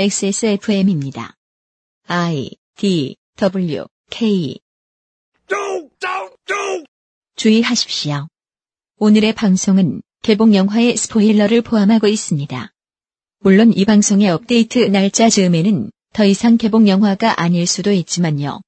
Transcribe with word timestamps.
XSFM입니다. 0.00 1.36
I 2.06 2.52
D 2.78 3.16
W 3.36 3.84
K 4.08 4.58
주의하십시오. 7.36 8.26
오늘의 8.96 9.34
방송은 9.34 10.00
개봉 10.22 10.54
영화의 10.54 10.96
스포일러를 10.96 11.60
포함하고 11.60 12.06
있습니다. 12.06 12.72
물론 13.40 13.74
이 13.76 13.84
방송의 13.84 14.30
업데이트 14.30 14.78
날짜 14.78 15.28
즈음에는 15.28 15.90
더 16.14 16.24
이상 16.24 16.56
개봉 16.56 16.88
영화가 16.88 17.38
아닐 17.38 17.66
수도 17.66 17.92
있지만요. 17.92 18.62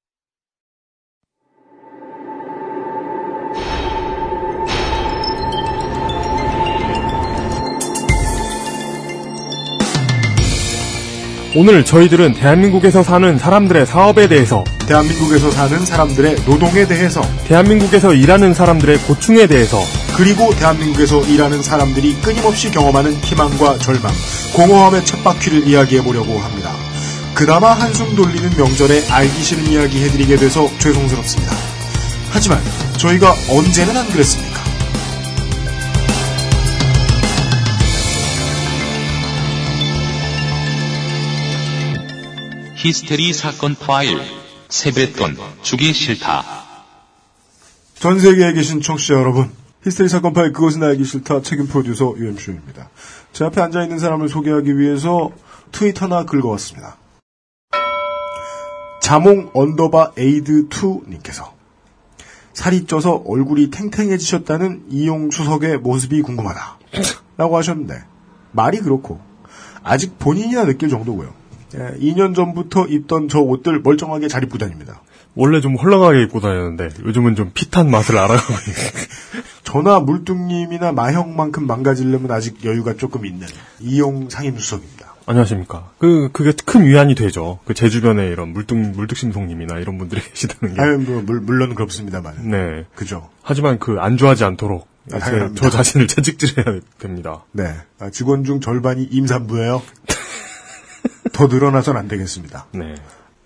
오늘 11.55 11.85
저희들은 11.85 12.33
대한민국에서 12.33 13.03
사는 13.03 13.37
사람들의 13.37 13.85
사업에 13.85 14.27
대해서, 14.27 14.63
대한민국에서 14.87 15.51
사는 15.51 15.85
사람들의 15.85 16.37
노동에 16.47 16.87
대해서, 16.87 17.21
대한민국에서 17.45 18.11
일하는 18.11 18.55
사람들의 18.55 18.97
고충에 18.99 19.45
대해서, 19.45 19.79
그리고 20.15 20.49
대한민국에서 20.55 21.21
일하는 21.25 21.61
사람들이 21.61 22.15
끊임없이 22.23 22.71
경험하는 22.71 23.13
희망과 23.17 23.77
절망, 23.77 24.11
공허함의 24.55 25.05
쳇바퀴를 25.05 25.67
이야기해 25.67 26.01
보려고 26.03 26.39
합니다. 26.39 26.71
그나마 27.35 27.73
한숨 27.73 28.15
돌리는 28.15 28.57
명절에 28.57 29.07
알기 29.09 29.43
싫은 29.43 29.67
이야기 29.67 30.03
해드리게 30.03 30.37
돼서 30.37 30.67
죄송스럽습니다. 30.79 31.53
하지만 32.31 32.59
저희가 32.97 33.31
언제는 33.51 33.95
안 33.95 34.09
그랬습니까? 34.09 34.52
히스테리 42.83 43.31
사건 43.31 43.75
파일, 43.75 44.19
세뱃돈, 44.67 45.37
주기 45.61 45.93
싫다. 45.93 46.43
전 47.95 48.19
세계에 48.19 48.51
계신 48.51 48.81
청취자 48.81 49.13
여러분, 49.13 49.49
히스테리 49.85 50.09
사건 50.09 50.33
파일 50.33 50.51
그것은 50.51 50.83
알기 50.83 51.05
싫다 51.05 51.43
책임 51.43 51.67
프로듀서 51.67 52.13
UMC입니다. 52.17 52.89
제 53.31 53.45
앞에 53.45 53.61
앉아있는 53.61 53.99
사람을 53.99 54.27
소개하기 54.27 54.77
위해서 54.77 55.31
트위터나 55.71 56.25
긁어왔습니다. 56.25 56.97
자몽 59.01 59.51
underbar 59.53 60.11
에이드 60.17 60.67
2님께서 60.67 61.53
살이 62.51 62.83
쪄서 62.83 63.23
얼굴이 63.25 63.69
탱탱해지셨다는 63.69 64.87
이용 64.89 65.31
수석의 65.31 65.77
모습이 65.77 66.21
궁금하다. 66.21 66.79
라고 67.37 67.55
하셨는데, 67.55 68.03
말이 68.51 68.79
그렇고, 68.79 69.21
아직 69.83 70.19
본인이나 70.19 70.65
느낄 70.65 70.89
정도고요. 70.89 71.42
예, 71.75 71.97
2년 71.99 72.35
전부터 72.35 72.87
입던 72.87 73.29
저 73.29 73.39
옷들 73.39 73.81
멀쩡하게 73.81 74.27
잘 74.27 74.43
입고 74.43 74.57
다닙니다. 74.57 75.01
원래 75.35 75.61
좀 75.61 75.75
헐렁하게 75.75 76.21
입고 76.23 76.41
다녔는데, 76.41 76.89
요즘은 77.05 77.35
좀 77.35 77.51
핏한 77.53 77.89
맛을 77.89 78.17
알아가고 78.17 78.53
있어요. 78.53 78.91
저나 79.63 79.99
물뚱님이나 80.01 80.91
마형만큼 80.91 81.65
망가지려면 81.65 82.29
아직 82.31 82.63
여유가 82.65 82.93
조금 82.95 83.25
있는 83.25 83.47
이용 83.79 84.29
상임수석입니다. 84.29 85.13
안녕하십니까. 85.25 85.89
그, 85.97 86.29
그게 86.33 86.51
큰 86.65 86.85
위안이 86.85 87.15
되죠. 87.15 87.59
그 87.65 87.73
제 87.73 87.89
주변에 87.89 88.27
이런 88.27 88.49
물뚝, 88.49 88.77
물뚝심송님이나 88.77 89.79
이런 89.79 89.97
분들이 89.97 90.21
계시다는 90.29 90.75
게. 90.75 90.81
아유, 90.81 90.97
뭐, 90.99 91.21
물, 91.21 91.39
물론 91.39 91.73
그렇습니다만. 91.75 92.49
네. 92.49 92.85
그죠. 92.93 93.29
하지만 93.41 93.79
그 93.79 93.95
안주하지 93.99 94.43
않도록 94.43 94.87
아. 95.13 95.19
저 95.55 95.69
자신을 95.69 96.07
채찍질해야 96.09 96.79
됩니다. 96.99 97.45
네. 97.53 97.73
아, 97.99 98.09
직원 98.11 98.43
중 98.43 98.59
절반이 98.59 99.03
임산부예요. 99.11 99.81
더 101.33 101.47
늘어나선 101.47 101.97
안 101.97 102.07
되겠습니다. 102.07 102.67
네. 102.71 102.95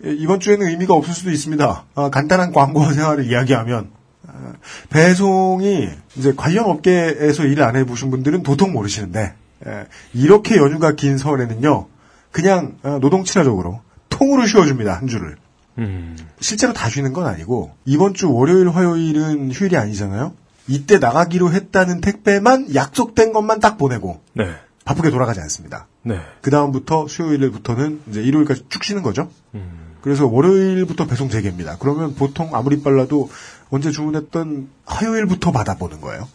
예, 0.05 0.13
이번 0.13 0.39
주에는 0.39 0.67
의미가 0.67 0.93
없을 0.93 1.13
수도 1.13 1.31
있습니다. 1.31 1.85
아, 1.95 2.09
간단한 2.09 2.53
광고 2.53 2.91
생활을 2.91 3.25
이야기하면 3.25 3.89
아, 4.27 4.53
배송이 4.89 5.89
이제 6.15 6.33
관련 6.35 6.65
업계에서 6.65 7.45
일을 7.45 7.63
안 7.63 7.75
해보신 7.75 8.11
분들은 8.11 8.43
도통 8.43 8.73
모르시는데 8.73 9.33
예, 9.65 9.87
이렇게 10.13 10.57
연휴가 10.57 10.91
긴 10.91 11.17
설에는요 11.17 11.87
그냥 12.31 12.77
어, 12.83 12.99
노동 12.99 13.23
친화적으로 13.23 13.81
통으로 14.09 14.45
쉬어줍니다 14.45 14.93
한 14.93 15.07
주를 15.07 15.37
음. 15.79 16.15
실제로 16.39 16.73
다 16.73 16.89
쉬는 16.89 17.13
건 17.13 17.25
아니고 17.25 17.71
이번 17.85 18.13
주 18.13 18.31
월요일 18.31 18.69
화요일은 18.69 19.51
휴일이 19.51 19.77
아니잖아요 19.77 20.33
이때 20.67 20.99
나가기로 20.99 21.53
했다는 21.53 22.01
택배만 22.01 22.75
약속된 22.75 23.33
것만 23.33 23.59
딱 23.59 23.77
보내고 23.77 24.21
네. 24.33 24.53
바쁘게 24.87 25.09
돌아가지 25.11 25.39
않습니다 25.41 25.87
네. 26.03 26.19
그 26.41 26.49
다음부터 26.49 27.07
수요일부터는 27.07 28.01
이제 28.09 28.21
일요일까지 28.23 28.65
쭉 28.69 28.83
쉬는 28.83 29.03
거죠. 29.03 29.29
음. 29.53 29.95
그래서 30.01 30.25
월요일부터 30.27 31.05
배송 31.07 31.27
재개입니다. 31.29 31.77
그러면 31.79 32.15
보통 32.15 32.55
아무리 32.55 32.81
빨라도 32.81 33.29
언제 33.69 33.91
주문했던 33.91 34.69
화요일부터 34.85 35.51
받아보는 35.51 35.99
거예요. 35.99 36.27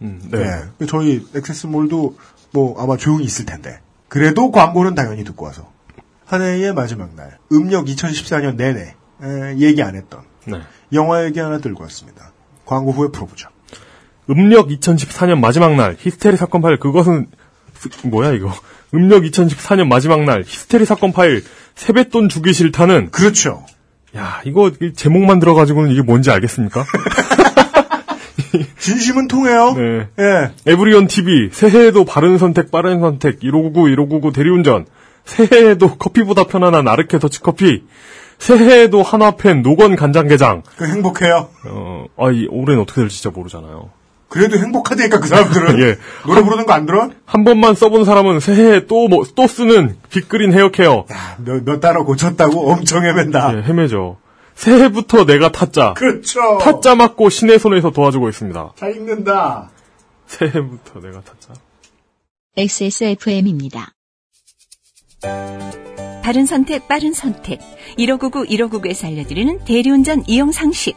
음, 0.00 0.20
네. 0.30 0.62
네. 0.78 0.86
저희 0.86 1.26
액세스몰도 1.34 2.16
뭐 2.52 2.82
아마 2.82 2.96
조용히 2.96 3.24
있을 3.24 3.44
텐데. 3.44 3.80
그래도 4.08 4.50
광고는 4.50 4.94
당연히 4.94 5.24
듣고 5.24 5.44
와서. 5.44 5.70
한 6.24 6.40
해의 6.40 6.72
마지막 6.72 7.14
날. 7.14 7.36
음력 7.52 7.84
2014년 7.86 8.56
내내 8.56 8.94
에, 9.22 9.56
얘기 9.58 9.82
안 9.82 9.94
했던 9.96 10.22
네. 10.46 10.60
영화 10.94 11.24
얘기 11.26 11.40
하나 11.40 11.58
들고 11.58 11.82
왔습니다. 11.82 12.32
광고 12.64 12.92
후에 12.92 13.08
풀어보죠. 13.12 13.48
음력 14.30 14.68
2014년 14.68 15.40
마지막 15.40 15.74
날 15.74 15.96
히스테리 15.98 16.36
사건 16.36 16.60
파일 16.62 16.78
그것은 16.78 17.26
스- 17.30 17.37
뭐야 18.04 18.32
이거 18.32 18.52
음력 18.94 19.22
2014년 19.22 19.86
마지막 19.86 20.24
날 20.24 20.42
히스테리 20.46 20.84
사건 20.84 21.12
파일 21.12 21.44
세뱃돈 21.74 22.28
주기 22.28 22.52
싫다는 22.52 23.10
그렇죠. 23.10 23.64
야 24.16 24.40
이거 24.44 24.70
이 24.80 24.92
제목만 24.94 25.38
들어가지고는 25.38 25.90
이게 25.90 26.02
뭔지 26.02 26.30
알겠습니까? 26.30 26.84
진심은 28.78 29.28
통해요. 29.28 29.74
네. 29.74 30.08
예. 30.18 30.50
에브리온 30.66 31.06
TV 31.06 31.50
새해에도 31.52 32.04
바른 32.04 32.38
선택 32.38 32.70
빠른 32.70 33.00
선택 33.00 33.40
1599 33.40 33.90
1599 33.90 34.32
대리운전 34.32 34.86
새해에도 35.24 35.96
커피보다 35.96 36.44
편안한 36.44 36.88
아르케 36.88 37.18
더치커피 37.18 37.84
새해에도 38.38 39.02
한화펜 39.02 39.62
노건 39.62 39.96
간장게장 39.96 40.62
그 40.76 40.86
행복해요. 40.86 41.48
어, 41.66 42.06
아, 42.16 42.30
이 42.30 42.46
올해는 42.48 42.82
어떻게 42.82 43.02
될지 43.02 43.20
진짜 43.20 43.34
모르잖아요. 43.36 43.90
그래도 44.28 44.58
행복하다니까 44.58 45.20
그 45.20 45.26
사람들은. 45.28 45.80
예. 45.82 45.96
노래 46.26 46.42
부르는 46.42 46.66
거 46.66 46.72
안 46.74 46.84
들어? 46.86 47.10
한 47.24 47.44
번만 47.44 47.74
써본 47.74 48.04
사람은 48.04 48.40
새해에 48.40 48.86
또, 48.86 49.08
뭐, 49.08 49.24
또 49.34 49.46
쓰는 49.46 49.96
빅그린 50.10 50.52
헤어케어. 50.52 51.06
몇, 51.38 51.64
몇 51.64 51.80
달러 51.80 52.04
고쳤다고 52.04 52.70
엄청 52.70 53.04
헤맨다. 53.04 53.56
예, 53.56 53.62
헤매죠. 53.62 54.18
새해부터 54.54 55.24
내가 55.24 55.50
타짜. 55.52 55.94
그렇죠. 55.94 56.58
타짜 56.60 56.94
맞고 56.94 57.30
신의 57.30 57.58
손에서 57.58 57.90
도와주고 57.90 58.28
있습니다. 58.28 58.72
잘 58.76 58.96
읽는다. 58.96 59.70
새해부터 60.26 61.00
내가 61.00 61.20
타짜. 61.22 61.54
XSFM입니다. 62.56 63.92
바른 66.22 66.44
선택, 66.44 66.86
빠른 66.88 67.12
선택. 67.14 67.60
1599, 67.96 68.44
1599에서 68.46 69.06
알려드리는 69.06 69.64
대리운전 69.64 70.24
이용 70.26 70.52
상식. 70.52 70.96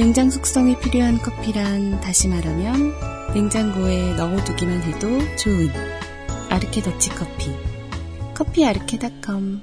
냉장 0.00 0.30
숙성이 0.30 0.78
필요한 0.78 1.18
커피란 1.18 2.00
다시 2.00 2.26
말하면 2.26 2.94
냉장고에 3.34 4.14
넣어두기만 4.14 4.80
해도 4.80 5.08
좋은 5.36 5.68
아르케 6.48 6.80
더치 6.80 7.10
커피. 7.10 7.54
커피 8.34 8.64
아르케닷컴. 8.64 9.60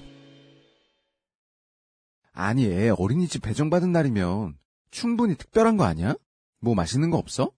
아니, 2.33 2.67
애 2.67 2.89
어린이집 2.89 3.41
배정받은 3.41 3.91
날이면 3.91 4.53
충분히 4.91 5.35
특별한 5.35 5.75
거 5.75 5.85
아니야? 5.85 6.13
뭐 6.61 6.75
맛있는 6.75 7.09
거 7.09 7.17
없어? 7.17 7.49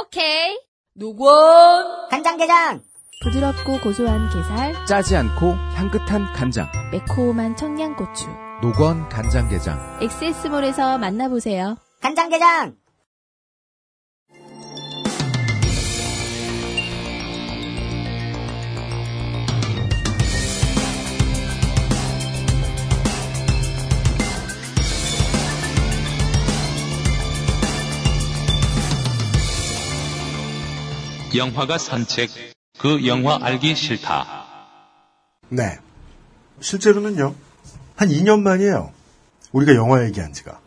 오케이. 0.00 0.60
노건 0.94 2.08
간장게장 2.08 2.84
부드럽고 3.24 3.80
고소한 3.80 4.28
게살, 4.28 4.86
짜지 4.86 5.16
않고 5.16 5.54
향긋한 5.74 6.32
간장. 6.34 6.70
매콤한 6.92 7.56
청양고추. 7.56 8.28
노건 8.62 9.08
간장게장. 9.08 9.98
엑세스몰에서 10.02 10.98
만나보세요. 10.98 11.78
간장게장! 12.02 12.76
영화가 31.34 31.78
산책. 31.78 32.30
그 32.78 33.06
영화 33.06 33.38
알기 33.40 33.76
싫다. 33.76 34.44
네. 35.48 35.78
실제로는요. 36.60 37.34
한 37.94 38.08
2년 38.08 38.40
만이에요. 38.42 38.92
우리가 39.52 39.76
영화 39.76 40.04
얘기한 40.04 40.32
지가. 40.32 40.61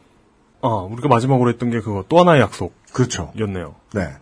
아, 0.65 0.83
우리가 0.83 1.07
마지막으로 1.07 1.50
했던 1.50 1.69
게 1.69 1.79
그거 1.79 2.03
또 2.09 2.19
하나의 2.19 2.47
그렇죠. 2.91 3.23
약속이었네요. 3.29 3.75
네. 3.94 4.15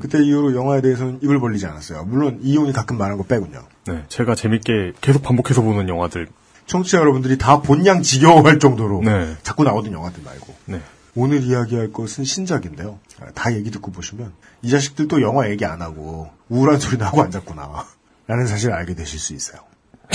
그때 0.00 0.22
이후로 0.22 0.54
영화에 0.54 0.80
대해서는 0.80 1.18
입을 1.22 1.40
벌리지 1.40 1.66
않았어요. 1.66 2.04
물론 2.04 2.38
이혼이 2.42 2.72
가끔 2.72 2.98
말한 2.98 3.18
거 3.18 3.24
빼군요. 3.24 3.64
네, 3.86 4.04
제가 4.08 4.34
재밌게 4.36 4.92
계속 5.00 5.22
반복해서 5.22 5.60
보는 5.62 5.88
영화들. 5.88 6.28
청취자 6.66 6.98
여러분들이 6.98 7.38
다 7.38 7.62
본양 7.62 8.02
지겨워할 8.02 8.58
정도로 8.58 9.02
네. 9.02 9.36
자꾸 9.42 9.64
나오던 9.64 9.92
영화들 9.92 10.22
말고 10.22 10.54
네. 10.66 10.80
오늘 11.16 11.42
이야기할 11.42 11.92
것은 11.92 12.24
신작인데요. 12.24 13.00
아, 13.20 13.30
다 13.34 13.52
얘기 13.54 13.70
듣고 13.70 13.90
보시면 13.90 14.32
이 14.62 14.70
자식들도 14.70 15.22
영화 15.22 15.50
얘기 15.50 15.64
안 15.64 15.82
하고 15.82 16.30
우울한 16.48 16.78
소리 16.78 16.96
나고 16.98 17.22
앉았구나 17.22 17.86
라는 18.28 18.46
사실을 18.46 18.74
알게 18.74 18.94
되실 18.94 19.18
수 19.18 19.34
있어요. 19.34 19.62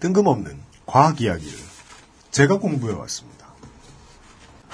뜬금없는 0.00 0.58
과학 0.86 1.20
이야기를 1.20 1.58
제가 2.30 2.58
공부해 2.58 2.94
왔습니다. 2.94 3.33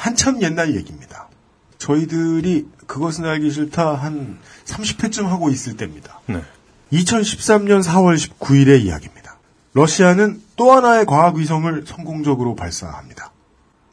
한참 0.01 0.41
옛날 0.41 0.75
얘기입니다. 0.77 1.29
저희들이 1.77 2.67
그것은 2.87 3.27
알기 3.27 3.51
싫다 3.51 3.95
한 3.95 4.39
30회쯤 4.65 5.25
하고 5.25 5.51
있을 5.51 5.77
때입니다. 5.77 6.21
네. 6.25 6.43
2013년 6.91 7.83
4월 7.83 8.17
19일의 8.17 8.81
이야기입니다. 8.81 9.37
러시아는 9.75 10.43
또 10.57 10.73
하나의 10.73 11.05
과학위성을 11.05 11.85
성공적으로 11.87 12.55
발사합니다. 12.55 13.31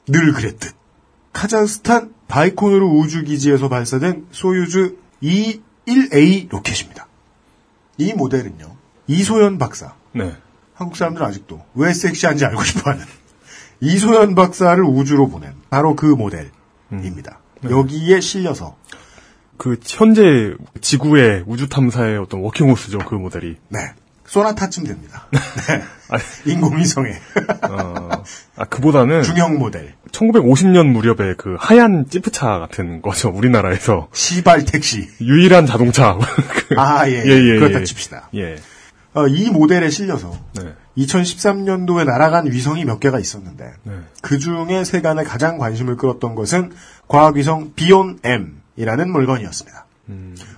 늘 0.08 0.32
그랬듯. 0.32 0.74
카자흐스탄 1.34 2.14
바이코누르 2.30 2.86
우주기지에서 2.86 3.68
발사된 3.68 4.28
소유즈 4.32 4.96
E1A 5.22 6.50
로켓입니다. 6.50 7.06
이 7.98 8.14
모델은요, 8.14 8.78
이소연 9.08 9.58
박사. 9.58 9.94
네. 10.14 10.38
한국 10.74 10.96
사람들은 10.96 11.28
아직도 11.28 11.66
왜 11.76 11.94
섹시한지 11.94 12.46
알고 12.46 12.64
싶어 12.64 12.92
하는 12.92 13.06
이소연 13.80 14.36
박사를 14.36 14.84
우주로 14.84 15.28
보낸 15.30 15.54
바로 15.70 15.96
그 15.96 16.06
모델입니다. 16.06 17.40
여기에 17.70 18.20
실려서 18.22 18.76
그 19.58 19.78
현재 19.84 20.54
지구의 20.82 21.44
우주 21.48 21.68
탐사의 21.70 22.18
어떤 22.20 22.42
working 22.42 22.69
horse죠 22.69 23.00
그 23.00 23.16
모델이. 23.16 23.58
네. 23.70 23.80
소나타쯤 24.26 24.84
됩니다. 24.84 25.26
네. 25.70 25.84
인공위성의 26.52 27.14
어, 27.70 28.10
아 28.58 28.66
그보다는 28.66 29.24
중형 29.24 29.58
모델 29.58 29.96
1950년 30.12 30.88
무렵에 30.88 31.36
그 31.38 31.56
하얀 31.58 32.06
찌프차 32.10 32.60
같은 32.60 33.02
거죠 33.02 33.30
우리나라에서 33.30 34.10
시발 34.14 34.66
택시. 34.66 35.08
유일한 35.22 35.66
자동차. 35.66 36.18
그- 36.68 36.76
아, 36.78 37.08
예, 37.10 37.24
예. 37.26 37.60
그렇다 37.60 37.84
칩시다. 37.86 38.30
예. 38.36 38.58
어, 39.14 39.28
이 39.28 39.50
모델에 39.50 39.90
실려서 39.90 40.38
네. 40.56 40.74
2013년도에 40.98 42.06
날아간 42.06 42.52
위성이 42.52 42.86
몇 42.86 43.00
개가 43.00 43.20
있었는데 43.20 43.74
네. 43.84 43.94
그 44.22 44.40
중에 44.40 44.84
세간에 44.84 45.24
가장 45.24 45.58
관심을 45.58 45.96
끌었던 45.96 46.36
것은 46.36 46.74
과학위성 47.08 47.74
비온 47.76 48.20
M이라는 48.24 49.12
물건이었습니다. 49.12 49.86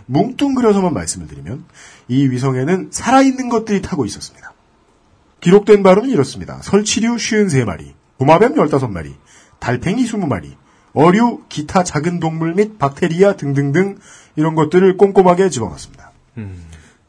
뭉뚱그려서만 0.06 0.94
말씀을 0.94 1.28
드리면 1.28 1.66
이 2.08 2.28
위성에는 2.28 2.90
살아있는 2.92 3.50
것들이 3.50 3.82
타고 3.82 4.06
있었습니다. 4.06 4.54
기록된 5.42 5.84
바로는 5.84 6.10
이렇습니다. 6.10 6.60
설치류 6.62 7.16
53마리, 7.16 7.94
도마뱀 8.18 8.56
15마리, 8.56 9.14
달팽이 9.60 10.06
20마리, 10.06 10.56
어류, 10.94 11.44
기타 11.50 11.84
작은 11.84 12.20
동물 12.20 12.54
및 12.56 12.78
박테리아 12.78 13.36
등등등 13.36 13.98
이런 14.36 14.56
것들을 14.56 14.98
꼼꼼하게 14.98 15.50
집어넣습니다. 15.50 16.12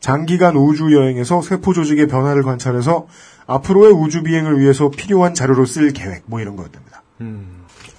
장기간 0.00 0.56
우주 0.56 0.94
여행에서 0.94 1.42
세포 1.42 1.72
조직의 1.72 2.08
변화를 2.08 2.42
관찰해서 2.42 3.06
앞으로의 3.46 3.92
우주 3.92 4.22
비행을 4.22 4.58
위해서 4.60 4.90
필요한 4.90 5.34
자료로 5.34 5.66
쓸 5.66 5.92
계획 5.92 6.22
뭐 6.26 6.40
이런 6.40 6.56
거였답니다. 6.56 7.02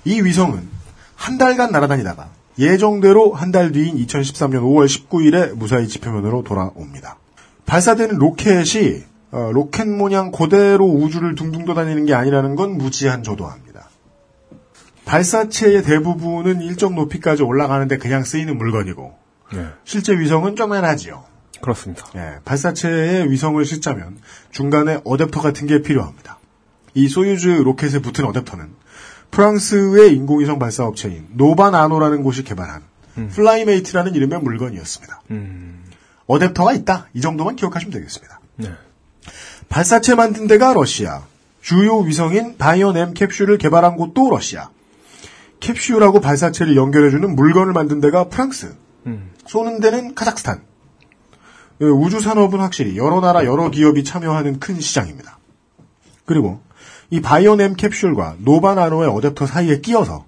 이 0.06 0.22
위성은 0.22 0.68
한 1.16 1.38
달간 1.38 1.72
날아다니다가 1.72 2.30
예정대로 2.58 3.34
한 3.34 3.52
달 3.52 3.72
뒤인 3.72 3.96
2013년 3.98 4.62
5월 4.62 4.86
19일에 4.88 5.54
무사히 5.54 5.88
지표면으로 5.88 6.44
돌아옵니다. 6.44 7.18
발사되는 7.66 8.18
로켓이 8.18 9.04
어, 9.32 9.52
로켓 9.54 9.88
모양 9.88 10.32
그대로 10.32 10.86
우주를 10.86 11.36
둥둥 11.36 11.66
떠다니는 11.66 12.06
게 12.06 12.14
아니라는 12.14 12.56
건 12.56 12.78
무지한 12.78 13.24
저도 13.24 13.46
압니다. 13.46 13.90
발사체의 15.06 15.84
대부분은 15.84 16.62
일정 16.62 16.96
높이까지 16.96 17.44
올라가는데 17.44 17.98
그냥 17.98 18.24
쓰이는 18.24 18.58
물건이고 18.58 19.14
네. 19.54 19.66
실제 19.84 20.18
위성은 20.18 20.56
쪼맨하지요. 20.56 21.24
그렇습니다. 21.62 22.06
예, 22.16 22.40
발사체에 22.44 23.30
위성을 23.30 23.64
싣자면 23.64 24.18
중간에 24.52 24.98
어댑터 25.02 25.42
같은 25.42 25.68
게 25.68 25.82
필요합니다. 25.82 26.40
이 26.94 27.08
소유즈 27.08 27.48
로켓에 27.48 28.00
붙은 28.00 28.26
어댑터는 28.26 28.70
프랑스의 29.32 30.14
인공위성 30.16 30.60
발사 30.60 30.86
업체인 30.86 31.28
NovaNano라는 31.34 32.22
곳이 32.24 32.44
개발한 32.44 32.82
FlyMate라는 33.32 34.16
이름의 34.16 34.40
물건이었습니다. 34.42 35.22
음. 35.32 35.84
어댑터가 36.28 36.76
있다. 36.80 37.08
이 37.14 37.22
정도만 37.22 37.56
기억하시면 37.56 37.92
되겠습니다. 37.94 38.40
네. 38.58 38.72
발사체 39.70 40.16
만든 40.16 40.48
데가 40.48 40.74
러시아. 40.74 41.24
주요 41.62 42.00
위성인 42.00 42.58
Bion-M 42.58 43.14
캡슐을 43.14 43.58
개발한 43.58 43.96
곳도 43.96 44.30
러시아. 44.30 44.70
캡슐하고 45.60 46.20
발사체를 46.22 46.76
연결해주는 46.76 47.36
물건을 47.36 47.74
만든 47.74 48.02
데가 48.02 48.30
프랑스. 48.30 48.76
음. 49.06 49.32
쏘는 49.46 49.80
데는 49.80 50.16
카자흐스탄. 50.16 50.64
예, 51.82 51.86
우주 51.86 52.20
산업은 52.20 52.60
확실히 52.60 52.96
여러 52.96 53.20
나라 53.22 53.44
여러 53.46 53.70
기업이 53.72 54.04
참여하는 54.04 54.60
큰 54.60 54.80
시장입니다. 54.80 55.40
그리고 56.26 56.62
이 57.10 57.22
Bion-M 57.22 57.76
캡슐과 57.76 58.38
NovaNano의 58.40 59.10
어댑터 59.10 59.48
사이에 59.48 59.82
끼어서 59.82 60.26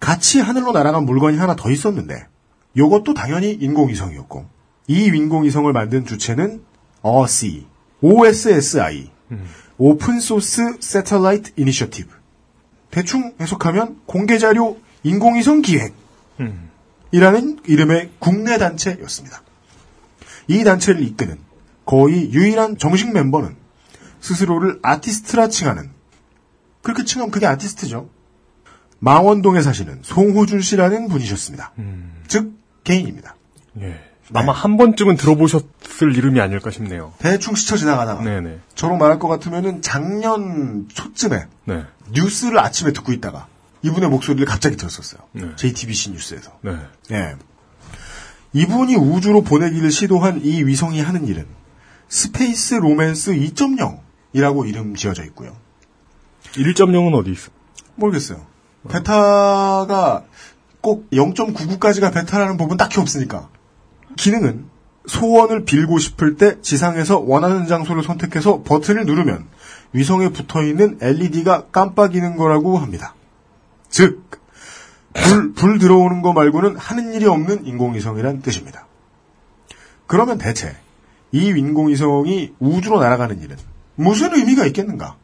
같이 0.00 0.40
하늘로 0.40 0.72
날아간 0.72 1.04
물건이 1.04 1.38
하나 1.38 1.56
더 1.56 1.70
있었는데 1.70 2.26
이것도 2.74 3.14
당연히 3.14 3.52
인공위성이었고 3.52 4.46
이 4.88 5.04
인공위성을 5.06 5.72
만든 5.72 6.04
주체는 6.04 6.62
OSI, 7.02 7.66
OSSI, 8.00 9.10
Open 9.78 10.20
Source 10.20 10.76
Satellite 10.80 11.52
Initiative. 11.56 12.08
대충 12.90 13.34
해석하면 13.40 14.00
공개 14.06 14.38
자료 14.38 14.78
인공위성 15.04 15.62
기획. 15.62 15.94
음. 16.40 16.70
이라는 17.12 17.60
이름의 17.66 18.10
국내 18.18 18.58
단체였습니다. 18.58 19.42
이 20.48 20.64
단체를 20.64 21.02
이끄는 21.02 21.38
거의 21.84 22.32
유일한 22.32 22.76
정식 22.76 23.12
멤버는 23.12 23.56
스스로를 24.20 24.80
아티스트라 24.82 25.48
칭하는 25.48 25.90
그렇게 26.82 27.04
칭하면 27.04 27.30
그게 27.30 27.46
아티스트죠. 27.46 28.08
망원동에 28.98 29.62
사시는 29.62 30.00
송호준 30.02 30.60
씨라는 30.60 31.08
분이셨습니다. 31.08 31.72
즉 32.26 32.54
개인입니다. 32.84 33.36
예. 33.80 34.00
아마 34.34 34.52
한 34.52 34.76
번쯤은 34.76 35.16
들어보셨을 35.16 36.14
이름이 36.14 36.40
아닐까 36.40 36.70
싶네요. 36.70 37.14
대충 37.18 37.54
스쳐 37.54 37.76
지나가다가 37.76 38.22
네네. 38.22 38.58
저로 38.74 38.96
말할 38.96 39.18
것 39.18 39.28
같으면은 39.28 39.80
작년 39.80 40.86
초쯤에 40.92 41.46
네. 41.64 41.84
뉴스를 42.12 42.58
아침에 42.58 42.92
듣고 42.92 43.12
있다가 43.12 43.46
이분의 43.82 44.10
목소리를 44.10 44.44
갑자기 44.46 44.76
들었었어요. 44.76 45.20
네. 45.32 45.56
JTBC 45.56 46.10
뉴스에서. 46.10 46.58
네. 46.62 46.76
예. 47.12 47.36
이분이 48.52 48.96
우주로 48.96 49.42
보내기를 49.42 49.90
시도한 49.90 50.40
이 50.42 50.64
위성이 50.64 51.00
하는 51.00 51.26
일은 51.26 51.46
Space 52.08 52.74
Romance 52.76 53.32
2.0이라고 53.32 54.68
이름 54.68 54.94
지어져 54.94 55.24
있고요. 55.24 55.56
1.0은 56.54 57.14
어디 57.14 57.32
있어? 57.32 57.50
모르겠어요. 57.96 58.46
베타가 58.88 60.24
꼭 60.80 61.10
0.99까지가 61.10 62.12
베타라는 62.14 62.56
부분 62.56 62.76
딱히 62.76 63.00
없으니까. 63.00 63.48
기능은 64.16 64.66
소원을 65.06 65.64
빌고 65.64 65.98
싶을 65.98 66.36
때 66.36 66.60
지상에서 66.60 67.18
원하는 67.18 67.66
장소를 67.66 68.02
선택해서 68.02 68.62
버튼을 68.62 69.04
누르면 69.06 69.46
위성에 69.92 70.30
붙어 70.30 70.62
있는 70.62 70.98
LED가 71.00 71.66
깜빡이는 71.72 72.36
거라고 72.36 72.78
합니다. 72.78 73.14
즉, 73.88 74.37
불, 75.24 75.52
불 75.52 75.78
들어오는 75.78 76.22
거 76.22 76.32
말고는 76.32 76.76
하는 76.76 77.12
일이 77.12 77.26
없는 77.26 77.66
인공위성이란 77.66 78.42
뜻입니다. 78.42 78.86
그러면 80.06 80.38
대체 80.38 80.76
이 81.32 81.48
인공위성이 81.48 82.54
우주로 82.58 83.00
날아가는 83.00 83.40
일은 83.40 83.56
무슨 83.94 84.34
의미가 84.34 84.66
있겠는가? 84.66 85.16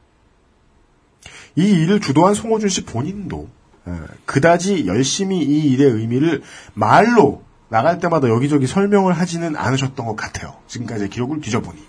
이 1.56 1.62
일을 1.62 2.00
주도한 2.00 2.34
송호준 2.34 2.68
씨 2.68 2.84
본인도 2.84 3.48
에, 3.86 3.92
그다지 4.26 4.86
열심히 4.86 5.38
이 5.38 5.70
일의 5.72 5.90
의미를 5.90 6.42
말로 6.74 7.42
나갈 7.68 7.98
때마다 7.98 8.28
여기저기 8.28 8.66
설명을 8.66 9.12
하지는 9.12 9.56
않으셨던 9.56 10.06
것 10.06 10.16
같아요. 10.16 10.54
지금까지의 10.66 11.10
기록을 11.10 11.40
뒤져보니. 11.40 11.80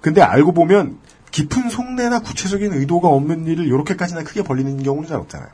근데 0.00 0.20
알고 0.20 0.52
보면 0.52 0.98
깊은 1.30 1.68
속내나 1.68 2.20
구체적인 2.20 2.72
의도가 2.72 3.08
없는 3.08 3.46
일을 3.46 3.66
이렇게까지나 3.66 4.22
크게 4.22 4.42
벌리는 4.42 4.82
경우는 4.82 5.08
잘 5.08 5.18
없잖아요. 5.18 5.48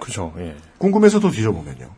그죠, 0.00 0.32
예. 0.38 0.56
궁금해서 0.78 1.20
더 1.20 1.30
뒤져보면요. 1.30 1.90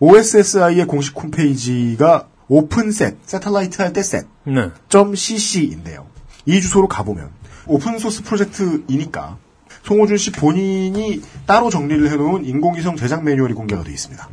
OSSI의 0.00 0.86
공식 0.86 1.16
홈페이지가 1.16 2.28
오픈셋, 2.48 3.18
세텔라이트 3.26 3.82
할 3.82 3.92
때 3.92 4.02
셋, 4.02 4.26
네. 4.44 4.70
.cc인데요. 5.14 6.06
이 6.46 6.60
주소로 6.60 6.88
가보면 6.88 7.30
오픈소스 7.66 8.22
프로젝트이니까 8.24 9.38
송호준 9.84 10.16
씨 10.16 10.32
본인이 10.32 11.22
따로 11.46 11.70
정리를 11.70 12.10
해놓은 12.10 12.44
인공위성 12.44 12.96
제작 12.96 13.22
매뉴얼이 13.24 13.54
공개가 13.54 13.82
되어 13.84 13.92
있습니다. 13.92 14.28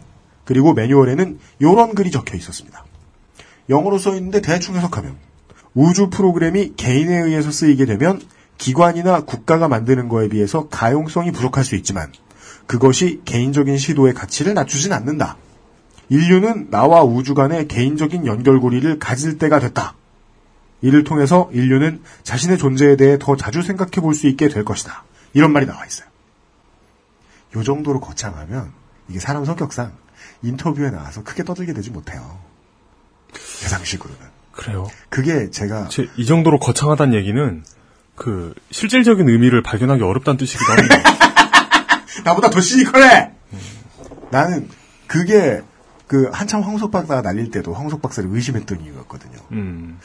그리고 0.45 0.73
매뉴얼에는 0.73 1.39
이런 1.59 1.93
글이 1.93 2.09
적혀 2.11 2.37
있었습니다. 2.37 2.85
영어로 3.69 3.97
써 3.97 4.15
있는데 4.15 4.41
대충 4.41 4.75
해석하면 4.75 5.17
우주 5.73 6.09
프로그램이 6.09 6.73
개인에 6.75 7.17
의해서 7.17 7.51
쓰이게 7.51 7.85
되면 7.85 8.21
기관이나 8.57 9.21
국가가 9.25 9.67
만드는 9.67 10.07
거에 10.09 10.29
비해서 10.29 10.67
가용성이 10.69 11.31
부족할 11.31 11.63
수 11.63 11.75
있지만 11.75 12.11
그것이 12.67 13.21
개인적인 13.25 13.77
시도의 13.77 14.13
가치를 14.13 14.53
낮추진 14.53 14.93
않는다. 14.93 15.37
인류는 16.09 16.69
나와 16.69 17.03
우주 17.03 17.33
간의 17.33 17.67
개인적인 17.67 18.25
연결고리를 18.25 18.99
가질 18.99 19.37
때가 19.37 19.59
됐다. 19.59 19.95
이를 20.81 21.03
통해서 21.03 21.49
인류는 21.53 22.01
자신의 22.23 22.57
존재에 22.57 22.95
대해 22.97 23.17
더 23.19 23.35
자주 23.35 23.61
생각해 23.63 24.01
볼 24.01 24.13
수 24.13 24.27
있게 24.27 24.47
될 24.47 24.63
것이다. 24.63 25.03
이런 25.33 25.51
말이 25.51 25.65
나와 25.65 25.85
있어요. 25.85 26.07
요 27.55 27.63
정도로 27.63 27.99
거창하면 27.99 28.71
이게 29.09 29.19
사람 29.19 29.43
성격상 29.45 29.93
인터뷰에 30.43 30.91
나와서 30.91 31.23
크게 31.23 31.43
떠들게 31.43 31.73
되지 31.73 31.89
못해요. 31.89 32.39
대상식으로는. 33.61 34.19
그래요. 34.51 34.87
그게 35.09 35.49
제가 35.49 35.87
제, 35.87 36.07
이 36.17 36.25
정도로 36.25 36.59
거창하다는 36.59 37.13
얘기는 37.17 37.63
그 38.15 38.53
실질적인 38.71 39.29
의미를 39.29 39.61
발견하기 39.61 40.03
어렵다는 40.03 40.37
뜻이기도 40.37 40.71
합니다. 40.71 40.95
나보다 42.27 42.49
더 42.49 42.59
시니컬해! 42.59 43.31
나는 44.31 44.69
그게 45.07 45.61
그 46.07 46.29
한참 46.33 46.61
황석 46.61 46.91
박사가 46.91 47.21
날릴 47.21 47.51
때도 47.51 47.73
황석 47.73 48.01
박사를 48.01 48.29
의심했던 48.29 48.81
이유였거든요. 48.81 49.39
음. 49.53 49.99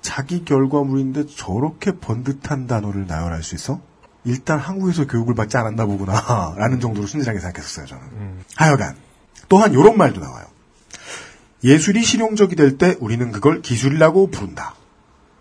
자기 0.00 0.44
결과물인데 0.44 1.26
저렇게 1.26 1.92
번듯한 1.98 2.66
단어를 2.66 3.06
나열할 3.06 3.42
수 3.42 3.54
있어? 3.54 3.80
일단 4.24 4.58
한국에서 4.58 5.06
교육을 5.06 5.34
받지 5.34 5.56
않았나 5.56 5.86
보구나 5.86 6.54
라는 6.56 6.80
정도로 6.80 7.06
순진하게 7.06 7.40
생각했었어요 7.40 7.86
저는. 7.86 8.44
하여간 8.54 8.96
또한 9.48 9.72
이런 9.72 9.96
말도 9.96 10.20
나와요. 10.20 10.44
예술이 11.62 12.02
실용적이 12.04 12.56
될 12.56 12.78
때 12.78 12.96
우리는 13.00 13.32
그걸 13.32 13.62
기술이라고 13.62 14.30
부른다. 14.30 14.74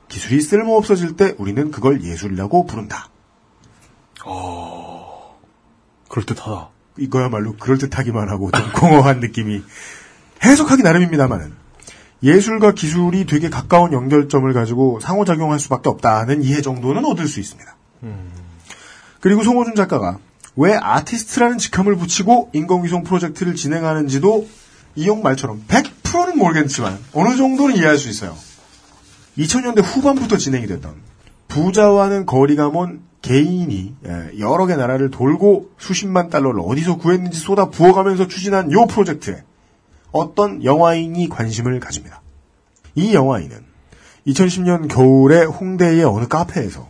기술이 0.08 0.42
쓸모 0.42 0.78
없어질 0.78 1.16
때 1.16 1.36
우리는 1.38 1.70
그걸 1.72 2.02
예술이라고 2.04 2.66
부른다. 2.66 3.10
그럴듯하다. 6.14 6.70
이거야말로 7.00 7.56
그럴듯하기만 7.56 8.30
하고 8.30 8.52
좀 8.52 8.72
공허한 8.74 9.20
느낌이 9.20 9.64
해석하기 10.44 10.84
나름입니다만은 10.84 11.54
예술과 12.22 12.74
기술이 12.74 13.26
되게 13.26 13.50
가까운 13.50 13.92
연결점을 13.92 14.52
가지고 14.54 15.00
상호작용할 15.02 15.60
수밖에 15.60 15.90
없다는 15.90 16.44
이해 16.44 16.62
정도는 16.62 17.04
얻을 17.06 17.28
수 17.28 17.40
있습니다. 17.40 17.76
그리고 19.20 19.44
송호준 19.44 19.76
작가가 19.76 20.20
왜 20.56 20.76
아티스트라는 20.76 21.58
직함을 21.58 21.96
붙이고 21.96 22.52
인공위성 22.54 23.04
프로젝트를 23.04 23.56
진행하는지도 23.56 24.48
이용 24.96 25.24
말처럼 25.24 25.64
100%는 25.68 26.38
모르겠지만 26.38 26.98
어느 27.14 27.36
정도는 27.36 27.76
이해할 27.76 27.98
수 27.98 28.10
있어요. 28.10 28.38
2000년대 29.38 29.82
후반부터 29.84 30.38
진행이 30.38 30.68
됐던 30.68 30.94
부자와는 31.48 32.26
거리가 32.26 32.70
먼 32.70 33.02
개인이 33.24 33.96
예, 34.06 34.40
여러 34.40 34.68
개 34.68 34.76
나라를 34.76 35.10
돌고 35.10 35.72
수십만 35.80 36.30
달러를 36.30 36.62
어디서 36.64 36.98
구했는지 36.98 37.40
쏟아 37.40 37.70
부어가면서 37.70 38.28
추진한 38.28 38.72
요 38.72 38.86
프로젝트에 38.86 39.44
어떤 40.12 40.64
영화인이 40.64 41.30
관심을 41.30 41.80
가집니다. 41.80 42.22
이 42.96 43.16
영화인은 43.16 43.58
2010년 44.28 44.88
겨울에 44.90 45.44
홍대의 45.44 46.04
어느 46.04 46.28
카페에서 46.28 46.88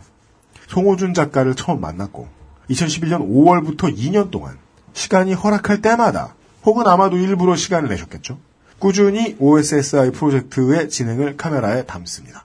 송호준 0.66 1.14
작가를 1.14 1.54
처음 1.54 1.80
만났고 1.80 2.28
2011년 2.68 3.28
5월부터 3.28 3.96
2년 3.96 4.30
동안 4.30 4.58
시간이 4.92 5.34
허락할 5.34 5.82
때마다 5.82 6.34
혹은 6.64 6.86
아마도 6.86 7.16
일부러 7.16 7.54
시간을 7.54 7.88
내셨겠죠. 7.88 8.38
꾸준히 8.80 9.36
OSSI 9.38 10.10
프로젝트의 10.10 10.88
진행을 10.88 11.36
카메라에 11.36 11.84
담습니다. 11.84 12.44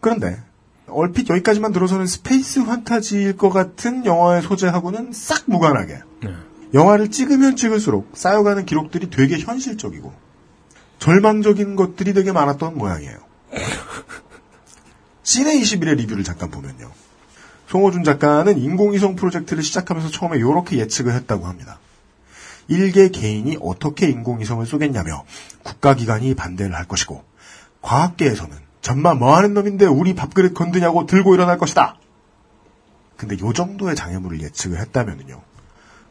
그런데 0.00 0.40
얼핏 0.90 1.28
여기까지만 1.28 1.72
들어서는 1.72 2.06
space 2.06 2.60
fantasy일 2.60 3.36
것 3.36 3.50
같은 3.50 4.04
영화의 4.04 4.42
소재하고는 4.42 5.12
싹 5.12 5.44
무관하게 5.46 6.00
영화를 6.74 7.10
찍으면 7.10 7.56
찍을수록 7.56 8.10
쌓여가는 8.14 8.66
기록들이 8.66 9.10
되게 9.10 9.38
현실적이고 9.38 10.12
절망적인 10.98 11.76
것들이 11.76 12.12
되게 12.12 12.32
많았던 12.32 12.76
모양이에요. 12.76 13.16
시네 15.22 15.58
21의 15.60 15.96
리뷰를 15.96 16.24
잠깐 16.24 16.50
보면요. 16.50 16.90
송호준 17.68 18.02
작가는 18.02 18.58
인공위성 18.58 19.14
프로젝트를 19.16 19.62
시작하면서 19.62 20.10
처음에 20.10 20.38
이렇게 20.38 20.78
예측을 20.78 21.12
했다고 21.12 21.46
합니다. 21.46 21.78
일개 22.66 23.08
개인이 23.08 23.56
어떻게 23.60 24.08
인공위성을 24.08 24.64
쏘겠냐며 24.66 25.24
국가기관이 25.62 26.34
반대를 26.34 26.74
할 26.74 26.86
것이고 26.86 27.24
과학계에서는 27.82 28.67
전마 28.80 29.14
뭐하는 29.14 29.54
놈인데 29.54 29.86
우리 29.86 30.14
밥그릇 30.14 30.54
건드냐고 30.54 31.06
들고 31.06 31.34
일어날 31.34 31.58
것이다. 31.58 31.96
근데 33.16 33.36
요 33.40 33.52
정도의 33.52 33.96
장애물을 33.96 34.40
예측을 34.40 34.78
했다면요. 34.78 35.42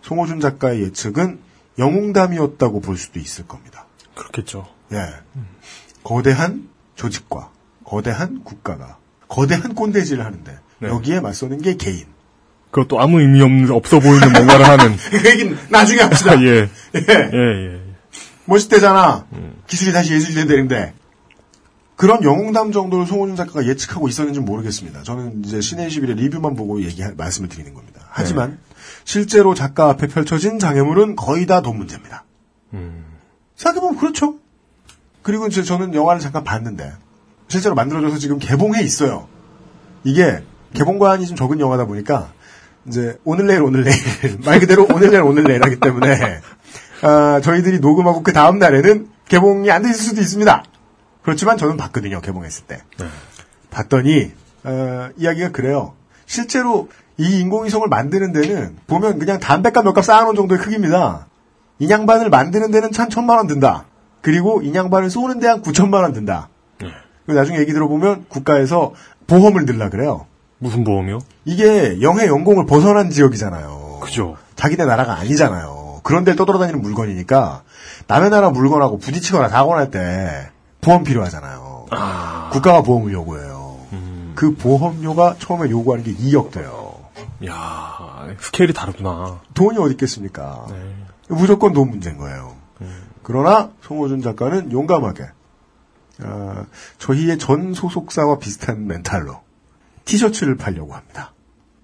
송호준 0.01 0.39
작가의 0.39 0.83
예측은 0.83 1.39
영웅담이었다고 1.79 2.81
볼 2.81 2.97
수도 2.97 3.19
있을 3.19 3.47
겁니다. 3.47 3.85
그렇겠죠. 4.15 4.67
예. 4.93 4.97
거대한 6.03 6.69
조직과 6.95 7.51
거대한 7.83 8.43
국가가 8.43 8.97
거대한 9.27 9.75
꼰대질을 9.75 10.25
하는데 10.25 10.59
네. 10.79 10.87
여기에 10.89 11.21
맞서는 11.21 11.61
게 11.61 11.75
개인. 11.75 12.05
그것도 12.71 12.99
아무 12.99 13.21
의미 13.21 13.41
없는, 13.41 13.71
없어 13.71 13.99
보이는 13.99 14.31
뭔가를 14.31 14.67
하는. 14.67 14.95
그 15.09 15.29
얘기는 15.29 15.57
나중에 15.69 16.01
합시다. 16.01 16.33
아, 16.33 16.35
예. 16.43 16.69
예. 16.95 17.29
예, 17.33 17.73
예. 17.73 17.81
멋있대잖아. 18.45 19.25
기술이 19.67 19.93
다시 19.93 20.13
예술이 20.13 20.47
되는데. 20.47 20.93
그런 21.97 22.23
영웅담 22.23 22.71
정도를 22.71 23.05
송호준 23.07 23.35
작가가 23.35 23.65
예측하고 23.65 24.07
있었는지 24.07 24.39
모르겠습니다. 24.39 25.01
저는 25.03 25.41
이제 25.43 25.59
신의 25.61 25.89
11의 25.89 26.15
리뷰만 26.15 26.55
보고 26.55 26.81
얘기, 26.83 27.03
말씀을 27.17 27.49
드리는 27.49 27.73
겁니다. 27.73 28.01
하지만, 28.09 28.59
실제로 29.03 29.53
작가 29.55 29.89
앞에 29.89 30.07
펼쳐진 30.07 30.59
장애물은 30.59 31.15
거의 31.15 31.45
다 31.47 31.61
돈 31.61 31.77
문제입니다. 31.77 32.23
생각해보면 33.55 33.97
그렇죠. 33.97 34.35
그리고 35.23 35.47
이제 35.47 35.63
저는 35.63 35.95
영화를 35.95 36.21
잠깐 36.21 36.43
봤는데, 36.43 36.93
실제로 37.47 37.73
만들어져서 37.73 38.19
지금 38.19 38.37
개봉해 38.37 38.83
있어요. 38.83 39.27
이게, 40.03 40.43
개봉관이 40.75 41.25
좀 41.25 41.35
적은 41.35 41.59
영화다 41.59 41.85
보니까, 41.85 42.31
이제, 42.87 43.17
오늘 43.23 43.47
내일 43.47 43.63
오늘 43.63 43.83
내일, 43.83 43.97
말 44.45 44.59
그대로 44.59 44.85
오늘 44.93 45.09
내일 45.09 45.23
오늘 45.23 45.43
내일 45.45 45.63
하기 45.63 45.79
때문에, 45.79 46.41
아, 47.01 47.41
저희들이 47.43 47.79
녹음하고 47.79 48.21
그 48.21 48.33
다음 48.33 48.59
날에는 48.59 49.09
개봉이 49.29 49.71
안 49.71 49.81
돼 49.81 49.89
있을 49.89 49.99
수도 50.03 50.21
있습니다. 50.21 50.63
그렇지만 51.27 51.57
저는 51.57 51.75
봤거든요, 51.75 52.21
개봉했을 52.21 52.67
때. 52.67 52.81
봤더니, 53.69 54.31
어, 54.63 55.09
이야기가 55.17 55.51
그래요. 55.51 55.93
실제로 56.25 56.87
이 57.17 57.41
인공위성을 57.41 57.85
만드는 57.89 58.31
데는 58.31 58.77
보면 58.87 59.19
그냥 59.19 59.37
담배값 59.37 59.83
몇값 59.83 60.05
쌓아놓은 60.05 60.35
정도의 60.35 60.61
크기입니다. 60.61 61.27
인양반을 61.79 62.29
만드는 62.29 62.71
데는 62.71 62.91
한 62.95 63.09
천만 63.09 63.39
원 63.39 63.47
든다. 63.47 63.83
그리고 64.21 64.61
인양반을 64.61 65.09
쏘는 65.09 65.39
데 65.41 65.47
한 65.47 65.61
구천만 65.61 66.03
원 66.03 66.13
든다. 66.13 66.47
그리고 67.25 67.37
나중에 67.37 67.59
얘기 67.59 67.73
들어보면 67.73 68.27
국가에서 68.29 68.93
보험을 69.27 69.65
들라 69.65 69.89
그래요. 69.89 70.27
무슨 70.59 70.85
보험이요? 70.85 71.19
이게 71.43 72.01
영해 72.01 72.27
영공을 72.27 72.65
벗어난 72.67 73.09
지역이잖아요. 73.09 73.99
그죠. 74.01 74.37
자기네 74.55 74.85
나라가 74.85 75.15
아니잖아요. 75.17 75.99
그런 76.03 76.23
데를 76.23 76.37
떠돌아다니는 76.37 76.81
물건이니까 76.81 77.63
남의 78.07 78.29
나라 78.29 78.49
물건하고 78.49 78.97
부딪히거나 78.99 79.49
사고 79.49 79.75
날 79.75 79.91
때 79.91 80.51
보험 80.87 81.03
필요하잖아요. 81.03 81.87
국가가 82.53 82.81
보험을 82.81 83.11
요구해요. 83.11 83.77
그 84.35 84.55
보험료가 84.55 85.35
처음에 85.37 85.69
요구하는 85.69 86.05
게 86.05 86.13
2억 86.15 86.51
돼요. 86.51 86.95
야 87.45 88.27
스케일이 88.39 88.71
다르구나. 88.73 89.41
돈이 89.53 89.77
어디 89.79 89.91
있겠습니까? 89.91 90.65
무조건 91.27 91.73
돈 91.73 91.89
문제인 91.89 92.17
거예요. 92.17 92.55
그러나 93.21 93.71
송호준 93.81 94.21
작가는 94.21 94.71
용감하게 94.71 95.25
어, 96.23 96.65
저희의 96.97 97.37
전 97.37 97.73
소속사와 97.73 98.39
비슷한 98.39 98.87
멘탈로 98.87 99.41
티셔츠를 100.05 100.55
팔려고 100.55 100.93
합니다. 100.95 101.33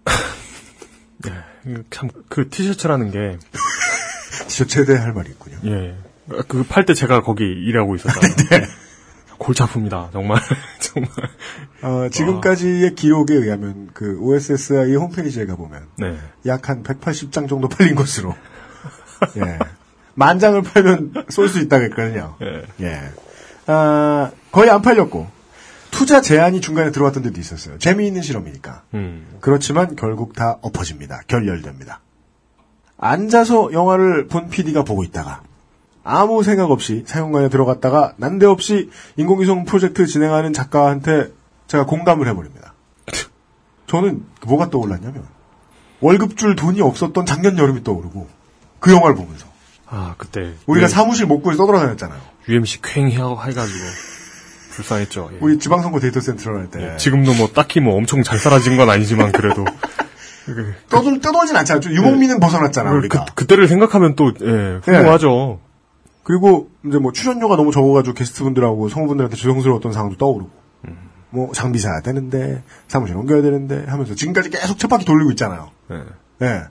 참그 1.92 2.50
티셔츠라는 2.50 3.12
게 3.12 3.38
티셔츠에 4.48 4.86
대해 4.86 4.98
할 5.00 5.12
말이 5.14 5.30
있군요. 5.32 5.58
예. 5.66 5.96
그 6.48 6.64
팔 6.64 6.86
때 6.86 6.94
제가 6.94 7.22
거기 7.22 7.44
일하고 7.44 7.96
있었잖아요. 7.98 8.68
골치 9.44 9.62
아픕니다. 9.64 10.12
정말 10.12 10.40
정말. 10.80 11.12
어, 11.82 12.10
지금까지의 12.10 12.96
기록에 12.96 13.34
의하면 13.36 13.90
그 13.94 14.18
OSSI 14.20 14.96
홈페이지에 14.96 15.46
가보면 15.46 15.88
네. 15.98 16.18
약한 16.46 16.84
180장 16.84 17.50
정도 17.50 17.68
팔린 17.68 17.96
것으로 17.96 18.36
예. 19.38 19.60
만 20.16 20.40
장을 20.40 20.62
팔면 20.62 21.26
쏠 21.30 21.48
수 21.50 21.60
있다고 21.60 21.84
했거든요. 21.86 22.36
예. 22.42 22.86
예. 22.86 23.02
아, 23.68 24.32
거의 24.52 24.70
안 24.70 24.82
팔렸고 24.82 25.28
투자 25.92 26.22
제한이 26.22 26.62
중간에 26.62 26.92
들어왔던 26.92 27.24
데도 27.24 27.40
있었어요. 27.40 27.78
재미있는 27.78 28.22
실험이니까. 28.22 28.84
음. 28.96 29.28
그렇지만 29.42 29.96
결국 29.96 30.34
다 30.34 30.58
엎어집니다. 30.62 31.22
결렬됩니다. 31.28 32.00
앉아서 32.98 33.74
영화를 33.74 34.28
본 34.28 34.50
PD가 34.50 34.84
보고 34.84 35.04
있다가 35.04 35.42
아무 36.04 36.44
생각 36.44 36.70
없이 36.72 37.04
사용관에 37.06 37.50
들어갔다가 37.50 38.14
난데없이 38.18 38.90
인공위성 39.16 39.66
프로젝트 39.66 40.06
진행하는 40.06 40.54
작가한테 40.54 41.32
제가 41.68 41.86
공감을 41.86 42.28
해버립니다. 42.28 42.74
저는 43.88 44.26
뭐가 44.46 44.70
떠올랐냐면 44.70 45.26
월급 46.02 46.36
줄 46.38 46.56
돈이 46.56 46.82
없었던 46.82 47.26
작년 47.26 47.58
여름이 47.58 47.84
떠오르고 47.84 48.28
그 48.80 48.92
영화를 48.92 49.16
보면서 49.16 49.54
아, 49.96 50.16
그때. 50.18 50.54
우리가 50.66 50.86
예, 50.86 50.90
사무실 50.90 51.28
목구에 51.28 51.56
떠돌아다녔잖아요. 51.56 52.20
UMC 52.50 52.82
하고 53.16 53.40
해가지고. 53.40 53.86
불쌍했죠. 54.72 55.30
예. 55.34 55.38
우리 55.40 55.60
지방선거 55.60 56.00
데이터 56.00 56.20
센트럴 56.20 56.58
할 56.58 56.72
때. 56.72 56.94
예, 56.94 56.98
지금도 56.98 57.36
뭐 57.36 57.50
딱히 57.54 57.80
뭐 57.80 57.96
엄청 57.96 58.24
잘 58.24 58.40
사라진 58.40 58.76
건 58.76 58.90
아니지만 58.90 59.32
그래도. 59.32 59.64
그, 60.46 60.74
떠돌, 60.90 61.22
떠돌진 61.22 61.56
않잖아. 61.56 61.80
좀 61.80 61.94
유목민은 61.94 62.40
벗어났잖아, 62.40 62.90
그, 62.90 62.98
우리가. 62.98 63.26
그때를 63.36 63.68
생각하면 63.68 64.16
또, 64.16 64.34
예, 64.42 64.80
훌륭하죠. 64.84 65.60
그리고 66.24 66.70
이제 66.86 66.98
뭐 66.98 67.12
출연료가 67.12 67.56
너무 67.56 67.72
적어가지고 67.72 68.16
게스트분들하고 68.16 68.90
성우분들한테 68.90 69.36
죄송스러웠던 69.36 69.92
상황도 69.92 70.18
떠오르고. 70.18 70.64
뭐 71.30 71.52
장비 71.52 71.80
사야 71.80 72.02
되는데, 72.02 72.64
사무실 72.88 73.18
옮겨야 73.18 73.42
되는데 73.42 73.86
하면서 73.88 74.14
지금까지 74.14 74.52
계속 74.52 74.78
쳇바퀴 74.78 75.04
돌리고 75.04 75.32
있잖아요. 75.32 75.72
예. 75.92 76.46
예. 76.46 76.64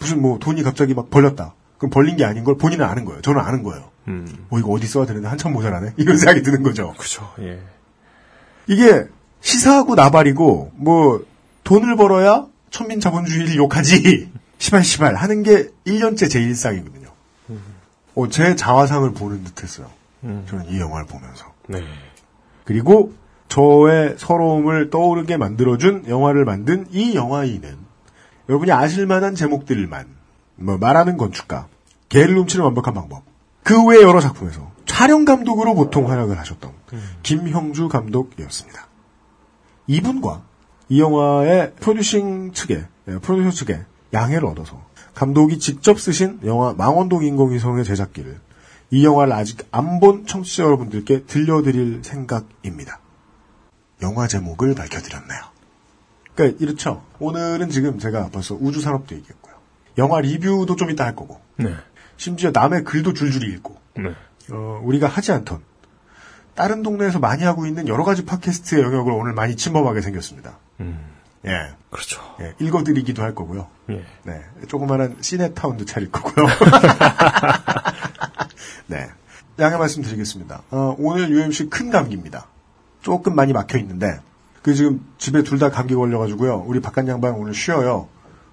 무슨 0.00 0.20
뭐 0.20 0.38
돈이 0.40 0.64
갑자기 0.64 0.94
막 0.94 1.10
벌렸다. 1.10 1.54
그럼 1.78 1.90
벌린 1.90 2.16
게 2.16 2.24
아닌 2.24 2.42
걸 2.42 2.56
본인은 2.56 2.84
아는 2.84 3.04
거예요. 3.04 3.20
저는 3.22 3.40
아는 3.40 3.62
거예요. 3.62 3.90
음. 4.08 4.46
뭐 4.48 4.58
이거 4.58 4.70
어디 4.72 4.86
써야 4.86 5.06
되는데 5.06 5.28
한참 5.28 5.52
모자라네? 5.52 5.92
이런 5.96 6.16
생각이 6.16 6.42
드는 6.42 6.62
거죠. 6.64 6.92
그죠, 6.98 7.30
예. 7.40 7.60
이게 8.66 9.06
시사하고 9.40 9.94
나발이고 9.94 10.72
뭐 10.74 11.24
돈을 11.62 11.96
벌어야 11.96 12.46
천민 12.70 12.98
자본주의를 12.98 13.56
욕하지 13.56 14.30
시발 14.58 14.82
시발 14.82 15.14
하는 15.14 15.42
게 15.42 15.68
1년째 15.86 16.30
제 16.30 16.40
일상이거든요. 16.40 17.03
어, 18.14 18.28
제 18.28 18.54
자화상을 18.54 19.12
보는 19.12 19.44
듯했어요. 19.44 19.88
음. 20.24 20.44
저는 20.48 20.70
이 20.70 20.78
영화를 20.78 21.06
보면서. 21.06 21.52
네. 21.66 21.82
그리고 22.64 23.12
저의 23.48 24.14
서러움을 24.18 24.90
떠오르게 24.90 25.36
만들어준 25.36 26.04
영화를 26.08 26.44
만든 26.44 26.86
이 26.90 27.14
영화인은 27.14 27.76
여러분이 28.48 28.72
아실만한 28.72 29.34
제목들만 29.34 30.06
뭐 30.56 30.78
말하는 30.78 31.16
건축가, 31.16 31.66
개를 32.08 32.36
훔치는 32.38 32.64
완벽한 32.64 32.94
방법, 32.94 33.22
그 33.62 33.86
외 33.86 34.02
여러 34.02 34.20
작품에서 34.20 34.70
촬영 34.86 35.24
감독으로 35.24 35.74
보통 35.74 36.10
활약을 36.10 36.38
하셨던 36.38 36.72
김형주 37.22 37.88
감독이었습니다. 37.88 38.86
이분과 39.86 40.42
이 40.88 41.00
영화의 41.00 41.72
프로듀싱 41.80 42.52
측에, 42.52 42.84
예, 43.08 43.18
프로듀서 43.18 43.50
측에 43.50 43.80
양해를 44.12 44.46
얻어서 44.46 44.80
감독이 45.14 45.58
직접 45.58 45.98
쓰신 46.00 46.40
영화 46.44 46.74
망원동 46.74 47.24
인공위성의 47.24 47.84
제작기를 47.84 48.38
이 48.90 49.04
영화를 49.04 49.32
아직 49.32 49.66
안 49.70 50.00
본 50.00 50.26
청취자 50.26 50.64
여러분들께 50.64 51.24
들려드릴 51.24 52.00
생각입니다. 52.02 53.00
영화 54.02 54.26
제목을 54.26 54.74
밝혀드렸네요. 54.74 55.40
그러니까 56.34 56.58
이렇죠. 56.64 57.04
오늘은 57.20 57.70
지금 57.70 57.98
제가 57.98 58.28
벌써 58.30 58.54
우주 58.54 58.80
산업도 58.80 59.14
얘기했고요. 59.14 59.54
영화 59.98 60.20
리뷰도 60.20 60.74
좀 60.76 60.90
이따 60.90 61.04
할 61.04 61.14
거고. 61.14 61.40
네. 61.56 61.74
심지어 62.16 62.50
남의 62.52 62.84
글도 62.84 63.12
줄줄이 63.12 63.52
읽고. 63.52 63.76
네. 63.96 64.14
어, 64.52 64.80
우리가 64.82 65.06
하지 65.06 65.32
않던 65.32 65.60
다른 66.54 66.82
동네에서 66.82 67.18
많이 67.20 67.44
하고 67.44 67.66
있는 67.66 67.88
여러 67.88 68.04
가지 68.04 68.24
팟캐스트의 68.24 68.82
영역을 68.82 69.12
오늘 69.12 69.32
많이 69.32 69.56
침범하게 69.56 70.00
생겼습니다. 70.00 70.58
음. 70.80 71.13
예. 71.46 71.74
그렇죠. 71.90 72.20
예, 72.40 72.54
읽어드리기도 72.58 73.22
할 73.22 73.34
거고요. 73.34 73.68
예. 73.90 74.04
네. 74.24 74.40
조그마한 74.68 75.18
시네타운도 75.20 75.84
차릴 75.84 76.10
거고요. 76.10 76.46
네. 78.86 79.08
양해 79.58 79.76
말씀드리겠습니다. 79.76 80.62
어, 80.70 80.96
오늘 80.98 81.30
UMC 81.30 81.70
큰 81.70 81.90
감기입니다. 81.90 82.46
조금 83.02 83.34
많이 83.36 83.52
막혀 83.52 83.78
있는데, 83.78 84.18
그 84.62 84.74
지금 84.74 85.04
집에 85.18 85.42
둘 85.42 85.58
다 85.58 85.70
감기 85.70 85.94
걸려가지고요. 85.94 86.64
우리 86.66 86.80
바깥 86.80 87.06
양반 87.08 87.34
오늘 87.34 87.54
쉬어요. 87.54 88.08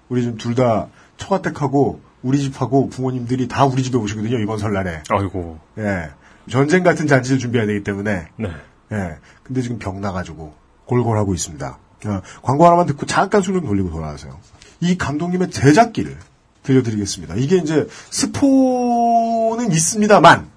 우리 0.08 0.22
지금 0.22 0.36
둘 0.36 0.54
다 0.54 0.88
처가댁하고 1.16 2.00
우리 2.22 2.38
집하고 2.38 2.88
부모님들이 2.88 3.48
다 3.48 3.64
우리 3.64 3.82
집에 3.82 3.96
오시거든요. 3.98 4.38
이번 4.38 4.58
설날에. 4.58 5.02
아이고. 5.10 5.58
예. 5.78 6.10
전쟁 6.50 6.82
같은 6.82 7.06
잔치를 7.06 7.38
준비해야 7.38 7.66
되기 7.66 7.82
때문에. 7.82 8.28
네. 8.36 8.48
예. 8.92 9.16
근데 9.42 9.62
지금 9.62 9.78
병 9.78 10.00
나가지고 10.00 10.54
골골하고 10.86 11.34
있습니다. 11.34 11.78
어, 12.06 12.20
광고 12.42 12.66
하나만 12.66 12.86
듣고 12.86 13.06
잠깐 13.06 13.42
숨 13.42 13.54
좀 13.54 13.66
돌리고 13.66 13.90
돌아가세요. 13.90 14.38
이 14.80 14.96
감독님의 14.98 15.50
제작기를 15.50 16.16
들려드리겠습니다. 16.62 17.34
이게 17.36 17.56
이제 17.56 17.86
스포는 18.10 19.70
있습니다만 19.72 20.48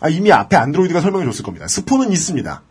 아, 0.00 0.08
이미 0.08 0.32
앞에 0.32 0.56
안드로이드가 0.56 1.00
설명해 1.00 1.24
줬을 1.26 1.44
겁니다. 1.44 1.66
스포는 1.68 2.10
있습니다. 2.12 2.62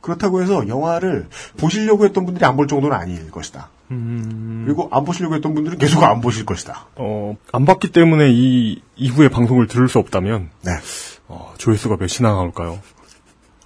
그렇다고 0.00 0.42
해서 0.42 0.66
영화를 0.68 1.28
보시려고 1.56 2.04
했던 2.04 2.24
분들이 2.26 2.44
안 2.44 2.56
볼 2.56 2.66
정도는 2.68 2.94
아닐 2.96 3.30
것이다. 3.30 3.68
그리고 3.88 4.88
안 4.92 5.04
보시려고 5.04 5.34
했던 5.34 5.54
분들은 5.54 5.78
계속 5.78 6.02
안 6.02 6.20
보실 6.20 6.44
것이다. 6.44 6.86
어, 6.96 7.36
안 7.52 7.64
봤기 7.64 7.90
때문에 7.92 8.28
이 8.30 8.82
이후의 8.96 9.28
방송을 9.30 9.66
들을 9.66 9.88
수 9.88 9.98
없다면 9.98 10.50
네. 10.62 10.72
어, 11.28 11.54
조회수가 11.58 11.96
몇이나 11.96 12.34
나올까요? 12.34 12.80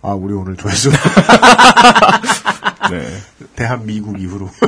아, 0.02 0.10
우리 0.12 0.32
오늘 0.34 0.56
조회수 0.56 0.90
네. 2.90 3.06
대한 3.56 3.84
미국 3.86 4.20
이후로 4.20 4.48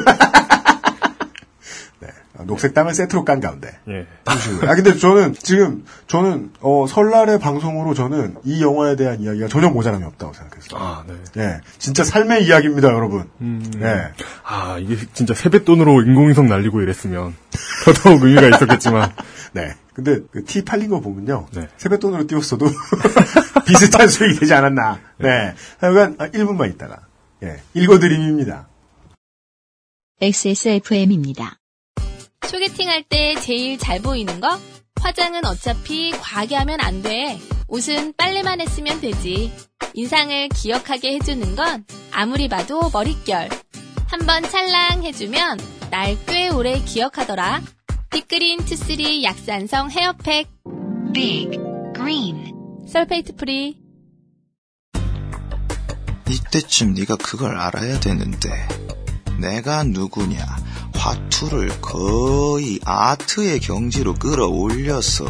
네. 2.00 2.08
아, 2.38 2.44
녹색 2.44 2.72
땅을 2.72 2.94
세트로 2.94 3.24
깐 3.24 3.40
가운데 3.40 3.78
예. 3.88 4.06
아 4.24 4.74
근데 4.74 4.96
저는 4.96 5.34
지금 5.34 5.84
저는 6.06 6.52
어, 6.60 6.86
설날의 6.88 7.38
방송으로 7.38 7.92
저는 7.94 8.36
이 8.44 8.62
영화에 8.62 8.96
대한 8.96 9.20
이야기가 9.20 9.48
전혀 9.48 9.68
모자람이 9.68 10.02
없다고 10.04 10.32
생각했어요. 10.32 10.80
아, 10.80 11.04
네. 11.06 11.14
예, 11.42 11.60
진짜 11.78 12.02
삶의 12.04 12.44
이야기입니다, 12.46 12.88
여러분. 12.88 13.28
음. 13.40 13.70
예, 13.82 14.12
아, 14.44 14.78
이게 14.78 14.96
진짜 15.12 15.34
세뱃돈으로 15.34 16.02
인공위성 16.02 16.48
날리고 16.48 16.80
이랬으면 16.80 17.34
더더욱 17.84 18.22
의미가 18.24 18.48
있었겠지만. 18.56 19.12
네. 19.52 19.74
근데 19.92 20.20
그 20.32 20.42
티 20.44 20.64
팔린 20.64 20.88
거 20.88 21.00
보면요, 21.00 21.46
네. 21.52 21.68
세뱃돈으로 21.76 22.26
띄웠어도 22.26 22.66
비슷한 23.66 24.08
수익이 24.08 24.40
되지 24.40 24.54
않았나. 24.54 24.98
네. 25.18 25.54
하여간 25.80 26.16
아, 26.18 26.28
1분만 26.28 26.70
있다가 26.70 27.00
예, 27.42 27.60
읽어드림입니다. 27.74 28.68
XSFM입니다. 30.20 31.58
소개팅 32.46 32.88
할 32.88 33.02
때 33.04 33.34
제일 33.40 33.78
잘 33.78 34.00
보이는 34.02 34.40
거? 34.40 34.58
화장은 35.00 35.44
어차피 35.46 36.10
과하게 36.10 36.56
하면 36.56 36.80
안 36.80 37.00
돼. 37.02 37.38
옷은 37.68 38.14
빨래만 38.16 38.60
했으면 38.60 39.00
되지. 39.00 39.50
인상을 39.94 40.48
기억하게 40.50 41.14
해주는 41.14 41.56
건 41.56 41.84
아무리 42.12 42.48
봐도 42.48 42.90
머릿결. 42.90 43.48
한번 44.06 44.42
찰랑 44.42 45.02
해주면 45.04 45.58
날 45.90 46.16
꽤 46.26 46.48
오래 46.50 46.78
기억하더라. 46.80 47.62
Big 48.10 48.28
Green 48.28 48.58
two 48.64 48.87
three 48.87 49.24
약산성 49.24 49.90
hair 49.90 50.16
pack. 50.16 50.48
Big 51.14 51.50
Green 51.94 52.54
sulfate 52.86 53.36
free. 53.36 53.79
이때쯤 56.30 56.94
네가 56.94 57.16
그걸 57.16 57.56
알아야 57.58 58.00
되는데 58.00 58.50
내가 59.38 59.82
누구냐 59.84 60.44
화투를 60.94 61.80
거의 61.80 62.78
아트의 62.84 63.60
경지로 63.60 64.14
끌어올려서 64.14 65.24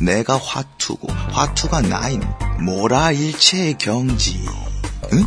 내가 0.00 0.36
화투고 0.36 1.08
화투가 1.12 1.82
나인 1.82 2.22
모라 2.60 3.12
일체의 3.12 3.78
경지 3.78 4.44
응? 5.12 5.24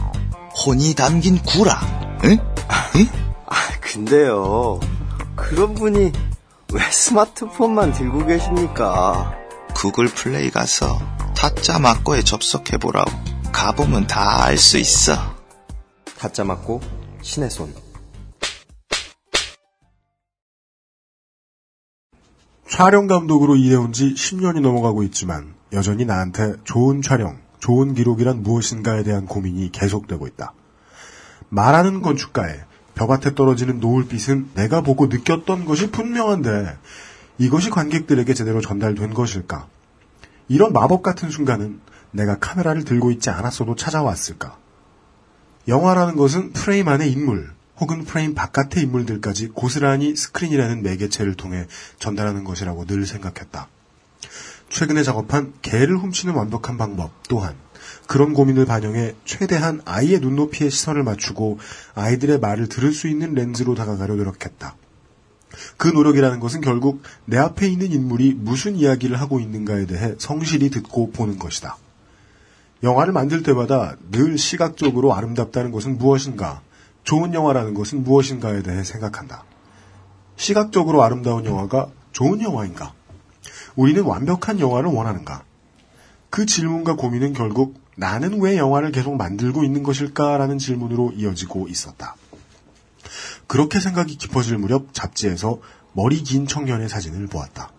혼이 0.66 0.94
담긴 0.94 1.42
구라 1.42 1.80
응? 2.26 2.38
응? 2.96 3.08
아, 3.48 3.56
근데요. 3.80 4.80
그런 5.36 5.74
분이 5.76 6.12
왜 6.74 6.92
스마트폰만 6.92 7.94
들고 7.94 8.26
계십니까? 8.26 9.34
구글 9.74 10.08
플레이 10.08 10.50
가서 10.50 11.00
타짜 11.36 11.80
막고에 11.80 12.24
접속해보라고 12.24 13.12
가보면 13.58 14.06
다 14.06 14.46
알 14.46 14.56
수 14.56 14.78
있어 14.78 15.14
가짜 16.16 16.44
맞고 16.44 16.80
신의 17.24 17.50
손. 17.50 17.74
촬영 22.70 23.08
감독으로 23.08 23.56
일해온 23.56 23.94
지 23.94 24.14
10년이 24.14 24.62
넘어가고 24.62 25.02
있지만 25.04 25.56
여전히 25.74 26.06
나한테 26.06 26.54
좋은 26.66 27.02
촬영, 27.02 27.40
좋은 27.60 27.96
기록이란 27.96 28.44
무엇인가에 28.44 29.02
대한 29.02 29.26
고민이 29.26 29.72
계속되고 29.72 30.28
있다. 30.28 30.54
말하는 31.50 32.04
건축가의 32.04 32.64
벽밭에 32.94 33.34
떨어지는 33.34 33.80
노을빛은 33.80 34.52
내가 34.54 34.82
보고 34.82 35.08
느꼈던 35.08 35.66
것이 35.66 35.90
분명한데 35.90 36.78
이것이 37.40 37.72
관객들에게 37.72 38.32
제대로 38.36 38.62
전달된 38.62 39.16
것일까? 39.16 39.68
이런 40.48 40.74
마법 40.74 41.02
같은 41.02 41.32
순간은 41.32 41.82
내가 42.18 42.40
카메라를 42.40 42.84
들고 42.84 43.12
있지 43.12 43.30
않았어도 43.30 43.76
찾아왔을까? 43.76 44.58
영화라는 45.68 46.16
것은 46.16 46.52
프레임 46.52 46.88
안의 46.88 47.12
인물, 47.12 47.52
혹은 47.80 48.06
프레임 48.06 48.34
바깥의 48.34 48.84
인물들까지 48.84 49.50
고스란히 49.50 50.16
스크린이라는 50.16 50.82
매개체를 50.82 51.36
통해 51.36 51.68
전달하는 52.00 52.44
것이라고 52.44 52.86
늘 52.86 53.06
생각했다. 53.06 53.70
최근에 54.70 55.04
작업한 55.04 55.54
개를 55.62 55.98
훔치는 55.98 56.34
완벽한 56.34 56.78
방법 56.78 57.12
또한 57.30 57.56
그런 58.08 58.34
고민을 58.34 58.66
반영해 58.66 59.16
최대한 59.24 59.82
아이의 59.86 60.20
눈높이에 60.20 60.70
시선을 60.70 61.04
맞추고 61.04 61.60
아이들의 61.94 62.40
말을 62.40 62.68
들을 62.68 62.92
수 62.92 63.08
있는 63.08 63.34
렌즈로 63.36 63.76
다가가려 63.76 64.16
노력했다. 64.16 64.76
그 65.78 65.88
노력이라는 65.88 66.40
것은 66.40 66.62
결국 66.62 67.04
내 67.26 67.38
앞에 67.38 67.68
있는 67.68 67.92
인물이 67.92 68.34
무슨 68.34 68.76
이야기를 68.76 69.22
하고 69.22 69.40
있는가에 69.40 69.86
대해 69.86 70.16
성실히 70.18 70.70
듣고 70.70 71.12
보는 71.12 71.38
것이다. 71.38 71.78
영화를 72.84 73.14
만들 73.14 73.44
때마다 73.44 73.96
늘 74.12 74.38
시각적으로 74.38 75.14
아름답다는 75.14 75.72
것은 75.72 75.98
무엇인가, 75.98 76.62
좋은 77.04 77.34
영화라는 77.34 77.74
것은 77.74 78.04
무엇인가에 78.04 78.62
대해 78.62 78.84
생각한다. 78.84 79.44
시각적으로 80.36 81.04
아름다운 81.04 81.46
영화가 81.46 81.88
좋은 82.12 82.42
영화인가? 82.42 82.94
우리는 83.76 84.04
완벽한 84.04 84.60
영화를 84.60 84.90
원하는가? 84.90 85.44
그 86.30 86.46
질문과 86.46 86.96
고민은 86.96 87.34
결국 87.34 87.80
나는 87.96 88.42
왜 88.42 88.58
영화를 88.58 88.92
계속 88.92 89.16
만들고 89.16 89.64
있는 89.64 89.82
것일까라는 89.82 90.60
질문으로 90.60 91.14
이어지고 91.16 91.68
있었다. 91.68 92.16
그렇게 93.48 93.80
생각이 93.80 94.18
깊어질 94.18 94.58
무렵 94.58 94.94
잡지에서 94.94 95.60
머리 95.94 96.22
긴 96.22 96.46
청년의 96.46 96.90
사진을 96.90 97.28
보았다. 97.28 97.72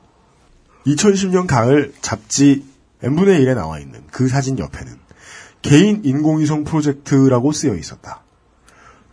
2010년 0.86 1.46
가을 1.46 1.92
잡지 2.00 2.64
n분의 3.02 3.40
1에 3.44 3.54
나와 3.54 3.78
있는 3.78 4.02
그 4.10 4.28
사진 4.28 4.58
옆에는 4.58 4.98
개인 5.62 6.02
인공위성 6.04 6.64
프로젝트라고 6.64 7.52
쓰여 7.52 7.74
있었다. 7.74 8.22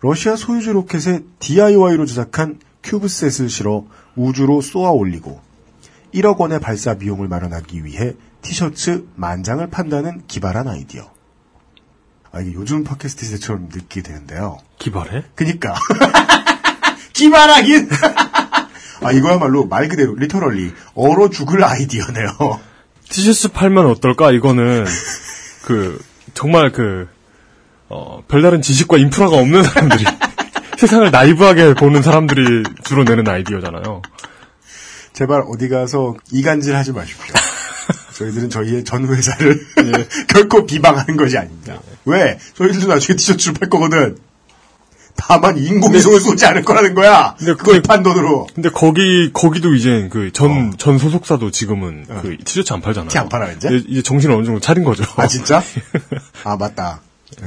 러시아 0.01 0.35
소유즈 0.35 0.73
로켓에 0.73 1.23
DIY로 1.39 2.05
제작한 2.05 2.59
CubeSat을 2.83 3.49
실어 3.49 3.85
우주로 4.15 4.61
쏘아 4.61 4.91
올리고 4.91 5.41
1억 6.13 6.37
원의 6.37 6.59
발사 6.59 6.95
비용을 6.95 7.27
마련하기 7.27 7.83
위해 7.83 8.13
티셔츠 8.41 9.07
만 9.15 9.43
장을 9.43 9.65
판다는 9.67 10.23
기발한 10.27 10.67
아이디어. 10.67 11.11
아, 12.31 12.41
이게 12.41 12.53
요즘 12.53 12.83
팟캐스트 12.83 13.25
시대처럼 13.25 13.69
느끼게 13.71 14.01
되는데요. 14.01 14.57
기발해? 14.77 15.23
그니까. 15.35 15.73
기발하긴! 17.13 17.89
아, 19.01 19.11
이거야말로 19.11 19.65
말 19.65 19.87
그대로, 19.87 20.15
literally, 20.15 20.73
얼어 20.95 21.29
죽을 21.29 21.63
아이디어네요. 21.63 22.27
티셔츠 23.09 23.49
팔면 23.49 23.85
어떨까? 23.87 24.31
이거는, 24.31 24.85
그, 25.63 26.01
정말 26.33 26.71
그, 26.71 27.07
어, 27.89 28.23
별다른 28.27 28.61
지식과 28.61 28.97
인프라가 28.97 29.37
없는 29.37 29.63
사람들이, 29.63 30.03
세상을 30.77 31.09
나이브하게 31.09 31.73
보는 31.75 32.01
사람들이 32.01 32.63
주로 32.83 33.03
내는 33.03 33.27
아이디어잖아요. 33.27 34.01
제발 35.13 35.43
어디 35.47 35.69
가서 35.69 36.15
이간질 36.31 36.75
하지 36.75 36.91
마십시오. 36.91 37.33
저희들은 38.15 38.49
저희의 38.49 38.83
전 38.83 39.07
회사를 39.07 39.65
결코 40.27 40.65
비방하는 40.65 41.15
것이 41.15 41.37
아닙니다. 41.37 41.79
왜? 42.05 42.37
저희들도 42.55 42.87
나중에 42.87 43.15
티셔츠를 43.15 43.53
팔 43.59 43.69
거거든. 43.69 44.17
다만 45.15 45.57
인공위성을 45.57 46.19
쏘지 46.19 46.45
않을 46.45 46.63
거라는 46.63 46.93
거야. 46.93 47.35
근데 47.37 47.53
그걸 47.53 47.81
판 47.81 48.03
돈으로. 48.03 48.47
근데 48.53 48.69
거기, 48.69 49.31
거기도 49.33 49.73
이제 49.73 50.07
그 50.11 50.31
전, 50.31 50.75
전 50.77 50.97
소속사도 50.97 51.51
지금은 51.51 52.05
그 52.21 52.37
티셔츠 52.43 52.73
안 52.73 52.81
팔잖아요. 52.81 53.09
티안 53.09 53.29
팔아, 53.29 53.51
이제? 53.53 53.69
이제, 53.69 53.85
이제 53.87 54.01
정신을 54.01 54.35
어느 54.35 54.45
정도 54.45 54.59
차린 54.59 54.83
거죠. 54.83 55.03
아, 55.15 55.27
진짜? 55.27 55.63
아, 56.43 56.57
맞다. 56.57 57.01
에... 57.41 57.45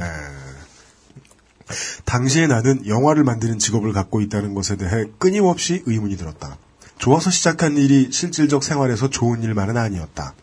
당시에 2.05 2.47
나는 2.47 2.87
영화를 2.87 3.23
만드는 3.23 3.59
직업을 3.59 3.93
갖고 3.93 4.21
있다는 4.21 4.55
것에 4.55 4.75
대해 4.75 5.05
끊임없이 5.19 5.83
의문이 5.85 6.17
들었다. 6.17 6.57
좋아서 6.97 7.29
시작한 7.29 7.77
일이 7.77 8.09
실질적 8.11 8.63
생활에서 8.63 9.09
좋은 9.09 9.43
일만은 9.43 9.77
아니었다. 9.77 10.33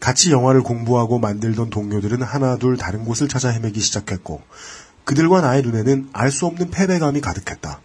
같이 0.00 0.30
영화를 0.30 0.62
공부하고 0.62 1.18
만들던 1.18 1.70
동료들은 1.70 2.22
하나 2.22 2.56
둘 2.56 2.76
다른 2.76 3.04
곳을 3.04 3.28
찾아 3.28 3.50
헤매기 3.50 3.80
시작했고 3.80 4.42
그들과 5.04 5.40
나의 5.40 5.62
눈에는 5.62 6.10
알 6.12 6.30
수 6.30 6.46
없는 6.46 6.70
패배감이 6.70 7.20
가득했다. 7.20 7.80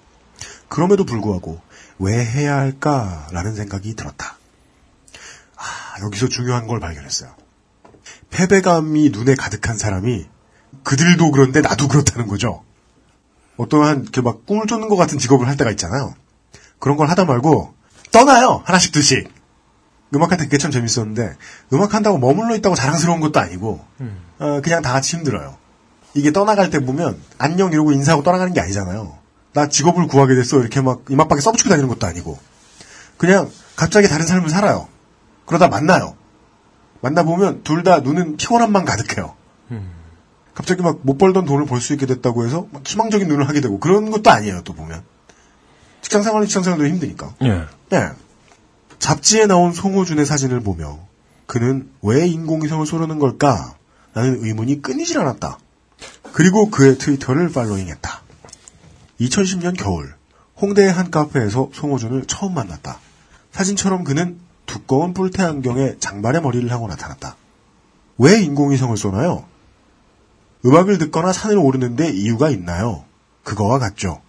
그럼에도 0.67 1.03
불구하고 1.05 1.59
왜 1.97 2.23
해야 2.23 2.57
할까라는 2.57 3.55
생각이 3.55 3.95
들었다. 3.95 4.37
아, 5.55 6.01
여기서 6.03 6.27
중요한 6.29 6.67
걸 6.67 6.79
발견했어요. 6.79 7.31
패배감이 8.29 9.09
눈에 9.09 9.35
가득한 9.35 9.77
사람이 9.77 10.27
그들도 10.83 11.31
그런데 11.31 11.61
나도 11.61 11.87
그렇다는 11.87 12.27
거죠. 12.27 12.63
어떠한 13.57 14.03
이렇게 14.03 14.21
막 14.21 14.45
꿈을 14.45 14.67
쫓는 14.67 14.87
것 14.87 14.95
같은 14.95 15.17
직업을 15.17 15.47
할 15.47 15.57
때가 15.57 15.71
있잖아요. 15.71 16.13
그런 16.79 16.95
걸 16.95 17.09
하다 17.09 17.25
말고 17.25 17.73
떠나요. 18.11 18.61
하나씩 18.65 18.93
둘씩. 18.93 19.29
음악할 20.15 20.37
때 20.37 20.45
그게 20.45 20.57
참 20.57 20.71
재밌었는데 20.71 21.35
음악 21.73 21.93
한다고 21.93 22.17
머물러 22.17 22.55
있다고 22.55 22.75
자랑스러운 22.75 23.19
것도 23.19 23.39
아니고 23.39 23.85
어, 24.39 24.61
그냥 24.63 24.81
다 24.81 24.93
같이 24.93 25.17
힘들어요. 25.17 25.57
이게 26.13 26.31
떠나갈 26.31 26.69
때 26.69 26.79
보면 26.79 27.19
안녕 27.37 27.71
이러고 27.71 27.91
인사하고 27.91 28.23
떠나가는 28.23 28.51
게 28.53 28.59
아니잖아요. 28.61 29.17
나 29.53 29.67
직업을 29.67 30.07
구하게 30.07 30.35
됐어 30.35 30.59
이렇게 30.59 30.81
막 30.81 31.03
이마밖에 31.09 31.41
써붙이고 31.41 31.69
다니는 31.69 31.89
것도 31.89 32.05
아니고 32.07 32.37
그냥 33.17 33.49
갑자기 33.75 34.07
다른 34.07 34.25
삶을 34.25 34.49
살아요. 34.49 34.87
그러다 35.45 35.67
만나요. 35.67 36.15
만나 37.01 37.23
보면 37.23 37.63
둘 37.63 37.83
다 37.83 37.99
눈은 37.99 38.37
피곤함만 38.37 38.85
가득해요. 38.85 39.35
갑자기 40.53 40.81
막 40.81 40.99
못 41.03 41.17
벌던 41.17 41.45
돈을 41.45 41.65
벌 41.65 41.79
수 41.79 41.93
있게 41.93 42.05
됐다고 42.05 42.45
해서 42.45 42.67
막 42.71 42.85
희망적인 42.85 43.27
눈을 43.27 43.47
하게 43.47 43.61
되고 43.61 43.79
그런 43.79 44.11
것도 44.11 44.29
아니에요 44.29 44.61
또 44.63 44.73
보면 44.73 45.03
직장 46.01 46.21
생활은 46.23 46.47
직장 46.47 46.63
생활도 46.63 46.85
힘드니까. 46.87 47.33
예. 47.43 47.65
네. 47.89 48.09
잡지에 48.99 49.45
나온 49.45 49.71
송호준의 49.71 50.25
사진을 50.25 50.59
보며 50.61 50.99
그는 51.45 51.89
왜 52.01 52.27
인공위성을 52.27 52.85
쏘려는 52.85 53.19
걸까? 53.19 53.75
라는 54.13 54.43
의문이 54.43 54.81
끊이질 54.81 55.19
않았다. 55.19 55.57
그리고 56.33 56.69
그의 56.69 56.97
트위터를 56.97 57.51
팔로잉했다. 57.51 58.21
2010년 59.21 59.77
겨울 59.77 60.13
홍대의 60.61 60.91
한 60.91 61.11
카페에서 61.11 61.69
송호준을 61.73 62.25
처음 62.25 62.53
만났다. 62.53 62.99
사진처럼 63.51 64.03
그는 64.03 64.39
두꺼운 64.65 65.13
뿔테 65.13 65.43
안경에 65.43 65.97
장발의 65.99 66.41
머리를 66.41 66.71
하고 66.71 66.87
나타났다. 66.87 67.35
왜 68.17 68.41
인공위성을 68.41 68.95
쏘나요? 68.97 69.45
음악을 70.65 70.97
듣거나 70.97 71.33
산을 71.33 71.57
오르는데 71.57 72.11
이유가 72.11 72.49
있나요? 72.49 73.05
그거와 73.43 73.79
같죠. 73.79 74.21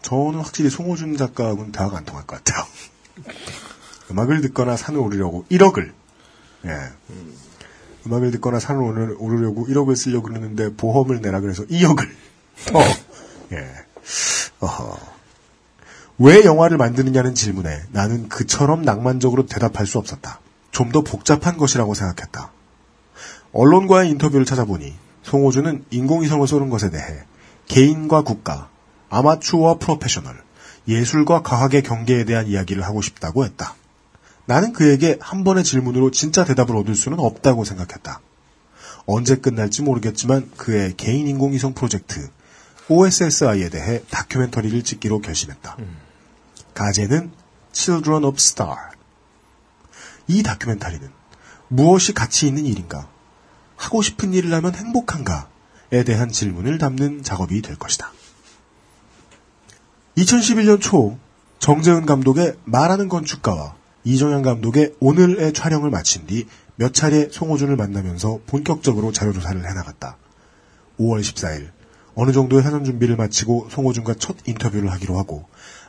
저는 0.00 0.40
확실히 0.40 0.70
송호준 0.70 1.16
작가하고는 1.16 1.72
대화가 1.72 1.98
안 1.98 2.04
통할 2.04 2.26
것 2.26 2.42
같아요. 2.42 2.66
음악을 4.10 4.40
듣거나 4.40 4.76
산을 4.76 4.98
오르려고 4.98 5.44
1억을, 5.50 5.92
예. 6.64 6.70
음 7.10 7.41
악을 8.10 8.30
듣거나 8.32 8.58
산을 8.58 8.82
오르, 8.82 9.16
오르려고 9.18 9.66
1억을 9.66 9.96
쓰려고 9.96 10.28
그러는데 10.28 10.74
보험을 10.74 11.20
내라 11.20 11.40
그래서 11.40 11.64
2억을 11.64 12.08
더, 12.66 12.80
예. 13.52 13.68
어허. 14.60 14.98
왜 16.18 16.44
영화를 16.44 16.76
만드느냐는 16.76 17.34
질문에 17.34 17.82
나는 17.90 18.28
그처럼 18.28 18.82
낭만적으로 18.82 19.46
대답할 19.46 19.86
수 19.86 19.98
없었다. 19.98 20.40
좀 20.70 20.90
더 20.92 21.02
복잡한 21.02 21.56
것이라고 21.58 21.94
생각했다. 21.94 22.50
언론과의 23.52 24.10
인터뷰를 24.10 24.46
찾아보니 24.46 24.94
송호준은 25.22 25.84
인공위성을 25.90 26.46
쏘는 26.46 26.70
것에 26.70 26.90
대해 26.90 27.24
개인과 27.68 28.22
국가, 28.22 28.68
아마추어와 29.10 29.74
프로페셔널, 29.74 30.42
예술과 30.88 31.42
과학의 31.42 31.82
경계에 31.82 32.24
대한 32.24 32.46
이야기를 32.46 32.82
하고 32.82 33.02
싶다고 33.02 33.44
했다. 33.44 33.74
나는 34.46 34.72
그에게 34.72 35.18
한 35.20 35.44
번의 35.44 35.64
질문으로 35.64 36.10
진짜 36.10 36.44
대답을 36.44 36.76
얻을 36.76 36.94
수는 36.94 37.18
없다고 37.18 37.64
생각했다. 37.64 38.20
언제 39.06 39.36
끝날지 39.36 39.82
모르겠지만 39.82 40.50
그의 40.56 40.94
개인 40.96 41.26
인공위성 41.26 41.74
프로젝트 41.74 42.28
OSSI에 42.88 43.68
대해 43.68 44.02
다큐멘터리를 44.10 44.82
찍기로 44.82 45.20
결심했다. 45.20 45.76
가제는 46.74 47.32
Children 47.72 48.24
of 48.24 48.36
Star. 48.38 48.76
이 50.28 50.42
다큐멘터리는 50.42 51.08
무엇이 51.68 52.12
가치 52.12 52.46
있는 52.46 52.66
일인가? 52.66 53.08
하고 53.76 54.02
싶은 54.02 54.32
일을 54.32 54.52
하면 54.54 54.74
행복한가?에 54.74 56.04
대한 56.04 56.30
질문을 56.30 56.78
담는 56.78 57.22
작업이 57.22 57.62
될 57.62 57.76
것이다. 57.76 58.12
2011년 60.16 60.80
초 60.80 61.18
정재은 61.58 62.06
감독의 62.06 62.56
말하는 62.64 63.08
건축가와 63.08 63.74
이정현 64.04 64.42
감독의 64.42 64.94
오늘의 65.00 65.52
촬영을 65.52 65.90
마친 65.90 66.26
뒤 66.26 66.46
몇 66.76 66.94
차례 66.94 67.28
송호준을 67.30 67.76
만나면서 67.76 68.40
본격적으로 68.46 69.12
자료조사를 69.12 69.68
해나갔다. 69.68 70.16
5월 70.98 71.20
14일 71.20 71.70
어느 72.14 72.32
정도의 72.32 72.62
사전 72.62 72.84
준비를 72.84 73.16
마치고 73.16 73.68
송호준과 73.70 74.14
첫 74.18 74.36
인터뷰를 74.46 74.90
하기로 74.92 75.18
하고 75.18 75.44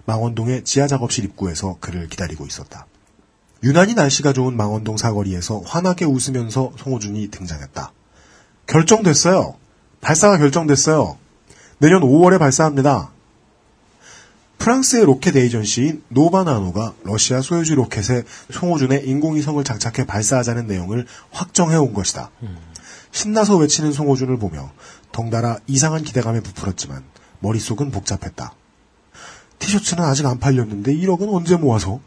망원동의 0.05 0.65
지하 0.65 0.87
작업실 0.87 1.25
입구에서 1.25 1.77
그를 1.79 2.07
기다리고 2.07 2.45
있었다. 2.45 2.87
유난히 3.63 3.93
날씨가 3.93 4.33
좋은 4.33 4.57
망원동 4.57 4.97
사거리에서 4.97 5.61
환하게 5.65 6.05
웃으면서 6.05 6.73
송호준이 6.77 7.29
등장했다. 7.29 7.91
결정됐어요. 8.67 9.55
발사가 10.01 10.37
결정됐어요. 10.37 11.17
내년 11.79 12.01
5월에 12.01 12.39
발사합니다. 12.39 13.12
프랑스의 14.57 15.05
로켓 15.05 15.35
에이전시인 15.35 16.03
NovaNano가 16.09 16.93
러시아 17.03 17.41
소유즈 17.41 17.75
로켓에 17.75 18.23
송호준의 18.51 19.07
인공위성을 19.07 19.61
장착해 19.63 20.05
발사하자는 20.05 20.67
내용을 20.67 21.05
확정해 21.31 21.75
온 21.75 21.93
것이다. 21.93 22.31
신나서 23.11 23.57
외치는 23.57 23.91
송호준을 23.91 24.37
보며 24.37 24.71
덩달아 25.11 25.59
이상한 25.67 26.03
기대감에 26.03 26.41
부풀었지만 26.41 27.03
머릿속은 27.39 27.91
복잡했다. 27.91 28.53
티셔츠는 29.59 30.03
아직 30.03 30.25
안 30.25 30.39
팔렸는데 30.39 30.93
1억은 30.95 31.33
언제 31.33 31.55
모아서? 31.57 31.99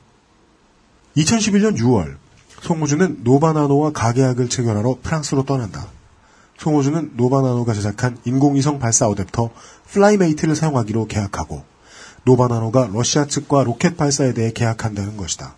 2011년 1.16 1.78
6월 1.78 2.16
송호준은 2.62 3.20
NovaNano와 3.22 3.92
가계약을 3.92 4.48
체결하러 4.48 4.98
프랑스로 5.02 5.44
떠난다. 5.44 5.86
송호준은 6.58 7.12
NovaNano가 7.16 7.74
제작한 7.74 8.18
인공위성 8.24 8.78
발사 8.78 9.06
어댑터 9.08 9.50
FlyMate를 9.88 10.56
사용하기로 10.56 11.06
계약하고 11.06 11.64
NovaNano가 12.26 12.90
러시아 12.92 13.24
측과 13.24 13.62
로켓 13.62 13.96
발사에 13.96 14.34
대해 14.34 14.50
계약한다는 14.52 15.16
것이다. 15.16 15.54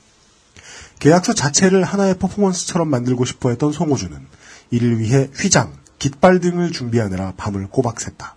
계약서 1.01 1.33
자체를 1.33 1.83
하나의 1.83 2.19
퍼포먼스처럼 2.19 2.89
만들고 2.89 3.25
싶어 3.25 3.49
했던 3.49 3.73
송호준은 3.73 4.27
이를 4.71 4.99
위해 4.99 5.31
휘장, 5.35 5.73
깃발 5.99 6.41
등을 6.41 6.71
준비하느라 6.71 7.33
밤을 7.37 7.69
꼬박 7.69 7.97
샜다. 7.97 8.33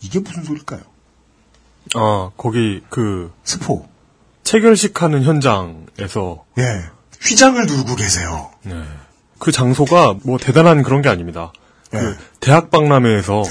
이게 0.00 0.18
무슨 0.18 0.42
소릴까요? 0.42 0.80
아, 1.94 2.30
거기 2.36 2.82
그 2.90 3.32
스포. 3.44 3.88
체결식 4.42 5.00
하는 5.02 5.22
현장에서 5.22 6.44
예. 6.58 6.84
휘장을 7.20 7.64
두르고 7.66 7.94
계세요. 7.94 8.50
네. 8.62 8.82
그 9.38 9.52
장소가 9.52 10.16
뭐 10.24 10.38
대단한 10.38 10.82
그런 10.82 11.00
게 11.00 11.08
아닙니다. 11.08 11.52
예. 11.94 11.98
그 11.98 12.16
대학 12.40 12.70
박람회에서 12.70 13.42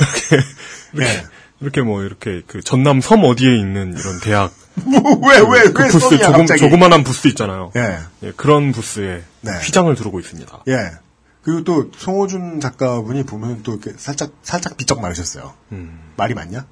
이렇게 0.00 0.46
이렇게, 0.94 1.12
예. 1.12 1.37
이렇게 1.60 1.82
뭐 1.82 2.02
이렇게 2.02 2.42
그 2.46 2.62
전남 2.62 3.00
섬 3.00 3.24
어디에 3.24 3.56
있는 3.56 3.96
이런 3.98 4.20
대학 4.20 4.52
왜, 4.86 5.38
왜, 5.38 5.72
그왜 5.72 5.88
부스 5.88 5.98
썸이야, 6.08 6.26
조금 6.26 6.38
갑자기? 6.40 6.60
조그만한 6.60 7.02
부스 7.02 7.26
있잖아요. 7.28 7.72
예. 7.76 7.98
예, 8.22 8.32
그런 8.36 8.70
부스에 8.72 9.22
네. 9.40 9.52
휘장을 9.64 9.92
두르고 9.96 10.20
있습니다. 10.20 10.62
예. 10.68 10.90
그리고 11.42 11.64
또 11.64 11.90
송호준 11.96 12.60
작가분이 12.60 13.24
보면 13.24 13.62
또 13.64 13.72
이렇게 13.72 13.92
살짝 13.96 14.30
살짝 14.42 14.76
비쩍 14.76 15.00
마르셨어요. 15.00 15.54
음. 15.72 16.12
말이 16.16 16.34
맞냐? 16.34 16.64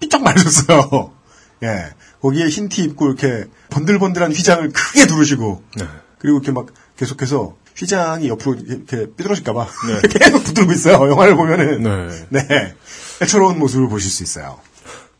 삐쩍 0.00 0.22
마르셨어요. 0.22 1.12
예. 1.64 1.90
거기에 2.20 2.48
흰 2.48 2.68
티 2.68 2.82
입고 2.82 3.06
이렇게 3.06 3.46
번들번들한 3.70 4.32
휘장을 4.32 4.70
크게 4.72 5.06
두르시고 5.06 5.62
네. 5.76 5.86
그리고 6.18 6.38
이렇게 6.38 6.52
막 6.52 6.66
계속해서 6.98 7.56
휘장이 7.76 8.28
옆으로 8.28 8.56
이렇게 8.66 9.06
삐뚤어질까봐 9.16 9.66
네. 9.88 10.08
계속 10.18 10.44
붙들고 10.44 10.72
있어요. 10.72 11.10
영화를 11.10 11.36
보면은 11.36 11.82
네. 12.30 12.42
네. 12.48 12.74
애처로운 13.22 13.58
모습을 13.58 13.88
보실 13.88 14.10
수 14.10 14.22
있어요. 14.22 14.60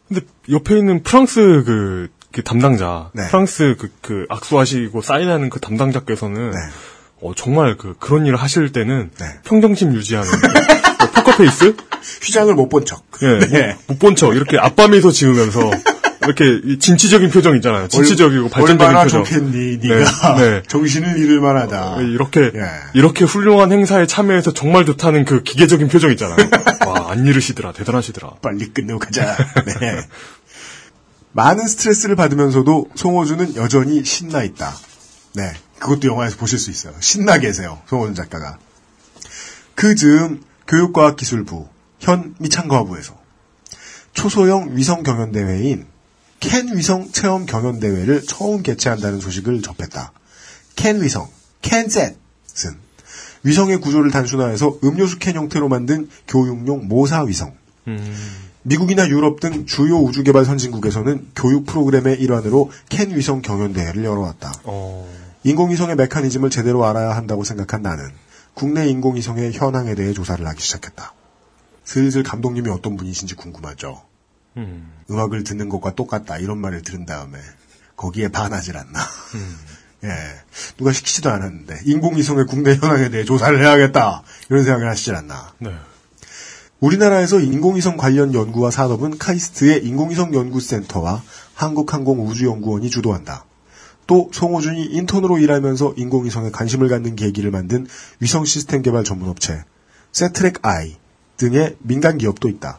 근데 0.08 0.22
옆에 0.50 0.76
있는 0.76 1.02
프랑스 1.02 1.62
그, 1.64 2.08
그 2.32 2.42
담당자, 2.42 3.10
네. 3.14 3.26
프랑스 3.28 3.76
그, 3.78 3.90
그 4.02 4.26
악수하시고 4.28 5.00
사인하는 5.02 5.48
그 5.50 5.60
담당자께서는 5.60 6.50
네. 6.50 6.56
어, 7.22 7.32
정말 7.36 7.76
그 7.76 7.94
그런 7.98 8.26
일을 8.26 8.36
하실 8.36 8.72
때는 8.72 9.10
네. 9.18 9.26
평정심 9.44 9.94
유지하는 9.94 10.28
뭐 10.98 11.10
포커페이스, 11.14 11.76
휘장을 12.24 12.52
못 12.54 12.68
본 12.68 12.84
척. 12.84 13.04
예, 13.22 13.38
네. 13.46 13.76
못본 13.86 14.16
척 14.16 14.34
이렇게 14.34 14.58
앞밤에서 14.58 15.10
지으면서 15.12 15.70
이렇게 16.24 16.60
이 16.64 16.78
진취적인 16.78 17.30
표정 17.30 17.56
있잖아요. 17.56 17.88
진취적이고 17.88 18.48
발전적인 18.48 18.86
얼마나 18.86 19.04
표정. 19.04 19.24
좋겠니, 19.24 19.80
네, 19.80 19.88
네가 19.88 20.36
네. 20.36 20.62
정신을 20.66 21.18
잃을 21.18 21.40
만하다. 21.40 22.02
이렇게 22.02 22.40
예. 22.54 22.70
이렇게 22.94 23.24
훌륭한 23.24 23.72
행사에 23.72 24.06
참여해서 24.06 24.52
정말 24.52 24.84
좋다는 24.86 25.24
그 25.24 25.42
기계적인 25.42 25.88
표정 25.88 26.10
있잖아요. 26.12 26.36
와, 26.86 27.10
안 27.10 27.26
이르시더라, 27.26 27.72
대단하시더라. 27.72 28.34
빨리 28.42 28.72
끝내고 28.72 28.98
가자. 28.98 29.36
네. 29.80 30.00
많은 31.32 31.66
스트레스를 31.66 32.16
받으면서도 32.16 32.90
송호준은 32.94 33.56
여전히 33.56 34.04
신나 34.04 34.42
있다. 34.42 34.72
네. 35.34 35.52
그것도 35.78 36.08
영화에서 36.08 36.36
보실 36.36 36.58
수 36.58 36.70
있어요. 36.70 36.94
신나 37.00 37.38
계세요. 37.38 37.80
송호준 37.88 38.14
작가가. 38.14 38.58
그 39.74 39.94
즈음 39.94 40.42
교육과학기술부, 40.68 41.68
현 41.98 42.34
미창과부에서 42.38 43.16
초소형 44.12 44.76
위성 44.76 45.02
경연대회인 45.02 45.86
캔 46.42 46.76
위성 46.76 47.08
체험 47.12 47.46
경연 47.46 47.78
대회를 47.78 48.22
처음 48.22 48.62
개최한다는 48.62 49.20
소식을 49.20 49.62
접했다. 49.62 50.12
캔 50.74 51.00
위성, 51.00 51.28
캔셋은 51.62 52.16
위성의 53.44 53.80
구조를 53.80 54.10
단순화해서 54.10 54.80
음료수 54.82 55.20
캔 55.20 55.36
형태로 55.36 55.68
만든 55.68 56.08
교육용 56.26 56.88
모사 56.88 57.22
위성. 57.22 57.54
미국이나 58.64 59.08
유럽 59.08 59.38
등 59.38 59.66
주요 59.66 59.98
우주개발 59.98 60.44
선진국에서는 60.44 61.28
교육 61.36 61.64
프로그램의 61.64 62.20
일환으로 62.20 62.72
캔 62.88 63.16
위성 63.16 63.40
경연 63.40 63.72
대회를 63.72 64.04
열어왔다. 64.04 64.52
어, 64.64 65.08
인공위성의 65.44 65.94
메커니즘을 65.94 66.50
제대로 66.50 66.84
알아야 66.84 67.14
한다고 67.14 67.44
생각한 67.44 67.82
나는 67.82 68.10
국내 68.54 68.88
인공위성의 68.88 69.52
현황에 69.52 69.94
대해 69.94 70.12
조사를 70.12 70.44
하기 70.44 70.60
시작했다. 70.60 71.14
슬슬 71.84 72.24
감독님이 72.24 72.68
어떤 72.70 72.96
분이신지 72.96 73.36
궁금하죠. 73.36 74.02
음, 74.56 74.92
음악을 75.10 75.44
듣는 75.44 75.68
것과 75.68 75.94
똑같다 75.94 76.38
이런 76.38 76.58
말을 76.58 76.82
들은 76.82 77.06
다음에 77.06 77.38
거기에 77.96 78.28
반하질 78.28 78.76
않나. 78.76 79.00
예, 80.04 80.08
누가 80.76 80.92
시키지도 80.92 81.30
않았는데 81.30 81.82
인공위성의 81.84 82.46
국내 82.46 82.74
현황에 82.74 83.08
대해 83.10 83.24
조사를 83.24 83.62
해야겠다 83.62 84.24
이런 84.50 84.64
생각을 84.64 84.88
하시질 84.90 85.14
않나. 85.14 85.52
네. 85.58 85.70
우리나라에서 86.80 87.38
인공위성 87.38 87.96
관련 87.96 88.34
연구와 88.34 88.72
산업은 88.72 89.18
카이스트의 89.18 89.84
인공위성 89.86 90.34
연구센터와 90.34 91.22
한국항공우주연구원이 91.54 92.90
주도한다. 92.90 93.44
또 94.08 94.28
송호준이 94.32 94.86
인턴으로 94.86 95.38
일하면서 95.38 95.94
인공위성에 95.96 96.50
관심을 96.50 96.88
갖는 96.88 97.14
계기를 97.14 97.52
만든 97.52 97.86
위성 98.18 98.44
시스템 98.44 98.82
개발 98.82 99.04
전문업체 99.04 99.62
세트렉 100.10 100.66
아이 100.66 100.96
등의 101.36 101.76
민간 101.78 102.18
기업도 102.18 102.48
있다. 102.48 102.78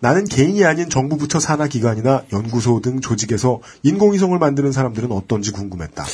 나는 0.00 0.24
개인이 0.24 0.64
아닌 0.64 0.88
정부 0.88 1.16
부처 1.16 1.40
산하 1.40 1.66
기관이나 1.66 2.24
연구소 2.32 2.80
등 2.80 3.00
조직에서 3.00 3.60
인공위성을 3.82 4.38
만드는 4.38 4.72
사람들은 4.72 5.12
어떤지 5.12 5.52
궁금했다. 5.52 6.04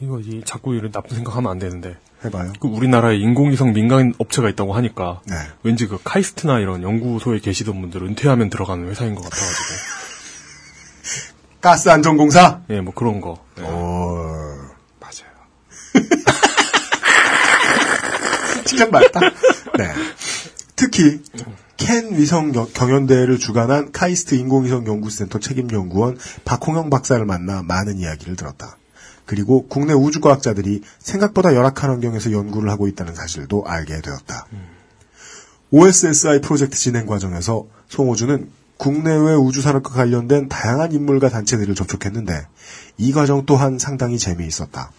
이거 0.00 0.20
이, 0.20 0.42
자꾸 0.44 0.74
이런 0.74 0.92
나쁜 0.92 1.16
생각하면 1.16 1.50
안 1.50 1.58
되는데. 1.58 1.96
해봐요. 2.24 2.52
그 2.60 2.68
우리나라에 2.68 3.16
인공위성 3.16 3.72
민간 3.72 4.12
업체가 4.18 4.50
있다고 4.50 4.74
하니까 4.74 5.22
네. 5.26 5.36
왠지 5.62 5.86
그 5.86 5.98
카이스트나 6.02 6.58
이런 6.58 6.82
연구소에 6.82 7.38
계시던 7.38 7.80
분들 7.80 8.02
은퇴하면 8.02 8.50
들어가는 8.50 8.88
회사인 8.88 9.14
것 9.14 9.22
같아가지고. 9.22 9.64
가스 11.60 11.88
안전공사. 11.88 12.60
예, 12.70 12.80
뭐 12.80 12.92
그런 12.94 13.20
거. 13.20 13.44
예. 13.58 13.62
어, 13.64 14.56
맞아요. 14.98 15.30
칭찬 18.64 18.90
맞다. 18.90 19.20
네. 19.20 19.92
특히 20.76 21.20
캔 21.80 22.14
위성 22.14 22.54
여- 22.54 22.66
경연대회를 22.66 23.38
주관한 23.38 23.90
카이스트 23.90 24.34
인공위성 24.34 24.86
연구센터 24.86 25.38
책임연구원 25.38 26.18
박홍영 26.44 26.90
박사를 26.90 27.24
만나 27.24 27.62
많은 27.62 27.96
이야기를 27.98 28.36
들었다. 28.36 28.76
그리고 29.24 29.66
국내 29.66 29.94
우주과학자들이 29.94 30.82
생각보다 30.98 31.54
열악한 31.54 31.88
환경에서 31.88 32.32
연구를 32.32 32.68
하고 32.70 32.86
있다는 32.86 33.14
사실도 33.14 33.64
알게 33.66 34.02
되었다. 34.02 34.46
OSSI 35.70 36.42
프로젝트 36.42 36.76
진행 36.76 37.06
과정에서 37.06 37.66
송호주는 37.88 38.50
국내외 38.76 39.34
우주 39.34 39.62
산업과 39.62 39.90
관련된 39.94 40.48
다양한 40.50 40.92
인물과 40.92 41.30
단체들을 41.30 41.74
접촉했는데 41.74 42.46
이 42.98 43.12
과정 43.12 43.46
또한 43.46 43.78
상당히 43.78 44.18
재미있었다. 44.18 44.90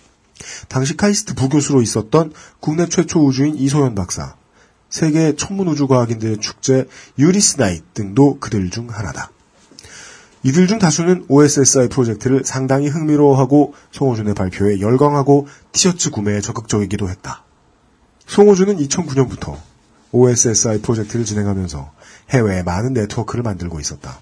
당시 0.68 0.98
카이스트 0.98 1.36
부교수로 1.36 1.82
있었던 1.84 2.34
국내 2.60 2.88
최초 2.90 3.20
우주인 3.24 3.56
이소연 3.56 3.94
박사, 3.94 4.36
세계 4.92 5.36
천문 5.36 5.70
우주과학인들의 5.70 6.38
축제 6.40 6.86
Yuri's 7.18 7.56
Night 7.56 7.94
등도 7.94 8.40
그들 8.40 8.70
중 8.70 8.90
하나다. 8.90 9.32
이들 10.44 10.68
중 10.68 10.80
다수는 10.80 11.26
OSSI 11.30 11.88
프로젝트를 11.88 12.44
상당히 12.44 12.90
흥미로워하고 12.90 13.74
송호준의 13.92 14.34
발표에 14.34 14.82
열광하고 14.82 15.48
티셔츠 15.72 16.10
구매에 16.10 16.42
적극적이기도 16.42 17.10
했다. 17.10 17.46
송호준은 18.28 18.78
2009년부터 18.78 19.58
OSSI 20.12 20.82
프로젝트를 20.82 21.26
진행하면서 21.26 21.92
해외에 22.32 22.62
많은 22.64 22.94
네트워크를 22.94 23.44
만들고 23.44 23.80
있었다. 23.80 24.20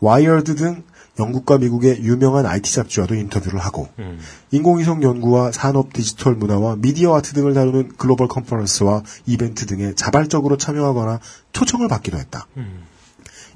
와이어드 0.00 0.54
등 0.54 0.84
영국과 1.18 1.58
미국의 1.58 2.02
유명한 2.02 2.46
IT 2.46 2.72
잡지와도 2.72 3.14
인터뷰를 3.14 3.58
하고 3.58 3.88
음. 3.98 4.18
인공위성 4.50 5.02
연구와 5.02 5.52
산업 5.52 5.92
디지털 5.92 6.34
문화와 6.34 6.76
미디어 6.76 7.14
아트 7.14 7.32
등을 7.32 7.54
다루는 7.54 7.92
글로벌 7.96 8.28
컨퍼런스와 8.28 9.02
이벤트 9.26 9.66
등에 9.66 9.94
자발적으로 9.94 10.56
참여하거나 10.56 11.20
초청을 11.52 11.88
받기도 11.88 12.18
했다. 12.18 12.46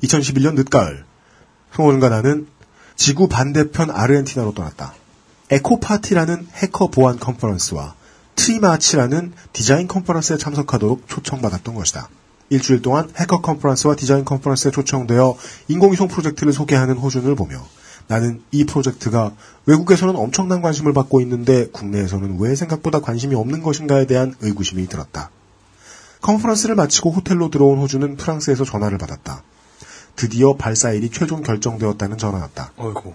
2011년 0.02 0.54
늦가을 0.54 1.04
송호준과 1.74 2.08
나는 2.08 2.46
지구 2.96 3.28
반대편 3.28 3.90
아르헨티나로 3.90 4.54
떠났다. 4.54 4.94
에코파티라는 5.50 6.48
해커 6.54 6.88
보안 6.88 7.18
컨퍼런스와 7.18 7.94
트리마치라는 8.36 9.32
디자인 9.52 9.86
컨퍼런스에 9.86 10.36
참석하도록 10.36 11.08
초청받았던 11.08 11.74
것이다. 11.74 12.08
일주일 12.50 12.82
동안 12.82 13.10
해커 13.16 13.40
컨퍼런스와 13.40 13.96
디자인 13.96 14.24
컨퍼런스에 14.24 14.70
초청되어 14.70 15.36
인공위성 15.68 16.08
프로젝트를 16.08 16.52
소개하는 16.52 16.96
호준을 16.96 17.34
보며 17.34 17.64
나는 18.08 18.42
이 18.50 18.64
프로젝트가 18.64 19.32
외국에서는 19.66 20.16
엄청난 20.16 20.60
관심을 20.60 20.92
받고 20.92 21.20
있는데 21.22 21.68
국내에서는 21.68 22.38
왜 22.40 22.54
생각보다 22.54 23.00
관심이 23.00 23.34
없는 23.34 23.62
것인가에 23.62 24.06
대한 24.06 24.34
의구심이 24.40 24.86
들었다. 24.86 25.30
컨퍼런스를 26.20 26.74
마치고 26.74 27.10
호텔로 27.10 27.50
들어온 27.50 27.78
호주는 27.78 28.16
프랑스에서 28.16 28.64
전화를 28.64 28.98
받았다. 28.98 29.42
드디어 30.14 30.54
발사일이 30.56 31.10
최종 31.10 31.42
결정되었다는 31.42 32.18
전화였다. 32.18 32.72
어이구. 32.76 33.12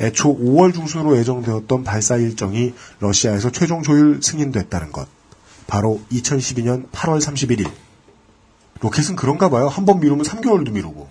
애초 0.00 0.36
5월 0.38 0.72
중순으로 0.72 1.18
예정되었던 1.18 1.84
발사 1.84 2.16
일정이 2.16 2.72
러시아에서 3.00 3.50
최종 3.50 3.82
조율 3.82 4.22
승인됐다는 4.22 4.92
것. 4.92 5.06
바로 5.66 6.00
2012년 6.10 6.90
8월 6.90 7.20
31일. 7.20 7.70
로켓은 8.80 9.16
그런가 9.16 9.48
봐요. 9.48 9.68
한 9.68 9.84
번 9.84 10.00
미루면 10.00 10.24
3개월도 10.24 10.70
미루고. 10.72 11.08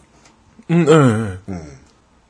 음, 0.71 0.85
예, 0.87 1.53
예. 1.53 1.61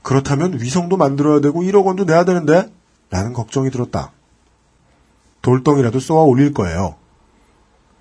그렇다면 0.01 0.59
위성도 0.61 0.97
만들어야 0.97 1.39
되고 1.41 1.61
1억 1.61 1.85
원도 1.85 2.05
내야 2.05 2.23
되는데? 2.25 2.71
라는 3.09 3.33
걱정이 3.33 3.69
들었다. 3.71 4.11
돌덩이라도 5.41 5.99
쏘아 5.99 6.23
올릴 6.23 6.53
거예요. 6.53 6.95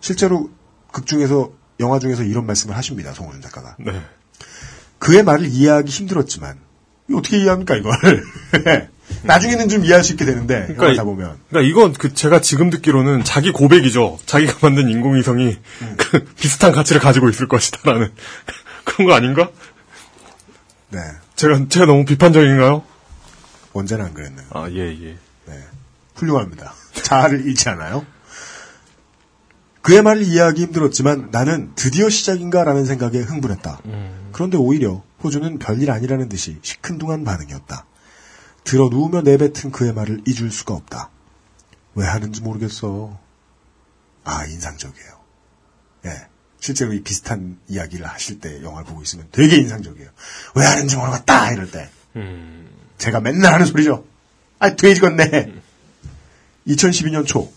실제로 0.01 0.51
극 0.93 1.07
중에서 1.07 1.51
영화 1.81 1.99
중에서 1.99 2.23
이런 2.25 2.47
말씀을 2.47 2.77
하십니다. 2.77 3.13
송호준 3.13 3.41
작가가. 3.43 3.77
네. 3.79 4.01
그의 4.99 5.23
말을 5.23 5.47
이해하기 5.47 5.91
힘들었지만 5.91 6.59
어떻게 7.15 7.39
이해합니까 7.39 7.77
이걸? 7.77 7.93
나중에는 9.23 9.69
좀 9.69 9.85
이해할 9.85 10.05
수 10.05 10.13
있게 10.13 10.25
되는데 10.25 10.75
다 10.75 11.05
보면 11.05 11.39
그러니까 11.49 11.71
이건 11.71 11.93
그 11.93 12.15
제가 12.15 12.41
지금 12.41 12.71
듣기로는 12.71 13.25
자기 13.25 13.51
고백이죠. 13.51 14.19
자기가 14.27 14.59
만든 14.67 14.89
인공위성이 14.89 15.59
음. 15.83 15.95
그 15.97 16.25
비슷한 16.37 16.73
가치를 16.73 17.01
가지고 17.01 17.29
있을 17.29 17.49
것이다라는 17.49 18.13
그런 18.85 19.09
거 19.09 19.15
아닌가? 19.15 19.51
네. 20.91 21.01
제가 21.37 21.67
제가 21.69 21.87
너무 21.87 22.05
비판적인가요? 22.05 22.83
언제나 23.73 24.05
안 24.05 24.15
그랬나요? 24.15 24.47
아, 24.51 24.69
예, 24.71 24.89
예. 24.89 25.17
훌륭합니다. 26.15 26.75
자아를 27.03 27.47
잃지 27.47 27.69
않아요? 27.69 28.05
그의 29.83 30.03
말을 30.03 30.23
이해하기 30.23 30.63
힘들었지만 30.63 31.29
나는 31.31 31.73
드디어 31.75 32.11
시작인가라는 32.11 32.85
생각에 32.85 33.19
흥분했다. 33.21 33.81
그런데 34.33 34.59
오히려 34.59 35.03
호주는 35.23 35.59
별일 35.59 35.91
아니라는 35.91 36.29
듯이 36.29 36.59
시큰둥한 36.63 37.25
반응이었다. 37.25 37.87
들어 38.69 38.91
누우며 38.91 39.23
내뱉은 39.23 39.73
그의 39.73 39.95
말을 39.95 40.21
잊을 40.27 40.51
수가 40.51 40.75
없다. 40.75 41.09
왜 41.95 42.07
하는지 42.07 42.43
모르겠어. 42.43 43.19
아, 44.25 44.45
인상적이에요. 44.45 45.19
예. 46.05 46.27
실제로 46.61 46.93
이 46.93 47.03
비슷한 47.03 47.59
이야기를 47.69 48.07
하실 48.07 48.41
때 48.41 48.63
영화를 48.63 48.87
보고 48.87 49.01
있으면 49.01 49.27
되게 49.33 49.57
인상적이에요. 49.57 50.11
왜 50.55 50.67
하는지 50.67 50.97
모르겠다! 50.97 51.51
이럴 51.53 51.71
때. 51.71 51.89
제가 52.99 53.21
맨날 53.21 53.55
하는 53.55 53.65
소리죠. 53.65 54.05
아, 54.59 54.77
돼지겠네. 54.77 55.55
2012년 56.67 57.27
초 57.27 57.51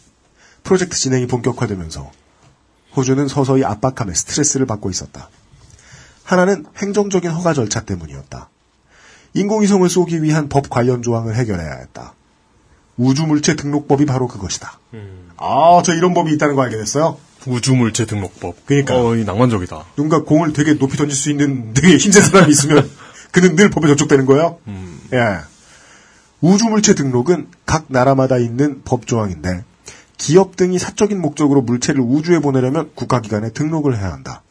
프로젝트 0.64 0.96
진행이 0.96 1.28
본격화되면서 1.28 2.10
호주는 2.96 3.28
서서히 3.28 3.66
압박감에 3.66 4.14
스트레스를 4.14 4.66
받고 4.66 4.90
있었다. 4.90 5.30
하나는 6.24 6.66
행정적인 6.78 7.32
허가 7.32 7.54
절차 7.54 7.84
때문이었다. 7.84 8.50
인공위성을 9.34 9.88
쏘기 9.90 10.24
위한 10.24 10.50
법 10.50 10.70
관련 10.70 11.02
조항을 11.02 11.36
해결해야 11.36 11.72
했다. 11.80 12.14
우주물체 12.98 13.56
등록법이 13.56 14.06
바로 14.06 14.28
그것이다. 14.28 14.80
아, 15.38 15.82
저 15.84 15.94
이런 15.94 16.14
법이 16.14 16.34
있다는 16.34 16.56
거 16.56 16.64
알게 16.64 16.78
됐어요. 16.78 17.18
우주물체 17.48 18.06
등록법. 18.06 18.66
그러니까. 18.66 18.96
어, 18.96 19.16
이 19.16 19.24
낭만적이다. 19.24 19.86
누군가 19.96 20.24
공을 20.24 20.54
되게 20.54 20.78
높이 20.78 20.98
던질 20.98 21.18
수 21.18 21.32
있는 21.32 21.74
되게 21.74 21.98
힘센 21.98 22.24
사람이 22.24 22.52
있으면 22.52 22.90
그는 23.32 23.56
늘 23.56 23.70
법에 23.70 23.88
저촉되는 23.88 24.26
거예요. 24.26 24.60
예. 25.14 25.38
우주물체 26.42 26.96
등록은 26.96 27.48
각 27.66 27.86
나라마다 27.88 28.38
있는 28.38 28.82
법 28.84 29.08
조항인데 29.08 29.64
기업 30.18 30.56
등이 30.56 30.78
사적인 30.78 31.20
목적으로 31.20 31.62
물체를 31.62 32.02
우주에 32.02 32.40
보내려면 32.40 32.92
국가기관에 32.94 33.52
등록을 33.52 33.98
해야 33.98 34.12
한다. 34.12 34.44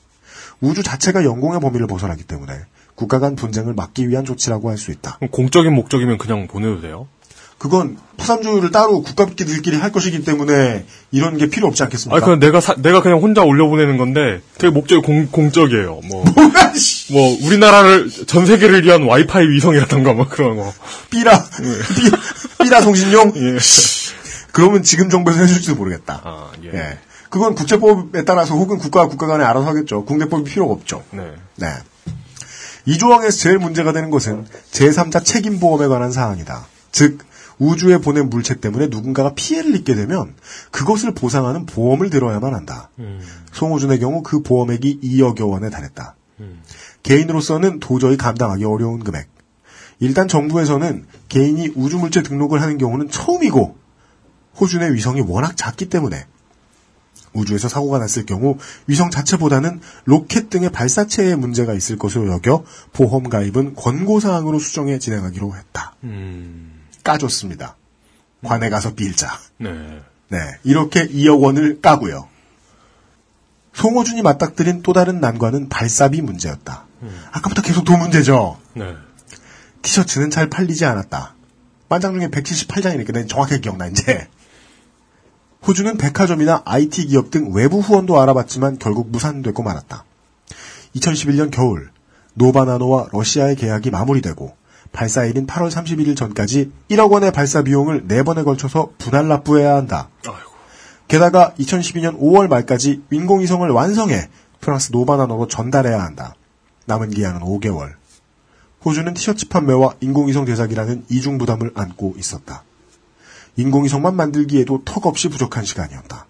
우주 0.60 0.82
자체가 0.82 1.24
영공의 1.24 1.60
범위를 1.60 1.86
벗어나기 1.86 2.24
때문에 2.24 2.52
국가 3.00 3.18
간 3.18 3.34
분쟁을 3.34 3.72
막기 3.72 4.10
위한 4.10 4.26
조치라고 4.26 4.68
할 4.68 4.76
수 4.76 4.90
있다. 4.90 5.18
공적인 5.30 5.72
목적이면 5.74 6.18
그냥 6.18 6.46
보내도 6.46 6.82
돼요? 6.82 7.08
그건 7.56 7.96
파산조율을 8.18 8.70
따로 8.72 9.02
국가끼리들끼리 9.02 9.76
할 9.76 9.90
것이기 9.90 10.22
때문에 10.22 10.84
이런 11.10 11.38
게 11.38 11.48
필요 11.48 11.66
없지 11.68 11.82
않겠습니까? 11.82 12.16
아, 12.16 12.20
그냥 12.24 12.40
내가 12.40 12.60
사- 12.60 12.74
내가 12.76 13.00
그냥 13.02 13.20
혼자 13.20 13.42
올려보내는 13.42 13.96
건데 13.96 14.42
되게 14.58 14.70
목적이 14.70 15.00
공, 15.02 15.26
공적이에요. 15.30 16.00
뭐, 16.08 16.24
뭐 17.12 17.38
우리나라를 17.46 18.10
전 18.26 18.44
세계를 18.44 18.84
위한 18.84 19.02
와이파이 19.04 19.46
위성이라던가 19.48 20.12
뭐 20.12 20.26
그런 20.28 20.56
거. 20.56 20.72
삐라 21.10 21.42
삐- 22.58 22.64
삐라 22.64 22.80
통신용. 22.82 23.32
그러면 24.52 24.82
지금 24.82 25.08
정부에서 25.08 25.40
해줄지도 25.42 25.76
모르겠다. 25.76 26.20
아, 26.24 26.50
예. 26.64 26.70
예. 26.78 26.98
그건 27.30 27.54
국제법에 27.54 28.24
따라서 28.24 28.54
혹은 28.54 28.78
국가와 28.78 29.06
국가 29.08 29.26
간에 29.26 29.44
알아서 29.44 29.66
하겠죠. 29.68 30.04
국내법이 30.04 30.44
필요가 30.50 30.72
없죠. 30.72 31.04
네. 31.12 31.22
네. 31.56 31.68
이 32.90 32.98
조항에서 32.98 33.38
제일 33.38 33.58
문제가 33.58 33.92
되는 33.92 34.10
것은 34.10 34.46
제3자 34.72 35.24
책임보험에 35.24 35.86
관한 35.86 36.10
사항이다. 36.10 36.66
즉, 36.90 37.24
우주에 37.60 37.98
보낸 37.98 38.28
물체 38.28 38.58
때문에 38.58 38.88
누군가가 38.88 39.32
피해를 39.36 39.76
입게 39.76 39.94
되면 39.94 40.34
그것을 40.72 41.14
보상하는 41.14 41.66
보험을 41.66 42.10
들어야만 42.10 42.52
한다. 42.52 42.90
송호준의 43.52 44.00
경우 44.00 44.24
그 44.24 44.42
보험액이 44.42 44.98
2억여 45.04 45.48
원에 45.48 45.70
달했다. 45.70 46.16
개인으로서는 47.04 47.78
도저히 47.78 48.16
감당하기 48.16 48.64
어려운 48.64 49.04
금액. 49.04 49.28
일단 50.00 50.26
정부에서는 50.26 51.06
개인이 51.28 51.68
우주물체 51.76 52.24
등록을 52.24 52.60
하는 52.60 52.76
경우는 52.76 53.08
처음이고 53.08 53.76
호준의 54.58 54.94
위성이 54.94 55.20
워낙 55.20 55.56
작기 55.56 55.88
때문에 55.88 56.26
우주에서 57.32 57.68
사고가 57.68 57.98
났을 57.98 58.26
경우 58.26 58.58
위성 58.86 59.10
자체보다는 59.10 59.80
로켓 60.04 60.50
등의 60.50 60.70
발사체에 60.70 61.36
문제가 61.36 61.74
있을 61.74 61.96
것으로 61.96 62.28
여겨 62.32 62.64
보험 62.92 63.28
가입은 63.28 63.74
권고사항으로 63.76 64.58
수정해 64.58 64.98
진행하기로 64.98 65.54
했다. 65.54 65.94
까줬습니다. 67.04 67.76
관에 68.44 68.68
가서 68.68 68.94
빌자. 68.94 69.38
네. 69.58 69.70
네. 70.28 70.38
이렇게 70.64 71.06
2억 71.06 71.40
원을 71.40 71.80
까고요. 71.80 72.28
송호준이 73.74 74.22
맞닥뜨린 74.22 74.82
또 74.82 74.92
다른 74.92 75.20
난관은 75.20 75.68
발사비 75.68 76.22
문제였다. 76.22 76.86
아까부터 77.32 77.62
계속 77.62 77.84
도 77.84 77.96
문제죠. 77.96 78.58
네. 78.74 78.94
티셔츠는 79.82 80.30
잘 80.30 80.50
팔리지 80.50 80.84
않았다. 80.84 81.34
만장 81.88 82.14
중에 82.14 82.28
178장이니까 82.28 83.12
난 83.12 83.28
정확하게 83.28 83.60
기억나 83.60 83.86
이제. 83.86 84.28
호준은 85.66 85.96
백화점이나 85.98 86.62
IT 86.64 87.06
기업 87.06 87.30
등 87.30 87.52
외부 87.52 87.80
후원도 87.80 88.20
알아봤지만 88.20 88.78
결국 88.78 89.10
무산되고 89.10 89.62
말았다. 89.62 90.04
2011년 90.96 91.50
겨울 91.50 91.90
노바나노와 92.34 93.08
러시아의 93.12 93.56
계약이 93.56 93.90
마무리되고 93.90 94.56
발사일인 94.92 95.46
8월 95.46 95.70
31일 95.70 96.16
전까지 96.16 96.72
1억 96.90 97.10
원의 97.10 97.32
발사 97.32 97.62
비용을 97.62 98.08
4번에 98.08 98.44
걸쳐서 98.44 98.92
분할 98.98 99.28
납부해야 99.28 99.76
한다. 99.76 100.08
게다가 101.06 101.54
2012년 101.58 102.18
5월 102.18 102.48
말까지 102.48 103.02
인공위성을 103.10 103.68
완성해 103.68 104.28
프랑스 104.60 104.90
노바나노로 104.92 105.48
전달해야 105.48 106.02
한다. 106.02 106.34
남은 106.86 107.10
기한은 107.10 107.40
5개월. 107.40 107.94
호준은 108.84 109.12
티셔츠 109.14 109.48
판매와 109.48 109.96
인공위성 110.00 110.46
제작이라는 110.46 111.04
이중 111.10 111.38
부담을 111.38 111.70
안고 111.74 112.14
있었다. 112.16 112.64
인공위성만 113.60 114.16
만들기에도 114.16 114.82
턱없이 114.84 115.28
부족한 115.28 115.64
시간이었다. 115.64 116.26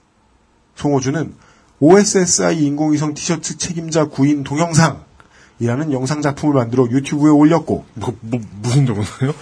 송호주는 0.77 1.35
OSSI 1.79 2.65
인공위성 2.65 3.15
티셔츠 3.15 3.57
책임자 3.57 4.07
구인 4.07 4.45
동영상이라는 4.45 5.93
영상 5.93 6.23
작품을 6.23 6.55
만들어 6.55 6.87
유튜브에 6.91 7.31
올렸고 7.31 7.85
뭐, 7.95 8.17
뭐 8.21 8.41
무슨 8.61 8.85
동영상요? 8.85 9.33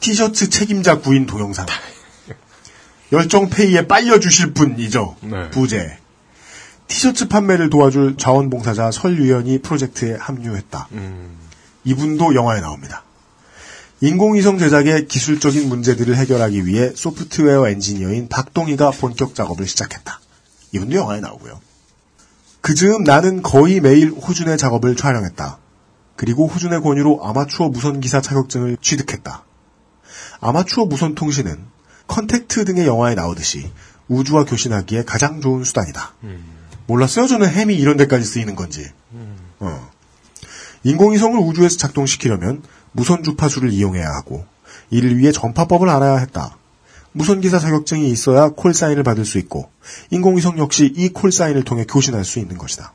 티셔츠 0.00 0.50
책임자 0.50 0.98
구인 0.98 1.26
동영상. 1.26 1.66
열정페이에 3.10 3.86
빨려주실 3.86 4.52
분이죠. 4.52 5.16
네. 5.22 5.50
부재. 5.50 5.98
티셔츠 6.88 7.28
판매를 7.28 7.70
도와줄 7.70 8.16
자원봉사자 8.16 8.90
설유연이 8.90 9.58
프로젝트에 9.58 10.16
합류했다. 10.18 10.88
이분도 11.84 12.34
영화에 12.34 12.60
나옵니다. 12.60 13.04
인공위성 14.00 14.58
제작의 14.58 15.08
기술적인 15.08 15.68
문제들을 15.68 16.16
해결하기 16.16 16.66
위해 16.66 16.92
소프트웨어 16.94 17.68
엔지니어인 17.68 18.28
박동희가 18.28 18.92
본격 18.92 19.34
작업을 19.34 19.66
시작했다. 19.66 20.20
이분도 20.72 20.94
영화에 20.94 21.20
나오고요. 21.20 21.60
그 22.60 22.74
즈음 22.74 23.02
나는 23.02 23.42
거의 23.42 23.80
매일 23.80 24.10
호준의 24.10 24.56
작업을 24.56 24.94
촬영했다. 24.94 25.58
그리고 26.14 26.46
호준의 26.46 26.80
권유로 26.82 27.24
아마추어 27.24 27.68
무선 27.68 28.00
기사 28.00 28.20
자격증을 28.20 28.76
취득했다. 28.80 29.44
아마추어 30.40 30.84
무선 30.84 31.14
통신은 31.14 31.66
컨택트 32.06 32.64
등의 32.66 32.86
영화에 32.86 33.14
나오듯이 33.14 33.70
우주와 34.08 34.44
교신하기에 34.44 35.04
가장 35.04 35.40
좋은 35.40 35.64
수단이다. 35.64 36.14
몰랐어요? 36.86 37.26
저는 37.26 37.48
햄이 37.48 37.74
이런 37.74 37.96
데까지 37.96 38.24
쓰이는 38.24 38.54
건지. 38.54 38.88
어. 39.58 39.90
인공위성을 40.84 41.38
우주에서 41.38 41.76
작동시키려면 41.76 42.62
무선 42.92 43.22
주파수를 43.22 43.70
이용해야 43.72 44.08
하고 44.08 44.44
이를 44.90 45.16
위해 45.18 45.32
전파법을 45.32 45.88
알아야 45.88 46.18
했다. 46.18 46.56
무선 47.12 47.40
기사 47.40 47.58
자격증이 47.58 48.10
있어야 48.10 48.50
콜 48.50 48.74
사인을 48.74 49.02
받을 49.02 49.24
수 49.24 49.38
있고 49.38 49.70
인공위성 50.10 50.58
역시 50.58 50.92
이 50.96 51.08
콜 51.08 51.32
사인을 51.32 51.64
통해 51.64 51.84
교신할 51.88 52.24
수 52.24 52.38
있는 52.38 52.58
것이다. 52.58 52.92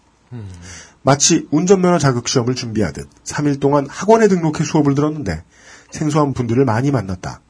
마치 1.02 1.48
운전면허 1.52 2.00
자격 2.00 2.28
시험을 2.28 2.56
준비하듯 2.56 3.08
3일 3.26 3.60
동안 3.60 3.86
학원에 3.90 4.28
등록해 4.28 4.64
수업을 4.64 4.96
들었는데 4.96 5.44
생소한 5.92 6.34
분들을 6.34 6.64
많이 6.66 6.92
만났다. 6.92 7.42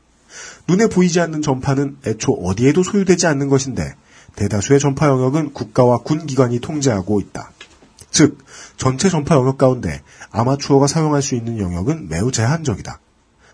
눈에 0.68 0.88
보이지 0.88 1.20
않는 1.22 1.42
전파는 1.42 1.98
애초 2.08 2.32
어디에도 2.34 2.84
소유되지 2.84 3.28
않는 3.28 3.50
것인데 3.50 3.94
대다수의 4.36 4.80
전파 4.80 5.08
영역은 5.08 5.54
국가와 5.54 6.00
군 6.00 6.26
기관이 6.26 6.60
통제하고 6.60 7.20
있다. 7.22 7.52
즉 8.14 8.38
전체 8.78 9.10
전파 9.10 9.36
영역 9.36 9.58
가운데 9.58 10.02
아마추어가 10.32 10.88
사용할 10.88 11.22
수 11.22 11.36
있는 11.36 11.60
영역은 11.60 12.08
매우 12.08 12.32
제한적이다. 12.32 13.00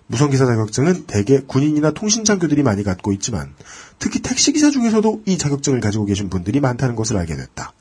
무선기사 0.08 0.46
자격증은 0.46 1.06
대개 1.06 1.40
군인이나 1.40 1.92
통신장교들이 1.92 2.62
많이 2.62 2.84
갖고 2.84 3.14
있지만 3.14 3.54
특히 4.00 4.20
택시기사 4.20 4.70
중에서도 4.70 5.24
이 5.26 5.38
자격증을 5.38 5.80
가지고 5.80 6.06
계신 6.06 6.30
분들이 6.30 6.60
많다는 6.60 6.96
것을 6.96 7.18
알게 7.18 7.36
됐다. 7.36 7.74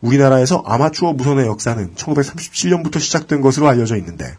우리나라에서 0.00 0.62
아마추어 0.66 1.12
무선의 1.12 1.46
역사는 1.46 1.94
1937년부터 1.94 2.98
시작된 2.98 3.40
것으로 3.40 3.68
알려져 3.68 3.96
있는데 3.96 4.36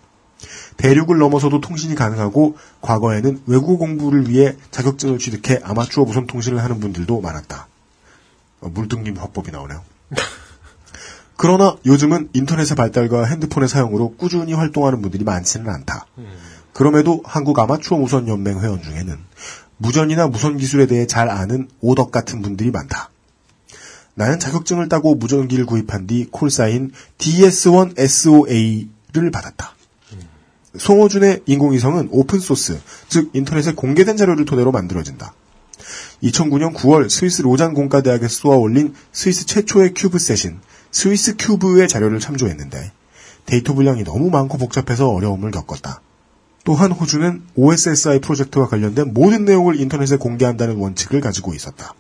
대륙을 0.77 1.19
넘어서도 1.19 1.61
통신이 1.61 1.95
가능하고 1.95 2.57
과거에는 2.81 3.43
외국어 3.45 3.77
공부를 3.77 4.29
위해 4.29 4.57
자격증을 4.71 5.19
취득해 5.19 5.59
아마추어 5.63 6.03
무선 6.03 6.25
통신을 6.25 6.61
하는 6.61 6.79
분들도 6.79 7.21
많았다. 7.21 7.67
어, 8.61 8.69
물등님 8.69 9.17
화법이 9.17 9.51
나오네요. 9.51 9.83
그러나 11.41 11.75
요즘은 11.87 12.29
인터넷의 12.33 12.77
발달과 12.77 13.25
핸드폰의 13.25 13.67
사용으로 13.67 14.13
꾸준히 14.15 14.53
활동하는 14.53 15.01
분들이 15.01 15.23
많지는 15.23 15.71
않다. 15.71 16.05
그럼에도 16.71 17.23
한국 17.25 17.57
아마추어 17.57 17.97
무선 17.97 18.27
연맹 18.27 18.59
회원 18.59 18.83
중에는 18.83 19.17
무전이나 19.77 20.27
무선 20.27 20.57
기술에 20.57 20.85
대해 20.85 21.07
잘 21.07 21.29
아는 21.29 21.67
오덕 21.79 22.11
같은 22.11 22.43
분들이 22.43 22.69
많다. 22.69 23.09
나는 24.13 24.37
자격증을 24.37 24.87
따고 24.87 25.15
무전기를 25.15 25.65
구입한 25.65 26.05
뒤 26.05 26.27
콜사인 26.29 26.91
DS1SOA를 27.17 29.31
받았다. 29.33 29.75
송호준의 30.77 31.41
인공위성은 31.47 32.09
오픈소스, 32.11 32.79
즉 33.09 33.31
인터넷에 33.33 33.73
공개된 33.73 34.15
자료를 34.15 34.45
토대로 34.45 34.71
만들어진다. 34.71 35.33
2009년 36.21 36.75
9월 36.75 37.09
스위스 37.09 37.41
로잔 37.41 37.73
공과대학에서 37.73 38.31
쏘아 38.31 38.57
올린 38.57 38.93
스위스 39.11 39.47
최초의 39.47 39.95
CubeSat인 39.95 40.59
스위스 40.91 41.35
큐브의 41.37 41.87
자료를 41.87 42.19
참조했는데 42.19 42.91
데이터 43.45 43.73
분량이 43.73 44.03
너무 44.03 44.29
많고 44.29 44.57
복잡해서 44.57 45.09
어려움을 45.09 45.51
겪었다. 45.51 46.01
또한 46.63 46.91
호준은 46.91 47.41
OSSI 47.55 48.19
프로젝트와 48.19 48.67
관련된 48.67 49.13
모든 49.13 49.45
내용을 49.45 49.79
인터넷에 49.79 50.17
공개한다는 50.17 50.77
원칙을 50.77 51.21
가지고 51.21 51.53
있었다. 51.53 51.95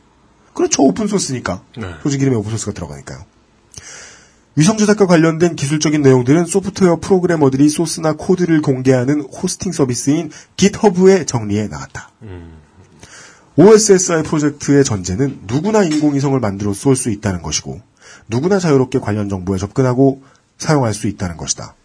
그렇죠. 0.53 0.83
오픈소스니까. 0.83 1.63
네. 1.77 1.95
조직 2.03 2.21
이름에 2.21 2.35
오픈소스가 2.35 2.73
들어가니까요. 2.73 3.25
위성 4.55 4.77
제작과 4.77 5.07
관련된 5.07 5.55
기술적인 5.55 6.01
내용들은 6.01 6.45
소프트웨어 6.45 6.97
프로그래머들이 6.97 7.69
소스나 7.69 8.13
코드를 8.13 8.61
공개하는 8.61 9.21
호스팅 9.21 9.71
서비스인 9.71 10.29
GitHub에 10.57 11.25
정리해 11.25 11.67
나갔다. 11.67 12.11
OSSI 13.55 14.23
프로젝트의 14.23 14.83
전제는 14.83 15.43
누구나 15.47 15.83
인공위성을 15.83 16.39
만들어 16.39 16.73
쏠 16.73 16.95
수 16.95 17.09
있다는 17.09 17.41
것이고 17.41 17.81
누구나 18.31 18.57
자유롭게 18.57 18.99
관련 18.99 19.29
정보에 19.29 19.57
접근하고 19.59 20.23
사용할 20.57 20.93
수 20.93 21.07
있다는 21.07 21.37
것이다. 21.37 21.75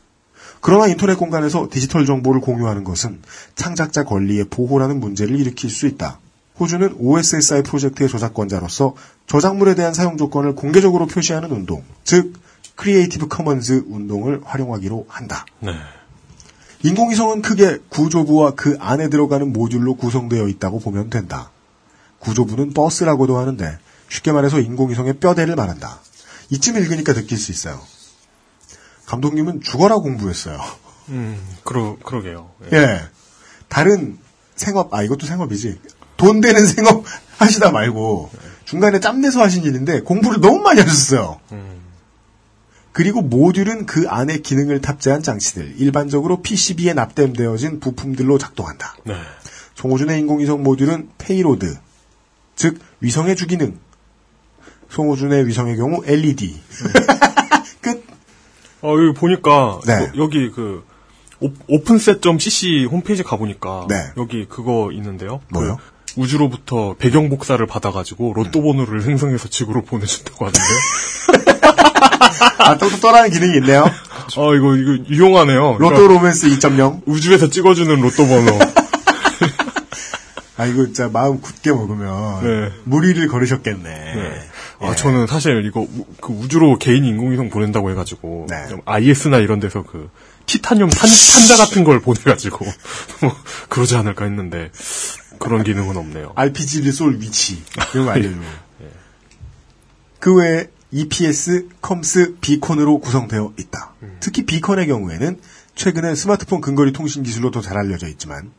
그러나 0.61 0.87
인터넷 0.87 1.17
공간에서 1.17 1.69
디지털 1.71 2.07
정보를 2.07 2.41
공유하는 2.41 2.85
것은 2.85 3.21
창작자 3.55 4.05
권리의 4.05 4.45
보호라는 4.45 5.01
문제를 5.01 5.39
일으킬 5.39 5.69
수 5.69 5.87
있다. 5.87 6.19
호준은 6.59 6.97
OSSI 6.99 7.63
프로젝트의 7.63 8.09
저작권자로서 8.09 8.95
저작물에 9.27 9.75
대한 9.75 9.93
사용 9.93 10.17
조건을 10.17 10.55
공개적으로 10.55 11.07
표시하는 11.07 11.51
운동, 11.51 11.85
즉 12.05 12.33
Creative 12.77 13.29
Commons 13.29 13.85
운동을 13.89 14.41
활용하기로 14.45 15.07
한다. 15.09 15.45
네. 15.61 15.73
인공위성은 16.83 17.43
크게 17.43 17.79
구조부와 17.89 18.53
그 18.53 18.77
안에 18.81 19.09
들어가는 19.09 19.53
모듈로 19.53 19.97
구성되어 19.97 20.49
있다고 20.49 20.81
보면 20.81 21.11
된다. 21.11 21.51
구조부는 22.21 22.73
버스라고도 22.73 23.39
하는데 23.39 23.79
쉽게 24.09 24.33
말해서 24.33 24.61
인공위성의 24.61 25.15
뼈대를 25.15 25.57
말한다. 25.57 26.01
이쯤 26.51 26.77
읽으니까 26.77 27.13
느낄 27.13 27.39
수 27.39 27.53
있어요. 27.53 27.81
감독님은 29.07 29.63
죽어라 29.63 29.97
공부했어요. 29.97 30.59
음, 31.09 31.41
그러, 31.65 31.97
그러게요. 32.05 32.51
예. 32.73 33.03
다른 33.69 34.19
생업, 34.55 34.93
아, 34.95 35.03
이것도 35.03 35.27
생업이지. 35.27 35.81
돈 36.17 36.41
되는 36.41 36.67
생업 36.67 37.05
하시다 37.39 37.71
말고, 37.71 38.31
중간에 38.65 39.01
짬내서 39.01 39.41
하신 39.43 39.65
일인데, 39.65 40.01
공부를 40.01 40.41
너무 40.41 40.61
많이 40.61 40.81
하셨어요. 40.81 41.41
그리고 42.93 43.21
모듈은 43.21 43.85
그 43.85 44.09
안에 44.09 44.39
기능을 44.39 44.81
탑재한 44.81 45.23
장치들, 45.23 45.75
일반적으로 45.77 46.41
PCB에 46.41 46.95
납땜되어진 46.95 47.79
부품들로 47.79 48.39
작동한다. 48.39 48.97
네. 49.05 49.15
송호준의 49.75 50.19
인공위성 50.21 50.63
모듈은 50.63 51.11
payload, 51.19 51.77
즉, 52.57 52.79
위성의 53.01 53.37
주기능. 53.37 53.79
송호준의 54.91 55.47
위성의 55.47 55.77
경우 55.77 56.03
LED. 56.07 56.57
어, 58.83 58.93
여기 58.93 59.19
보니까, 59.19 59.81
네. 59.87 59.93
여- 59.95 60.13
여기 60.23 60.51
그, 60.51 60.85
오, 61.41 61.51
OpenSat.cc 61.69 62.85
홈페이지 62.91 63.23
가보니까, 63.23 63.87
네. 63.89 63.97
여기 64.17 64.47
그거 64.47 64.91
있는데요. 64.93 65.41
뭐요? 65.49 65.79
그 66.15 66.21
우주로부터 66.21 66.95
배경 66.99 67.29
복사를 67.29 67.65
받아가지고 67.67 68.33
로또 68.35 68.63
번호를 68.63 69.03
생성해서 69.03 69.49
지구로 69.49 69.83
보내준다고 69.83 70.47
하는데. 70.47 70.61
아, 72.59 72.77
또, 72.79 72.89
또 72.89 72.97
떠나는 73.01 73.31
기능이 73.31 73.57
있네요. 73.59 73.85
어, 74.37 74.55
이거, 74.55 74.77
이거 74.77 75.05
유용하네요. 75.09 75.77
로또 75.79 75.95
그러니까 75.95 76.15
로맨스 76.15 76.49
2.0. 76.49 77.03
우주에서 77.07 77.49
찍어주는 77.51 78.01
로또 78.01 78.27
번호. 78.27 78.59
아, 80.59 80.65
이거 80.67 80.85
진짜 80.87 81.09
마음 81.13 81.41
굳게 81.41 81.71
먹으면, 81.73 82.43
네. 82.45 82.73
무리를 82.85 83.27
걸으셨겠네. 83.29 84.43
아, 84.81 84.95
저는 84.95 85.27
사실 85.27 85.65
이거 85.65 85.81
우, 85.81 86.07
그 86.21 86.33
우주로 86.33 86.79
개인 86.79 87.05
인공위성 87.05 87.51
보낸다고 87.51 87.91
해가지고 87.91 88.47
네. 88.49 88.67
좀 88.69 88.81
IS나 88.85 89.39
이런 89.39 89.61
데서 89.61 89.83
그 89.83 90.11
티타늄 90.47 90.91
산, 90.91 91.09
산자 91.09 91.57
같은 91.57 91.83
걸 91.85 92.01
보내가지고 92.01 92.65
뭐 93.23 93.37
그러지 93.69 93.97
않을까 93.97 94.25
했는데 94.25 94.71
그런 95.39 95.63
기능은 95.65 95.97
없네요. 95.97 96.33
RPG를 96.35 96.93
쏠 96.93 97.19
위치. 97.21 97.63
이런 97.95 98.07
거 98.07 98.13
알려줘. 98.13 98.37
예. 98.83 98.91
그 100.21 100.35
외에 100.35 100.69
EPS, 100.93 101.69
COMMS, 101.83 102.37
beacon으로 102.41 103.01
구성되어 103.01 103.55
있다. 103.59 103.95
음. 104.03 104.17
특히 104.21 104.47
beacon의 104.47 104.87
경우에는 104.87 105.41
최근에 105.75 106.15
스마트폰 106.15 106.61
근거리 106.61 106.93
통신 106.93 107.23
기술로 107.23 107.51
더 107.51 107.61
잘 107.61 107.77
알려져 107.77 108.07
있지만 108.09 108.51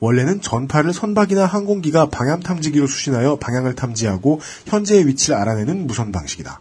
원래는 0.00 0.40
전파를 0.40 0.92
선박이나 0.92 1.46
항공기가 1.46 2.08
방향 2.08 2.40
탐지기로 2.40 2.86
수신하여 2.86 3.36
방향을 3.36 3.74
탐지하고 3.74 4.40
현재의 4.66 5.06
위치를 5.06 5.36
알아내는 5.36 5.86
무선 5.86 6.12
방식이다. 6.12 6.60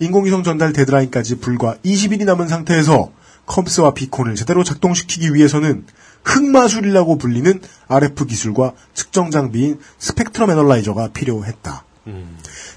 인공위성 0.00 0.42
전달 0.42 0.72
데드라인까지 0.72 1.40
불과 1.40 1.76
20일이 1.84 2.24
남은 2.24 2.48
상태에서 2.48 3.12
COMMS와 3.46 3.94
beacon을 3.94 4.34
제대로 4.34 4.64
작동시키기 4.64 5.34
위해서는 5.34 5.84
흑마술이라고 6.24 7.18
불리는 7.18 7.60
RF 7.88 8.26
기술과 8.26 8.72
측정 8.94 9.30
장비인 9.30 9.78
스펙트럼 9.98 10.50
애널라이저가 10.50 11.08
필요했다. 11.08 11.84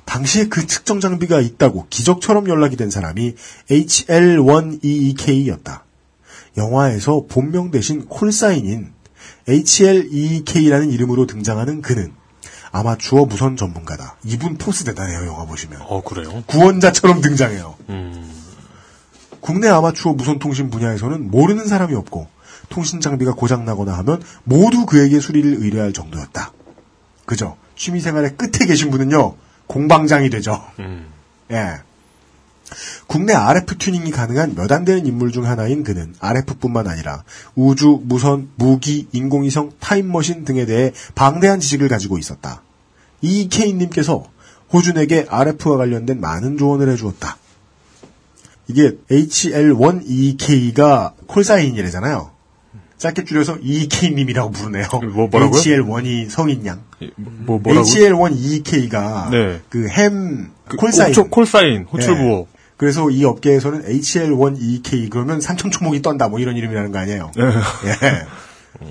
당시에 0.06 0.48
그 0.48 0.68
측정 0.68 1.00
장비가 1.00 1.40
있다고 1.40 1.88
기적처럼 1.90 2.50
연락이 2.50 2.76
된 2.76 2.90
사람이 2.90 3.36
HL1EEK였다. 3.70 5.82
영화에서 6.58 7.24
본명 7.28 7.72
대신 7.72 8.06
콜사인인 8.06 8.92
HL2EK라는 9.48 10.92
이름으로 10.94 11.26
등장하는 11.28 11.82
그는 11.82 12.14
아마추어 12.72 13.26
무선 13.26 13.56
전문가다. 13.56 14.18
이분 14.24 14.58
포스 14.58 14.84
대단해요, 14.84 15.28
영화 15.28 15.46
보시면. 15.46 15.82
어 15.84 16.02
그래요? 16.02 16.44
구원자처럼 16.48 17.22
등장해요. 17.22 17.76
음. 17.90 18.32
국내 19.40 19.68
아마추어 19.68 20.14
무선 20.14 20.40
통신 20.40 20.70
분야에서는 20.70 21.30
모르는 21.30 21.68
사람이 21.68 21.94
없고 21.96 22.28
통신 22.70 23.02
장비가 23.02 23.34
고장나거나 23.34 23.94
하면 24.00 24.24
모두 24.44 24.86
그에게 24.86 25.20
수리를 25.20 25.58
의뢰할 25.60 25.94
정도였다. 25.94 26.52
그죠? 27.26 27.58
취미생활의 27.76 28.38
끝에 28.38 28.66
계신 28.68 28.90
분은요, 28.90 29.36
공방장이 29.68 30.30
되죠. 30.30 30.64
음. 30.80 31.08
예. 31.52 31.76
국내 33.08 33.34
RF 33.34 33.78
튜닝이 33.78 34.12
가능한 34.12 34.56
몇 34.56 34.72
안 34.72 34.86
되는 34.86 35.06
인물 35.06 35.32
중 35.32 35.46
하나인 35.46 35.84
그는 35.84 36.14
RF뿐만 36.20 36.88
아니라 36.88 37.24
우주, 37.56 38.00
무선, 38.04 38.50
무기, 38.56 39.08
인공위성, 39.12 39.72
타임머신 39.80 40.46
등에 40.46 40.66
대해 40.66 40.92
방대한 41.16 41.60
지식을 41.60 41.88
가지고 41.90 42.18
있었다. 42.18 42.62
이케인님께서 43.22 44.26
호준에게 44.74 45.28
RF와 45.30 45.78
관련된 45.78 46.20
많은 46.20 46.58
조언을 46.58 46.90
해주었다. 46.90 47.38
이게 48.68 48.98
HL1EK가 49.12 51.14
콜사인이래잖아요. 51.28 52.32
짧게 52.98 53.26
줄여서 53.26 53.58
EK님이라고 53.62 54.52
부르네요. 54.52 54.88
뭐, 55.14 55.28
뭐라고요? 55.28 55.60
HL1이 55.62 56.30
성인 56.30 56.66
양. 56.66 56.82
뭐 57.18 57.60
뭐라고? 57.60 57.86
HL1EK가 57.86 59.30
네. 59.32 59.60
그햄 59.70 60.52
그 60.70 60.78
콜사인. 60.78 61.14
옥초- 61.14 61.30
콜사인, 61.30 61.84
호출부호. 61.92 62.48
네. 62.84 62.94
그래서 62.94 63.10
이 63.10 63.24
업계에서는 63.24 63.84
HL1EK 63.86 65.10
그러면 65.10 65.40
삼천 65.40 65.72
초목이 65.72 66.02
떤다 66.02 66.28
뭐 66.28 66.40
이런 66.40 66.58
이름이라는 66.58 66.92
거 66.92 67.00
아니에요. 67.00 67.32
네. 67.36 67.44
예. 67.88 68.28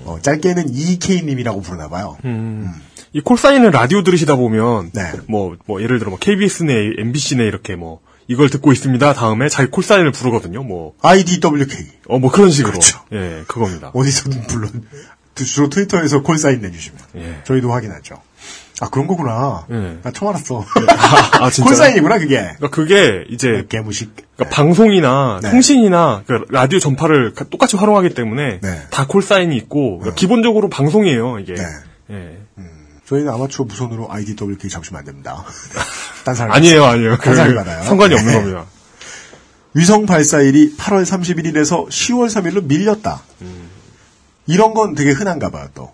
어, 0.05 0.17
짧게는 0.19 0.73
EK님이라고 0.73 1.61
부르나 1.61 1.89
봐요. 1.89 2.17
음. 2.25 2.71
이 3.11 3.21
콜사인은 3.21 3.69
라디오 3.69 4.01
들으시다 4.01 4.35
보면 4.35 4.91
네. 4.93 5.11
뭐, 5.27 5.55
뭐 5.67 5.81
예를 5.83 5.99
들어 5.99 6.09
뭐 6.09 6.17
KBS네, 6.17 6.93
MBC네 6.97 7.45
이렇게 7.45 7.75
뭐 7.75 7.99
이걸 8.27 8.49
듣고 8.49 8.71
있습니다. 8.71 9.13
다음에 9.13 9.49
자기 9.49 9.69
콜사인을 9.69 10.11
부르거든요. 10.11 10.63
뭐 10.63 10.93
IDWK. 11.01 11.87
어, 12.07 12.17
뭐 12.17 12.31
그런 12.31 12.49
식으로. 12.49 12.71
그렇죠. 12.71 12.99
예, 13.11 13.43
그겁니다. 13.47 13.91
어디서든 13.93 14.47
물론 14.47 14.87
주로 15.35 15.69
트위터에서 15.69 16.23
콜사인 16.23 16.61
내주시면 16.61 16.99
예. 17.17 17.41
저희도 17.43 17.71
확인하죠. 17.71 18.15
아 18.83 18.89
그런 18.89 19.07
거구나. 19.07 19.65
예. 19.71 19.97
나 20.03 20.11
처음 20.11 20.29
알았어. 20.31 20.65
아, 21.39 21.49
진짜요? 21.49 21.63
콜사인이구나 21.69 22.17
그게. 22.19 22.35
그러니까 22.57 22.67
그게 22.69 23.23
이제 23.29 23.65
개무식. 23.69 24.13
그러니까 24.35 24.53
방송이나 24.53 25.39
네. 25.41 25.51
통신이나 25.51 26.23
그 26.27 26.43
라디오 26.49 26.79
전파를 26.79 27.33
가- 27.33 27.45
똑같이 27.45 27.77
활용하기 27.77 28.09
때문에 28.13 28.59
네. 28.61 28.81
다 28.89 29.07
콜사인이 29.07 29.55
있고 29.55 29.99
그러니까 29.99 30.15
기본적으로 30.15 30.67
방송이에요 30.69 31.39
이게. 31.39 31.53
네. 31.53 31.63
예. 32.11 32.37
저희는 33.05 33.31
아마추어 33.31 33.65
무선으로 33.65 34.11
IDWK 34.11 34.69
잡으시면 34.69 34.99
안 34.99 35.05
됩니다. 35.05 35.45
딴 36.25 36.35
사람 36.35 36.51
아니에요, 36.53 36.83
아니에요. 36.83 37.17
딴 37.17 37.35
사람이 37.35 37.55
받아요. 37.55 37.83
상관이 37.83 38.13
없는 38.15 38.27
네. 38.33 38.39
겁니다. 38.39 38.65
위성 39.75 40.05
발사일이 40.05 40.75
8월 40.77 41.03
31일에서 41.03 41.87
10월 41.87 42.27
3일로 42.27 42.63
밀렸다. 42.65 43.21
이런 44.45 44.73
건 44.73 44.93
되게 44.93 45.11
흔한가 45.11 45.49
봐요, 45.51 45.67
또. 45.73 45.91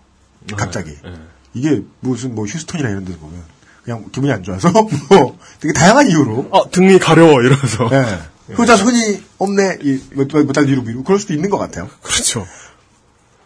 갑자기. 0.56 0.90
예. 0.90 1.12
이게 1.54 1.82
무슨 2.00 2.34
뭐 2.34 2.46
휴스턴이나 2.46 2.88
이런 2.88 3.04
데서 3.04 3.18
보면 3.18 3.42
그냥 3.84 4.04
기분이 4.12 4.32
안 4.32 4.42
좋아서 4.42 4.70
뭐 5.10 5.36
되게 5.60 5.72
다양한 5.72 6.08
이유로 6.08 6.48
어, 6.50 6.70
등이 6.70 6.98
가려워 6.98 7.40
이러면서. 7.42 7.88
예. 7.92 8.54
효자 8.54 8.76
손이 8.76 9.22
없네. 9.38 9.78
몇달 10.14 10.66
뒤로 10.66 10.82
미루. 10.82 11.04
그럴 11.04 11.20
수도 11.20 11.34
있는 11.34 11.50
것 11.50 11.58
같아요. 11.58 11.88
그렇죠. 12.02 12.44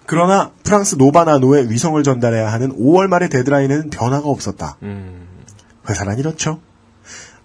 그러나 0.06 0.50
프랑스 0.62 0.96
노바나노에 0.96 1.68
위성을 1.68 2.02
전달해야 2.02 2.50
하는 2.52 2.76
5월 2.76 3.08
말의 3.08 3.28
데드라인에는 3.28 3.90
변화가 3.90 4.28
없었다. 4.28 4.78
음. 4.82 5.26
회사란 5.88 6.18
이렇죠. 6.18 6.60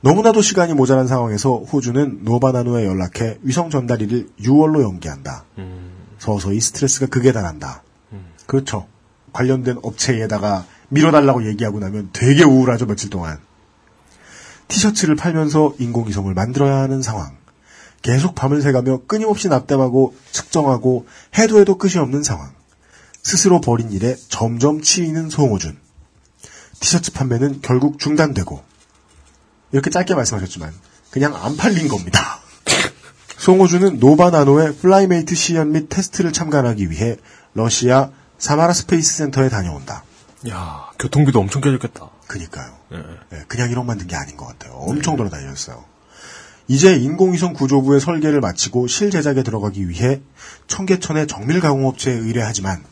너무나도 0.01 0.41
시간이 0.41 0.73
모자란 0.73 1.07
상황에서 1.07 1.57
호준은 1.57 2.19
노바나노에 2.23 2.85
연락해 2.85 3.39
위성 3.41 3.69
전달일을 3.69 4.29
6월로 4.41 4.81
연기한다. 4.81 5.43
음. 5.57 5.91
서서히 6.17 6.61
스트레스가 6.61 7.07
극에 7.07 7.31
달한다. 7.33 7.83
그렇죠. 8.45 8.87
관련된 9.33 9.79
업체에다가 9.83 10.65
밀어달라고 10.89 11.47
얘기하고 11.47 11.79
나면 11.79 12.09
되게 12.13 12.43
우울하죠, 12.43 12.85
며칠 12.85 13.09
동안. 13.09 13.39
티셔츠를 14.67 15.15
팔면서 15.15 15.73
인공위성을 15.79 16.33
만들어야 16.33 16.77
하는 16.77 17.01
상황. 17.01 17.37
계속 18.01 18.35
밤을 18.35 18.61
새가며 18.61 19.01
끊임없이 19.07 19.49
납땜하고 19.49 20.15
측정하고 20.31 21.07
해도 21.37 21.59
해도 21.59 21.77
끝이 21.77 21.97
없는 21.97 22.23
상황. 22.23 22.51
스스로 23.23 23.59
벌인 23.61 23.91
일에 23.91 24.15
점점 24.29 24.81
치이는 24.81 25.29
송호준. 25.29 25.77
티셔츠 26.79 27.11
판매는 27.11 27.59
결국 27.61 27.99
중단되고 27.99 28.63
이렇게 29.71 29.89
짧게 29.89 30.15
말씀하셨지만 30.15 30.73
그냥 31.11 31.35
안 31.35 31.57
팔린 31.57 31.87
겁니다. 31.87 32.39
송호준은 33.37 33.99
노바나노의 33.99 34.77
플라이메이트 34.77 35.35
시연 35.35 35.71
및 35.71 35.87
테스트를 35.89 36.31
참관하기 36.31 36.89
위해 36.89 37.17
러시아 37.53 38.11
사마라 38.39 38.73
스페이스 38.73 39.17
센터에 39.17 39.49
다녀온다. 39.49 40.03
야, 40.49 40.87
교통비도 40.97 41.39
엄청 41.39 41.61
깨졌겠다. 41.61 42.09
그니까요. 42.27 42.71
예. 42.93 42.97
예, 43.33 43.43
그냥 43.47 43.69
1억 43.69 43.83
만든 43.85 44.07
게 44.07 44.15
아닌 44.15 44.37
것 44.37 44.47
같아요. 44.47 44.73
엄청 44.73 45.15
돌아다녔어요. 45.17 45.83
이제 46.67 46.95
인공위성 46.95 47.53
구조부의 47.53 47.99
설계를 47.99 48.39
마치고 48.41 48.87
실제작에 48.87 49.43
들어가기 49.43 49.89
위해 49.89 50.21
청계천의 50.67 51.27
정밀 51.27 51.59
가공업체에 51.59 52.13
의뢰하지만 52.13 52.83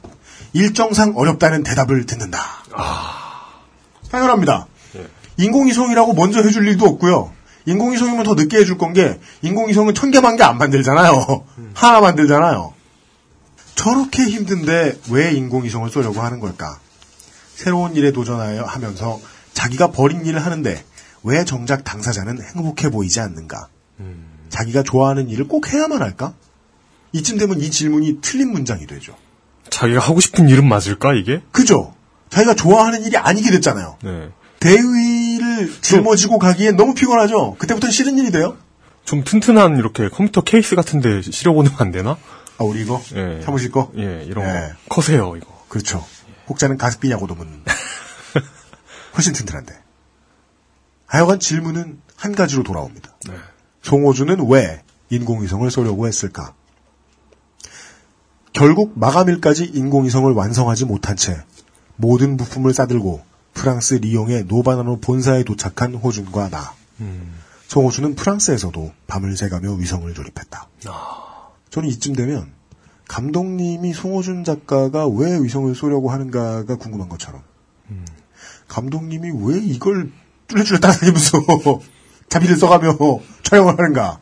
일정상 0.53 1.13
어렵다는 1.15 1.63
대답을 1.63 2.05
듣는다. 2.05 2.39
당연합니다. 4.11 4.67
예. 4.95 5.07
인공위성이라고 5.37 6.13
먼저 6.13 6.41
해줄 6.41 6.67
일도 6.67 6.85
없고요. 6.85 7.31
인공위성이면 7.65 8.23
더 8.23 8.33
늦게 8.33 8.57
해줄 8.57 8.77
건 8.77 8.93
게 8.93 9.19
인공위성은 9.41 9.93
천 9.93 10.09
개만 10.11 10.37
개 10.37 10.43
안 10.43 10.57
만들잖아요. 10.57 11.45
하나 11.73 11.99
만들잖아요. 11.99 12.73
저렇게 13.77 14.23
힘든데 14.23 14.99
왜 15.11 15.31
인공위성을 15.33 15.89
쏘려고 15.89 16.21
하는 16.21 16.39
걸까? 16.39 16.79
새로운 17.55 17.95
일에 17.95 18.11
도전하여 18.11 18.63
하면서 18.63 19.21
자기가 19.53 19.91
버린 19.91 20.25
일을 20.25 20.43
하는데 20.43 20.83
왜 21.23 21.45
정작 21.45 21.83
당사자는 21.83 22.39
행복해 22.41 22.89
보이지 22.89 23.19
않는가? 23.21 23.69
자기가 24.49 24.83
좋아하는 24.83 25.29
일을 25.29 25.47
꼭 25.47 25.71
해야만 25.71 26.01
할까? 26.01 26.33
이쯤 27.13 27.37
되면 27.37 27.59
이 27.61 27.69
질문이 27.69 28.19
틀린 28.21 28.51
문장이 28.51 28.87
되죠. 28.87 29.15
자기가 29.69 29.99
하고 29.99 30.19
싶은 30.19 30.49
일은 30.49 30.67
맞을까 30.67 31.13
이게? 31.13 31.41
그죠? 31.51 31.93
자기가 32.29 32.55
좋아하는 32.55 33.03
일이 33.05 33.15
아니게 33.15 33.51
됐잖아요. 33.51 33.97
네. 34.03 34.29
대의를 34.59 35.71
짊어지고 35.81 36.39
가기엔 36.39 36.75
너무 36.77 36.93
피곤하죠? 36.95 37.55
그때부터는 37.59 37.91
싫은 37.91 38.17
일이 38.17 38.31
돼요? 38.31 38.57
좀 39.05 39.23
튼튼한 39.23 39.77
이렇게 39.77 40.09
컴퓨터 40.09 40.41
케이스 40.41 40.75
같은데 40.75 41.21
실어보내면 41.21 41.77
안 41.79 41.91
되나? 41.91 42.17
아, 42.57 42.63
우리 42.63 42.81
이거? 42.81 43.01
예. 43.15 43.41
사무실 43.43 43.71
거? 43.71 43.91
예, 43.97 44.23
이런 44.25 44.45
예. 44.45 44.73
거 44.89 44.95
커세요 44.95 45.35
이거. 45.35 45.65
그렇죠. 45.69 46.03
혹자는 46.49 46.77
가습기냐고도 46.77 47.35
묻는. 47.35 47.63
훨씬 49.15 49.33
튼튼한데. 49.33 49.77
하여간 51.05 51.39
질문은 51.39 52.01
한 52.15 52.35
가지로 52.35 52.63
돌아옵니다. 52.63 53.15
네. 53.29 53.35
송호주는 53.81 54.49
왜 54.49 54.83
인공위성을 55.09 55.69
쏘려고 55.71 56.07
했을까? 56.07 56.53
결국 58.53 58.97
마감일까지 58.97 59.65
인공위성을 59.65 60.31
완성하지 60.33 60.85
못한 60.85 61.15
채 61.15 61.43
모든 61.95 62.37
부품을 62.37 62.73
싸들고 62.73 63.23
프랑스 63.53 63.95
리옹의 63.95 64.45
노바나노 64.45 64.99
본사에 64.99 65.43
도착한 65.43 65.93
호준과 65.95 66.49
나. 66.49 66.73
송호주는 67.67 68.15
프랑스에서도 68.15 68.93
밤을 69.07 69.37
새가며 69.37 69.73
위성을 69.73 70.11
조립했다. 70.13 70.67
저는 71.77 71.89
이쯤 71.89 72.13
되면 72.15 72.51
감독님이 73.07 73.93
송호준 73.93 74.43
작가가 74.43 75.07
왜 75.07 75.39
위성을 75.39 75.73
쏘려고 75.75 76.09
하는가가 76.09 76.75
궁금한 76.77 77.07
것처럼 77.07 77.43
감독님이 78.67 79.29
왜 79.45 79.59
이걸 79.59 80.11
뚫레뚫레 80.47 80.79
따라다니면서 80.79 81.37
자비를 82.29 82.55
써가며 82.57 82.97
촬영을 83.43 83.77
하는가 83.77 84.19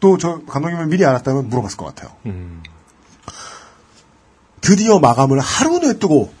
또 0.00 0.16
저 0.16 0.40
감독님을 0.46 0.86
미리 0.86 1.04
알았다면 1.04 1.48
물어봤을 1.50 1.76
것 1.76 1.84
같아요. 1.86 2.16
음. 2.24 2.62
드디어 4.62 4.98
마감을 5.00 5.38
하루 5.40 5.80
뇌뜨고 5.80 6.32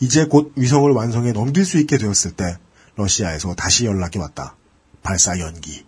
이제 0.00 0.24
곧 0.26 0.52
위성을 0.56 0.90
완성해 0.90 1.32
넘길 1.32 1.64
수 1.66 1.78
있게 1.78 1.98
되었을 1.98 2.32
때 2.32 2.56
러시아에서 2.96 3.54
다시 3.54 3.84
연락이 3.84 4.18
왔다. 4.18 4.56
발사 5.02 5.38
연기. 5.38 5.84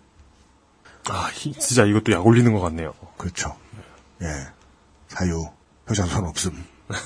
아, 1.08 1.30
이- 1.44 1.52
진짜 1.58 1.84
이것도 1.84 2.12
약 2.12 2.26
올리는 2.26 2.52
것 2.52 2.60
같네요. 2.60 2.92
그렇죠. 3.16 3.56
예. 4.22 4.26
사유, 5.08 5.48
효자손 5.88 6.24
없음. 6.24 6.52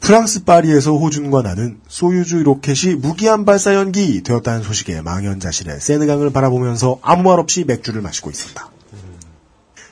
프랑스 0.00 0.44
파리에서 0.44 0.92
호준과 0.92 1.42
나는 1.42 1.80
소유즈 1.88 2.42
로켓이 2.44 2.94
무기한 2.94 3.44
발사 3.44 3.74
연기 3.74 4.22
되었다는 4.22 4.62
소식에 4.62 5.00
망연자실해 5.00 5.80
세느강을 5.80 6.30
바라보면서 6.30 7.00
아무 7.02 7.24
말 7.24 7.40
없이 7.40 7.64
맥주를 7.64 8.02
마시고 8.02 8.30
있었다. 8.30 8.70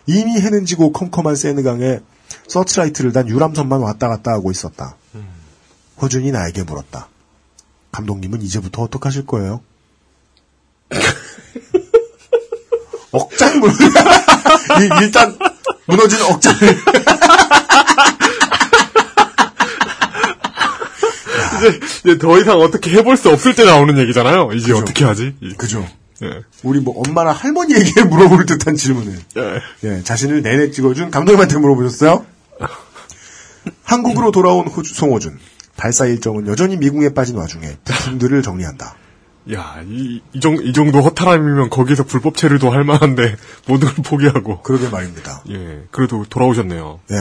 이미 0.06 0.38
해는 0.40 0.66
지고 0.66 0.92
컴컴한 0.92 1.34
세느강에 1.34 2.00
서치라이트를 2.46 3.12
단 3.12 3.28
유람선만 3.28 3.80
왔다 3.80 4.08
갔다 4.08 4.32
하고 4.32 4.50
있었다. 4.50 4.96
호준이 6.00 6.30
나에게 6.30 6.62
물었다. 6.62 7.08
감독님은 7.90 8.42
이제부터 8.42 8.82
어떡하실 8.82 9.26
거예요? 9.26 9.62
억장 13.14 13.60
물 13.60 13.70
이- 13.70 13.74
일단 15.02 15.36
무너진 15.86 16.20
억장을 16.22 16.58
이제, 21.58 21.80
이제 22.04 22.18
더 22.18 22.38
이상 22.38 22.58
어떻게 22.60 22.90
해볼 22.92 23.16
수 23.16 23.30
없을 23.30 23.54
때 23.54 23.64
나오는 23.64 23.96
얘기잖아요. 23.98 24.50
이제 24.54 24.72
어떻게 24.72 25.04
하지? 25.04 25.34
이- 25.40 25.54
그죠. 25.54 25.86
예. 26.22 26.42
우리 26.62 26.80
뭐 26.80 27.02
엄마나 27.06 27.32
할머니에게 27.32 28.04
물어볼 28.10 28.46
듯한 28.46 28.76
질문을 28.76 29.18
예. 29.36 29.60
예, 29.84 30.02
자신을 30.02 30.42
내내 30.42 30.70
찍어준 30.70 31.10
감독님한테 31.10 31.56
물어보셨어요? 31.58 32.24
한국으로 33.84 34.30
돌아온 34.30 34.66
호주, 34.68 34.94
송호준. 34.94 35.38
발사 35.76 36.06
일정은 36.06 36.46
여전히 36.46 36.76
미궁에 36.76 37.08
빠진 37.14 37.36
와중에 37.36 37.76
부품들을 37.84 38.42
정리한다. 38.42 38.94
야, 39.52 39.82
이, 39.86 40.22
이, 40.32 40.40
정, 40.40 40.56
이 40.62 40.72
정도 40.72 41.02
허탈함이면 41.02 41.70
거기서 41.70 42.04
불법 42.04 42.36
체류도 42.36 42.70
할 42.70 42.84
만한데 42.84 43.36
모든 43.68 43.88
걸 43.88 43.96
포기하고. 44.04 44.62
그러게 44.62 44.88
말입니다. 44.88 45.42
예, 45.50 45.82
그래도 45.90 46.24
돌아오셨네요. 46.28 47.00
예. 47.10 47.16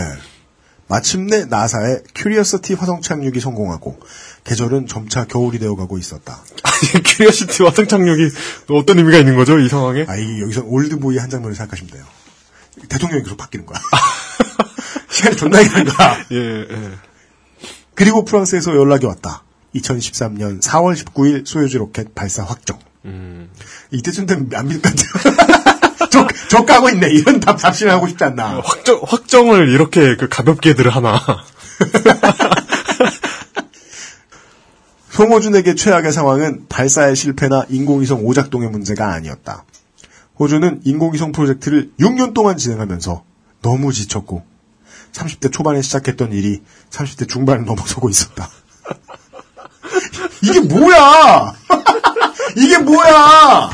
마침내 0.88 1.46
나사의 1.46 2.04
큐리어시티 2.14 2.76
화성 2.76 3.02
착륙이 3.02 3.40
성공하고 3.40 4.00
계절은 4.44 4.88
점차 4.88 5.26
겨울이 5.26 5.58
되어가고 5.60 5.98
있었다. 5.98 6.44
아니, 6.64 7.04
큐리어시티 7.04 7.64
화성 7.64 7.88
착륙이 7.88 8.30
어떤 8.70 9.00
의미가 9.00 9.18
있는 9.18 9.36
거죠, 9.36 9.60
이 9.60 9.68
상황에? 9.68 10.06
아, 10.08 10.18
여기서 10.42 10.64
올드보이 10.66 11.18
한 11.18 11.30
장면을 11.30 11.56
생각하시면 11.56 11.92
돼요. 11.92 12.06
대통령이 12.90 13.24
계속 13.24 13.38
바뀌는 13.38 13.66
거야. 13.66 13.80
시간이 15.10 15.36
존나 15.36 15.62
이는 15.62 15.86
거야. 15.86 16.26
예, 16.32 16.68
예. 16.70 16.92
그리고 17.96 18.26
프랑스에서 18.26 18.76
연락이 18.76 19.06
왔다. 19.06 19.43
2013년 19.76 20.62
4월 20.62 20.96
19일 20.96 21.46
소유주 21.46 21.78
로켓 21.78 22.14
발사 22.16 22.44
확정. 22.44 22.80
음. 23.06 23.50
이때쯤 23.92 24.26
되면 24.26 24.50
안 24.54 24.68
믿을 24.68 24.82
것 24.82 24.94
같아요. 24.96 25.54
저, 26.10 26.28
저 26.50 26.66
까고 26.66 26.90
있네. 26.90 27.10
이런 27.12 27.40
답 27.40 27.58
답신하고 27.58 28.08
싶지 28.08 28.24
않나. 28.24 28.62
확정, 28.64 29.02
확정을 29.04 29.70
이렇게 29.70 30.16
그 30.16 30.30
가볍게들 30.30 30.90
하나. 30.90 31.20
송호준에게 35.10 35.76
최악의 35.76 36.12
상황은 36.12 36.66
발사의 36.70 37.16
실패나 37.16 37.66
인공위성 37.70 38.26
오작동의 38.26 38.70
문제가 38.70 39.14
아니었다. 39.14 39.64
호준은 40.40 40.82
인공위성 40.84 41.32
프로젝트를 41.32 41.92
6년 42.00 42.34
동안 42.34 42.58
진행하면서 42.58 43.24
너무 43.62 43.94
지쳤고 43.94 44.44
30대 45.12 45.52
초반에 45.52 45.84
시작했던 45.84 46.34
일이 46.34 46.64
30대 46.90 47.30
중반을 47.30 47.66
넘어서고 47.66 48.10
있었다. 48.10 48.50
이게 50.42 50.60
뭐야! 50.62 51.54
이게 52.58 52.78
뭐야! 52.80 53.70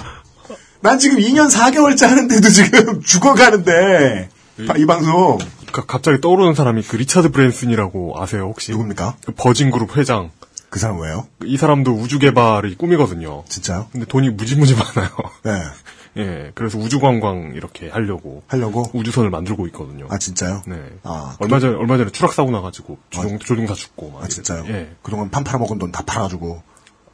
난 0.82 0.98
지금 1.00 1.18
2년 1.18 1.52
4개월째 1.52 2.08
하는데도 2.08 2.50
지금 2.50 3.02
죽어가는데 3.04 4.30
이 4.78 4.86
방송 4.86 5.38
가- 5.72 5.86
갑자기 5.86 6.20
떠오르는 6.22 6.54
사람이 6.56 6.84
그 6.84 6.96
리차드 6.96 7.30
브랜슨이라고 7.32 8.16
아세요, 8.22 8.44
혹시? 8.46 8.72
누굽니까? 8.72 9.16
그 9.26 9.32
버진 9.34 9.72
그룹 9.72 9.98
회장. 9.98 10.32
그 10.70 10.80
사람 10.80 11.00
왜요? 11.00 11.28
이 11.44 11.58
사람도 11.58 11.92
우주 11.94 12.20
개발이 12.20 12.76
꿈이거든요. 12.76 13.44
진짜요? 13.50 13.88
근데 13.92 14.06
돈이 14.06 14.30
무지무지 14.30 14.76
많아요. 14.76 15.10
네. 15.44 15.52
예, 16.20 16.51
그래서 16.55 16.78
우주 16.78 16.99
관광 16.99 17.53
이렇게 17.55 17.89
하려고 17.89 18.43
하려고? 18.47 18.84
우주선을 18.93 19.30
만들고 19.30 19.65
있거든요. 19.67 20.05
아 20.09 20.17
진짜요? 20.17 20.61
네. 20.67 20.76
아, 21.03 21.36
얼마 21.39 21.59
전에 21.59 21.76
얼마 21.76 21.97
전에 21.97 22.11
추락 22.11 22.34
사고 22.34 22.51
나가지고 22.51 22.97
조종, 23.09 23.39
조종사 23.39 23.74
죽고 23.74 24.11
막 24.11 24.24
아 24.24 24.28
진짜요? 24.28 24.65
예. 24.67 24.89
그동안 25.01 25.30
판 25.30 25.43
팔아먹은 25.43 25.80
돈 25.80 25.91
다 25.91 26.03
팔아주고 26.05 26.61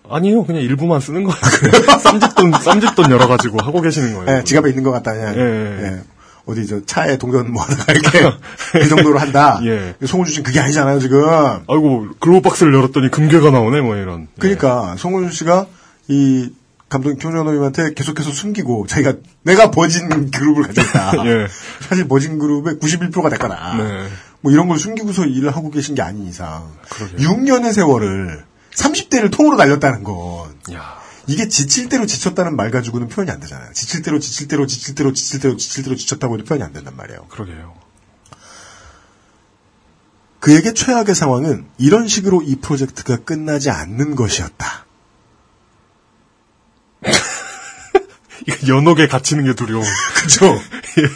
아니요, 0.08 0.44
그냥 0.46 0.62
일부만 0.62 1.00
쓰는 1.00 1.24
거예요. 1.24 1.38
쌈짓돈 2.00 2.52
쌈짓돈 2.62 3.10
열어가지고 3.10 3.58
하고 3.64 3.82
계시는 3.82 4.14
거예요. 4.14 4.40
예, 4.40 4.44
지갑에 4.44 4.70
있는 4.70 4.84
것 4.84 4.92
같다 4.92 5.14
그냥. 5.14 5.36
예. 5.36 5.42
예. 5.84 6.02
어디 6.46 6.68
저 6.68 6.86
차에 6.86 7.18
동전 7.18 7.52
모아다가 7.52 7.92
이렇게 7.92 8.20
그 8.74 8.88
정도로 8.88 9.18
한다. 9.18 9.60
예. 9.64 9.96
송호준 10.06 10.32
씨는 10.32 10.44
그게 10.44 10.60
아니잖아요 10.60 11.00
지금. 11.00 11.24
아이고 11.68 12.10
glove 12.20 12.42
box를 12.44 12.72
열었더니 12.76 13.10
금괴가 13.10 13.50
나오네 13.50 13.82
뭐 13.82 13.96
이런. 13.96 14.28
그러니까 14.38 14.96
송호준 14.98 15.34
씨가 15.36 15.66
이 16.08 16.52
감독님 16.96 17.20
김정남님한테 17.20 17.94
계속해서 17.94 18.32
숨기고 18.32 18.88
자기가 18.88 19.16
내가 19.44 19.72
버진 19.72 20.32
그룹을 20.32 20.64
가졌다. 20.64 21.26
예. 21.28 21.48
사실 21.88 22.08
버진 22.08 22.40
그룹의 22.40 22.76
91%가 22.76 23.30
내 23.30 23.38
거다. 23.38 23.76
네. 23.78 24.08
뭐 24.40 24.52
이런 24.52 24.68
걸 24.68 24.80
숨기고서 24.80 25.26
일을 25.26 25.56
하고 25.56 25.72
계신 25.72 25.96
게 25.96 26.02
아닌 26.02 26.28
이상 26.28 26.72
그러게요. 26.90 27.18
6년의 27.18 27.74
세월을 27.74 28.46
30대를 28.74 29.32
통으로 29.32 29.58
날렸다는 29.58 30.04
건 30.04 30.56
야. 30.74 31.02
이게 31.28 31.48
지칠 31.48 31.90
대로 31.90 32.06
지쳤다는 32.06 32.56
말 32.56 32.72
가지고는 32.72 33.10
표현이 33.10 33.32
안 33.32 33.40
되잖아요. 33.40 33.74
지칠 33.74 34.02
대로 34.02 34.20
지칠 34.20 34.48
대로 34.48 34.66
지칠 34.66 34.96
대로 34.96 35.12
지칠 35.12 35.40
대로 35.40 35.58
지칠 35.58 35.84
대로 35.84 35.96
지쳤다고 35.96 36.36
해도 36.36 36.46
표현이 36.46 36.64
안 36.64 36.72
된단 36.72 36.96
말이에요. 36.96 37.26
그러게요. 37.30 37.74
그에게 40.40 40.74
최악의 40.74 41.16
상황은 41.16 41.66
이런 41.80 42.08
식으로 42.08 42.44
이 42.44 42.58
프로젝트가 42.58 43.18
끝나지 43.18 43.72
않는 43.72 44.16
것이었다. 44.16 44.86
이거 47.06 47.16
연옥에 48.68 49.08
갇히는 49.08 49.46
게 49.46 49.54
두려워. 49.54 49.84
그죠? 50.16 50.60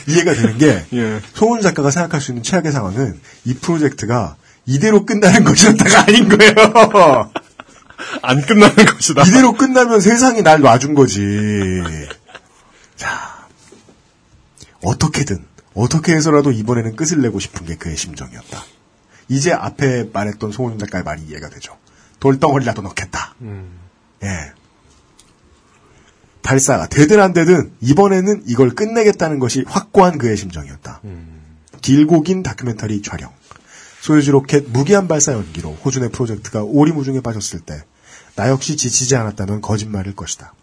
이해가 0.08 0.34
되는 0.34 0.58
게 0.58 0.86
예. 0.94 1.22
송은 1.34 1.62
작가가 1.62 1.92
생각할 1.92 2.22
수 2.22 2.32
있는 2.32 2.44
최악의 2.44 2.72
상황은 2.72 3.20
이 3.46 3.54
프로젝트가 3.56 4.36
이대로 4.66 5.06
끝나는 5.06 5.44
것이었다가 5.44 6.02
아닌 6.08 6.30
거예요. 6.30 6.54
안 8.22 8.42
끝나는 8.42 8.76
것이다. 8.86 9.24
이대로 9.24 9.54
끝나면 9.54 10.00
세상이 10.00 10.42
날 10.42 10.62
놔준 10.62 10.94
거지. 10.96 11.22
자, 12.96 13.48
어떻게든 14.84 15.46
어떻게 15.74 16.14
해서라도 16.14 16.52
이번에는 16.52 16.96
끝을 16.96 17.22
내고 17.22 17.40
싶은 17.40 17.66
게 17.66 17.76
그의 17.76 17.96
심정이었다. 17.98 18.64
이제 19.28 19.54
앞에 19.54 20.10
말했던 20.12 20.52
송은 20.52 20.80
작가의 20.80 21.04
말이 21.04 21.22
이해가 21.24 21.50
되죠. 21.50 21.78
돌덩어리라도 22.20 22.82
넣겠다. 22.82 23.36
음. 23.42 23.80
예. 24.24 24.52
발사가 26.42 26.88
되든 26.88 27.20
안 27.20 27.34
되든 27.34 27.72
이번에는 27.82 28.44
이걸 28.48 28.72
끝내겠다는 28.72 29.40
것이 29.40 29.64
확고한 29.68 30.18
그의 30.18 30.38
심정이었다. 30.38 31.02
음. 31.04 31.42
길고 31.82 32.22
긴 32.22 32.44
다큐멘터리 32.44 33.02
촬영. 33.02 33.32
소유주 34.02 34.32
로켓 34.32 34.70
무기한 34.70 35.08
발사 35.08 35.34
연기로 35.34 35.74
호준의 35.84 36.10
프로젝트가 36.12 36.64
오리무중에 36.64 37.22
빠졌을 37.22 37.60
때 37.60 37.84
나 38.40 38.48
역시 38.48 38.78
지치지 38.78 39.18
않았다면 39.18 39.60
거짓말일 39.60 40.16
것이다. 40.16 40.54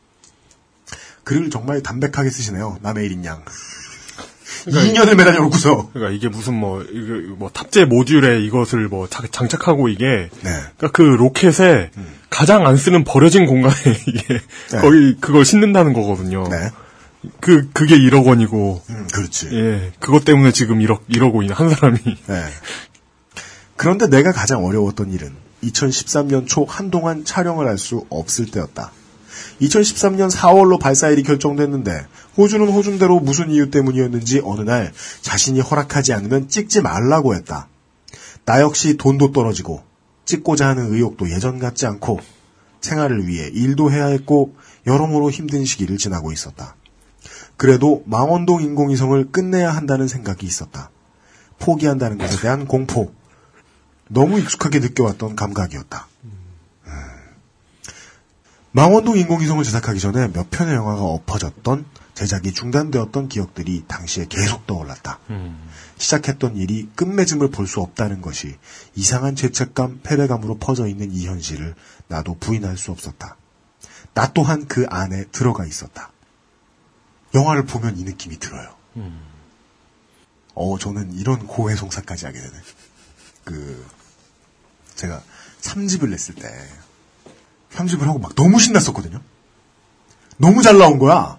글을 1.25 1.51
정말 1.51 1.83
담백하게 1.83 2.31
쓰시네요. 2.31 2.79
남의 2.81 3.05
일인 3.05 3.23
양. 3.27 3.45
2년을 4.67 5.15
매달려 5.17 5.41
놓고서. 5.43 5.91
그러니까 5.93 6.15
이게 6.17 6.29
무슨 6.29 6.55
뭐, 6.55 6.83
이거 6.83 7.35
뭐 7.37 7.51
탑재 7.53 7.85
모듈에 7.85 8.41
이것을 8.45 8.89
뭐 8.89 9.09
자- 9.09 9.23
장착하고 9.31 9.89
이게 9.89 10.05
네. 10.07 10.29
그러니까 10.77 10.89
그 10.93 11.03
로켓에 11.03 11.91
가장 12.31 12.67
안 12.67 12.77
쓰는 12.77 13.05
버려진 13.05 13.47
공간에 13.47 13.75
이게 14.09 14.41
네. 14.73 14.79
거의 14.81 15.17
그걸 15.21 15.45
싣는다는 15.45 15.93
거거든요. 15.93 16.49
네. 16.49 16.71
그 17.41 17.69
그게 17.73 17.97
1억 17.97 18.27
원이고 18.27 18.83
음, 18.91 19.09
그렇지. 19.13 19.49
예 19.53 19.93
그것 20.01 20.25
때문에 20.25 20.53
지금 20.53 20.79
1억 20.81 21.01
1억 21.11 21.33
원이 21.35 21.49
한 21.53 21.69
사람이 21.71 21.99
네. 22.05 22.45
그런데 23.77 24.07
내가 24.09 24.33
가장 24.33 24.65
어려웠던 24.65 25.13
일은 25.13 25.33
2013년 25.65 26.47
초 26.47 26.65
한동안 26.65 27.25
촬영을 27.25 27.67
할 27.67 27.79
수 27.79 28.05
없을 28.11 28.47
때였다. 28.47 28.93
2013년 29.61 30.31
4월로 30.31 30.79
발사일이 30.79 31.23
결정됐는데 31.23 32.07
호주는 32.37 32.69
호준대로 32.69 33.21
무슨 33.21 33.51
이유 33.51 33.71
때문이었는지 33.71 34.43
어느 34.45 34.61
날 34.61 34.93
자신이 35.23 35.61
허락하지 35.61 36.13
않으면 36.13 36.49
찍지 36.49 36.83
말라고 36.83 37.35
했다. 37.35 37.69
나 38.45 38.61
역시 38.61 38.97
돈도 38.97 39.33
떨어지고 39.33 39.83
찍고자 40.25 40.69
하는 40.69 40.93
의욕도 40.93 41.31
예전 41.31 41.59
같지 41.59 41.87
않고 41.87 42.21
생활을 42.81 43.27
위해 43.27 43.49
일도 43.53 43.91
해야 43.91 44.07
했고 44.07 44.55
여러모로 44.87 45.31
힘든 45.31 45.65
시기를 45.65 45.97
지나고 45.97 46.33
있었다. 46.33 46.77
그래도 47.57 48.03
망원동 48.07 48.63
인공위성을 48.63 49.33
끝내야 49.33 49.75
한다는 49.75 50.09
생각이 50.09 50.47
있었다. 50.47 50.91
포기한다는 51.59 52.19
것에 52.19 52.39
대한 52.41 52.67
공포. 52.67 53.13
너무 54.09 54.39
익숙하게 54.39 54.79
느껴왔던 54.81 55.35
감각이었다. 55.37 56.07
음. 56.25 56.31
망원동 58.73 59.17
인공위성을 59.17 59.65
제작하기 59.65 59.99
전에 59.99 60.29
몇 60.33 60.51
편의 60.51 60.75
영화가 60.75 61.03
엎어졌던 61.03 61.87
제작이 62.17 62.53
중단되었던 62.55 63.29
기억들이 63.29 63.85
당시에 63.87 64.25
계속 64.27 64.67
떠올랐다. 64.67 65.19
시작했던 65.99 66.57
일이 66.57 66.89
끝맺음을 66.97 67.51
볼 67.51 67.67
수 67.67 67.81
없다는 67.83 68.23
것이 68.23 68.57
이상한 68.95 69.37
죄책감, 69.37 70.01
패배감으로 70.03 70.57
퍼져 70.59 70.87
있는 70.87 71.13
이 71.13 71.27
현실을 71.27 71.75
나도 72.09 72.39
부인할 72.39 72.79
수 72.79 72.91
없었다. 72.91 73.37
나 74.15 74.33
또한 74.33 74.67
그 74.67 74.87
안에 74.89 75.25
들어가 75.27 75.67
있었다. 75.67 76.11
영화를 77.35 77.67
보면 77.67 77.99
이 77.99 78.05
느낌이 78.05 78.39
들어요. 78.39 78.75
어, 80.55 80.79
저는 80.79 81.13
이런 81.13 81.47
고해성사까지 81.47 82.25
하게 82.25 82.41
되네. 82.41 82.53
그, 83.45 83.87
제가 84.95 85.23
3집을 85.61 86.09
냈을 86.09 86.35
때, 86.35 86.49
편집을 87.73 88.09
하고 88.09 88.19
막 88.19 88.35
너무 88.37 88.59
신났었거든요? 88.59 89.21
너무 90.39 90.63
잘 90.63 90.79
나온 90.79 90.99
거야! 90.99 91.39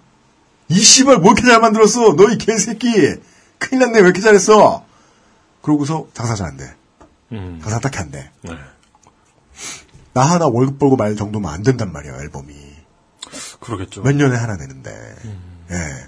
이 0.69 0.79
씨발 0.79 1.17
뭐 1.19 1.31
이렇게 1.33 1.47
잘 1.47 1.59
만들었어! 1.61 2.15
너 2.15 2.29
이 2.31 2.37
개새끼! 2.37 2.91
큰일 3.59 3.79
났네, 3.79 3.99
왜 3.99 4.05
이렇게 4.05 4.21
잘했어! 4.21 4.85
그러고서 5.61 6.07
장사 6.13 6.35
잘 6.35 6.47
안 6.47 6.57
돼. 6.57 6.73
음. 7.31 7.59
장사 7.61 7.79
딱히 7.79 7.97
안 7.99 8.11
돼. 8.11 8.31
네. 8.41 8.51
나 10.13 10.21
하나 10.23 10.47
월급 10.47 10.79
벌고 10.79 10.95
말 10.95 11.15
정도면 11.15 11.51
안 11.51 11.63
된단 11.63 11.91
말이야, 11.91 12.17
앨범이. 12.21 12.53
그러겠죠. 13.59 14.01
몇 14.01 14.15
년에 14.15 14.35
하나 14.37 14.55
내는데. 14.55 14.91
예. 15.71 16.07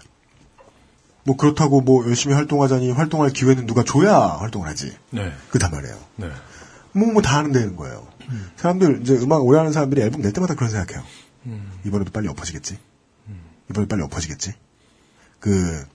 뭐 1.23 1.35
그렇다고 1.35 1.81
뭐 1.81 2.05
열심히 2.07 2.33
활동하자니 2.35 2.91
활동할 2.91 3.31
기회는 3.31 3.65
누가 3.67 3.83
줘야 3.83 4.15
활동을 4.39 4.67
하지. 4.67 4.95
네. 5.11 5.31
그단 5.51 5.71
말이에요. 5.71 5.97
네. 6.17 6.29
뭐뭐 6.93 7.21
다 7.21 7.37
하는 7.37 7.51
데는 7.51 7.75
거예요. 7.75 8.07
사람들 8.57 9.01
이제 9.01 9.13
음악 9.15 9.43
오래 9.45 9.57
하는 9.57 9.71
사람들이 9.73 10.01
앨범 10.01 10.21
낼 10.21 10.33
때마다 10.33 10.55
그런 10.55 10.69
생각해요. 10.71 11.03
이번에도 11.85 12.11
빨리 12.11 12.27
엎어지겠지. 12.27 12.77
이번에 13.69 13.87
빨리 13.87 14.01
엎어지겠지. 14.03 14.53
그 15.39 15.85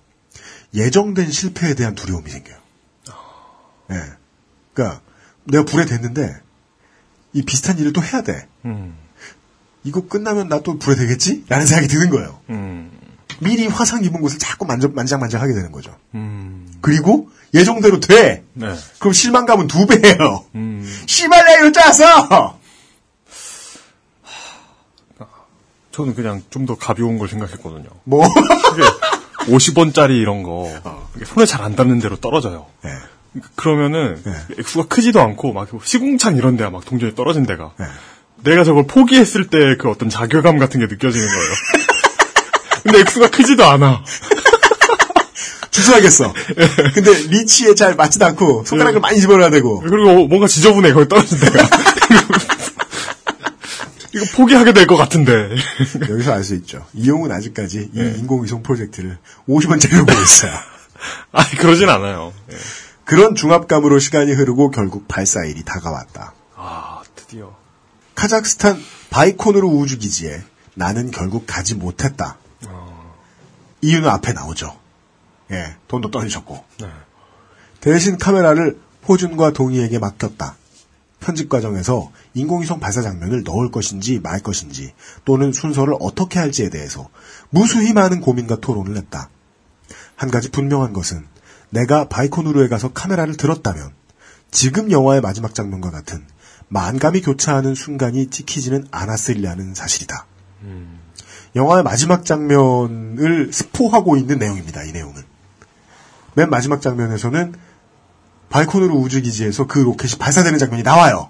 예정된 0.75 1.31
실패에 1.31 1.75
대한 1.75 1.95
두려움이 1.95 2.31
생겨요. 2.31 2.57
예. 3.91 4.03
그러니까 4.73 5.01
내가 5.45 5.65
불에 5.65 5.85
댔는데 5.85 6.41
이 7.33 7.43
비슷한 7.43 7.79
일을 7.79 7.93
또 7.93 8.03
해야 8.03 8.23
돼. 8.23 8.49
음. 8.65 8.97
이거 9.85 10.07
끝나면 10.07 10.49
나 10.49 10.61
또 10.61 10.79
불에 10.79 10.97
되겠지? 10.97 11.45
라는 11.49 11.67
생각이 11.67 11.89
드는 11.89 12.11
거예요. 12.11 12.41
음. 12.51 12.91
미리 13.41 13.67
화상 13.67 14.03
입은 14.05 14.21
곳을 14.21 14.39
자꾸 14.39 14.65
만져, 14.65 14.89
만장만장 14.89 15.41
하게 15.43 15.53
되는 15.53 15.71
거죠. 15.73 15.95
음. 16.15 16.73
그리고 16.81 17.29
예정대로 17.53 18.01
돼. 18.01 18.45
네. 18.55 18.75
그럼 18.99 19.13
실망감은 19.13 19.67
두 19.67 19.87
배예요. 19.87 20.47
음. 20.55 20.83
씨발 21.07 21.45
내가 21.45 21.59
이럴 21.59 21.73
줄알았어! 21.73 22.59
저는 25.95 26.15
그냥 26.15 26.43
좀 26.51 26.67
더 26.67 26.75
가벼운 26.77 27.19
걸 27.19 27.29
생각했거든요. 27.29 27.89
뭐? 28.05 28.27
그게 28.71 28.83
50원짜리 29.53 30.19
이런 30.21 30.43
거 30.43 30.69
이게 31.15 31.25
손에 31.25 31.47
잘 31.47 31.63
안 31.63 31.77
닿는 31.77 32.01
대로 32.01 32.17
떨어져요. 32.17 32.67
네. 32.83 32.91
그러면은 33.55 34.21
네. 34.25 34.33
액수가 34.59 34.87
크지도 34.89 35.21
않고 35.21 35.53
막 35.53 35.69
시궁창 35.85 36.37
이런 36.37 36.57
데야 36.57 36.71
막 36.71 36.85
동전이 36.85 37.15
떨어진 37.15 37.45
데가 37.47 37.73
네. 37.79 37.85
내가 38.45 38.65
저걸 38.65 38.87
포기했을 38.87 39.49
때 39.49 39.77
그 39.79 39.89
어떤 39.91 40.09
자괴감 40.11 40.59
같은 40.59 40.81
게 40.81 40.87
느껴지는 40.87 41.27
거예요. 41.27 41.51
근데 42.83 43.01
액수가 43.01 43.31
크지도 43.31 43.65
않아. 43.65 44.03
주저하겠어. 45.71 46.33
근데 46.95 47.13
리치에 47.31 47.75
잘 47.75 47.95
맞지도 47.97 48.25
않고 48.27 48.65
손가락을 48.65 49.01
많이 49.01 49.21
집어넣어야 49.21 49.51
되고. 49.51 49.81
그리고 49.81 50.27
뭔가 50.29 50.47
지저분해 50.47 50.93
거기 50.93 51.09
떨어진 51.09 51.39
데가. 51.41 51.59
이거 54.15 54.25
포기하게 54.37 54.73
될 54.73 54.87
것 54.87 54.97
같은데. 54.97 55.51
여기서 56.11 56.33
알 56.33 56.45
수 56.45 56.55
있죠. 56.57 56.87
이용은 56.95 57.33
아직까지 57.33 57.91
이 57.95 57.99
인공위성 58.19 58.63
프로젝트를 58.63 59.19
50원짜리로 59.49 60.07
보고 60.09 60.21
있어요. 60.21 60.53
아니 61.33 61.51
그러진 61.57 61.89
않아요. 61.89 62.33
예. 62.53 62.57
그런 63.05 63.35
중압감으로 63.35 63.99
시간이 63.99 64.33
흐르고 64.33 64.71
결국 64.71 65.09
발사일이 65.09 65.63
다가왔다. 65.65 66.33
아 66.57 67.03
드디어. 67.15 67.55
카자흐스탄 68.15 68.81
바이코누르 69.11 69.67
우주기지에 69.67 70.43
나는 70.75 71.11
결국 71.11 71.45
가지 71.47 71.75
못했다. 71.75 72.39
이유는 73.83 74.09
앞에 74.09 74.33
나오죠. 74.33 74.75
예, 75.51 75.77
돈도 75.89 76.11
떨어졌고. 76.11 76.65
네. 76.81 76.87
대신 77.81 78.17
카메라를 78.17 78.79
호준과 79.07 79.53
동희에게 79.53 79.99
맡겼다. 79.99 80.57
편집 81.25 81.49
과정에서 81.49 82.13
인공위성 82.35 82.81
발사 82.81 83.01
장면을 83.01 83.45
넣을 83.45 83.71
것인지 83.71 84.21
말 84.21 84.41
것인지 84.41 84.93
또는 85.25 85.53
순서를 85.53 85.95
어떻게 86.01 86.39
할지에 86.39 86.69
대해서 86.69 87.09
무수히 87.49 87.95
많은 87.95 88.21
고민과 88.21 88.57
토론을 88.61 88.97
했다. 88.99 89.31
한 90.17 90.31
가지 90.31 90.51
분명한 90.51 90.93
것은 90.93 91.25
내가 91.71 92.09
바이코누르에 92.09 92.69
가서 92.69 92.93
카메라를 92.93 93.37
들었다면 93.39 93.93
지금 94.51 94.91
영화의 94.91 95.23
마지막 95.23 95.55
장면과 95.55 95.91
같은 95.91 96.25
만감이 96.69 97.23
교차하는 97.23 97.75
순간이 97.75 98.27
찍히지는 98.27 98.87
않았으리라는 98.91 99.75
사실이다. 99.75 100.27
영화의 101.57 101.85
마지막 101.85 102.25
장면을 102.25 103.51
스포하고 103.53 104.17
있는 104.17 104.39
내용입니다. 104.39 104.83
이 104.85 104.93
내용은. 104.93 105.23
맨 106.35 106.51
마지막 106.51 106.83
장면에서는 106.83 107.55
바이코누르 108.55 108.95
우주기지에서 108.95 109.67
그 109.67 109.81
로켓이 109.81 110.13
발사되는 110.17 110.61
장면이 110.61 110.85
나와요. 110.85 111.29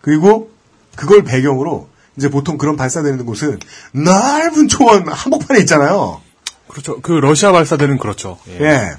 그리고 0.00 0.50
그걸 0.94 1.24
배경으로 1.24 1.88
이제 2.16 2.30
보통 2.30 2.56
그런 2.56 2.76
발사되는 2.76 3.26
곳은 3.26 3.58
넓은 3.92 4.68
초원 4.68 5.08
한복판에 5.08 5.58
있잖아요. 5.60 6.20
그렇죠. 6.68 7.00
그 7.00 7.12
러시아 7.12 7.50
발사대는 7.50 7.98
그렇죠. 7.98 8.38
예. 8.48 8.64
예. 8.64 8.90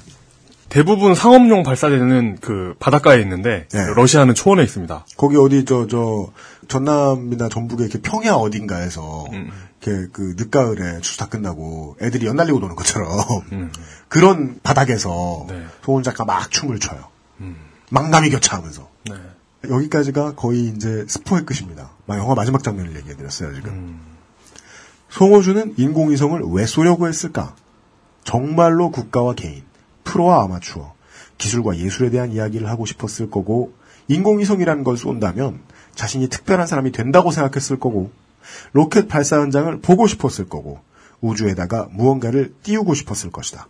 대부분 0.68 1.14
상업용 1.14 1.62
발사대는 1.62 2.38
그 2.42 2.74
바닷가에 2.78 3.18
있는데 3.22 3.66
네. 3.72 3.86
러시아는 3.94 4.34
초원에 4.34 4.62
있습니다. 4.62 5.06
거기 5.16 5.36
어디 5.38 5.64
저 5.64 5.86
저 5.88 6.30
전남이나 6.68 7.48
전북에 7.48 7.84
이렇게 7.84 8.00
평야 8.00 8.34
어딘가에서 8.34 9.26
음. 9.32 9.50
이렇게 9.86 10.08
그 10.12 10.34
늦가을에 10.36 11.00
추수 11.00 11.18
다 11.18 11.28
끝나고 11.28 11.96
애들이 12.02 12.26
연날리고 12.26 12.58
노는 12.58 12.74
것처럼 12.74 13.08
음. 13.52 13.72
그런 14.08 14.58
바닥에서 14.62 15.46
네. 15.48 15.64
소은 15.82 16.02
작가 16.02 16.24
막 16.24 16.50
춤을 16.50 16.80
춰요. 16.80 17.08
음. 17.40 17.56
망감이 17.90 18.30
교차하면서 18.30 18.88
네. 19.10 19.14
여기까지가 19.70 20.34
거의 20.34 20.68
이제 20.68 21.06
스포의 21.08 21.44
끝입니다. 21.46 21.92
막 22.06 22.18
영화 22.18 22.34
마지막 22.34 22.62
장면을 22.62 22.96
얘기해드렸어요 22.96 23.54
지금. 23.54 23.70
음. 23.70 24.00
송호주는 25.08 25.74
인공위성을 25.76 26.42
왜 26.52 26.66
쏘려고 26.66 27.08
했을까? 27.08 27.54
정말로 28.24 28.90
국가와 28.90 29.34
개인, 29.34 29.62
프로와 30.04 30.42
아마추어, 30.44 30.94
기술과 31.38 31.78
예술에 31.78 32.10
대한 32.10 32.32
이야기를 32.32 32.68
하고 32.68 32.86
싶었을 32.86 33.30
거고, 33.30 33.72
인공위성이라는 34.08 34.82
걸 34.82 34.96
쏜다면 34.96 35.60
자신이 35.94 36.28
특별한 36.28 36.66
사람이 36.66 36.90
된다고 36.90 37.30
생각했을 37.30 37.78
거고, 37.78 38.10
로켓 38.72 39.08
발사 39.08 39.40
현장을 39.40 39.80
보고 39.80 40.06
싶었을 40.06 40.48
거고, 40.48 40.80
우주에다가 41.20 41.88
무언가를 41.92 42.54
띄우고 42.62 42.94
싶었을 42.94 43.30
것이다. 43.30 43.68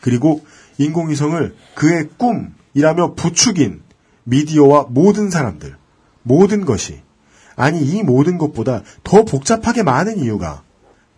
그리고 0.00 0.44
인공위성을 0.78 1.56
그의 1.74 2.08
꿈이라며 2.16 3.14
부추긴 3.14 3.82
미디어와 4.24 4.86
모든 4.90 5.30
사람들, 5.30 5.76
모든 6.22 6.64
것이, 6.64 7.02
아니 7.56 7.80
이 7.80 8.02
모든 8.02 8.38
것보다 8.38 8.82
더 9.02 9.24
복잡하게 9.24 9.82
많은 9.82 10.18
이유가 10.18 10.62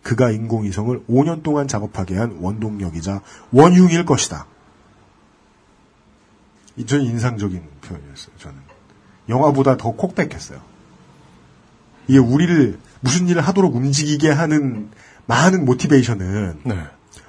그가 0.03 0.31
인공위성을 0.31 1.05
5년 1.07 1.43
동안 1.43 1.67
작업하게 1.67 2.15
한 2.15 2.37
원동력이자 2.39 3.21
원흉일 3.51 4.05
것이다. 4.05 4.47
이 6.77 6.85
저는 6.85 7.05
인상적인 7.05 7.61
표현이었어요. 7.81 8.35
저는 8.37 8.57
영화보다 9.27 9.75
더 9.75 9.91
콕백했어요. 9.91 10.61
이게 12.09 12.17
우리를 12.17 12.79
무슨 13.01 13.27
일을 13.27 13.43
하도록 13.43 13.73
움직이게 13.73 14.31
하는 14.31 14.89
많은 15.27 15.63
모티베이션은 15.63 16.61
네. 16.65 16.75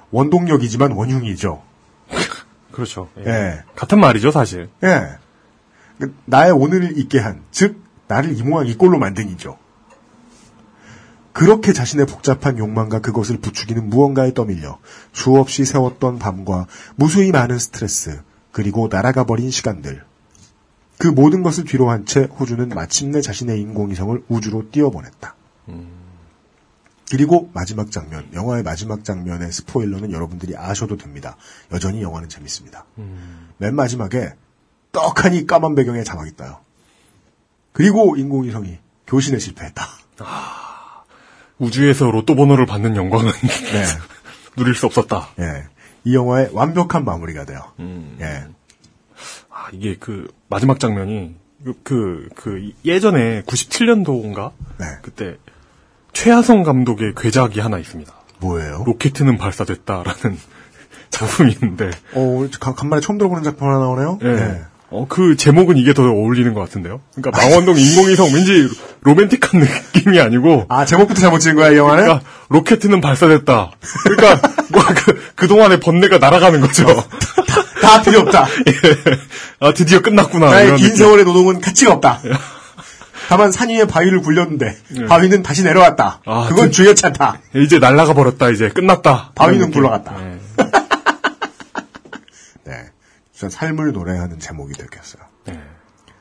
원동력이지만 0.09 0.93
원흉이죠. 0.93 1.61
그렇죠. 2.71 3.07
예. 3.19 3.29
예. 3.29 3.63
같은 3.75 3.99
말이죠, 3.99 4.31
사실. 4.31 4.69
예. 4.83 5.19
그 5.99 6.15
나의 6.25 6.51
오늘을 6.51 6.97
있게 6.97 7.19
한, 7.19 7.43
즉, 7.51 7.79
나를 8.07 8.35
이 8.35 8.41
모양 8.41 8.67
이 8.67 8.75
꼴로 8.75 8.97
만든이죠. 8.97 9.57
그렇게 11.31 11.73
자신의 11.73 12.07
복잡한 12.07 12.57
욕망과 12.57 13.01
그것을 13.01 13.37
부추기는 13.37 13.87
무언가에 13.87 14.33
떠밀려 14.33 14.79
수없이 15.13 15.63
세웠던 15.63 16.17
밤과 16.17 16.65
무수히 16.95 17.31
많은 17.31 17.59
스트레스, 17.59 18.21
그리고 18.51 18.89
날아가 18.91 19.25
버린 19.25 19.51
시간들. 19.51 20.03
그 21.01 21.07
모든 21.07 21.41
것을 21.41 21.63
뒤로 21.63 21.89
한 21.89 22.05
채 22.05 22.25
호주는 22.25 22.69
마침내 22.69 23.21
자신의 23.21 23.59
인공위성을 23.59 24.23
우주로 24.27 24.69
띄워보냈다. 24.69 25.35
그리고 27.09 27.49
마지막 27.53 27.89
장면, 27.91 28.27
영화의 28.33 28.61
마지막 28.61 29.03
장면의 29.03 29.51
스포일러는 29.51 30.11
여러분들이 30.11 30.55
아셔도 30.55 30.97
됩니다. 30.97 31.37
여전히 31.71 32.03
영화는 32.03 32.29
재밌습니다. 32.29 32.85
맨 33.57 33.75
마지막에 33.75 34.33
떡하니 34.91 35.47
까만 35.47 35.73
배경에 35.73 36.03
자막이 36.03 36.35
떠요. 36.37 36.59
그리고 37.73 38.15
인공위성이 38.15 38.77
교신에 39.07 39.39
실패했다. 39.39 39.83
우주에서 41.57 42.11
로또 42.11 42.35
번호를 42.35 42.67
받는 42.67 42.95
영광은 42.95 43.31
네. 43.31 43.85
누릴 44.55 44.75
수 44.75 44.85
없었다. 44.85 45.29
예. 45.39 45.63
이 46.03 46.15
영화의 46.15 46.49
완벽한 46.53 47.05
마무리가 47.05 47.45
돼요. 47.45 47.61
음. 47.79 48.17
예. 48.21 48.45
아, 49.61 49.67
이게 49.73 49.95
그 49.99 50.27
마지막 50.49 50.79
장면이 50.79 51.35
그, 51.63 51.73
그, 51.83 52.27
그 52.35 52.71
예전에 52.83 53.43
97년도인가? 53.43 54.51
네. 54.79 54.85
그때 55.03 55.37
최하성 56.13 56.63
감독의 56.63 57.13
괴작이 57.15 57.59
하나 57.59 57.77
있습니다. 57.77 58.11
뭐예요? 58.39 58.83
로켓은 58.87 59.37
발사됐다라는 59.37 60.37
작품이 61.11 61.51
있는데 61.53 61.91
어, 62.13 62.47
간- 62.59 62.75
간만에 62.75 63.01
처음 63.01 63.17
들어보는 63.19 63.43
작품 63.43 63.67
하나 63.67 63.79
나오네요? 63.79 64.19
예. 64.23 64.27
네. 64.27 64.61
어, 64.89 65.05
그 65.07 65.37
제목은 65.37 65.77
이게 65.77 65.93
더 65.93 66.03
어울리는 66.03 66.53
것 66.53 66.59
같은데요? 66.61 66.99
그러니까 67.15 67.39
망원동 67.39 67.77
인공위성 67.77 68.33
왠지 68.33 68.67
로맨틱한 69.01 69.61
느낌이 69.61 70.19
아니고 70.19 70.65
아, 70.67 70.83
제목부터 70.85 71.21
잘못 71.21 71.39
지은 71.39 71.55
거야, 71.55 71.71
이 71.71 71.77
영화는? 71.77 72.03
그러니까 72.03 72.27
로켓은 72.49 72.99
발사됐다. 72.99 73.71
그러니까 74.03 74.49
뭐 74.73 74.81
그, 75.05 75.33
그동안의 75.35 75.79
번뇌가 75.79 76.17
날아가는 76.17 76.59
거죠. 76.59 76.85
다 77.81 78.01
필요 78.01 78.19
없다. 78.21 78.47
예. 78.67 78.73
아, 79.59 79.73
드디어 79.73 80.01
끝났구나. 80.01 80.49
나의 80.49 80.67
긴 80.75 80.87
느낌. 80.87 80.95
세월의 80.95 81.25
노동은 81.25 81.59
가치가 81.61 81.93
없다. 81.93 82.19
다만 83.29 83.51
산 83.51 83.69
위에 83.69 83.85
바위를 83.85 84.21
굴렸는데 84.21 84.77
네. 84.89 85.05
바위는 85.05 85.41
다시 85.43 85.63
내려왔다. 85.63 86.21
아, 86.25 86.45
그건 86.49 86.71
저- 86.71 86.83
주의치 86.83 87.05
않다. 87.07 87.39
이제 87.55 87.79
날라가 87.79 88.13
버렸다. 88.13 88.49
이제 88.49 88.69
끝났다. 88.69 89.31
바위는. 89.35 89.71
굴러갔다. 89.71 90.17
네. 90.19 90.39
네. 92.65 92.85
진짜 93.33 93.49
삶을 93.57 93.91
노래하는 93.93 94.39
제목이 94.39 94.73
됐겠어요. 94.73 95.23
네. 95.45 95.59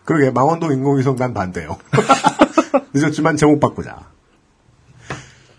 그러게 0.05 0.31
망원동 0.31 0.73
인공위성 0.73 1.17
난 1.17 1.35
반대요. 1.35 1.79
늦었지만 2.95 3.37
제목 3.37 3.61
바꾸자. 3.61 3.97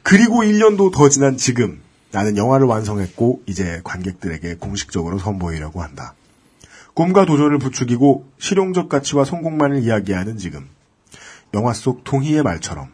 그리고 0.03 0.41
1년도 0.43 0.91
더 0.93 1.09
지난 1.09 1.37
지금 1.37 1.80
나는 2.11 2.37
영화를 2.37 2.65
완성했고 2.67 3.43
이제 3.45 3.81
관객들에게 3.83 4.55
공식적으로 4.55 5.17
선보이려고 5.17 5.81
한다. 5.81 6.13
꿈과 6.93 7.25
도전을 7.25 7.57
부추기고 7.57 8.27
실용적 8.37 8.89
가치와 8.89 9.23
성공만을 9.23 9.81
이야기하는 9.83 10.37
지금 10.37 10.67
영화 11.53 11.73
속 11.73 12.03
동희의 12.03 12.43
말처럼 12.43 12.89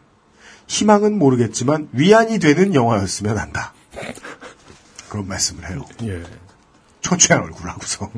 희망은 0.68 1.18
모르겠지만 1.18 1.88
위안이 1.92 2.38
되는 2.38 2.74
영화였으면 2.74 3.38
한다. 3.38 3.72
그런 5.08 5.26
말씀을 5.26 5.68
해요. 5.68 5.84
예. 6.04 6.22
초췌한 7.00 7.42
얼굴 7.42 7.68
하고서. 7.70 8.10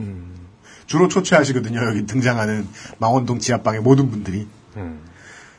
주로 0.86 1.08
초췌하시거든요. 1.08 1.78
여기 1.86 2.04
등장하는 2.04 2.66
망원동 2.98 3.38
지하방의 3.38 3.80
모든 3.80 4.10
분들이. 4.10 4.48
음. 4.76 5.00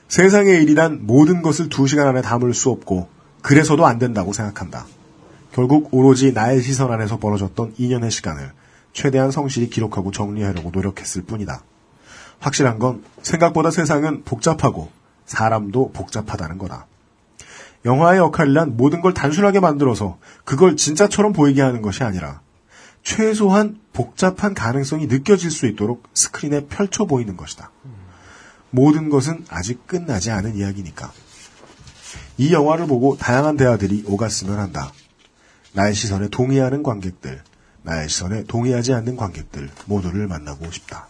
세상의 0.09 0.61
일이란 0.63 1.07
모든 1.07 1.41
것을 1.41 1.69
두 1.69 1.87
시간 1.87 2.07
안에 2.07 2.21
담을 2.21 2.53
수 2.53 2.69
없고 2.69 3.07
그래서도 3.41 3.85
안 3.85 3.97
된다고 3.97 4.33
생각한다. 4.33 4.85
결국 5.51 5.89
오로지 5.91 6.31
나의 6.31 6.61
시선 6.61 6.91
안에서 6.91 7.17
벌어졌던 7.19 7.75
2년의 7.75 8.09
시간을 8.09 8.51
최대한 8.93 9.31
성실히 9.31 9.69
기록하고 9.69 10.11
정리하려고 10.11 10.71
노력했을 10.71 11.23
뿐이다. 11.23 11.63
확실한 12.39 12.79
건 12.79 13.03
생각보다 13.21 13.71
세상은 13.71 14.23
복잡하고 14.23 14.89
사람도 15.25 15.91
복잡하다는 15.91 16.57
거다. 16.57 16.87
영화의 17.85 18.19
역할이란 18.19 18.77
모든 18.77 19.01
걸 19.01 19.13
단순하게 19.13 19.59
만들어서 19.59 20.17
그걸 20.43 20.75
진짜처럼 20.75 21.33
보이게 21.33 21.61
하는 21.61 21.81
것이 21.81 22.03
아니라 22.03 22.41
최소한 23.03 23.79
복잡한 23.93 24.53
가능성이 24.53 25.07
느껴질 25.07 25.49
수 25.51 25.65
있도록 25.67 26.03
스크린에 26.13 26.67
펼쳐 26.67 27.05
보이는 27.05 27.35
것이다. 27.35 27.71
모든 28.69 29.09
것은 29.09 29.45
아직 29.49 29.85
끝나지 29.87 30.31
않은 30.31 30.55
이야기니까. 30.55 31.11
이 32.37 32.53
영화를 32.53 32.87
보고 32.87 33.17
다양한 33.17 33.57
대화들이 33.57 34.03
오갔으면 34.07 34.59
한다. 34.59 34.91
나의 35.73 35.93
시선에 35.93 36.27
동의하는 36.29 36.83
관객들, 36.83 37.41
나의 37.83 38.09
시선에 38.09 38.43
동의하지 38.43 38.93
않는 38.93 39.15
관객들 39.15 39.69
모두를 39.85 40.27
만나고 40.27 40.69
싶다. 40.71 41.07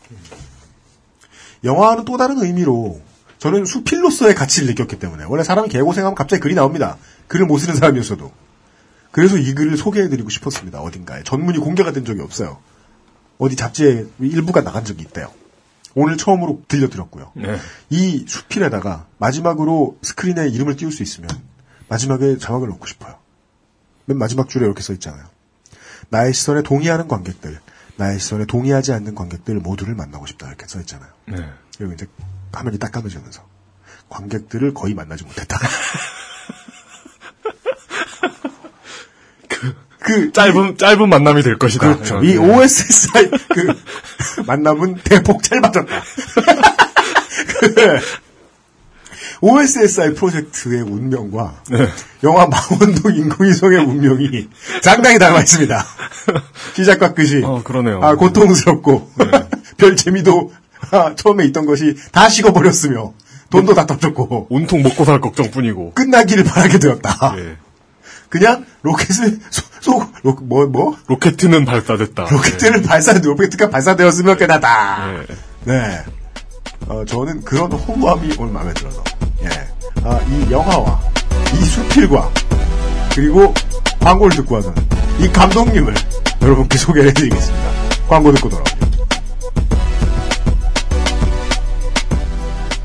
영화는 1.63 2.05
또 2.05 2.17
다른 2.17 2.41
의미로 2.41 3.01
저는 3.39 3.65
수필로서의 3.65 4.35
가치를 4.35 4.67
느꼈기 4.69 4.99
때문에 4.99 5.23
원래 5.23 5.43
사람이 5.43 5.69
개고생하면 5.69 6.15
갑자기 6.15 6.41
글이 6.41 6.53
나옵니다. 6.53 6.97
글을 7.27 7.47
못 7.47 7.57
쓰는 7.57 7.75
사람이었어도. 7.75 8.31
그래서 9.11 9.37
이 9.37 9.53
글을 9.53 9.77
소개해드리고 9.77 10.29
싶었습니다. 10.29 10.79
어딘가에. 10.79 11.23
전문이 11.23 11.57
공개가 11.57 11.91
된 11.91 12.05
적이 12.05 12.21
없어요. 12.21 12.59
어디 13.37 13.55
잡지에 13.55 14.05
일부가 14.19 14.63
나간 14.63 14.85
적이 14.85 15.03
있대요. 15.03 15.31
오늘 15.95 16.17
처음으로 16.17 16.61
들려드렸고요. 16.67 17.31
네. 17.35 17.57
이 17.89 18.25
수필에다가 18.27 19.07
마지막으로 19.17 19.97
스크린에 20.01 20.47
이름을 20.49 20.75
띄울 20.77 20.91
수 20.91 21.03
있으면 21.03 21.29
마지막에 21.89 22.37
자막을 22.37 22.69
넣고 22.69 22.85
싶어요. 22.85 23.15
맨 24.11 24.17
마지막 24.17 24.49
줄에 24.49 24.65
이렇게 24.65 24.81
써 24.81 24.91
있잖아요. 24.93 25.23
나의 26.09 26.33
시선에 26.33 26.61
동의하는 26.61 27.07
관객들, 27.07 27.59
나의 27.95 28.19
시선에 28.19 28.45
동의하지 28.45 28.91
않는 28.91 29.15
관객들 29.15 29.55
모두를 29.55 29.95
만나고 29.95 30.25
싶다 30.25 30.47
이렇게 30.47 30.67
써 30.67 30.79
있잖아요. 30.81 31.09
네. 31.27 31.49
그리고 31.77 31.93
이제 31.93 32.05
화면이 32.51 32.77
딱 32.77 32.91
감아지면서 32.91 33.47
관객들을 34.09 34.73
거의 34.73 34.93
만나지 34.93 35.23
못했다. 35.23 35.57
그 39.99 40.31
짧은 40.33 40.77
짧은 40.77 41.09
만남이 41.09 41.43
될 41.43 41.57
것이다. 41.57 41.95
그렇죠. 41.95 42.19
네. 42.19 42.33
이 42.33 42.37
OSSI 42.37 43.31
그 43.53 43.79
만남은 44.45 44.95
대폭 45.05 45.41
짧아졌다. 45.43 46.03
그 47.47 47.99
OSSI 49.41 50.13
프로젝트의 50.13 50.81
운명과 50.83 51.63
네. 51.69 51.87
영화 52.23 52.47
망원동 52.47 53.15
인공위성의 53.15 53.79
운명이 53.79 54.47
상당히 54.81 55.17
닮아 55.17 55.39
있습니다. 55.39 55.85
시작과 56.75 57.13
끝이 57.13 57.43
어, 57.43 57.61
그러네요. 57.63 57.99
아, 58.03 58.15
고통스럽고 58.15 59.11
별 59.77 59.95
재미도 59.95 60.53
아, 60.91 61.15
처음에 61.15 61.45
있던 61.45 61.65
것이 61.65 61.95
다 62.11 62.29
식어버렸으며 62.29 63.13
돈도 63.49 63.73
다 63.73 63.85
떨어졌고 63.85 64.47
온통 64.49 64.81
먹고 64.83 65.05
살 65.05 65.19
걱정뿐이고. 65.19 65.93
끝나기를 65.93 66.43
바라게 66.43 66.79
되었다. 66.79 67.35
예. 67.37 67.57
그냥 68.29 68.65
로켓을 68.81 69.39
로, 70.23 70.33
뭐, 70.41 70.65
뭐? 70.67 70.97
로켓은 71.07 71.65
발사됐다. 71.65 72.27
로켓을 72.29 72.81
발사, 72.83 73.13
로켓가 73.13 73.69
발사되었으면 73.69 74.37
끝났다. 74.37 75.13
예. 75.13 75.25
네. 75.65 76.03
어, 76.87 77.03
저는 77.05 77.41
그런 77.43 77.71
허무함이 77.71 78.35
오늘 78.39 78.53
마음에 78.53 78.73
들어서. 78.73 79.03
예. 79.43 79.67
아, 80.03 80.19
이 80.29 80.51
영화와, 80.51 81.01
이 81.53 81.65
수필과, 81.65 82.29
그리고 83.15 83.53
광고를 83.99 84.35
듣고 84.37 84.55
와서는 84.55 84.87
이 85.19 85.27
감독님을 85.27 85.93
여러분께 86.41 86.77
소개를 86.77 87.09
해드리겠습니다. 87.09 87.69
광고 88.07 88.31
듣고 88.31 88.49
돌아옵니다. 88.49 88.87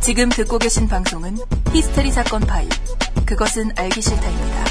지금 0.01 0.29
듣고 0.29 0.59
계신 0.59 0.87
방송은 0.87 1.37
히스테리 1.73 2.13
사건 2.13 2.41
파일. 2.43 2.69
그것은 3.25 3.73
알기 3.77 4.01
싫다입니다. 4.01 4.65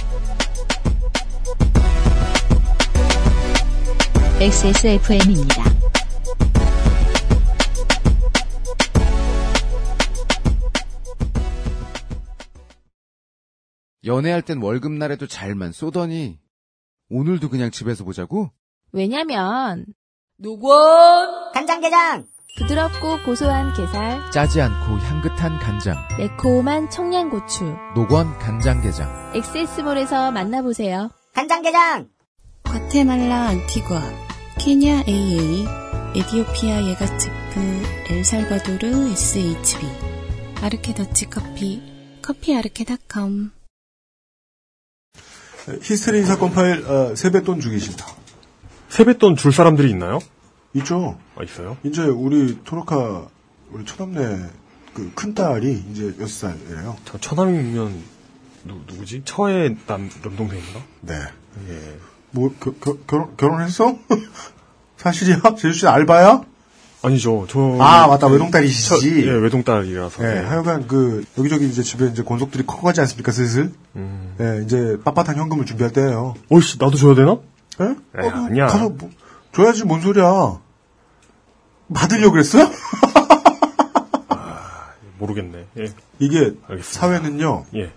XSFM입니다. 4.39 5.84
연애할 14.06 14.41
땐 14.41 14.62
월급날에도 14.62 15.28
잘만 15.28 15.72
쏘더니 15.72 16.39
오늘도 17.10 17.49
그냥 17.49 17.72
집에서 17.72 18.03
보자고? 18.03 18.51
왜냐면 18.91 19.86
노건 20.38 21.51
간장게장 21.53 22.28
부드럽고 22.58 23.24
고소한 23.26 23.74
게살, 23.74 24.32
짜지 24.32 24.62
않고 24.62 24.97
향긋한 24.97 25.60
간장. 25.60 25.95
매콤한 26.18 26.89
청양고추. 26.89 27.66
노건 27.95 28.38
간장게장. 28.39 29.34
엑세스몰에서 29.36 30.32
만나보세요. 30.32 31.10
간장게장 31.34 32.08
과테말라 32.64 33.49
안티과, 33.49 34.01
케냐 34.58 35.03
AA, 35.06 35.66
에디오피아 36.16 36.84
예가츠프, 36.86 37.60
엘살바도르 38.10 39.10
SHB, 39.12 39.86
아르케 40.64 40.93
더치 40.93 41.30
커피, 41.30 41.82
커피 42.22 42.56
아르케닷컴. 42.56 43.51
히스테리 45.82 46.24
사건 46.26 46.51
파일, 46.51 46.86
어, 46.86 47.16
세뱃돈 47.16 47.59
주기 47.59 47.80
싫다. 47.80 48.05
세뱃돈 48.89 49.36
줄 49.36 49.51
사람들이 49.51 49.89
있나요? 49.89 50.20
있죠. 50.74 51.18
아, 51.36 51.43
있어요? 51.43 51.78
이제 51.84 52.03
우리 52.03 52.59
토로카, 52.63 53.28
우리 53.72 53.86
처남네 53.86 54.49
그 54.93 55.11
큰 55.13 55.34
딸이 55.34 55.86
이제 55.91 56.13
6살이에요. 56.13 56.95
저 57.03 57.18
처남이면 57.18 58.01
누, 58.63 58.82
누구지? 58.88 59.24
처의 59.26 59.78
남, 59.86 60.09
남동생인가? 60.24 60.80
네. 61.01 61.13
예. 61.70 61.97
뭐, 62.32 62.53
겨, 62.59 62.72
겨, 62.80 62.97
결혼, 63.05 63.36
결혼했어? 63.38 63.97
사실이야? 64.97 65.41
제주씨 65.57 65.88
알바야? 65.88 66.43
아니죠. 67.06 67.45
저. 67.49 67.78
아, 67.80 68.08
맞다. 68.08 68.28
외동딸이시지. 68.28 68.89
저, 69.26 69.28
예, 69.28 69.32
외동딸이라서. 69.32 70.24
예, 70.24 70.39
하여간 70.39 70.88
그, 70.88 71.24
여기저기 71.38 71.68
이제 71.68 71.84
집에 71.84 72.08
이제 72.08 72.24
권속들이 72.24 72.66
커가지 72.66 73.01
않습니까, 73.01 73.32
슬슬? 73.32 73.72
음. 73.95 74.36
예, 74.39 74.62
이제 74.66 74.97
빳빳한 75.03 75.36
현금을 75.36 75.66
준비할 75.66 75.91
때예요 75.93 76.36
어이씨, 76.51 76.78
나도 76.80 76.97
줘야 76.97 77.16
되나? 77.16 77.38
예? 77.82 77.86
에이, 78.24 78.30
아니야. 78.30 78.68
가서 78.68 78.89
뭐, 78.89 79.10
줘야지, 79.53 79.84
뭔 79.86 80.01
소리야. 80.01 80.60
받으려고 81.93 82.32
그랬어요? 82.32 82.70
모르겠네. 85.20 85.66
예. 85.80 85.86
이게, 86.20 86.38
알겠습니다. 86.68 86.84
사회는요, 86.84 87.66
예. 87.76 87.91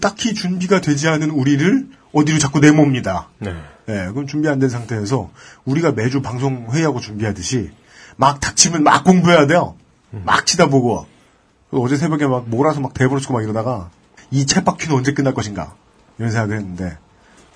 딱히 0.00 0.34
준비가 0.34 0.80
되지 0.80 1.08
않은 1.08 1.30
우리를 1.30 1.88
어디로 2.12 2.38
자꾸 2.38 2.58
내몹니다. 2.60 3.28
네. 3.38 3.54
예, 3.88 4.08
그럼 4.12 4.26
준비 4.26 4.48
안 4.48 4.58
된 4.58 4.68
상태에서 4.68 5.30
우리가 5.64 5.92
매주 5.92 6.22
방송 6.22 6.68
회의하고 6.72 7.00
준비하듯이 7.00 7.70
막 8.16 8.40
닥치면 8.40 8.82
막 8.82 9.04
공부해야 9.04 9.46
돼요. 9.46 9.76
막 10.10 10.46
치다 10.46 10.66
보고. 10.66 11.06
어제 11.70 11.96
새벽에 11.96 12.26
막 12.26 12.48
몰아서 12.48 12.80
막 12.80 12.94
대보로 12.94 13.20
치고 13.20 13.34
막 13.34 13.42
이러다가 13.42 13.90
이 14.30 14.46
챗바퀴는 14.46 14.94
언제 14.94 15.12
끝날 15.12 15.34
것인가 15.34 15.74
이런 16.18 16.30
생각을 16.30 16.56
했는데 16.56 16.96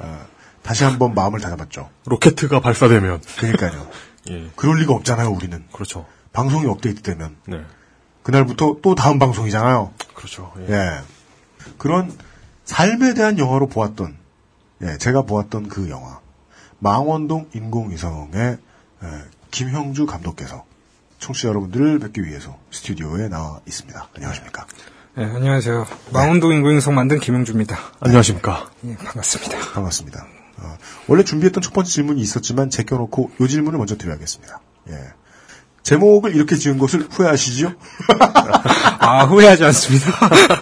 어, 0.00 0.26
다시 0.62 0.84
한번 0.84 1.14
마음을 1.14 1.40
다잡았죠. 1.40 1.88
로켓가 2.06 2.60
발사되면. 2.60 3.22
그러니까요. 3.38 3.88
예. 4.30 4.50
그럴 4.56 4.78
리가 4.78 4.92
없잖아요, 4.94 5.30
우리는. 5.30 5.64
그렇죠. 5.72 6.06
방송이 6.32 6.66
업데이트되면 6.66 7.36
네. 7.46 7.64
그날부터 8.22 8.78
또 8.82 8.94
다음 8.94 9.18
방송이잖아요. 9.18 9.92
그렇죠. 10.14 10.52
예. 10.68 11.00
그런 11.78 12.12
삶에 12.64 13.14
대한 13.14 13.38
영화로 13.38 13.68
보았던, 13.68 14.16
예, 14.82 14.98
제가 14.98 15.22
보았던 15.22 15.68
그 15.68 15.88
영화. 15.88 16.20
망원동 16.80 17.48
인공위성의 17.54 18.58
예, 19.02 19.24
김형주 19.50 20.06
감독께서 20.06 20.64
청취자 21.18 21.48
여러분들을 21.48 21.98
뵙기 21.98 22.24
위해서 22.24 22.56
스튜디오에 22.70 23.28
나와 23.28 23.60
있습니다. 23.66 24.08
안녕하십니까. 24.14 24.66
네, 25.16 25.24
안녕하세요. 25.24 25.86
망원동 26.12 26.52
인공위성 26.54 26.94
만든 26.94 27.18
김영주입니다. 27.18 27.76
안녕하십니까. 28.00 28.70
예, 28.86 28.96
반갑습니다. 28.96 29.58
반갑습니다. 29.72 30.26
어, 30.58 30.76
원래 31.08 31.24
준비했던 31.24 31.62
첫 31.62 31.72
번째 31.72 31.90
질문이 31.90 32.20
있었지만 32.20 32.70
제껴놓고 32.70 33.32
요 33.40 33.46
질문을 33.48 33.78
먼저 33.78 33.96
드려야겠습니다. 33.96 34.60
예. 34.90 34.94
제목을 35.82 36.36
이렇게 36.36 36.56
지은 36.56 36.78
것을 36.78 37.06
후회하시죠? 37.10 37.72
아, 39.00 39.24
후회하지 39.24 39.64
않습니다. 39.64 40.12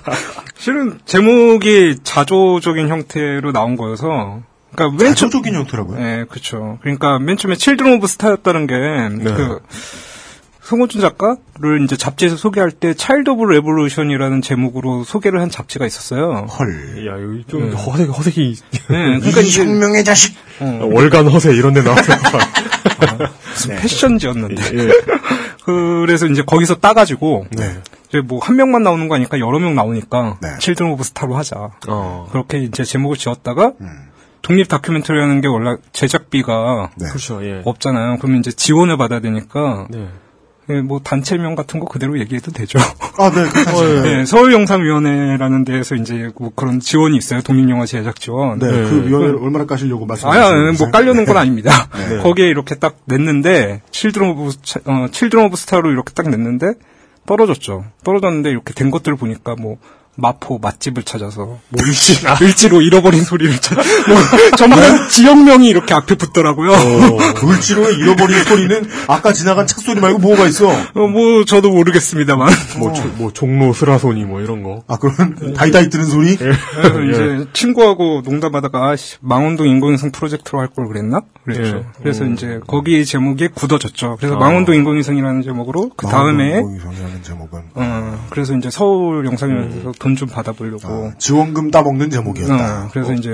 실은 0.57 1.01
제목이 1.05 1.99
자조적인 2.03 2.89
형태로 2.89 3.53
나온 3.53 3.77
거여서 3.77 4.43
그러니까 4.77 4.91
맨 5.05 5.15
처- 5.15 5.27
자조적인 5.27 5.55
형태라고요? 5.55 5.99
네, 5.99 6.25
그렇죠. 6.29 6.79
그러니까 6.83 7.19
맨 7.19 7.37
처음에 7.37 7.57
Children 7.57 7.95
of 7.95 8.07
Star였다는 8.07 8.67
게 8.67 9.04
그 9.04 9.61
송호준 10.63 11.01
작가를 11.01 11.85
이제 11.85 11.97
잡지에서 11.97 12.37
소개할 12.37 12.73
때 12.73 12.93
Child 12.93 13.31
of 13.31 13.45
Revolution이라는 13.45 14.43
제목으로 14.43 15.05
소개를 15.05 15.41
한 15.41 15.49
잡지가 15.49 15.87
있었어요. 15.87 16.47
헐. 16.59 17.07
야, 17.07 17.13
여기 17.23 17.45
좀 17.47 17.71
허색, 17.73 18.09
허색이. 18.11 18.57
네, 18.73 18.79
그러니까 19.21 19.41
이 19.43 19.51
혁명의 19.53 20.03
자식! 20.05 20.35
월간 20.61 21.29
허세 21.29 21.55
이런 21.55 21.73
데 21.73 21.83
나와서. 21.83 22.13
무슨 23.53 23.77
패션지였는데. 23.77 24.63
예. 24.79 24.89
그래서 25.65 26.27
이제 26.27 26.43
거기서 26.43 26.77
따가지고 26.77 27.47
네. 27.51 27.81
이제 28.09 28.21
뭐 28.21 28.39
한 28.41 28.57
명만 28.57 28.83
나오는 28.83 29.09
거 29.09 29.15
아니까 29.17 29.39
여러 29.41 29.59
명 29.59 29.75
나오니까 29.75 30.39
네. 30.41 30.49
Children 30.61 30.91
of 30.93 31.03
Star로 31.05 31.37
하자. 31.37 31.71
어. 31.89 32.29
그렇게 32.31 32.59
이제 32.59 32.85
제목을 32.85 33.17
지었다가 33.17 33.73
음. 33.81 33.89
독립 34.47 34.69
다큐멘터리라는 34.69 35.41
게 35.41 35.49
원래 35.49 35.77
제작비가 35.93 36.91
네. 36.97 37.07
그렇죠, 37.09 37.45
예. 37.45 37.63
없잖아요. 37.65 38.19
그러면 38.21 38.39
이제 38.39 38.53
지원을 38.53 38.97
받아야 38.97 39.19
되니까 39.19 39.89
네. 39.91 40.07
예, 40.71 40.81
뭐 40.83 41.01
단체명 41.01 41.57
같은 41.57 41.81
거 41.81 41.87
그대로 41.87 42.17
얘기해도 42.21 42.53
되죠. 42.53 42.79
아, 43.19 43.31
네, 43.31 43.45
그렇죠. 43.49 44.03
네, 44.03 44.25
서울영상위원회라는 44.27 45.65
데에서 45.65 45.97
이제 45.97 46.31
뭐 46.39 46.53
그런 46.55 46.79
지원이 46.79 47.17
있어요. 47.17 47.41
독립영화 47.43 47.87
제작 47.87 48.21
지원. 48.21 48.61
네, 48.61 48.67
그 48.69 49.05
위원회를 49.09 49.37
얼마나 49.43 49.67
까시려고 49.67 50.07
말씀하시는 50.07 50.45
아야, 50.47 50.55
뭐 50.63 50.71
거세요? 50.73 50.91
깔려는 50.93 51.25
건 51.25 51.37
아닙니다. 51.37 51.71
네. 52.09 52.19
거기에 52.19 52.47
이렇게 52.47 52.77
딱 52.77 52.97
냈는데 53.07 53.83
Children 53.91 54.31
of 54.31 54.51
차- 54.63 54.81
어, 54.87 55.07
Children 55.11 55.47
of 55.47 55.57
Star로 55.57 55.91
이렇게 55.91 56.13
딱 56.15 56.29
냈는데 56.29 56.67
떨어졌죠. 57.27 57.85
떨어졌는데 58.05 58.51
이렇게 58.51 58.75
된 58.75 58.93
것들을 58.93 59.17
보니까 59.17 59.57
뭐 59.59 59.79
마포 60.17 60.59
맛집을 60.59 61.03
찾아서 61.03 61.45
뭐 61.45 61.61
을지, 61.87 62.17
을지로 62.41 62.81
잃어버린 62.81 63.23
소리를 63.23 63.55
찾, 63.61 63.75
뭐 63.75 64.17
전부 64.57 64.77
다 64.77 65.09
지역명이 65.09 65.69
이렇게 65.69 65.93
앞에 65.95 66.15
붙더라고요. 66.15 66.71
을지로에 67.45 67.95
잃어버린 67.95 68.43
소리는 68.45 68.87
아까 69.09 69.33
지나간 69.33 69.67
차 69.67 69.77
소리 69.81 70.01
말고 70.01 70.19
뭐가 70.19 70.47
있어? 70.47 70.69
어, 70.69 71.07
뭐 71.07 71.45
저도 71.45 71.71
모르겠습니다만. 71.71 72.51
뭐, 72.79 72.93
조- 72.93 73.09
뭐, 73.17 73.33
종로 73.33 73.73
스라소니 73.73 74.25
뭐 74.25 74.41
이런 74.41 74.63
거. 74.63 74.83
아, 74.89 74.97
그런 74.97 75.53
다이다이 75.55 75.91
뜨는 75.91 76.07
소리? 76.07 76.37
그래서 76.37 77.03
이제 77.03 77.47
친구하고 77.53 78.23
농담하다가 78.25 78.89
아씨 78.91 79.17
망원동 79.21 79.67
인공위성 79.69 80.11
프로젝트로 80.13 80.61
할 80.61 80.69
걸 80.77 80.89
그랬나? 80.89 81.21
그랬죠. 81.45 81.77
예. 81.79 81.83
그래서 82.03 82.25
이제 82.25 82.61
거기 82.67 83.05
제목이 83.05 83.49
굳어졌죠. 83.55 84.17
그래서 84.19 84.35
아. 84.37 84.39
망원동 84.39 84.75
인공위성이라는 84.75 85.43
제목으로 85.43 85.91
그 85.97 86.07
다음에 86.07 86.57
인공위성이라는 86.59 87.23
제목은 87.23 87.61
어, 87.75 88.27
그래서 88.31 88.55
이제 88.57 88.69
서울 88.71 89.25
영상위원회에서 89.27 89.93
돈 90.07 90.17
좀 90.17 90.29
받아보려고. 90.29 90.89
아, 90.89 91.13
지원금 91.19 91.71
따먹는 91.71 92.11
제목이었다. 92.11 92.85
어, 92.85 92.89
그래서 92.93 93.13
이제 93.13 93.31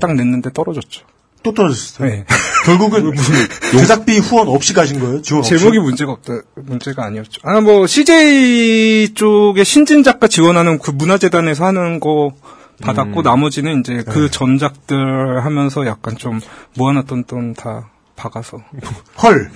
딱 0.00 0.14
냈는데 0.14 0.50
떨어졌죠. 0.52 1.02
또 1.42 1.52
떨어졌어요. 1.52 2.08
네. 2.08 2.24
결국은 2.64 3.12
무슨 3.14 3.34
제작비 3.78 4.18
후원 4.18 4.48
없이 4.48 4.72
가신 4.72 4.98
거예요? 5.00 5.20
지원 5.20 5.40
없이? 5.40 5.58
제목이 5.58 5.78
문제가 5.78 6.12
없다, 6.12 6.32
문제가 6.56 7.04
아니었죠. 7.04 7.42
아, 7.44 7.60
뭐, 7.60 7.86
CJ 7.86 9.12
쪽에 9.14 9.62
신진 9.64 10.02
작가 10.02 10.26
지원하는 10.26 10.78
그 10.78 10.90
문화재단에서 10.90 11.66
하는 11.66 12.00
거 12.00 12.32
받았고, 12.80 13.20
나머지는 13.22 13.80
이제 13.80 14.02
그 14.08 14.30
전작들 14.30 15.44
하면서 15.44 15.86
약간 15.86 16.16
좀 16.16 16.40
모아놨던 16.76 17.24
돈다 17.24 17.90
박아서. 18.16 18.58
헐. 19.22 19.50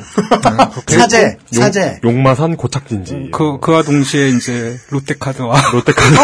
사제, 0.89 1.37
용- 1.55 1.63
사제. 1.63 2.01
용마산 2.05 2.57
고착진지. 2.57 3.31
그, 3.33 3.59
그와 3.61 3.83
동시에 3.83 4.29
이제 4.31 4.77
롯데카드와. 4.91 5.71
롯데카드. 5.73 6.15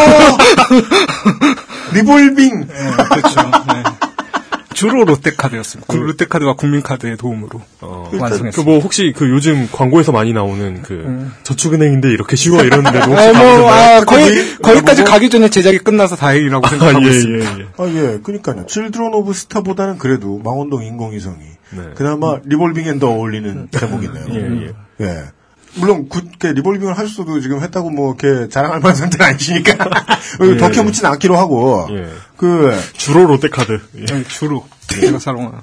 리볼빙. 1.92 2.66
그렇죠. 2.66 3.40
네. 3.72 3.82
주로 4.74 5.04
롯데카드였습니다. 5.04 5.92
그 5.92 5.96
롯데카드와 5.98 6.54
국민카드의 6.56 7.16
도움으로 7.16 7.60
완성했습니다. 7.80 8.56
그 8.56 8.62
뭐 8.64 8.78
혹시 8.80 9.12
그 9.16 9.28
요즘 9.30 9.68
광고에서 9.72 10.12
많이 10.12 10.32
나오는 10.32 10.82
그 10.82 11.30
저축은행인데 11.44 12.10
이렇게 12.10 12.36
쉬워 12.36 12.62
이러는데 12.62 12.98
혹시 13.06 13.28
아, 13.28 13.32
뭐? 13.32 13.70
아, 13.70 14.04
거의, 14.04 14.26
거기? 14.28 14.58
거기까지 14.62 15.02
뭐? 15.02 15.10
가기 15.10 15.30
전에 15.30 15.48
제작이 15.48 15.78
끝나서 15.78 16.16
다행이라고 16.16 16.66
생각하고 16.66 16.98
아, 16.98 17.02
예, 17.02 17.06
있습니다. 17.10 17.58
예, 17.58 17.60
예. 17.62 17.66
아, 17.76 17.88
예. 17.88 18.18
그니까요. 18.22 18.66
Children 18.66 19.14
of 19.14 19.32
Star보다는 19.32 19.98
그래도 19.98 20.38
망원동 20.44 20.82
인공위성이 20.84 21.38
네. 21.70 21.82
그나마 21.94 22.38
revolving엔 22.44 22.86
더 22.86 23.08
어울리는 23.08 23.68
제목이네요. 23.70 24.24
예, 25.00 25.04
예. 25.04 25.24
예. 25.76 25.80
물론 25.80 26.08
굳게 26.08 26.52
revolving을 26.52 26.96
하셨어도 26.96 27.40
지금 27.40 27.62
했다고 27.62 27.90
뭐 27.90 28.16
이렇게 28.20 28.48
자랑할 28.48 28.80
만한 28.80 28.96
상태는 28.96 29.26
아니시니까 29.26 29.72
예, 30.42 30.56
더 30.56 30.68
캐 30.68 30.80
예. 30.80 30.84
묻지는 30.84 31.10
않기로 31.10 31.36
하고 31.36 31.86
예. 31.90 32.08
그 32.36 32.72
주로 32.94 33.26
롯데카드. 33.26 33.80
예. 33.96 34.04
네, 34.04 34.24
주로 34.24 34.66
제가 34.88 35.18
사용하는. 35.18 35.58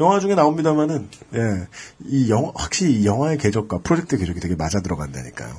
영화 0.00 0.20
중에 0.20 0.34
나옵니다만은 0.34 1.08
예. 1.34 1.66
이 2.06 2.30
영화 2.30 2.52
확실히 2.54 2.92
이 3.00 3.06
영화의 3.06 3.38
궤적과 3.38 3.78
프로젝트 3.82 4.16
궤적이 4.16 4.40
되게 4.40 4.54
맞아 4.54 4.80
들어간다니까요. 4.80 5.52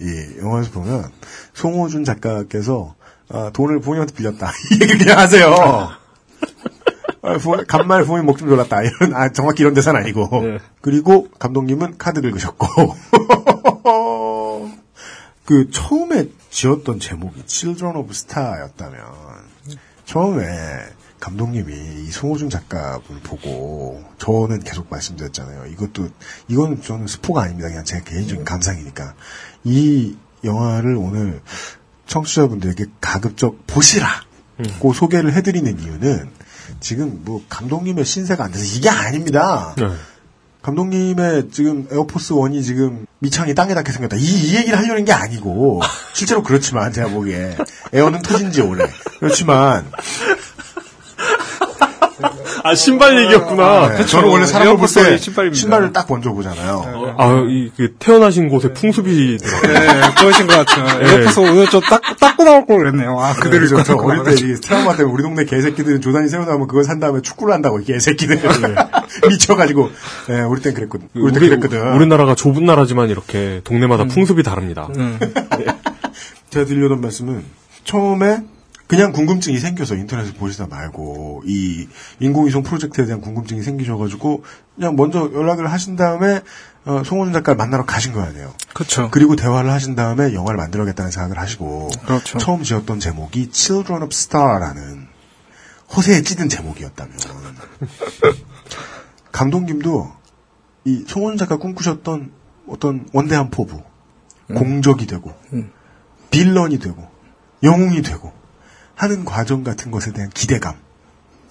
이 0.00 0.38
영화에서 0.40 0.70
보면 0.70 1.10
송호준 1.52 2.04
작가께서 2.04 2.94
아, 3.28 3.50
돈을 3.52 3.80
부모님한테 3.80 4.14
빌렸다 4.14 4.52
이 4.70 4.74
얘기를 4.74 4.98
그냥 4.98 5.18
하세요. 5.18 5.90
아, 7.24 7.38
부모- 7.38 7.64
간말 7.66 8.04
부모님 8.04 8.26
목 8.26 8.38
좀 8.38 8.48
졸랐다 8.48 8.82
이런 8.84 9.14
아 9.14 9.30
정확히 9.32 9.62
이런 9.62 9.74
대사는 9.74 9.98
아니고 10.00 10.28
네. 10.42 10.58
그리고 10.80 11.28
감독님은 11.38 11.98
카드 11.98 12.20
긁으셨고 12.20 12.66
그 15.44 15.70
처음에 15.70 16.28
지었던 16.50 17.00
제목이 17.00 17.42
Children 17.46 17.96
of 17.96 18.10
Star였다면 18.10 19.00
처음에 20.06 20.46
감독님이 21.20 21.72
이 22.06 22.10
송호준 22.10 22.50
작가분 22.50 23.20
보고 23.20 24.02
저는 24.18 24.60
계속 24.60 24.86
말씀드렸잖아요. 24.90 25.66
이것도 25.66 26.08
이거는 26.48 26.82
저는 26.82 27.06
스포가 27.06 27.42
아닙니다. 27.42 27.68
그냥 27.68 27.84
제 27.84 28.00
개인적인 28.02 28.44
감상이니까 28.44 29.14
이 29.64 30.16
영화를 30.44 30.96
오늘 30.96 31.40
청취자분들에게 32.06 32.84
가급적 33.00 33.66
보시라고 33.66 34.92
소개를 34.94 35.32
해드리는 35.32 35.80
이유는 35.80 36.30
지금 36.80 37.22
뭐 37.24 37.42
감독님의 37.48 38.04
신세가 38.04 38.44
안 38.44 38.52
돼서 38.52 38.64
이게 38.76 38.88
아닙니다. 38.88 39.74
네. 39.76 39.88
감독님의 40.62 41.50
지금 41.52 41.86
에어포스 41.92 42.32
원이 42.32 42.62
지금 42.62 43.06
미창이 43.18 43.54
땅에 43.54 43.74
닿게 43.74 43.92
생겼다. 43.92 44.16
이, 44.16 44.22
이 44.24 44.56
얘기를 44.56 44.78
하려는 44.78 45.04
게 45.04 45.12
아니고 45.12 45.82
실제로 46.14 46.42
그렇지만 46.42 46.90
제가 46.90 47.08
보기에 47.08 47.56
에어는 47.92 48.22
터진 48.22 48.50
지 48.50 48.62
오래. 48.62 48.86
그렇지만 49.20 49.84
아, 52.66 52.74
신발 52.74 53.20
얘기였구나. 53.20 53.88
네, 53.98 54.06
저는 54.06 54.30
원래 54.30 54.46
사람을 54.46 54.78
볼 54.78 54.88
때. 54.88 55.18
신발을 55.18 55.92
딱 55.92 56.06
먼저 56.08 56.32
보잖아요. 56.32 57.14
아, 57.18 57.44
이, 57.46 57.70
그, 57.76 57.92
태어나신 57.98 58.48
곳에 58.48 58.72
풍습이더라고요. 58.72 59.72
네, 59.72 60.14
그러신 60.16 60.46
것 60.46 60.64
같아요. 60.64 60.98
네. 60.98 61.12
옆에서 61.12 61.42
오늘 61.42 61.66
좀 61.66 61.82
딱, 61.82 62.00
닦고 62.18 62.42
나올 62.44 62.64
걸 62.64 62.78
그랬네요. 62.78 63.18
아, 63.20 63.34
그대로 63.34 63.66
저, 63.68 63.82
저 63.82 63.96
어릴 63.96 64.24
때. 64.24 64.32
이 64.32 64.54
트라우마 64.54 64.96
때문에 64.96 65.12
우리 65.12 65.22
동네 65.22 65.44
개새끼들은 65.44 66.00
조단이 66.00 66.30
새로 66.30 66.46
나오면 66.46 66.66
그걸 66.66 66.84
산 66.84 66.98
다음에 67.00 67.20
축구를 67.20 67.52
한다고 67.52 67.80
이 67.80 67.84
개새끼들 67.84 68.40
미쳐가지고 69.28 69.90
예, 70.30 70.40
우리 70.40 70.62
땐 70.62 70.72
그랬거든. 70.72 71.08
우리 71.14 71.32
땐 71.32 71.42
우리, 71.42 71.48
그랬거든. 71.50 71.92
우리나라가 71.94 72.34
좁은 72.34 72.64
나라지만 72.64 73.10
이렇게 73.10 73.60
동네마다 73.64 74.04
풍습이 74.04 74.42
다릅니다. 74.42 74.88
음. 74.96 75.18
제가 76.48 76.64
드리려던 76.64 77.02
말씀은 77.02 77.44
처음에 77.84 78.38
그냥 78.86 79.12
궁금증이 79.12 79.58
생겨서 79.58 79.94
인터넷을 79.94 80.34
보시다 80.34 80.66
말고 80.66 81.42
이 81.46 81.88
인공위성 82.20 82.62
프로젝트에 82.62 83.06
대한 83.06 83.20
궁금증이 83.20 83.62
생기셔가지고 83.62 84.44
그냥 84.74 84.94
먼저 84.96 85.30
연락을 85.32 85.70
하신 85.72 85.96
다음에 85.96 86.42
어, 86.84 87.02
송호준 87.02 87.32
작가를 87.32 87.56
만나러 87.56 87.86
가신 87.86 88.12
거 88.12 88.20
아니에요. 88.20 88.52
그렇죠. 88.74 89.08
그리고 89.10 89.36
대화를 89.36 89.70
하신 89.70 89.94
다음에 89.94 90.34
영화를 90.34 90.58
만들어야겠다는 90.58 91.10
생각을 91.10 91.38
하시고 91.38 91.88
그렇죠. 92.04 92.38
처음 92.38 92.62
지었던 92.62 93.00
제목이 93.00 93.48
Children 93.52 94.02
of 94.02 94.12
Star라는 94.12 95.08
허세에 95.96 96.22
찌든 96.22 96.50
제목이었다면 96.50 97.16
감독님도 99.32 100.12
이 100.84 101.04
송호준 101.08 101.38
작가 101.38 101.56
꿈꾸셨던 101.56 102.32
어떤 102.68 103.06
원대한 103.14 103.50
포부 103.50 103.82
공적이 104.54 105.06
되고 105.06 105.32
음. 105.54 105.70
빌런이 106.30 106.78
되고 106.78 107.08
영웅이 107.62 108.02
되고 108.02 108.32
하는 108.94 109.24
과정 109.24 109.64
같은 109.64 109.90
것에 109.90 110.12
대한 110.12 110.30
기대감, 110.30 110.74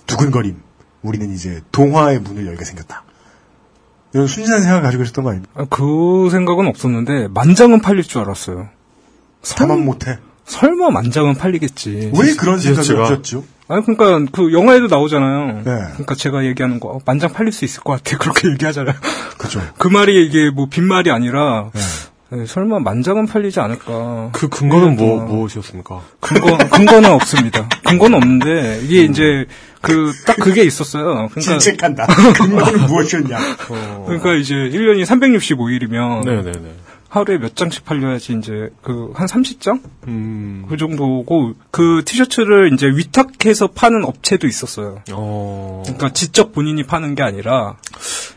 두근거림. 0.07 0.57
우리는 1.01 1.33
이제 1.33 1.61
동화의 1.71 2.19
문을 2.19 2.45
열게 2.47 2.63
생겼다. 2.63 3.03
이런 4.13 4.27
순진한 4.27 4.61
생각을 4.61 4.83
가지고 4.83 5.03
있었던 5.03 5.23
거 5.23 5.31
아닙니까? 5.31 5.51
아, 5.55 5.65
그 5.69 6.29
생각은 6.31 6.67
없었는데 6.67 7.27
만장은 7.29 7.81
팔릴 7.81 8.03
줄 8.03 8.21
알았어요. 8.21 8.69
다만 9.57 9.83
못해. 9.83 10.17
설마 10.45 10.91
만장은 10.91 11.35
팔리겠지. 11.35 12.11
왜 12.17 12.33
그런 12.35 12.59
생각이 12.59 12.87
제가- 12.87 13.01
없었죠? 13.01 13.43
아니 13.67 13.81
그러니까 13.85 14.29
그 14.33 14.51
영화에도 14.53 14.87
나오잖아요. 14.87 15.63
네. 15.63 15.63
그러니까 15.93 16.15
제가 16.15 16.45
얘기하는 16.45 16.79
거 16.79 16.89
어, 16.89 16.99
만장 17.05 17.31
팔릴 17.33 17.51
수 17.53 17.65
있을 17.65 17.81
것 17.81 17.93
같아 17.93 18.17
그렇게 18.19 18.49
얘기하잖아요. 18.51 18.95
그죠. 19.37 19.61
그 19.77 19.87
말이 19.87 20.25
이게 20.25 20.49
뭐 20.51 20.67
빈말이 20.69 21.11
아니라 21.11 21.71
에, 22.33 22.45
설마 22.45 22.79
만장은 22.79 23.27
팔리지 23.27 23.59
않을까. 23.59 24.29
그 24.31 24.49
근거는 24.49 24.95
뭐 24.95 25.23
무엇이었습니까? 25.25 26.01
근거 26.19 26.57
근거는 26.69 27.11
없습니다. 27.11 27.67
근거는 27.85 28.17
없는데 28.17 28.81
이게 28.83 29.03
이제 29.03 29.45
그 29.81 30.11
딱 30.25 30.37
그게 30.37 30.63
있었어요. 30.63 31.27
그러니까 31.31 31.41
질책한다. 31.41 32.07
근거는 32.37 32.87
무엇이었냐? 32.87 33.37
그러니까 34.05 34.33
이제 34.35 34.55
1년이 34.55 35.05
365일이면 35.05 36.25
네네네. 36.25 36.73
하루에 37.09 37.37
몇 37.37 37.55
장씩 37.55 37.85
팔려야지 37.85 38.33
이제 38.39 38.69
그 38.81 39.11
한 39.13 39.27
30장? 39.27 39.81
음. 40.07 40.65
그 40.67 40.77
정도고 40.77 41.53
그 41.69 42.01
티셔츠를 42.05 42.73
이제 42.73 42.87
위탁해서 42.87 43.67
파는 43.67 44.03
업체도 44.05 44.47
있었어요. 44.47 44.99
어. 45.11 45.83
그러니까 45.85 46.11
직접 46.13 46.53
본인이 46.53 46.83
파는 46.83 47.13
게 47.13 47.21
아니라 47.21 47.75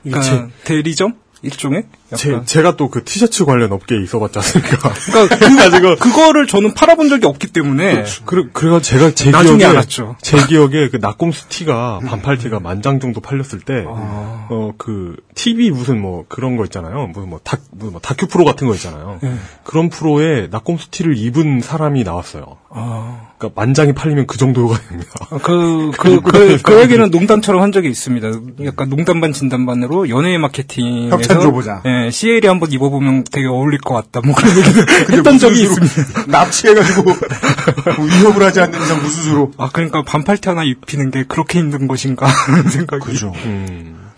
그러니까 0.03 0.23
제- 0.23 0.47
대리점 0.65 1.15
일종의 1.43 1.85
제, 2.15 2.41
제가 2.45 2.77
또 2.77 2.89
그 2.89 3.03
티셔츠 3.05 3.45
관련 3.45 3.73
업계에 3.73 4.01
있어봤지 4.01 4.39
않습니까? 4.39 4.93
그러니까 5.11 5.81
그, 5.81 5.97
그거를 5.97 6.47
저는 6.47 6.73
팔아본 6.75 7.09
적이 7.09 7.27
없기 7.27 7.49
때문에 7.49 8.05
그래, 8.25 8.45
그래가 8.53 8.81
제가 8.81 9.11
제 9.11 9.31
기억에 9.33 9.65
알았죠. 9.65 10.17
제 10.23 10.37
기억에 10.47 10.89
그 10.89 10.99
낙곰수 11.01 11.49
티가 11.49 12.01
반팔 12.07 12.39
티가 12.39 12.61
만 12.61 12.81
장 12.83 13.01
정도 13.01 13.21
팔렸을 13.21 13.61
때, 13.61 13.85
아. 13.89 14.47
어그 14.49 15.17
TV 15.35 15.71
무슨 15.71 16.01
뭐 16.01 16.25
그런 16.29 16.57
거 16.57 16.65
있잖아요. 16.65 17.09
무슨 17.09 17.29
뭐 17.29 17.41
다, 17.43 17.59
무슨 17.73 17.93
뭐 17.93 18.01
다큐 18.01 18.29
프로 18.29 18.45
같은 18.45 18.69
거 18.69 18.75
있잖아요. 18.75 19.19
네. 19.21 19.35
그런 19.65 19.89
프로에 19.89 20.47
낙곰수 20.51 20.91
티를 20.93 21.17
입은 21.17 21.61
사람이 21.63 22.05
나왔어요. 22.05 22.59
아. 22.71 23.31
그러니까 23.39 23.61
만장이 23.61 23.93
팔리면 23.93 24.27
그 24.27 24.39
정도가 24.39 24.79
됩니다. 24.89 25.11
그, 25.43 25.91
그, 25.99 26.21
그, 26.21 26.63
그 26.63 26.81
얘기는 26.81 27.11
농담처럼 27.11 27.61
한 27.61 27.73
적이 27.73 27.89
있습니다. 27.91 28.29
약간 28.65 28.89
농담 28.89 29.21
반 29.21 29.33
진담 29.33 29.67
반으로 29.67 30.09
연예인 30.09 30.41
마케팅에서 30.41 31.17
협찬 31.17 31.41
줘보자. 31.41 31.83
예, 31.85 31.91
CL이 32.11 32.47
한번 32.47 32.73
입어보면 32.73 33.25
되게 33.31 33.47
어울릴 33.47 33.81
것 33.81 33.95
같다. 33.95 34.21
뭐 34.25 34.35
그런 34.35 34.57
얘기를 34.57 34.87
했던 35.13 35.39
적이 35.39 35.63
있습니다. 35.63 36.27
납치해가지고 36.27 37.11
위협을 38.21 38.43
하지 38.43 38.61
않는 38.61 38.81
이상 38.81 39.03
무슨 39.03 39.23
수로? 39.23 39.53
아, 39.59 39.71
그러니까 39.73 40.03
반팔티 40.03 40.49
하나 40.49 40.65
입히는 40.65 41.11
게 41.11 41.25
그렇게 41.27 41.59
힘든 41.59 41.87
것인가 41.87 42.27
하는 42.27 42.69
생각이. 42.69 43.05
그죠. 43.05 43.33
음. 43.45 44.11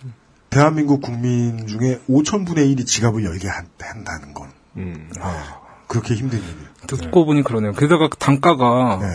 대한민국 0.51 1.03
국민 1.03 1.67
중에 1.67 2.01
5천분의 2.09 2.75
1이 2.77 2.87
지갑을 2.87 3.25
열게 3.25 3.49
한, 3.49 3.67
한다는 3.81 4.33
건. 4.35 4.49
음. 4.77 5.11
아, 5.21 5.59
그렇게 5.87 6.15
힘든 6.15 6.39
일이에요. 6.39 6.69
듣고 6.87 7.27
보니 7.27 7.43
그러네요. 7.43 7.73
게다가 7.73 8.09
단가가 8.19 8.99
네. 9.01 9.07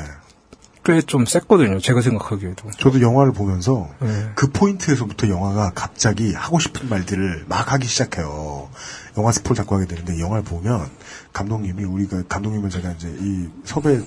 꽤 0.83 1.01
좀 1.01 1.25
셌거든요. 1.25 1.79
제가 1.79 2.01
생각하기에도. 2.01 2.69
저도 2.71 3.01
영화를 3.01 3.31
보면서 3.31 3.89
네. 3.99 4.31
그 4.35 4.49
포인트에서부터 4.51 5.29
영화가 5.29 5.71
갑자기 5.73 6.33
하고 6.33 6.59
싶은 6.59 6.89
말들을 6.89 7.45
막 7.47 7.71
하기 7.71 7.87
시작해요. 7.87 8.69
영화 9.17 9.31
스포를 9.31 9.55
자꾸 9.55 9.75
하게 9.75 9.85
되는데 9.85 10.19
영화를 10.19 10.43
보면 10.43 10.89
감독님이 11.31 11.83
우리가 11.83 12.23
감독님을 12.27 12.69
제가 12.69 12.91
이제 12.93 13.15
이 13.19 13.47
섭외를 13.63 14.05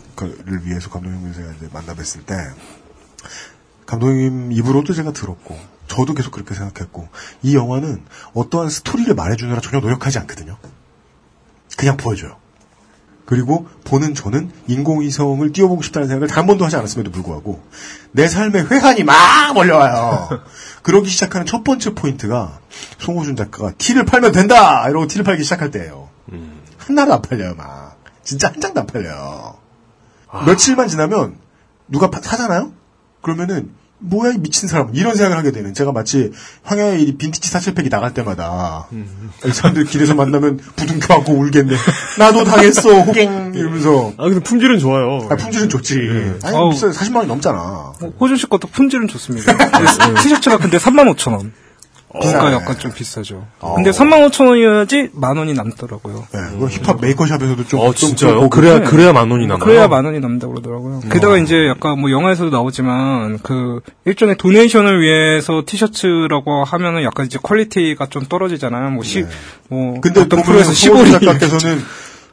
위해서 0.65 0.91
감독님을 0.91 1.33
제가 1.33 1.53
이제 1.53 1.69
만나 1.73 1.95
뵀을 1.95 2.27
때 2.27 2.35
감독님 3.87 4.53
입으로도 4.53 4.93
제가 4.93 5.13
들었고 5.13 5.59
저도 5.87 6.15
계속 6.15 6.33
그렇게 6.33 6.55
생각했고 6.55 7.09
이 7.43 7.55
영화는 7.55 8.05
어떠한 8.35 8.69
스토리를 8.69 9.15
말해주느라 9.15 9.61
전혀 9.61 9.81
노력하지 9.81 10.19
않거든요. 10.19 10.59
그냥 11.77 11.97
보여줘요. 11.97 12.37
그리고 13.27 13.67
보는 13.85 14.15
저는 14.15 14.51
인공위성을 14.69 15.51
띄워보고 15.53 15.83
싶다는 15.83 16.07
생각을 16.09 16.29
단한 16.29 16.47
번도 16.47 16.65
하지 16.65 16.77
않았음에도 16.77 17.11
불구하고 17.11 17.61
내 18.13 18.29
삶의 18.29 18.69
회한이 18.71 19.03
막 19.03 19.53
몰려와요. 19.55 20.29
그러기 20.83 21.09
시작하는 21.11 21.45
첫 21.45 21.65
번째 21.65 21.95
포인트가 21.95 22.61
송호준 22.99 23.35
작가가 23.37 23.73
티를 23.77 24.05
팔면 24.07 24.31
된다! 24.33 24.89
이러고 24.89 25.09
티를 25.09 25.25
팔기 25.25 25.43
시작할 25.43 25.71
때예요. 25.73 26.09
하나도 26.79 27.15
안 27.15 27.23
팔려요, 27.23 27.55
막. 27.57 27.97
진짜 28.23 28.49
한 28.49 28.61
장도 28.61 28.81
안 28.81 28.87
팔려요. 28.87 29.57
며칠만 30.47 30.87
지나면 30.89 31.37
누가 31.89 32.11
파- 32.11 32.21
사잖아요? 32.21 32.73
그러면은 33.23 33.71
뭐야 33.99 34.33
이 34.33 34.39
미친 34.39 34.69
사람. 34.69 34.91
이런 34.95 35.15
생각을 35.15 35.37
하게 35.39 35.53
되는. 35.53 35.73
제가 35.75 35.93
마치 35.93 36.31
황야의 36.65 37.03
일이 37.03 37.17
빈티지 37.17 37.49
사실팩이 37.51 37.89
나갈 37.89 38.13
때마다 38.15 38.89
이 39.45 39.51
사람들 39.51 39.85
길에서 39.85 40.15
만나면 40.15 40.59
부둥켜 40.77 41.15
안고 41.15 41.33
울겠네. 41.33 41.75
나도 42.19 42.45
당했어. 42.45 43.01
호갱 43.03 43.53
이러면서. 43.55 44.13
아 44.19 44.25
근데 44.25 44.41
품질은 44.41 44.79
좋아요. 44.79 45.27
아, 45.31 45.37
품질은 45.37 45.69
좋지. 45.69 46.39
아니 46.45 46.57
아우. 46.57 46.71
비싸 46.71 46.89
40만 46.89 47.17
원이 47.17 47.29
넘잖아. 47.29 47.59
어, 47.59 47.95
호준 48.21 48.37
씨 48.37 48.47
것도 48.49 48.69
품질은 48.69 49.09
좋습니다. 49.09 49.57
티셔츠가 50.23 50.59
근데 50.59 50.79
3만 50.79 51.13
5천 51.17 51.33
원. 51.33 51.53
그러니까. 52.13 52.53
약간 52.53 52.79
좀 52.79 52.93
비싸죠. 52.93 53.47
어. 53.61 53.75
근데 53.75 53.91
3만 53.91 54.31
5천 54.31 54.49
원이어야지 54.49 55.11
만 55.13 55.37
원이 55.37 55.55
남더라고요. 55.55 56.27
네, 56.33 56.41
그거 56.51 56.67
힙합 56.67 57.01
maker 57.01 57.22
shop에서도 57.22 57.65
좀 57.67 57.81
어, 57.81 57.93
좀 57.93 58.11
진짜요? 58.11 58.31
그렇고 58.31 58.51
그래야, 58.51 58.79
네. 58.79 58.85
그래야 58.87 59.13
만 59.13 59.31
원이 59.31 59.47
남아요? 59.47 59.65
그래야 59.65 59.89
만 59.89 60.05
원이 60.05 60.21
남다고 60.21 60.55
그러더라고요. 60.55 61.01
게다가 61.11 61.37
이제 61.39 61.67
약간 61.69 62.01
뭐 62.01 62.11
영화에서도 62.11 62.51
나오지만 62.51 63.39
그 63.43 63.81
일종의 64.05 64.37
donation을 64.37 65.01
위해서 65.01 65.63
티셔츠라고 65.67 66.65
하면은 66.65 67.03
약간 67.03 67.27
이제 67.27 67.39
quality가 67.43 68.07
좀 68.07 68.25
떨어지잖아요. 68.25 68.91
뭐 68.91 69.03
시, 69.03 69.25
뭐 69.69 70.01
근데 70.01 70.21
어떤 70.21 70.43
프로에서 70.43 70.73
송호준 70.73 71.19
15리 71.19 71.25
작가께서는 71.25 71.83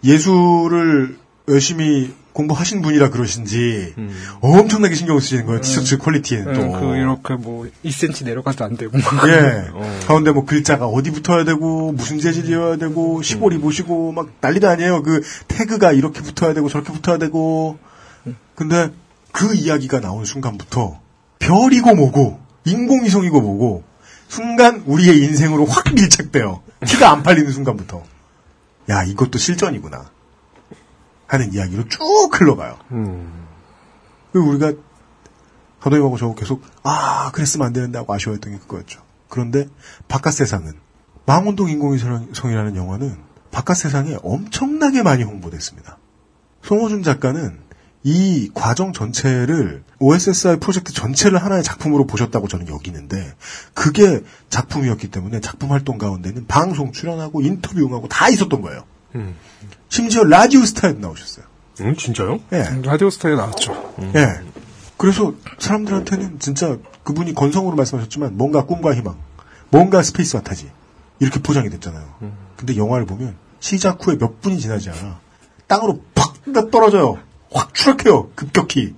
예술을 0.04 1.18
열심히 1.50 2.14
공부하신 2.34 2.82
분이라 2.82 3.10
그러신지 3.10 3.94
엄청나게 4.42 4.96
신경 4.96 5.20
쓰시는 5.20 5.46
거예요 5.46 5.62
티셔츠 5.62 5.98
퀄리티에는 5.98 6.56
예, 6.56 6.60
또그 6.60 6.96
이렇게 6.96 7.36
뭐 7.36 7.68
2cm 7.86 8.26
내려가도 8.26 8.66
안 8.66 8.76
되고 8.76 8.98
예. 8.98 9.70
가운데 10.08 10.32
뭐 10.32 10.46
글자가 10.46 10.88
어디 10.88 11.12
붙어야 11.12 11.46
되고 11.46 11.92
무슨 11.92 12.20
재질이어야 12.20 12.78
되고 12.78 13.22
시골이 13.22 13.60
보시고 13.60 14.12
막 14.12 14.30
난리도 14.42 14.68
아니에요. 14.68 15.04
그 15.04 15.22
태그가 15.48 15.92
이렇게 15.92 16.22
붙어야 16.22 16.54
되고 16.54 16.70
저렇게 16.70 16.92
붙어야 16.92 17.18
되고. 17.18 17.78
근데 18.56 18.92
그 19.32 19.54
이야기가 19.56 20.00
나온 20.00 20.26
순간부터 20.26 21.00
별이고 21.40 21.96
뭐고 21.96 22.40
인공위성이고 22.66 23.42
뭐고 23.42 23.84
순간 24.28 24.84
우리의 24.86 25.20
인생으로 25.24 25.66
확 25.66 25.94
밀착돼요. 25.94 26.62
티가 26.86 27.12
안 27.12 27.24
팔리는 27.24 27.52
순간부터. 27.52 28.04
야 28.90 29.04
이것도 29.04 29.38
실전이구나. 29.38 30.10
하는 31.34 31.54
이야기로 31.54 31.88
쭉 31.88 32.02
흘러가요. 32.32 32.78
그리고 34.32 34.50
우리가 34.50 34.74
감독님하고 35.80 36.18
저하고 36.18 36.36
계속 36.36 36.62
아 36.84 37.32
그랬으면 37.34 37.68
안 37.68 37.74
되는데 37.74 37.98
하고 37.98 38.14
아쉬워했던 38.14 38.54
게 38.54 38.60
그거였죠. 38.60 39.02
그런데 39.28 39.68
바깥 40.08 40.34
세상은 40.34 40.74
망원동 41.26 41.70
인공위성이라는 41.70 42.76
영화는 42.76 43.18
바깥 43.52 43.78
세상에 43.78 44.18
엄청나게 44.24 45.04
많이 45.04 45.24
홍보됐습니다. 45.24 45.98
송호준 46.64 47.04
작가는 47.04 47.60
이 48.04 48.52
과정 48.54 48.94
전체를 48.94 49.84
OSSI 50.00 50.60
프로젝트 50.60 50.94
전체를 50.94 51.42
하나의 51.42 51.64
작품으로 51.64 52.06
보셨다고 52.06 52.48
저는 52.48 52.68
여기는데 52.68 53.34
그게 53.74 54.24
작품이었기 54.50 55.10
때문에 55.10 55.40
작품 55.40 55.72
활동 55.72 55.98
가운데는 55.98 56.48
방송 56.48 56.92
출연하고 56.92 57.42
인터뷰 57.42 57.82
응하고 57.82 58.08
다 58.08 58.30
있었던 58.30 58.62
거예요. 58.62 58.84
음. 59.16 59.36
심지어 59.90 60.24
라디오 60.24 60.64
스타에도 60.66 61.00
나오셨어요. 61.00 61.46
음, 61.82 61.96
진짜요? 61.96 62.40
예. 62.54 62.66
라디오 62.84 63.10
스타에 63.10 63.36
나왔죠. 63.36 63.96
예. 64.16 64.42
그래서 64.98 65.34
사람들한테는 65.60 66.40
진짜 66.40 66.78
그분이 67.04 67.34
건성으로 67.34 67.76
말씀하셨지만 67.76 68.38
뭔가 68.38 68.66
꿈과 68.66 68.94
희망, 68.96 69.18
뭔가 69.70 70.02
space 70.04 70.36
판타지 70.36 70.70
이렇게 71.20 71.42
포장이 71.42 71.70
됐잖아요. 71.70 72.06
근데 72.58 72.78
영화를 72.78 73.06
보면 73.06 73.36
시작 73.60 74.06
후에 74.06 74.18
몇 74.18 74.42
분이 74.42 74.60
지나지 74.60 74.90
않아 74.90 75.20
땅으로 75.68 76.02
팍 76.14 76.34
떨어져요. 76.72 77.18
확 77.52 77.74
추락해요. 77.74 78.30
급격히. 78.36 78.96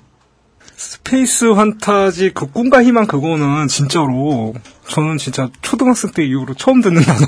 space 0.77 1.45
판타지 1.45 2.31
그 2.34 2.47
꿈과 2.52 2.84
희망 2.84 3.06
그거는 3.07 3.68
진짜로 3.68 4.53
저는 4.89 5.18
진짜 5.18 5.49
초등학생 5.61 6.11
때 6.11 6.23
이후로 6.26 6.53
처음 6.56 6.81
듣는 6.81 7.02
단어. 7.02 7.26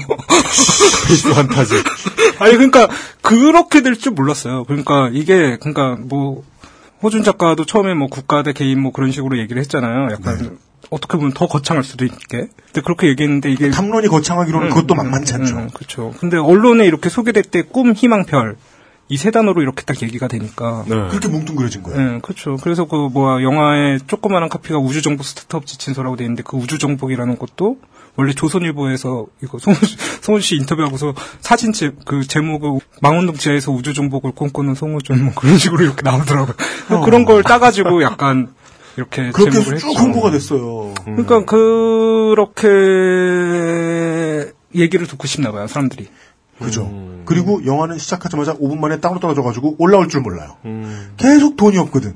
space 0.52 1.28
판타지. 1.30 1.74
아니 2.40 2.54
그러니까 2.54 2.88
그렇게 3.22 3.82
될 3.82 3.96
줄 3.98 4.12
몰랐어요. 4.14 4.64
그러니까 4.66 5.10
이게 5.14 5.58
그러니까 5.60 5.98
뭐 6.00 6.44
호준 7.02 7.24
작가도 7.24 7.66
처음에 7.66 7.94
뭐 7.94 8.08
국가 8.08 8.44
대 8.44 8.54
개인 8.54 8.82
뭐 8.82 8.92
그런 8.92 9.12
식으로 9.12 9.38
얘기를 9.40 9.60
했잖아요. 9.62 10.10
약간 10.12 10.58
어떻게 10.90 11.18
보면 11.18 11.34
더 11.34 11.48
거창할 11.48 11.84
수도 11.84 12.06
있게. 12.06 12.48
근데 12.66 12.82
그렇게 12.84 13.08
얘기했는데 13.08 13.52
이게 13.52 13.70
담론이 13.70 14.08
거창하기로는 14.08 14.70
그것도 14.70 14.94
만만치 14.96 15.34
않죠. 15.36 15.68
그렇죠. 15.74 16.14
근데 16.20 16.38
언론에 16.38 16.86
이렇게 16.86 17.10
소개될 17.10 17.44
때 17.44 17.62
꿈, 17.64 17.94
희망, 17.94 18.26
별. 18.26 18.56
이 19.10 19.16
세 19.18 19.32
단어로 19.32 19.62
이렇게 19.62 19.84
딱 19.84 20.02
얘기가 20.02 20.28
되니까. 20.28 20.84
그렇게 20.88 21.28
뭉뚱그려진 21.30 21.82
거예요. 21.84 22.14
네, 22.14 22.20
그렇죠. 22.22 22.58
그래서 22.58 22.86
그 22.86 22.96
뭐야 23.12 23.42
영화의 23.42 24.00
조그마한 24.08 24.50
카피가 24.50 24.78
우주정복 24.80 25.26
스타트업 25.26 25.66
지친서라고 25.66 26.18
돼 26.18 26.24
있는데 26.26 26.44
그 26.44 26.58
우주정복이라는 26.58 27.38
것도 27.38 27.78
원래 28.18 28.34
조선일보에서 28.34 29.28
이거 29.44 29.58
송원 30.22 30.42
씨, 30.42 30.56
인터뷰하고서 30.58 31.14
사진 31.40 31.72
제, 31.72 31.92
그 32.04 32.26
제목을 32.28 32.80
망원동 33.02 33.36
지하에서 33.36 33.72
우주정복을 33.72 34.32
꿈꾸는 34.32 34.74
송호준 34.76 35.24
뭐 35.24 35.34
그런 35.36 35.58
식으로 35.58 35.84
이렇게 35.86 36.02
나오더라고요. 36.02 36.56
어. 36.90 37.02
그런 37.06 37.24
걸 37.26 37.44
따가지고 37.44 38.02
약간 38.04 38.50
이렇게 38.98 39.30
그렇게 39.32 39.52
제목을 39.52 39.76
해서 39.76 39.88
쭉 39.88 39.90
했죠. 39.90 40.00
홍보가 40.02 40.32
됐어요. 40.32 40.94
그러니까 41.06 41.46
그렇게 41.46 42.68
얘기를 44.76 45.08
듣고 45.08 45.28
싶나 45.28 45.52
봐요 45.52 45.68
사람들이. 45.68 46.08
그죠. 46.60 46.92
그리고 47.26 47.62
영화는 47.66 47.98
시작하자마자 47.98 48.56
5분 48.56 48.78
만에 48.80 49.00
땅으로 49.00 49.20
떨어져가지고 49.20 49.76
올라올 49.80 50.08
줄 50.10 50.22
몰라요. 50.22 50.56
계속 51.18 51.58
돈이 51.58 51.78
없거든. 51.78 52.16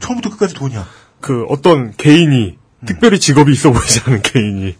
처음부터 0.00 0.30
끝까지 0.30 0.54
돈이야. 0.54 0.86
그 1.20 1.44
어떤 1.48 1.92
개인이 1.96 2.58
특별히 2.84 3.20
직업이 3.20 3.52
있어 3.52 3.70
보이지 3.70 4.00
않은 4.06 4.22
개인이 4.22 4.74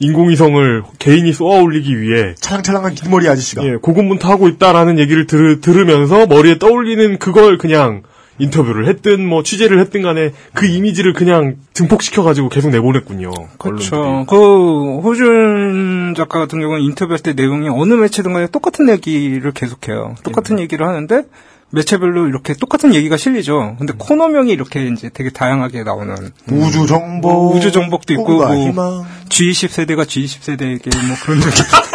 인공위성을 0.00 0.82
개인이 0.98 1.32
쏘아 1.32 1.60
올리기 1.60 2.00
위해 2.00 2.34
찰랑찰랑한 2.40 2.94
길머리 2.94 3.28
아저씨가 3.28 3.64
예, 3.64 3.76
고군분투하고 3.76 4.48
있다라는 4.48 4.98
얘기를 4.98 5.26
들, 5.26 5.60
들으면서 5.60 6.26
머리에 6.26 6.58
떠올리는 6.58 7.16
그걸 7.18 7.56
그냥 7.58 8.02
인터뷰를 8.38 8.88
했든 8.88 9.26
뭐 9.26 9.42
취재를 9.42 9.78
했든 9.80 10.02
간에 10.02 10.32
그 10.52 10.66
이미지를 10.66 11.12
그냥 11.12 11.56
증폭시켜 11.72 12.22
가지고 12.22 12.48
계속 12.48 12.70
내보냈군요. 12.70 13.32
그렇죠. 13.58 14.24
그 14.28 15.00
호준 15.00 16.14
작가 16.16 16.38
같은 16.38 16.60
경우는 16.60 16.82
인터뷰할 16.82 17.18
때 17.20 17.32
내용이 17.32 17.68
어느 17.68 17.94
매체든 17.94 18.32
간에 18.32 18.46
똑같은 18.48 18.88
얘기를 18.88 19.52
계속해요. 19.52 20.14
똑같은 20.22 20.58
얘기를 20.58 20.86
하는데 20.86 21.24
매체별로 21.70 22.28
이렇게 22.28 22.54
똑같은 22.54 22.94
얘기가 22.94 23.16
실리죠. 23.16 23.76
근데 23.78 23.92
코너명이 23.96 24.52
이렇게 24.52 24.86
이제 24.86 25.10
되게 25.12 25.30
다양하게 25.30 25.82
나오는 25.82 26.14
우주 26.50 26.86
정복, 26.86 27.32
뭐 27.32 27.56
우주 27.56 27.72
정복도 27.72 28.14
있고 28.14 28.36
뭐 28.36 28.54
희망. 28.54 29.04
G20 29.28 29.68
세대가 29.68 30.04
G20 30.04 30.42
세대에게 30.42 30.90
뭐 31.06 31.16
그런 31.24 31.38
얘기. 31.38 31.50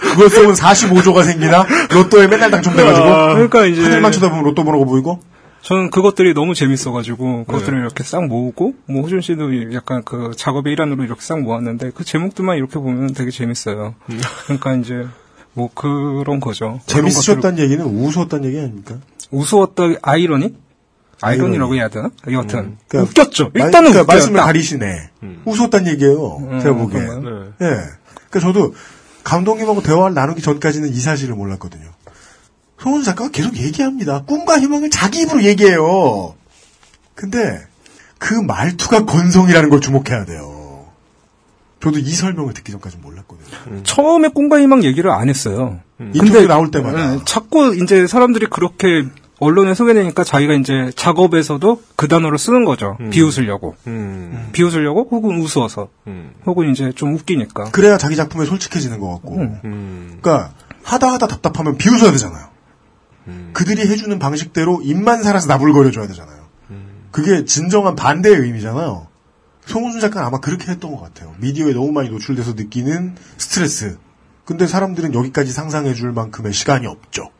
그걸 0.00 0.30
쓰면 0.30 0.54
45조가 0.54 1.24
생기나? 1.24 1.64
로또에 1.92 2.26
맨날 2.26 2.50
당첨돼가지고. 2.50 3.06
아, 3.06 3.34
그러니까 3.34 3.66
이제- 3.66 3.82
하늘만 3.82 4.12
쳐다보면 4.12 4.44
로또 4.44 4.64
번호가 4.64 4.84
보이고. 4.84 5.20
저는 5.62 5.90
그것들이 5.90 6.32
너무 6.32 6.54
재밌어가지고 6.54 7.44
그것들을 7.44 7.78
이렇게 7.80 8.02
싹 8.02 8.26
모으고 8.26 8.74
뭐 8.86 9.02
호준 9.02 9.20
씨도 9.20 9.74
약간 9.74 10.02
그 10.04 10.30
작업의 10.34 10.72
일환으로 10.72 11.04
이렇게 11.04 11.20
싹 11.20 11.40
모았는데 11.42 11.90
그 11.94 12.02
제목들만 12.02 12.56
이렇게 12.56 12.74
보면 12.78 13.12
되게 13.12 13.30
재밌어요. 13.30 13.94
그러니까 14.46 14.74
이제 14.76 15.06
뭐 15.52 15.68
그런 15.74 16.40
거죠. 16.40 16.80
재밌으셨다는 16.86 17.58
얘기는 17.58 17.84
우스웠다는 17.84 18.46
얘기 18.48 18.58
아닙니까? 18.58 18.94
우스웠다 19.30 19.82
아이러니? 20.00 20.54
아이러니라고 21.20 21.72
아이러니. 21.74 21.78
해야 21.78 21.88
되나? 21.88 22.10
여하튼 22.30 22.78
그러니까 22.88 23.10
웃겼죠. 23.10 23.50
말- 23.54 23.66
일단은 23.66 23.90
그러니까. 23.90 24.14
말씀을 24.14 24.38
딱. 24.40 24.46
가리시네. 24.46 25.10
우스웠다는 25.44 25.92
얘기예요. 25.92 26.36
음, 26.38 26.60
제가 26.62 26.74
보기엔. 26.74 27.06
그런가요? 27.06 27.52
예. 27.60 27.66
그러니까 28.30 28.40
저도 28.40 28.74
감독님하고 29.24 29.82
대화를 29.82 30.14
나누기 30.14 30.42
전까지는 30.42 30.90
이 30.90 31.00
사실을 31.00 31.34
몰랐거든요. 31.34 31.90
송은 32.80 33.02
작가가 33.02 33.30
계속 33.30 33.56
얘기합니다. 33.56 34.22
꿈과 34.24 34.58
희망을 34.58 34.90
자기 34.90 35.22
입으로 35.22 35.44
얘기해요. 35.44 36.34
근데 37.14 37.60
그 38.18 38.34
말투가 38.34 39.04
건성이라는 39.04 39.68
걸 39.68 39.80
주목해야 39.80 40.24
돼요. 40.24 40.86
저도 41.82 41.98
이 41.98 42.10
설명을 42.10 42.54
듣기 42.54 42.72
전까지 42.72 42.98
몰랐거든요. 42.98 43.82
처음에 43.82 44.28
꿈과 44.28 44.60
희망 44.60 44.84
얘기를 44.84 45.10
안 45.10 45.28
했어요. 45.28 45.80
인터뷰 45.98 46.46
나올 46.46 46.70
때마다. 46.70 47.16
네, 47.16 47.20
자꾸 47.24 47.74
이제 47.74 48.06
사람들이 48.06 48.46
그렇게 48.46 49.04
언론에 49.40 49.74
소개되니까 49.74 50.22
자기가 50.22 50.54
이제 50.54 50.92
작업에서도 50.94 51.82
그 51.96 52.08
단어를 52.08 52.38
쓰는 52.38 52.64
거죠. 52.64 52.96
비웃으려고. 53.10 53.74
비웃으려고 54.52 55.08
혹은 55.10 55.40
우스워서. 55.40 55.88
혹은 56.46 56.70
이제 56.70 56.92
좀 56.92 57.14
웃기니까. 57.14 57.70
그래야 57.72 57.96
자기 57.96 58.16
작품에 58.16 58.44
솔직해지는 58.44 59.00
것 59.00 59.08
같고. 59.14 59.36
그러니까 59.62 60.52
하다 60.82 61.12
하다 61.12 61.26
답답하면 61.26 61.78
비웃어야 61.78 62.12
되잖아요. 62.12 62.48
그들이 63.52 63.82
해주는 63.88 64.18
방식대로 64.18 64.80
입만 64.82 65.22
살아서 65.22 65.48
나불거려줘야 65.48 66.06
되잖아요. 66.06 66.40
그게 67.10 67.44
진정한 67.44 67.96
반대의 67.96 68.36
의미잖아요. 68.36 69.08
송호준 69.66 70.00
작가는 70.00 70.26
아마 70.26 70.38
그렇게 70.40 70.70
했던 70.70 70.90
것 70.90 71.00
같아요. 71.00 71.34
미디어에 71.38 71.72
너무 71.72 71.92
많이 71.92 72.08
노출돼서 72.10 72.52
느끼는 72.54 73.16
스트레스. 73.36 73.98
근데 74.44 74.66
사람들은 74.66 75.14
여기까지 75.14 75.52
상상해줄 75.52 76.12
만큼의 76.12 76.52
시간이 76.52 76.86
없죠. 76.86 77.30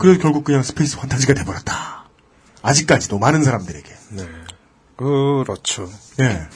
그래서 0.00 0.20
결국 0.20 0.44
그냥 0.44 0.62
space 0.62 0.98
판타지가 0.98 1.34
돼버렸다. 1.34 2.04
아직까지도 2.62 3.18
많은 3.18 3.42
사람들에게. 3.44 3.88
그렇죠. 4.96 5.88
예. 6.20 6.48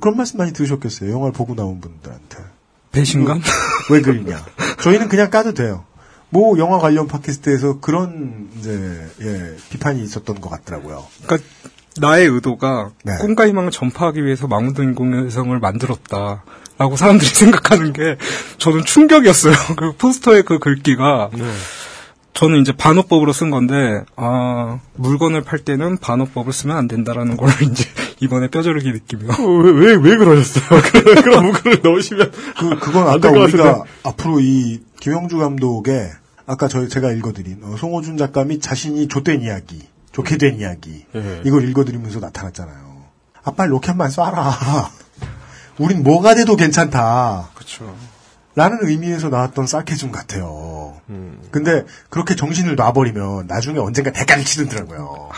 그런 0.00 0.16
말씀 0.16 0.38
많이 0.38 0.52
들으셨겠어요. 0.52 1.10
영화를 1.10 1.32
보고 1.32 1.54
나온 1.54 1.80
분들한테. 1.80 2.38
배신감? 2.92 3.40
왜 3.90 4.00
그러냐. 4.00 4.44
저희는 4.82 5.08
그냥 5.08 5.30
까도 5.30 5.54
돼요. 5.54 5.84
뭐 6.30 6.58
영화 6.58 6.78
관련 6.78 7.08
팟캐스트에서 7.08 7.80
그런 7.80 8.48
이제 8.58 9.06
예, 9.20 9.56
비판이 9.70 10.02
있었던 10.02 10.40
것 10.40 10.48
같더라고요. 10.48 11.06
그러니까 11.24 11.48
나의 11.98 12.28
의도가 12.28 12.90
네. 13.04 13.16
꿈과 13.18 13.48
희망을 13.48 13.72
전파하기 13.72 14.24
위해서 14.24 14.46
망원동 14.46 14.84
인공위성을 14.86 15.58
만들었다. 15.58 16.44
라고 16.78 16.96
사람들이 16.96 17.28
생각하는 17.34 17.92
게 17.92 18.16
저는 18.58 18.84
충격이었어요. 18.84 19.54
그 19.76 19.92
포스터의 19.96 20.44
그 20.44 20.58
글귀가 20.58 21.30
저는 22.32 22.60
이제 22.62 22.72
반어법으로 22.72 23.32
쓴 23.32 23.50
건데 23.50 24.02
아 24.16 24.78
물건을 24.94 25.42
팔 25.42 25.58
때는 25.58 25.98
반어법을 25.98 26.52
쓰면 26.52 26.76
안 26.76 26.88
된다라는 26.88 27.36
걸 27.36 27.50
이제 27.62 27.84
이번에 28.20 28.48
뼈저리게 28.48 28.92
느끼며 28.92 29.34
왜, 29.62 29.70
왜, 29.72 29.94
왜 29.96 30.16
그러셨어요? 30.16 30.80
그- 30.80 31.02
그런 31.22 31.44
문구를 31.44 31.80
넣으시면. 31.82 32.30
그 32.58 32.78
그건 32.78 33.08
안 33.08 33.14
아까 33.14 33.30
우리가 33.30 33.64
같은데. 33.64 33.90
앞으로 34.04 34.40
이 34.40 34.80
김영주 35.00 35.38
감독의 35.38 36.10
아까 36.46 36.68
저희 36.68 36.88
제가 36.88 37.12
읽어드린 37.12 37.58
어, 37.62 37.76
송호준 37.78 38.16
작가 38.16 38.44
및 38.44 38.60
자신이 38.62 39.08
좆된 39.08 39.42
이야기, 39.42 39.82
좋게 40.12 40.36
된 40.38 40.58
이야기 40.60 41.04
예. 41.14 41.42
이걸 41.44 41.68
읽어드리면서 41.68 42.20
나타났잖아요. 42.20 43.00
아 43.44 43.50
빨리 43.52 43.70
로켓만 43.70 44.08
쏴라. 44.10 44.88
우린 45.78 46.02
뭐가 46.02 46.34
돼도 46.34 46.56
괜찮다. 46.56 47.50
그렇죠. 47.54 47.94
라는 48.54 48.78
의미에서 48.82 49.28
나왔던 49.28 49.64
sarcasm 49.64 50.12
같아요. 50.12 51.00
근데 51.50 51.84
그렇게 52.08 52.34
정신을 52.34 52.76
놔버리면 52.76 53.46
나중에 53.46 53.78
언젠가 53.78 54.12
대가를 54.12 54.44
치르더라고요. 54.44 55.30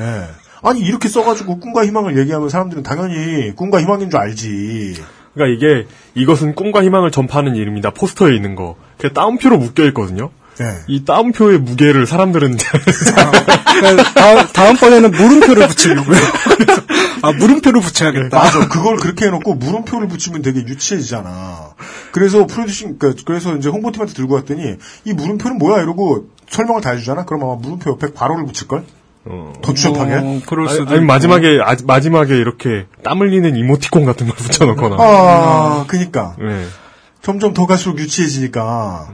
예. 0.00 0.28
아니 0.62 0.80
이렇게 0.80 1.08
써가지고 1.08 1.60
꿈과 1.60 1.86
희망을 1.86 2.18
얘기하면 2.18 2.48
사람들은 2.48 2.82
당연히 2.82 3.54
꿈과 3.54 3.80
희망인 3.80 4.10
줄 4.10 4.18
알지. 4.18 5.02
그러니까 5.34 5.56
이게 5.56 5.86
이것은 6.14 6.54
꿈과 6.54 6.82
희망을 6.82 7.10
전파하는 7.12 7.54
이름이다. 7.54 7.90
포스터에 7.90 8.34
있는 8.34 8.56
거. 8.56 8.76
그게 8.96 9.12
따옴표로 9.12 9.58
묶여 9.58 9.84
있거든요. 9.86 10.30
네. 10.58 10.80
이 10.88 11.04
따옴표의 11.04 11.58
무게를 11.58 12.06
사람들은 12.06 12.56
그러니까 12.56 14.46
다음, 14.52 14.76
번에는 14.76 15.10
물음표를 15.12 15.68
붙이려고요. 15.68 16.16
아 17.22 17.32
물음표를 17.32 17.80
붙여야겠다. 17.80 18.36
맞아. 18.36 18.68
그걸 18.68 18.96
그렇게 18.96 19.26
해놓고 19.26 19.54
물음표를 19.54 20.08
붙이면 20.08 20.42
되게 20.42 20.60
유치해지잖아. 20.60 21.74
그래서 22.10 22.46
프로듀싱, 22.46 22.98
그러니까 22.98 23.22
그래서 23.24 23.54
이제 23.56 23.68
홍보팀한테 23.68 24.14
들고 24.14 24.34
왔더니 24.34 24.76
이 25.04 25.12
물음표는 25.12 25.58
뭐야 25.58 25.82
이러고 25.82 26.28
설명을 26.48 26.80
다 26.80 26.90
해주잖아. 26.90 27.24
그럼 27.24 27.44
아마 27.44 27.54
물음표 27.54 27.90
옆에 27.92 28.08
괄호를 28.12 28.44
붙일걸? 28.46 28.84
더 29.62 29.74
추잡하게? 29.74 30.14
어, 30.14 30.40
그럴 30.46 30.68
수도 30.68 30.84
아니, 30.88 30.98
아니. 30.98 31.04
마지막에 31.04 31.58
아, 31.62 31.76
마지막에 31.84 32.34
이렇게 32.36 32.86
땀 33.04 33.20
흘리는 33.20 33.56
이모티콘 33.56 34.04
같은 34.04 34.26
걸 34.26 34.36
붙여놓거나. 34.36 34.96
아, 34.98 35.84
그니까. 35.86 36.34
네. 36.38 36.64
점점 37.20 37.52
더 37.52 37.66
갈수록 37.66 37.98
유치해지니까. 37.98 39.08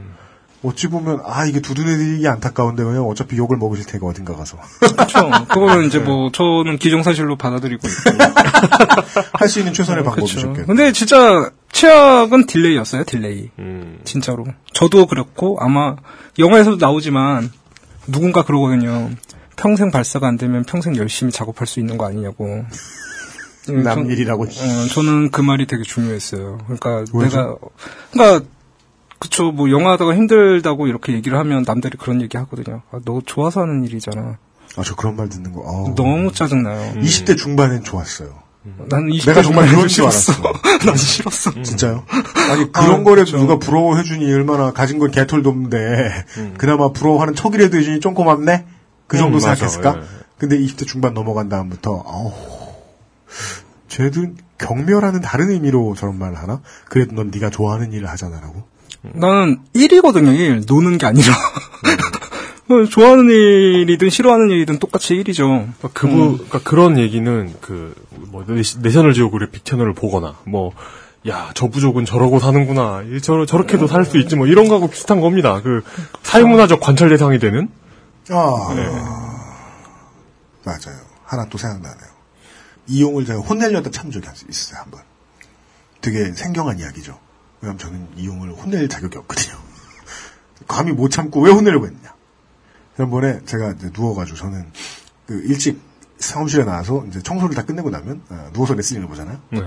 어찌 0.65 0.87
보면, 0.87 1.21
아, 1.25 1.45
이게 1.45 1.59
두둔해드리기 1.61 2.27
안타까운데, 2.27 2.83
왜냐면 2.83 3.05
어차피 3.09 3.37
욕을 3.37 3.57
먹으실 3.57 3.85
테니까 3.85 4.07
어딘가 4.07 4.35
가서. 4.35 4.57
그렇죠. 4.79 5.29
그거는 5.47 5.85
이제 5.87 5.99
뭐 5.99 6.31
저는 6.31 6.77
기정사실로 6.77 7.35
받아들이고 7.37 7.87
있고. 7.87 8.23
할수 9.33 9.59
있는 9.59 9.73
최선의 9.73 10.03
그렇죠. 10.03 10.15
방법이셨겠네. 10.21 10.65
근데 10.65 10.91
진짜 10.91 11.51
최악은 11.71 12.45
delay였어요. 12.47 13.03
delay. 13.05 13.49
진짜로. 14.03 14.45
저도 14.73 15.05
그렇고 15.07 15.57
아마 15.59 15.95
영화에서도 16.39 16.77
나오지만 16.77 17.51
누군가 18.07 18.43
그러거든요. 18.43 19.09
평생 19.57 19.91
발사가 19.91 20.27
안 20.27 20.37
되면 20.37 20.63
평생 20.63 20.95
열심히 20.97 21.31
작업할 21.31 21.65
수 21.67 21.79
있는 21.79 21.97
거 21.97 22.05
아니냐고. 22.07 22.65
음, 23.69 23.81
남 23.83 23.95
전- 23.95 24.09
일이라고. 24.11 24.43
어, 24.43 24.87
저는 24.93 25.31
그 25.31 25.41
말이 25.41 25.65
되게 25.65 25.81
중요했어요. 25.83 26.59
그러니까 26.65 27.03
왜죠? 27.13 27.37
내가 27.37 27.55
그러니까 28.11 28.45
그쵸 29.19 29.51
뭐 29.51 29.69
영화 29.71 29.93
하다가 29.93 30.15
힘들다고 30.15 30.87
이렇게 30.87 31.13
얘기를 31.13 31.37
하면 31.39 31.63
남들이 31.65 31.97
그런 31.97 32.21
얘기 32.21 32.37
하거든요. 32.37 32.81
아, 32.91 32.99
너 33.05 33.21
좋아서 33.25 33.61
하는 33.61 33.83
일이잖아. 33.83 34.37
아, 34.77 34.81
저 34.83 34.95
그런 34.95 35.15
말 35.15 35.29
듣는 35.29 35.53
거, 35.53 35.61
어우. 35.61 35.95
너무 35.95 36.31
짜증나요. 36.33 36.95
20대 36.95 37.37
중반엔 37.37 37.83
좋았어요. 37.83 38.45
난 38.89 39.07
20대 39.07 39.27
내가 39.27 39.43
정말 39.43 39.67
그런 39.67 39.81
줄 39.81 39.89
싫었어. 39.89 40.33
알았어. 40.33 40.53
난 40.85 40.95
싫었어. 40.97 41.51
진짜요? 41.63 42.03
아니, 42.51 42.71
그런 42.71 43.01
아, 43.01 43.03
거라도 43.03 43.03
그렇죠. 43.03 43.37
누가 43.37 43.57
부러워해주니 43.59 44.25
얼마나 44.33 44.71
가진 44.71 44.97
건 44.97 45.11
개털도 45.11 45.49
없는데, 45.49 46.25
그나마 46.57 46.91
부러워하는 46.91 47.35
척이라도 47.35 47.77
해주니 47.77 47.99
좀 47.99 48.15
고맙네? 48.15 48.65
그 49.07 49.17
정도 49.17 49.37
음, 49.37 49.41
맞아. 49.41 49.55
생각했을까? 49.55 49.97
예. 50.01 50.25
근데 50.39 50.57
20대 50.57 50.87
중반 50.87 51.13
넘어간 51.13 51.47
다음부터, 51.47 52.03
아우, 52.07 52.33
쟤들 53.87 54.33
경멸하는 54.57 55.21
다른 55.21 55.51
의미로 55.51 55.93
저런 55.95 56.17
말을 56.17 56.35
하나? 56.37 56.61
그래도 56.89 57.13
넌 57.13 57.29
네가 57.31 57.51
좋아하는 57.51 57.93
일을 57.93 58.09
하잖아라고? 58.09 58.63
나는 59.13 59.59
1이거든요, 59.75 60.37
1. 60.37 60.63
노는 60.67 60.97
게 60.97 61.05
아니라. 61.05 61.33
어, 62.69 62.85
좋아하는 62.89 63.29
일이든 63.29 64.09
싫어하는 64.09 64.49
일이든 64.49 64.79
똑같이 64.79 65.13
1이죠. 65.15 65.67
그, 65.93 66.07
부 66.07 66.31
그러니까 66.33 66.59
그런 66.59 66.97
얘기는 66.97 67.53
그, 67.61 67.93
뭐, 68.29 68.43
내셔널 68.81 69.13
지오그래픽 69.13 69.65
채널을 69.65 69.93
보거나, 69.93 70.35
뭐, 70.45 70.71
야, 71.27 71.51
저 71.55 71.67
부족은 71.67 72.05
저러고 72.05 72.39
사는구나. 72.39 73.03
이 73.11 73.21
저, 73.21 73.45
저렇게도 73.45 73.87
살 73.87 74.05
수 74.05 74.17
있지, 74.19 74.35
뭐, 74.35 74.47
이런 74.47 74.67
거하고 74.67 74.89
비슷한 74.89 75.21
겁니다. 75.21 75.61
그, 75.63 75.83
사회문화적 76.23 76.79
관찰 76.81 77.09
대상이 77.09 77.39
되는? 77.39 77.69
아, 78.29 78.73
네. 78.75 78.83
맞아요. 80.63 80.97
하나 81.23 81.47
또 81.49 81.57
생각나네요. 81.57 82.15
이용을 82.87 83.25
제가 83.25 83.39
혼내려다 83.39 83.89
참 83.91 84.11
적이 84.11 84.27
있어요, 84.49 84.79
한 84.79 84.91
번. 84.91 85.01
되게 86.01 86.31
생경한 86.33 86.79
이야기죠. 86.79 87.17
왜냐면 87.65 87.77
저는 87.79 88.07
이용을 88.15 88.51
혼낼 88.51 88.87
자격이 88.87 89.17
없거든요. 89.17 89.55
감히 90.67 90.91
못 90.91 91.09
참고 91.09 91.41
왜 91.41 91.51
혼내려고 91.51 91.87
했냐. 91.87 92.13
지난번에 92.95 93.39
제가 93.45 93.71
이제 93.71 93.89
누워가지고 93.93 94.37
저는 94.37 94.71
그 95.25 95.41
일찍 95.45 95.81
사무실에 96.19 96.63
나와서 96.63 97.03
이제 97.07 97.21
청소를 97.21 97.55
다 97.55 97.65
끝내고 97.65 97.89
나면 97.89 98.21
어, 98.29 98.49
누워서 98.53 98.73
레슬링을 98.75 99.07
보잖아요. 99.07 99.39
네. 99.49 99.61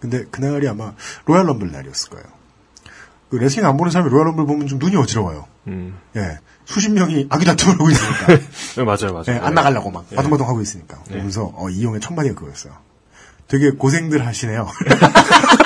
근데 0.00 0.24
그날이 0.24 0.66
아마 0.66 0.94
Royal 1.26 1.46
Rumble 1.46 1.70
날이었을 1.70 2.10
거예요. 2.10 2.26
그 3.30 3.36
레슬링 3.36 3.68
안 3.68 3.76
보는 3.76 3.92
사람이 3.92 4.10
Royal 4.10 4.26
Rumble 4.28 4.46
보면 4.46 4.66
좀 4.66 4.78
눈이 4.78 4.96
어지러워요. 4.96 5.46
음. 5.68 5.98
예. 6.16 6.38
수십 6.64 6.90
명이 6.90 7.26
아귀다툼을 7.28 7.74
하고 7.74 7.90
있으니까. 7.90 8.26
네, 8.76 8.84
맞아요, 8.84 9.12
맞아요. 9.12 9.24
예, 9.28 9.32
안 9.38 9.54
나가려고 9.54 9.90
막 9.90 10.06
예. 10.12 10.16
바둥바둥 10.16 10.48
하고 10.48 10.60
있으니까. 10.62 10.98
예. 11.10 11.16
보면서 11.16 11.52
어, 11.54 11.68
이용의 11.68 12.00
첫 12.00 12.14
마디가 12.14 12.34
그거였어요. 12.34 12.72
되게 13.48 13.70
고생들 13.70 14.26
하시네요. 14.26 14.66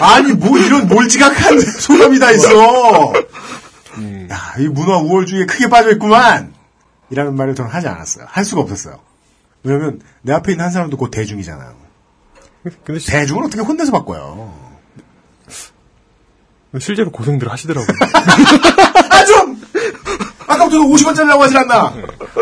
아니 0.00 0.32
뭐 0.32 0.58
이런 0.58 0.88
몰지각한 0.88 1.60
소감이 1.60 2.18
다 2.18 2.30
있어. 2.32 3.12
음. 3.98 4.28
야, 4.30 4.54
이 4.58 4.68
문화 4.68 4.98
우월주의에 4.98 5.46
크게 5.46 5.68
빠져 5.68 5.90
있구만. 5.92 6.54
이라는 7.10 7.36
말을 7.36 7.54
저는 7.54 7.70
하지 7.70 7.88
않았어요. 7.88 8.26
할 8.28 8.44
수가 8.44 8.62
없었어요. 8.62 8.98
왜냐면 9.62 10.00
내 10.22 10.32
앞에 10.32 10.52
있는 10.52 10.64
한 10.64 10.72
사람도 10.72 10.96
곧 10.96 11.10
대중이잖아요. 11.10 11.74
근데 12.84 13.00
대중을 13.00 13.44
어떻게 13.44 13.62
혼내서 13.62 13.92
바꿔요? 13.92 14.66
실제로 16.80 17.10
고생들 17.10 17.50
하시더라고요. 17.50 17.96
아 19.10 19.24
좀! 19.24 19.62
아까부터 20.46 20.78
50원짜리라고 20.78 21.38
하질 21.40 21.58
않나? 21.58 21.94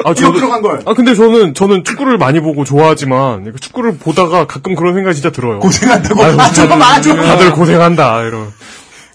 아, 0.04 0.10
이거 0.16 0.32
들어간 0.32 0.62
걸. 0.62 0.82
아, 0.84 0.94
근데 0.94 1.14
저는, 1.14 1.54
저는 1.54 1.84
축구를 1.84 2.18
많이 2.18 2.40
보고 2.40 2.64
좋아하지만, 2.64 3.54
축구를 3.60 3.98
보다가 3.98 4.46
가끔 4.46 4.74
그런 4.74 4.94
생각이 4.94 5.14
진짜 5.14 5.30
들어요. 5.30 5.58
고생한다고? 5.60 6.22
아유, 6.22 6.36
아, 6.38 6.50
좀 6.52 6.82
아, 6.82 7.00
좀. 7.00 7.16
다들 7.16 7.52
고생한다, 7.52 8.22
이런. 8.22 8.52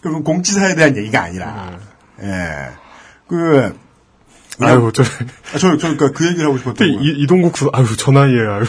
그건 0.02 0.24
공지사에 0.24 0.76
대한 0.76 0.98
얘기가 0.98 1.24
아니라. 1.24 1.78
예. 2.22 2.70
그, 3.28 3.74
아유, 4.62 4.92
저, 4.94 5.04
아, 5.04 5.58
저, 5.58 5.78
저, 5.78 5.88
그니까 5.88 6.12
그 6.12 6.26
얘기를 6.28 6.48
하고 6.48 6.58
싶었던 6.58 6.88
거예요. 6.88 7.02
이, 7.02 7.22
이동국 7.22 7.58
수, 7.58 7.70
아유, 7.74 7.86
저 7.98 8.12
나이에, 8.12 8.40
아유, 8.40 8.64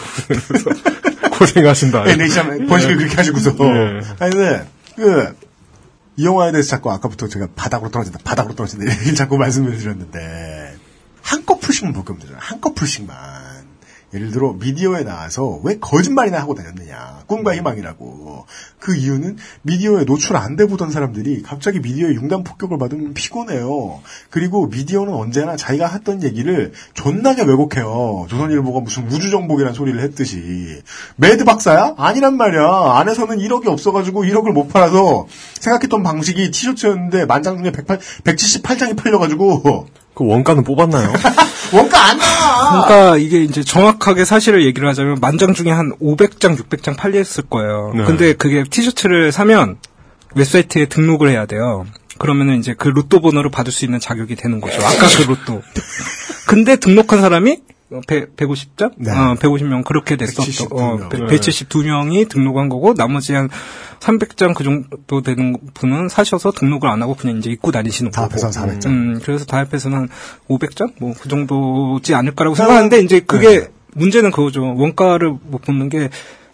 고생하신다. 1.39 2.11
예, 2.11 2.17
내시장 2.17 2.67
번식을 2.67 2.97
그렇게 2.97 3.17
하시고서. 3.17 3.55
예. 3.59 4.01
아니, 4.19 4.33
근데, 4.33 4.67
그, 4.97 5.35
이 6.21 6.25
영화에 6.27 6.53
대해서 6.53 6.69
자꾸 6.69 6.93
아까부터 6.93 7.29
제가 7.29 7.49
바닥으로 7.57 7.91
떨어진다, 7.91 8.19
바닥으로 8.23 8.55
떨어진다, 8.55 8.85
이렇게 8.85 9.15
자꾸 9.15 9.39
말씀을 9.39 9.79
드렸는데, 9.79 10.77
한꺼풀씩만 11.23 11.95
되잖아요. 12.19 12.43
한꺼풀씩만. 12.43 13.17
예를 14.13 14.31
들어, 14.33 14.53
미디어에 14.59 15.05
나와서 15.05 15.61
왜 15.63 15.79
거짓말이나 15.79 16.41
하고 16.41 16.55
다녔느냐. 16.55 17.23
꿈과 17.27 17.55
희망이라고. 17.55 18.47
그 18.81 18.97
이유는 18.97 19.37
미디어에 19.63 20.05
노출 20.05 20.37
안 20.37 20.57
돼 20.57 20.67
보던 20.67 20.91
사람들이 20.91 21.43
갑자기 21.43 21.79
미디어에 21.79 22.15
융단 22.15 22.43
폭격을 22.43 22.77
받으면 22.77 23.15
피곤해요. 23.15 24.01
그리고 24.31 24.67
미디어는 24.67 25.15
언제나 25.15 25.57
자기가 25.57 25.87
했던 25.87 26.25
얘기를 26.25 26.73
존나게 26.95 27.43
왜곡해요. 27.43 28.27
조선일보가 28.29 28.81
무슨 28.81 29.07
우주정복이라는 29.11 29.75
소리를 29.75 30.01
했듯이. 30.01 30.83
mad 31.17 31.45
박사야? 31.45 31.95
아니란 31.97 32.37
말이야. 32.37 32.99
안에서는 32.99 33.39
1억이 33.39 33.69
없어가지고 33.69 34.25
1억을 34.25 34.53
못 34.53 34.69
팔아서 34.69 35.29
생각했던 35.61 36.03
방식이 36.03 36.51
티셔츠였는데 36.51 37.27
만장 37.27 37.59
중에 37.59 37.71
108, 37.71 37.99
178장이 38.25 38.97
팔려가지고 38.97 39.87
그 40.21 40.27
원가는 40.27 40.63
뽑았나요? 40.63 41.15
원가 41.73 42.11
안 42.11 42.19
나와! 42.19 42.87
그러니까 42.87 43.17
이게 43.17 43.43
이제 43.43 43.65
정확하게 43.65 44.27
사실을 44.27 44.67
얘기를 44.67 44.87
하자면 44.87 45.17
만장 45.19 45.55
중에 45.55 45.71
한 45.71 45.93
500장, 45.99 46.59
600장 46.59 46.95
팔렸을 46.95 47.45
거예요. 47.49 47.95
네. 47.97 48.05
근데 48.05 48.35
그게 48.35 48.63
티셔츠를 48.65 49.33
사면 49.33 49.79
웹사이트에 50.35 50.87
등록을 50.87 51.31
해야 51.31 51.47
돼요. 51.47 51.87
그러면은 52.19 52.59
이제 52.59 52.75
그 52.77 52.89
로또 52.89 53.23
번호를 53.23 53.51
받을 53.51 53.73
수 53.73 53.87
있는 53.87 53.99
자격이 53.99 54.37
되는 54.37 54.61
거죠. 54.61 54.77
아까 54.85 55.07
그 55.09 55.23
로또. 55.23 55.63
근데 56.47 56.77
등록한 56.77 57.23
사람이 57.23 57.57
100, 58.07 58.37
150장? 58.37 58.93
네. 58.97 59.11
어, 59.11 59.35
150명 59.35 59.85
그렇게 59.85 60.17
됐었죠. 60.17 60.43
172 60.43 60.75
어, 60.81 60.97
명. 60.97 61.09
172명이 61.09 62.29
등록한 62.29 62.69
거고 62.69 62.95
나머지 62.95 63.35
한 63.35 63.49
300장 63.99 64.55
그 64.55 64.63
정도 64.65 65.23
되는 65.23 65.57
분은 65.75 66.09
사셔서 66.09 66.53
등록을 66.53 66.89
안 66.89 67.03
하고 67.03 67.15
그냥 67.15 67.39
이제 67.39 67.51
입고 67.51 67.73
다니시는 67.73 68.13
다 68.13 68.23
거고. 68.29 68.33
합해서 68.41 68.61
한 68.61 68.79
400장. 68.79 68.87
음, 68.87 69.21
그래서 69.23 69.45
다 69.45 69.59
합해서는 69.59 69.99
한 69.99 70.09
500장? 70.49 70.93
뭐 71.01 71.13
그 71.21 71.29
정도지 71.29 72.15
않을까라고 72.15 72.55
생각하는데 72.55 73.01
이제 73.01 73.21
그게 73.21 73.69
문제는 73.95 74.31
그거죠. 74.31 74.63
원가를 74.77 75.31
못 75.43 75.63
보는 75.63 75.89
게 75.89 76.09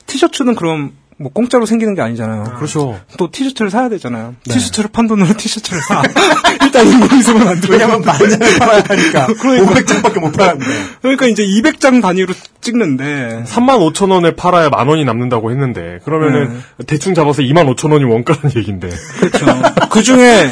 티셔츠는 0.07 0.55
그럼 0.55 0.93
뭐 1.19 1.33
공짜로 1.33 1.65
생기는 1.65 1.95
게 1.95 2.03
아니잖아요. 2.03 2.57
그렇죠. 2.57 3.01
또 3.17 3.31
티셔츠를 3.31 3.71
사야 3.71 3.89
되잖아요. 3.89 4.35
티셔츠를 4.45 4.91
판 4.93 5.07
돈으로 5.07 5.35
티셔츠를 5.35 5.81
사. 5.81 6.03
일단 6.63 6.87
인공위성은 6.87 7.49
안 7.49 7.61
들어. 7.61 7.73
왜냐면 7.73 8.03
만장을 8.03 8.59
팔아야 8.59 8.85
하니까. 8.87 9.27
500장밖에 9.33 10.21
못 10.21 10.33
팔았는데. 10.33 10.75
그러니까 11.01 11.27
이제 11.27 11.43
200장 11.43 12.03
단위로 12.03 12.35
찍는데 12.67 13.45
3만 13.47 13.79
5천 13.93 14.11
원에 14.11 14.35
팔아야 14.35 14.69
만 14.69 14.89
원이 14.89 15.05
남는다고 15.05 15.51
했는데, 15.53 16.01
그러면은 16.05 16.61
대충 16.87 17.15
잡아서 17.15 17.41
2만 17.43 17.73
5천 17.75 17.93
원이 17.93 18.05
원가라는 18.05 18.51
얘기인데. 18.57 18.91
그렇죠. 19.21 19.47
그 19.91 20.03
중에 20.03 20.51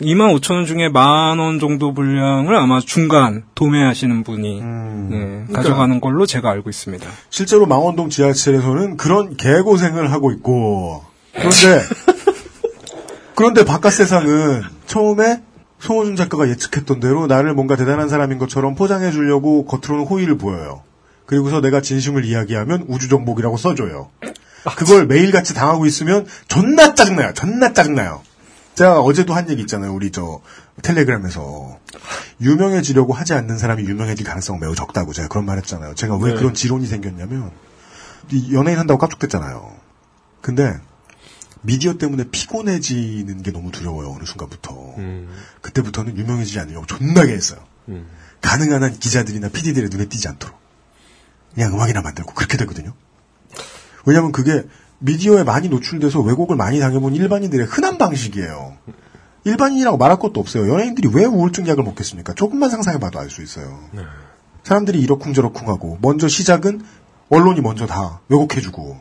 2만 0.00 0.38
5천 0.38 0.54
원 0.54 0.66
중에 0.66 0.88
만 0.88 1.38
원 1.40 1.58
정도 1.58 1.94
분량을 1.94 2.54
아마 2.56 2.80
중간 2.80 3.44
도매하시는 3.54 4.22
분이 4.24 4.60
예, 4.62 5.52
가져가는 5.52 6.00
걸로 6.00 6.26
제가 6.26 6.50
알고 6.50 6.68
있습니다. 6.70 7.06
실제로 7.30 7.66
망원동 7.66 8.10
지하철에서는 8.10 8.96
그런 8.96 9.36
개고생을 9.36 10.12
하고 10.12 10.30
있고 10.32 11.02
그런데 11.32 11.82
그런데 13.34 13.64
바깥 13.64 13.92
세상은 13.94 14.62
처음에 14.86 15.40
송호준 15.78 16.16
작가가 16.16 16.48
예측했던 16.48 17.00
대로 17.00 17.26
나를 17.26 17.54
뭔가 17.54 17.74
대단한 17.74 18.08
사람인 18.08 18.38
것처럼 18.38 18.74
포장해 18.74 19.10
주려고 19.10 19.64
겉으로는 19.64 20.04
호의를 20.06 20.36
보여요. 20.36 20.82
그리고서 21.30 21.60
내가 21.60 21.80
진심을 21.80 22.24
이야기하면 22.24 22.86
우주정복이라고 22.88 23.56
써줘요. 23.56 24.10
그걸 24.76 25.06
매일같이 25.06 25.54
당하고 25.54 25.86
있으면 25.86 26.26
존나 26.48 26.96
짜증나요. 26.96 27.34
존나 27.34 27.72
짜증나요. 27.72 28.20
제가 28.74 28.98
어제도 29.00 29.32
한 29.32 29.48
얘기 29.48 29.60
있잖아요. 29.60 29.94
우리 29.94 30.10
저 30.10 30.40
텔레그램에서 30.82 31.78
유명해지려고 32.40 33.12
하지 33.12 33.34
않는 33.34 33.58
사람이 33.58 33.84
유명해질 33.84 34.26
가능성은 34.26 34.60
매우 34.60 34.74
적다고 34.74 35.12
제가 35.12 35.28
그런 35.28 35.46
말 35.46 35.58
했잖아요. 35.58 35.94
제가 35.94 36.16
왜 36.16 36.32
네. 36.32 36.36
그런 36.36 36.52
지론이 36.52 36.84
생겼냐면 36.88 37.52
이 38.32 38.52
연예인 38.52 38.80
한다고 38.80 38.98
깝죽댔잖아요. 38.98 39.72
근데 40.40 40.80
미디어 41.62 41.96
때문에 41.96 42.24
피곤해지는 42.24 43.44
게 43.44 43.52
너무 43.52 43.70
두려워요. 43.70 44.16
어느 44.16 44.24
순간부터. 44.24 44.94
음. 44.98 45.28
그때부터는 45.60 46.18
유명해지지 46.18 46.58
않으려고 46.58 46.86
존나게 46.86 47.34
했어요. 47.34 47.60
음. 47.88 48.08
가능한 48.40 48.82
한 48.82 48.98
기자들이나 48.98 49.50
PD들의 49.50 49.90
눈에 49.90 50.06
띄지 50.06 50.26
않도록. 50.26 50.58
그냥 51.54 51.72
음악이나 51.74 52.00
만들고 52.02 52.34
그렇게 52.34 52.56
되거든요. 52.58 52.92
왜냐면 54.06 54.32
그게 54.32 54.64
미디어에 54.98 55.44
많이 55.44 55.68
노출돼서 55.68 56.20
왜곡을 56.20 56.56
많이 56.56 56.78
당해본 56.78 57.14
일반인들의 57.14 57.66
흔한 57.66 57.98
방식이에요. 57.98 58.76
일반인이라고 59.44 59.96
말할 59.96 60.18
것도 60.18 60.40
없어요. 60.40 60.70
연예인들이 60.72 61.08
왜 61.14 61.24
우울증 61.24 61.66
약을 61.66 61.82
먹겠습니까? 61.84 62.34
조금만 62.34 62.68
상상해봐도 62.70 63.18
알 63.18 63.30
수 63.30 63.42
있어요. 63.42 63.80
사람들이 64.62 65.00
이러쿵저러쿵하고 65.00 65.98
먼저 66.02 66.28
시작은 66.28 66.82
언론이 67.30 67.60
먼저 67.62 67.86
다 67.86 68.20
왜곡해주고 68.28 68.98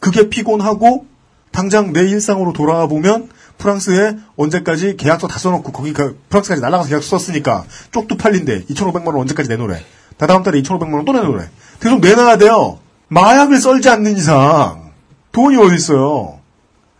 그게 0.00 0.28
피곤하고 0.28 1.06
당장 1.52 1.92
내 1.92 2.00
일상으로 2.00 2.52
돌아와 2.52 2.86
보면 2.86 3.30
프랑스에 3.58 4.16
언제까지 4.36 4.96
계약서 4.96 5.28
다 5.28 5.38
써놓고 5.38 5.72
거기 5.72 5.92
그 5.92 6.20
프랑스까지 6.28 6.60
날아가서 6.60 6.88
계약서 6.90 7.16
썼으니까 7.18 7.64
쪽도 7.92 8.16
팔린대. 8.16 8.64
2,500만 8.66 9.06
원 9.06 9.16
언제까지 9.16 9.48
내놓으래. 9.48 9.82
다다음 10.18 10.42
달에 10.42 10.60
2,500만 10.62 10.94
원 10.94 11.04
또 11.04 11.12
내놓으래. 11.12 11.48
계속 11.80 12.00
내놔야 12.00 12.38
돼요. 12.38 12.78
마약을 13.08 13.58
썰지 13.60 13.88
않는 13.88 14.16
이상 14.16 14.90
돈이 15.32 15.56
어디 15.56 15.74
있어요. 15.76 16.40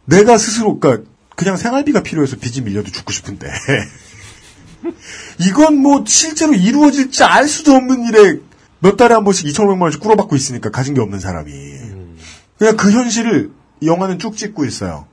내가 0.04 0.38
스스로 0.38 0.78
그러니까 0.78 1.08
그냥 1.34 1.56
생활비가 1.56 2.02
필요해서 2.02 2.36
빚이 2.36 2.62
밀려도 2.62 2.90
죽고 2.92 3.12
싶은데 3.12 3.50
이건 5.40 5.76
뭐 5.78 6.04
실제로 6.06 6.52
이루어질지 6.54 7.24
알 7.24 7.48
수도 7.48 7.72
없는 7.74 8.04
일에 8.06 8.38
몇 8.78 8.96
달에 8.96 9.14
한 9.14 9.24
번씩 9.24 9.46
2,500만 9.48 9.82
원씩 9.82 10.00
꾸러받고 10.00 10.36
있으니까 10.36 10.70
가진 10.70 10.94
게 10.94 11.00
없는 11.00 11.18
사람이 11.20 11.50
그냥 12.58 12.76
그 12.76 12.90
현실을 12.92 13.50
이 13.80 13.86
영화는 13.86 14.18
쭉 14.18 14.36
찍고 14.36 14.64
있어요. 14.64 15.06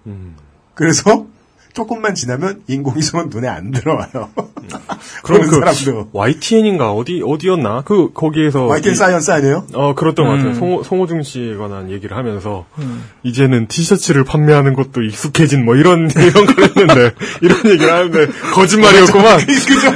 그래서 0.76 1.28
조금만 1.74 2.14
지나면 2.16 2.62
인공위성은 2.68 3.30
눈에 3.30 3.48
안 3.48 3.72
들어와요. 3.72 4.30
그럼 5.24 5.48
그런 5.48 5.48
그 5.48 5.60
사람도 5.74 6.10
YTN인가 6.14 6.92
어디 6.94 7.22
어디였나 7.26 7.82
그 7.86 8.12
거기에서 8.14 8.66
YTN 8.68 8.94
이- 8.94 8.96
Science 8.96 9.32
아니에요? 9.32 9.66
어 9.74 9.94
그랬던 9.96 10.26
것 10.26 10.32
같아요. 10.34 10.50
음. 10.50 10.54
송호, 10.56 10.84
송호중 10.84 11.24
씨에 11.24 11.56
관한 11.58 11.90
얘기를 11.92 12.16
하면서 12.16 12.66
음. 12.78 13.04
이제는 13.24 13.68
티셔츠를 13.68 14.24
판매하는 14.24 14.74
것도 14.74 15.02
익숙해진 15.04 15.66
뭐 15.66 15.76
이런 15.76 16.10
이런 16.16 16.46
걸 16.46 16.64
했는데 16.66 17.12
이런 17.42 17.58
얘기를 17.66 17.92
하는데 17.92 18.28
거짓말이었구만. 18.54 19.40
그죠? 19.46 19.92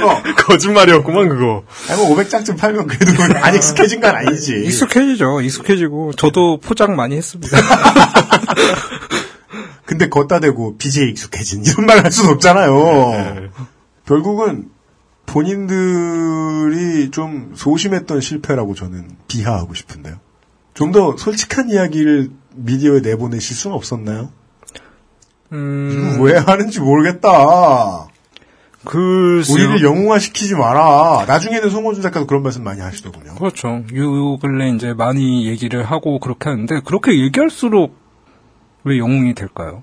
거짓말이었구만 0.46 1.28
그거. 1.28 1.62
아니 1.88 2.00
뭐 2.02 2.16
500장쯤 2.16 2.58
팔면 2.58 2.86
그래도 2.88 3.22
안 3.42 3.54
익숙해진 3.54 4.00
건 4.00 4.14
아니지. 4.14 4.62
익숙해지죠. 4.64 5.40
익숙해지고 5.42 6.12
저도 6.14 6.58
포장 6.60 6.96
많이 6.96 7.16
했습니다. 7.16 7.56
근데 9.88 10.10
걷다 10.10 10.38
대고 10.40 10.76
BJ에 10.76 11.08
익숙해진 11.08 11.64
이런 11.64 11.86
말할 11.86 12.12
수는 12.12 12.34
없잖아요. 12.34 12.74
네. 13.12 13.48
결국은 14.04 14.68
본인들이 15.24 17.10
좀 17.10 17.52
소심했던 17.56 18.20
실패라고 18.20 18.74
저는 18.74 19.08
비하하고 19.28 19.72
싶은데요. 19.72 20.16
좀 20.74 20.92
더 20.92 21.16
솔직한 21.16 21.70
이야기를 21.70 22.30
미디어에 22.54 23.00
내보내실 23.00 23.56
수는 23.56 23.74
없었나요? 23.74 24.30
음, 25.52 26.18
왜 26.20 26.36
하는지 26.36 26.80
모르겠다. 26.80 28.08
그 28.84 29.42
우리를 29.50 29.82
영웅화 29.82 30.18
시키지 30.18 30.54
마라. 30.54 31.24
나중에는 31.26 31.70
송호준 31.70 32.02
작가도 32.02 32.26
그런 32.26 32.42
말씀 32.42 32.62
많이 32.62 32.82
하시더군요. 32.82 33.36
그렇죠. 33.36 33.68
요 33.94 34.36
근래 34.38 34.68
이제 34.70 34.92
많이 34.92 35.46
얘기를 35.48 35.82
하고 35.82 36.20
그렇게 36.20 36.50
하는데 36.50 36.80
그렇게 36.84 37.18
얘기할수록 37.22 37.97
왜 38.88 38.98
영웅이 38.98 39.34
될까요? 39.34 39.82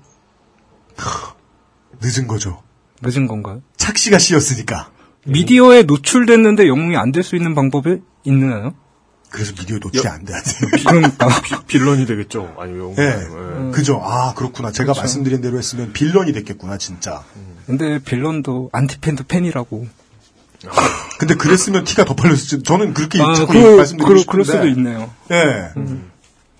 늦은 2.02 2.26
거죠. 2.26 2.62
늦은 3.02 3.26
건가요? 3.26 3.62
착시가 3.76 4.18
씌었으니까. 4.18 4.90
미디어에 5.26 5.82
노출됐는데 5.84 6.68
영웅이 6.68 6.96
안 6.96 7.12
될 7.12 7.22
수 7.22 7.36
있는 7.36 7.54
방법이 7.54 7.98
있나요? 8.24 8.74
그래서 9.30 9.52
미디어 9.54 9.78
노출이 9.78 10.08
안 10.08 10.24
돼야 10.24 10.40
돼요. 10.40 10.70
그러니까 10.86 11.28
빌런이 11.66 12.06
되겠죠. 12.06 12.54
아니면 12.58 12.94
예. 12.98 13.02
예. 13.02 13.70
그죠. 13.72 14.00
아, 14.02 14.34
그렇구나. 14.34 14.70
제가 14.70 14.86
그렇죠. 14.92 15.00
말씀드린 15.00 15.40
대로 15.40 15.58
했으면 15.58 15.92
빌런이 15.92 16.32
됐겠구나, 16.32 16.78
진짜. 16.78 17.24
근데 17.66 17.98
빌런도 17.98 18.70
안티팬도 18.72 19.24
팬이라고. 19.24 19.86
근데 21.18 21.34
그랬으면 21.34 21.84
티가 21.84 22.04
더 22.04 22.14
팔렸을지, 22.14 22.62
저는 22.62 22.94
그렇게 22.94 23.20
아, 23.20 23.34
자꾸 23.34 23.52
그, 23.52 23.76
말씀드리고 23.76 24.08
그, 24.14 24.18
싶은데. 24.20 24.30
그럴 24.30 24.44
수도 24.44 24.66
있네요. 24.68 25.10
예. 25.32 25.70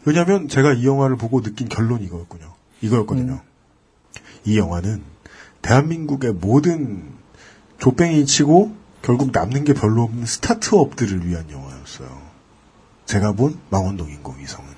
왜냐면 0.07 0.49
제가 0.49 0.73
이 0.73 0.87
영화를 0.87 1.17
보고 1.17 1.43
느낀 1.43 1.69
결론이 1.69 2.05
이거였군요. 2.05 2.55
이거였거든요. 2.81 3.41
이 4.45 4.57
영화는 4.57 5.03
대한민국의 5.63 6.33
모든 6.35 7.03
조뱅이 7.79 8.25
치고 8.25 8.75
결국 9.03 9.31
남는 9.33 9.65
게 9.65 9.75
별로 9.75 10.03
없는 10.05 10.25
스타트업들을 10.25 11.27
위한 11.27 11.51
영화였어요. 11.51 12.09
제가 13.05 13.33
본 13.33 13.59
망원동 13.71 14.09
인공위성은. 14.11 14.69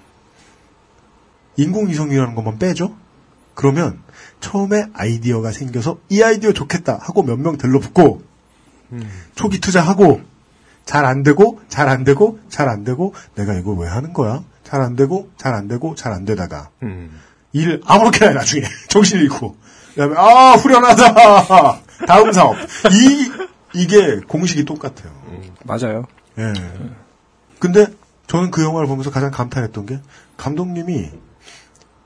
인공위성이라는 1.56 2.34
것만 2.34 2.58
빼죠? 2.58 2.96
그러면 3.54 4.00
처음에 4.40 4.86
아이디어가 4.94 5.52
생겨서 5.52 5.98
이 6.08 6.22
아이디어 6.22 6.52
좋겠다 6.52 6.98
하고 7.02 7.22
몇 7.22 7.36
명 7.38 7.58
들러붙고 7.58 8.22
초기 9.34 9.60
투자하고 9.60 10.20
잘 10.86 11.04
안 11.04 11.22
되고 11.22 11.60
잘 11.68 11.88
안 11.88 12.04
되고 12.04 12.38
잘 12.48 12.68
안 12.68 12.84
되고 12.84 13.12
내가 13.34 13.52
이걸 13.54 13.76
왜 13.76 13.88
하는 13.88 14.12
거야? 14.14 14.42
잘 14.68 14.80
안 14.82 14.96
되고 14.96 15.30
잘 15.36 15.54
안 15.54 15.66
되고 15.68 15.94
잘 15.94 16.12
안 16.12 16.24
되다가 16.24 16.68
음. 16.82 17.20
일 17.52 17.80
아무렇게나 17.86 18.30
해, 18.32 18.34
나중에 18.34 18.62
정신 18.88 19.18
잃고 19.20 19.56
그다음에 19.94 20.14
아 20.16 20.52
후련하다 20.54 21.80
다음 22.06 22.32
사업 22.32 22.56
이 22.92 23.30
이게 23.74 24.16
공식이 24.20 24.64
똑같아요. 24.64 25.10
맞아요. 25.64 26.04
예. 26.38 26.52
근데 27.58 27.86
저는 28.26 28.50
그 28.50 28.62
영화를 28.62 28.86
보면서 28.86 29.10
가장 29.10 29.30
감탄했던 29.30 29.86
게 29.86 30.00
감독님이 30.36 31.10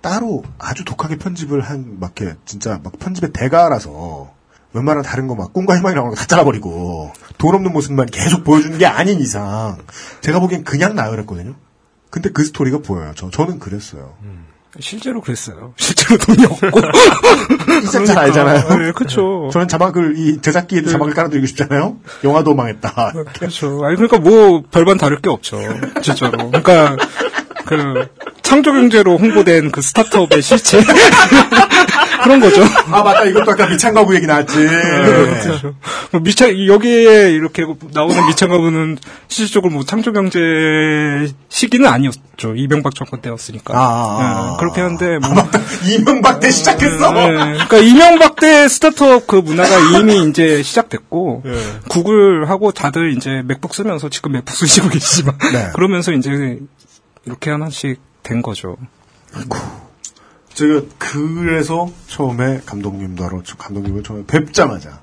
따로 0.01 0.43
아주 0.59 0.85
독하게 0.85 1.17
편집을 1.17 1.61
한 1.63 1.97
막 2.01 2.19
이렇게 2.21 2.37
진짜 2.45 2.81
막 2.83 2.99
편집의 2.99 3.33
대가라서 3.33 4.31
웬만한 4.73 5.03
다른 5.05 5.27
거 5.29 5.35
막 5.35 5.53
꿈과 5.53 5.77
희망이 5.77 5.95
나오는 5.95 6.11
거다 6.15 6.27
잘라버리고 6.27 7.13
돈 7.39 7.55
없는 7.55 7.73
모습만 7.73 8.07
계속 8.07 8.43
보여주는 8.45 8.79
게 8.79 8.87
아닌 8.87 9.21
이상 9.21 9.79
제가 10.23 10.41
보기엔 10.41 10.65
그냥 10.65 10.95
나열했거든요. 10.95 11.55
근데 12.13 12.29
그 12.31 12.45
스토리가 12.45 12.81
보여요. 12.81 13.13
저 13.17 13.31
저는 13.31 13.59
그랬어요. 13.59 14.15
실제로 14.79 15.23
그랬어요. 15.23 15.73
실제로 15.81 16.19
돈이 16.19 16.45
없고. 16.45 16.81
잘 18.07 18.19
알잖아요. 18.19 18.79
네, 18.79 18.93
그쵸. 18.93 19.49
저는 19.51 19.67
자막을 19.67 20.19
이 20.19 20.39
제작기에도 20.43 20.91
자막을 20.91 21.15
깔아드리고 21.15 21.47
싶잖아요. 21.47 21.97
영화도 22.23 22.55
망했다. 22.55 23.13
그렇죠. 23.39 23.83
아니 23.85 23.97
그러니까 23.97 24.19
뭐 24.19 24.63
별반 24.71 24.99
다를 24.99 25.23
게 25.23 25.31
없죠. 25.31 25.59
진짜로. 26.03 26.51
그러니까 26.51 26.97
그 27.65 28.09
창조 28.53 28.71
경제로 28.75 29.17
홍보된 29.17 29.71
그 29.71 29.81
스타트업의 29.81 30.43
실체 30.43 30.79
그런 32.23 32.39
거죠. 32.39 32.63
아 32.91 33.03
맞다 33.03 33.25
이것도 33.25 33.51
아까 33.51 33.67
미창가부 33.67 34.15
얘기 34.15 34.27
나왔지. 34.27 34.55
그렇죠. 34.55 35.75
뭐 36.11 36.21
미창 36.21 36.51
여기에 36.67 37.31
이렇게 37.31 37.65
나오는 37.95 38.27
미창가부는 38.27 38.99
실질적으로 39.29 39.73
뭐 39.73 39.85
창조 39.85 40.13
경제 40.13 40.39
시기는 41.49 41.89
아니었죠. 41.89 42.55
이명박 42.55 42.95
정권 42.95 43.23
때였으니까. 43.23 43.73
아. 43.75 44.51
네, 44.51 44.57
그렇게 44.61 44.83
하는데 44.83 45.19
뭐 45.21 45.31
이명박 45.89 46.41
때 46.41 46.51
시작했어. 46.51 47.11
네, 47.11 47.29
그러니까 47.33 47.79
이명박 47.79 48.37
때 48.37 48.69
스타트업 48.69 49.27
그 49.27 49.37
문화가 49.37 49.99
이미 49.99 50.29
이제 50.29 50.63
시작됐고 50.63 51.43
구글하고 51.89 52.73
다들 52.73 53.17
이제 53.17 53.41
맥북 53.47 53.75
쓰면서 53.75 54.11
지금 54.11 54.33
맥북 54.33 54.55
쓰시고 54.55 54.91
계시지만 54.91 55.39
네. 55.55 55.71
그러면서 55.73 56.13
이제 56.13 56.59
이렇게 57.25 57.49
하나씩 57.51 58.12
된 58.23 58.43
거죠. 58.43 58.77
제가 60.55 60.83
그래서 60.99 61.91
처음에 62.07 62.61
감독님도 62.67 63.25
알아, 63.25 63.39
저 63.45 63.57
감독님을 63.57 64.03
처음에 64.03 64.25
뵙자마자 64.27 65.01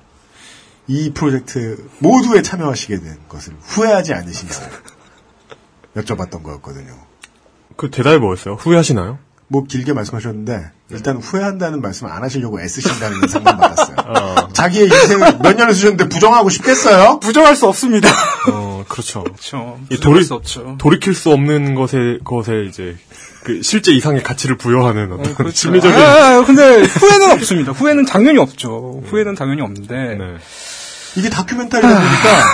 이 0.86 1.12
프로젝트 1.12 1.88
모두에 1.98 2.42
참여하시게 2.42 3.00
된 3.00 3.18
것을 3.28 3.54
후회하지 3.60 4.14
않으신지 4.14 4.60
여쭤봤던 5.96 6.42
거였거든요. 6.42 6.94
그 7.76 7.90
대답이 7.90 8.18
뭐였어요? 8.18 8.54
후회하시나요? 8.54 9.18
뭐 9.48 9.64
길게 9.64 9.92
말씀하셨는데 9.92 10.70
일단 10.90 11.16
후회한다는 11.16 11.80
말씀을 11.80 12.12
안 12.12 12.22
하시려고 12.22 12.60
애쓰신다는 12.60 13.16
인상만 13.22 13.56
받았어요. 13.56 14.48
자기의 14.52 14.84
인생을 14.86 15.38
몇 15.38 15.56
년을 15.56 15.74
쓰셨는데 15.74 16.08
부정하고 16.08 16.50
싶겠어요? 16.50 17.18
부정할 17.18 17.56
수 17.56 17.66
없습니다. 17.66 18.08
어, 18.52 18.69
그렇죠. 18.90 19.22
그렇죠. 19.22 19.78
돌이, 20.02 20.24
수 20.24 20.34
없죠. 20.34 20.76
돌이킬 20.78 21.14
수 21.14 21.30
없는 21.30 21.74
것에, 21.74 22.18
것에 22.24 22.64
이제, 22.64 22.96
그 23.44 23.62
실제 23.62 23.92
이상의 23.92 24.22
가치를 24.22 24.56
부여하는 24.56 25.12
어떤 25.12 25.34
그렇죠. 25.34 25.54
심리적인. 25.56 25.96
아, 25.96 26.38
아, 26.38 26.44
근데 26.44 26.82
후회는 26.82 27.30
없습니다. 27.30 27.72
후회는 27.72 28.04
당연히 28.04 28.38
없죠. 28.38 29.02
후회는 29.06 29.34
당연히 29.36 29.62
없는데 29.62 29.94
네. 29.94 30.36
이게 31.16 31.30
다큐멘터리다 31.30 31.88
보니까 31.88 32.44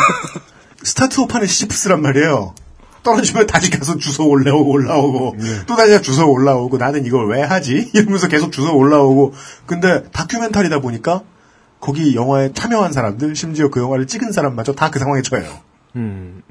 스타트업 0.82 1.34
하는 1.34 1.46
시집스란 1.46 2.02
말이에요. 2.02 2.54
떨어지면 3.02 3.46
다시 3.46 3.70
가서 3.70 3.96
주워 3.98 4.28
올라오고 4.28 4.70
올라오고 4.70 5.36
또 5.66 5.76
다시 5.76 6.02
주워 6.02 6.26
올라오고 6.26 6.76
나는 6.76 7.06
이걸 7.06 7.28
왜 7.28 7.40
하지? 7.42 7.90
이러면서 7.94 8.28
계속 8.28 8.50
주워 8.52 8.72
올라오고 8.72 9.32
근데 9.66 10.02
다큐멘터리다 10.12 10.80
보니까 10.80 11.22
거기 11.80 12.14
영화에 12.16 12.52
참여한 12.52 12.92
사람들 12.92 13.36
심지어 13.36 13.68
그 13.70 13.80
영화를 13.80 14.06
찍은 14.06 14.32
사람마저 14.32 14.72
다 14.74 14.90
그 14.90 14.98
상황에 14.98 15.22
처해요. 15.22 15.48
음. 15.96 16.42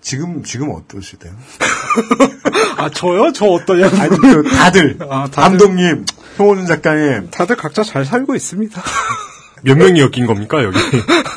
지금 0.00 0.42
지금 0.42 0.70
어떠시대요? 0.70 1.32
아 2.76 2.88
저요? 2.90 3.32
저 3.32 3.46
어떠냐? 3.46 3.86
아니 4.00 4.08
그 4.16 4.42
다들, 4.50 4.96
아, 5.08 5.24
다들- 5.30 5.30
감독님, 5.42 6.04
송호준 6.36 6.66
작가님 6.66 7.30
다들 7.30 7.56
각자 7.56 7.84
잘 7.84 8.04
살고 8.04 8.34
있습니다. 8.34 8.82
몇 9.64 9.78
명이 9.78 10.00
엮인 10.00 10.26
겁니까, 10.26 10.64
여기? 10.64 10.76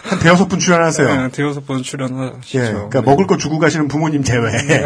한 0.04 0.18
대여섯 0.18 0.50
분 0.50 0.58
출연하세요. 0.58 1.08
네, 1.16 1.30
대여섯 1.30 1.68
번 1.68 1.84
출연하시죠. 1.84 2.58
예, 2.60 2.72
그러니까 2.72 3.04
먹을 3.04 3.28
거 3.28 3.38
주고 3.38 3.60
가시는 3.60 3.88
부모님 3.88 4.24
제외. 4.24 4.52
네, 4.52 4.82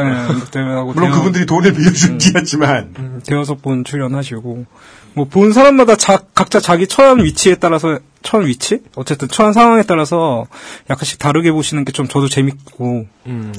대회하고 0.52 0.92
물론 0.92 1.10
대여- 1.10 1.14
그분들이 1.16 1.46
돈을 1.46 1.72
빌려준 1.72 2.18
뒤였지만 2.18 2.96
음, 3.00 3.22
대여섯 3.26 3.62
번 3.62 3.86
출연하시고 3.86 4.66
뭐 5.14 5.26
본 5.26 5.52
사람마다 5.54 5.96
자- 5.96 6.22
각자 6.36 6.60
자기 6.60 6.88
처한 6.88 7.24
위치에 7.24 7.56
따라서 7.56 8.00
처한 8.22 8.48
위치 8.48 8.80
어쨌든 8.96 9.28
처한 9.28 9.54
상황에 9.54 9.84
따라서 9.84 10.46
약간씩 10.90 11.20
다르게 11.20 11.52
보시는 11.52 11.86
게 11.86 11.92
좀 11.92 12.08
저도 12.08 12.28
재밌고 12.30 13.06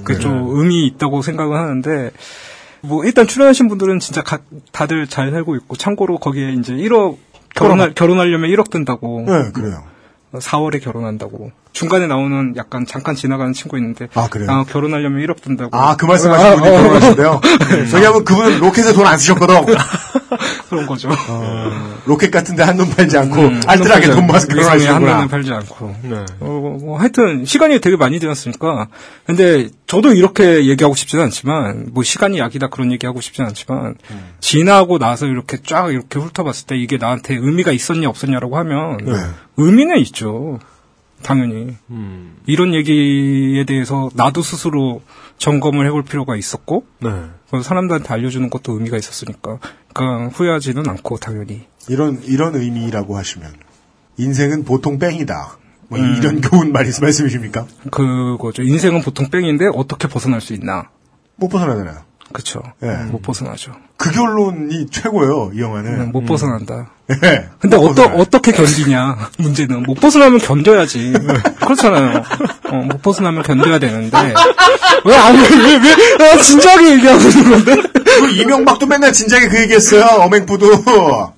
그게 0.04 0.18
좀 0.20 0.48
의미 0.50 0.86
있다고 0.86 1.22
생각을 1.22 1.56
하는데 1.56 2.10
뭐 2.82 3.04
일단 3.04 3.26
출연하신 3.26 3.68
분들은 3.68 4.00
진짜 4.00 4.22
각 4.22 4.42
다들 4.72 5.06
잘 5.06 5.30
살고 5.30 5.56
있고 5.56 5.76
참고로 5.76 6.18
거기에 6.18 6.52
이제 6.52 6.72
1억 6.72 7.16
결혼할 7.54 7.94
결혼하려면 7.94 8.48
1억 8.50 8.70
든다고 8.70 9.24
네, 9.26 9.50
그래요. 9.52 9.82
4월에 10.32 10.80
결혼한다고 10.80 11.50
중간에 11.72 12.06
나오는 12.06 12.54
약간 12.56 12.86
잠깐 12.86 13.16
지나가는 13.16 13.52
친구 13.52 13.76
있는데 13.78 14.06
아, 14.14 14.28
그래요? 14.28 14.64
결혼하려면 14.70 15.20
1억 15.26 15.42
든다고 15.42 15.76
아, 15.76 15.96
그 15.96 16.06
말씀 16.06 16.30
하신 16.30 16.56
분이 16.60 16.68
아, 16.68 16.70
어, 16.70 16.74
어. 16.74 16.82
결혼하신대요? 16.82 17.40
왜냐하면 17.94 18.24
그분은 18.24 18.60
로켓에 18.60 18.92
돈 18.92 19.06
안 19.06 19.18
쓰셨거든. 19.18 19.56
그런 20.70 20.86
거죠. 20.86 21.08
로켓 22.06 22.30
같은데 22.30 22.62
한눈 22.62 22.88
팔지 22.88 23.18
않고 23.18 23.36
음, 23.36 23.60
알뜰하게 23.66 24.06
한눈 24.06 24.16
돈 24.18 24.26
모아서 24.28 24.46
않고, 24.92 25.08
한. 25.08 25.16
눈은 25.16 25.28
팔지 25.28 25.52
않고. 25.52 25.96
네. 26.04 26.24
어, 26.38 26.78
뭐, 26.80 26.98
하여튼, 26.98 27.44
시간이 27.44 27.80
되게 27.80 27.96
많이 27.96 28.20
되었으니까. 28.20 28.86
근데, 29.26 29.68
저도 29.88 30.12
이렇게 30.12 30.66
얘기하고 30.66 30.94
싶지는 30.94 31.24
않지만, 31.24 31.88
뭐, 31.92 32.04
시간이 32.04 32.38
약이다 32.38 32.68
그런 32.68 32.92
얘기하고 32.92 33.20
싶지는 33.20 33.48
않지만, 33.48 33.96
지나고 34.38 34.98
나서 34.98 35.26
이렇게 35.26 35.58
쫙 35.66 35.90
이렇게 35.90 36.20
훑어봤을 36.20 36.66
때 36.68 36.76
이게 36.76 36.98
나한테 36.98 37.34
의미가 37.34 37.72
있었냐, 37.72 38.08
없었냐라고 38.08 38.56
하면, 38.56 38.98
네. 38.98 39.12
의미는 39.56 39.98
있죠. 39.98 40.60
당연히. 41.22 41.74
음. 41.90 42.36
이런 42.46 42.74
얘기에 42.74 43.64
대해서 43.64 44.08
나도 44.14 44.42
스스로 44.42 45.02
점검을 45.40 45.86
해볼 45.86 46.04
필요가 46.04 46.36
있었고, 46.36 46.84
네. 47.00 47.10
그래서 47.50 47.66
사람들한테 47.66 48.12
알려주는 48.12 48.48
것도 48.50 48.74
의미가 48.74 48.96
있었으니까, 48.98 49.58
그러니까 49.92 50.28
후회하지는 50.36 50.88
않고, 50.88 51.16
당연히. 51.16 51.66
이런, 51.88 52.22
이런 52.24 52.54
의미라고 52.54 53.16
하시면, 53.16 53.50
인생은 54.18 54.64
보통 54.64 54.98
뺑이다. 54.98 55.56
뭐 55.88 55.98
음. 55.98 56.14
이런 56.18 56.40
교훈 56.42 56.72
말이 56.72 56.90
말씀이십니까? 57.00 57.66
그거죠. 57.90 58.62
인생은 58.62 59.00
보통 59.00 59.28
뺑인데 59.30 59.64
어떻게 59.74 60.06
벗어날 60.06 60.40
수 60.42 60.52
있나? 60.52 60.90
못 61.36 61.48
벗어나잖아요. 61.48 62.02
그쵸. 62.32 62.62
예. 62.84 63.06
못 63.10 63.22
벗어나죠. 63.22 63.72
그 63.96 64.12
결론이 64.12 64.86
최고예요, 64.90 65.50
이 65.54 65.60
영화는. 65.60 65.90
그냥 65.90 66.12
못 66.12 66.20
벗어난다. 66.26 66.92
예. 67.10 67.48
근데 67.58 67.76
못 67.76 67.90
어떠. 67.98 68.04
어떻게 68.14 68.52
견디냐, 68.52 69.30
문제는. 69.40 69.82
못 69.82 69.94
벗어나면 69.94 70.38
견뎌야지. 70.38 71.12
그렇잖아요. 71.60 72.22
어, 72.70 72.76
못 72.76 73.02
벗어나면 73.02 73.42
견뎌야 73.42 73.78
되는데. 73.78 74.16
왜, 75.04 75.16
아니, 75.16 75.38
왜, 75.38 75.76
왜, 75.76 76.30
아, 76.32 76.36
진지하게 76.36 76.92
얘기하고 76.92 77.20
있는 77.20 77.50
건데? 77.50 77.82
그 78.04 78.28
이명박도 78.30 78.86
맨날 78.86 79.12
진작에 79.12 79.48
그 79.48 79.60
얘기했어요, 79.62 80.04
어맹부도. 80.22 81.32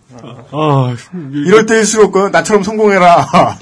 아, 0.52 0.96
이럴 1.32 1.66
때일수록 1.66 2.12
그 2.12 2.28
나처럼 2.32 2.62
성공해라. 2.62 3.59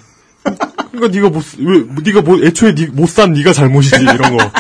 그러니까 0.90 1.09
네가 1.09 1.28
못, 1.30 1.44
왜, 1.59 1.84
네가 2.02 2.22
뭐, 2.22 2.38
애초에 2.42 2.74
못산 2.92 3.32
네가 3.32 3.52
잘못이지, 3.52 4.02
이런 4.02 4.36
거. 4.36 4.51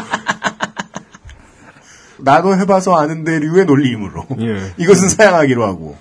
나도 2.18 2.56
해봐서 2.56 2.96
아는데 2.96 3.38
류의 3.38 3.64
논리이므로. 3.64 4.26
예. 4.40 4.74
이것은 4.76 5.08
사양하기로 5.08 5.64
하고. 5.64 5.96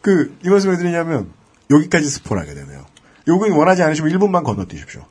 그, 0.00 0.34
이 0.44 0.48
말씀을 0.48 0.78
드리냐면, 0.78 1.28
여기까지 1.70 2.08
스포를 2.08 2.42
하게 2.42 2.54
되네요. 2.54 2.86
요건 3.28 3.52
원하지 3.52 3.82
않으시면 3.82 4.10
1분만 4.12 4.42
건너뛰십시오. 4.42 5.02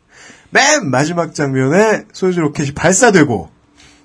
맨 0.52 0.90
마지막 0.90 1.36
장면에 1.36 2.06
소유주 2.12 2.42
로켓이 2.42 2.74
발사되고, 2.74 3.50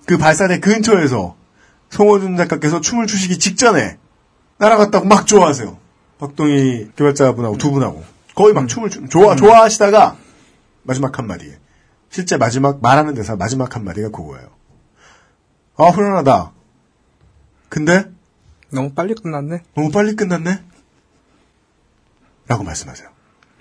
그 0.06 0.18
발사대 0.18 0.60
근처에서 0.60 1.36
송호준 1.90 2.36
작가께서 2.36 2.80
춤을 2.80 3.06
추시기 3.06 3.38
직전에 3.38 3.98
날아갔다고 4.58 5.06
막 5.06 5.26
좋아하세요. 5.26 5.78
박동희 6.18 6.92
개발자분하고 6.96 7.58
두 7.58 7.70
분하고. 7.70 8.04
거의 8.34 8.52
막 8.52 8.68
춤을 8.68 8.90
추, 8.90 9.06
좋아, 9.08 9.36
좋아하시다가 9.36 10.16
마지막 10.82 11.18
한 11.18 11.26
마디에. 11.26 11.58
실제 12.10 12.36
마지막 12.36 12.80
말하는 12.82 13.14
대사 13.14 13.36
마지막 13.36 13.74
한 13.74 13.84
마디가 13.84 14.10
그거예요. 14.10 14.48
아, 15.76 15.86
훈훈하다. 15.88 16.52
근데 17.68 18.04
너무 18.70 18.92
빨리 18.92 19.14
끝났네. 19.14 19.62
너무 19.74 19.90
빨리 19.90 20.14
끝났네? 20.14 20.62
라고 22.46 22.62
말씀하세요. 22.62 23.08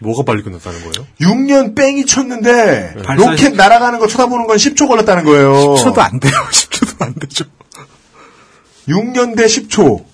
뭐가 0.04 0.24
빨리 0.24 0.44
끝났다는 0.44 0.80
거예요? 0.82 1.08
6년 1.22 1.76
뺑이 1.76 2.06
쳤는데 2.06 2.94
발사- 3.04 3.30
로켓 3.32 3.56
날아가는 3.56 3.98
거 4.00 4.08
쳐다보는 4.08 4.46
건 4.46 4.58
10초 4.58 4.88
걸렸다는 4.88 5.24
거예요. 5.24 5.52
10초도 5.76 5.98
안 6.00 6.20
돼요. 6.20 6.32
10초도 6.52 7.02
안 7.02 7.14
되죠. 7.16 7.46
6년 8.88 9.36
대 9.36 9.46
10초. 9.46 10.06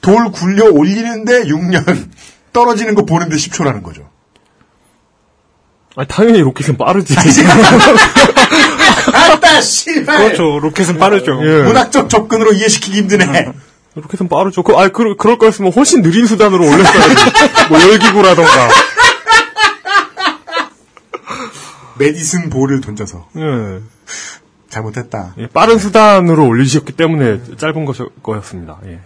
돌 0.00 0.30
굴려 0.30 0.66
올리는데 0.70 1.44
6년. 1.44 2.10
떨어지는 2.52 2.94
거 2.94 3.04
보는데 3.04 3.34
10초라는 3.36 3.82
거죠. 3.82 4.08
아니, 5.96 6.06
당연히 6.08 6.40
로켓은 6.40 6.76
빠르지. 6.76 7.14
아따, 9.12 9.60
씨발! 9.60 10.18
그렇죠. 10.24 10.58
로켓은 10.60 10.98
빠르죠. 10.98 11.40
예. 11.44 11.62
문학적 11.62 12.08
접근으로 12.10 12.52
이해시키기 12.52 12.98
힘드네. 12.98 13.48
로켓은 13.94 14.28
빠르죠. 14.28 14.62
그, 14.62 14.74
아니, 14.76 14.92
그, 14.92 15.16
그럴 15.16 15.38
거였으면 15.38 15.72
훨씬 15.72 16.02
느린 16.02 16.26
수단으로 16.26 16.64
올렸어야지. 16.64 17.14
뭐, 17.70 17.80
열기구라던가. 17.80 18.68
메디슨 21.98 22.50
볼을 22.50 22.80
던져서. 22.80 23.28
예. 23.36 23.80
잘못했다. 24.68 25.34
예, 25.38 25.46
빠른 25.46 25.78
수단으로 25.78 26.46
올리셨기 26.48 26.94
때문에 26.94 27.40
짧은 27.56 27.84
것이- 27.84 28.10
거였습니다. 28.22 28.78
예. 28.86 28.98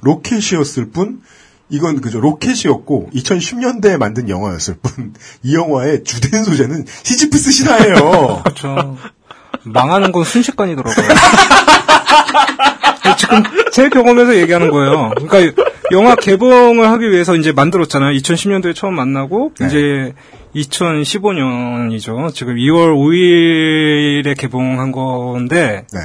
로켓이었을 0.00 0.90
뿐, 0.90 1.20
이건 1.68 2.00
그저 2.00 2.18
로켓이었고, 2.20 3.10
2010년대에 3.14 3.98
만든 3.98 4.30
영화였을 4.30 4.76
뿐, 4.82 5.12
이 5.42 5.54
영화의 5.54 6.04
주된 6.04 6.44
소재는 6.44 6.86
시지프스 7.02 7.50
신화예요. 7.52 8.42
그렇죠. 8.44 8.96
망하는 9.64 10.10
건 10.12 10.24
순식간이더라고요. 10.24 11.06
제 13.72 13.88
경험에서 13.88 14.36
얘기하는 14.36 14.70
거예요. 14.70 15.10
그러니까 15.16 15.62
영화 15.92 16.14
개봉을 16.14 16.86
하기 16.88 17.10
위해서 17.10 17.36
이제 17.36 17.52
만들었잖아요. 17.52 18.16
2010년도에 18.18 18.74
처음 18.74 18.94
만나고 18.94 19.52
네. 19.60 19.66
이제 19.66 20.12
2015년이죠. 20.54 22.32
지금 22.34 22.56
2월 22.56 22.94
5일에 22.94 24.36
개봉한 24.38 24.92
건데 24.92 25.84
네. 25.92 26.00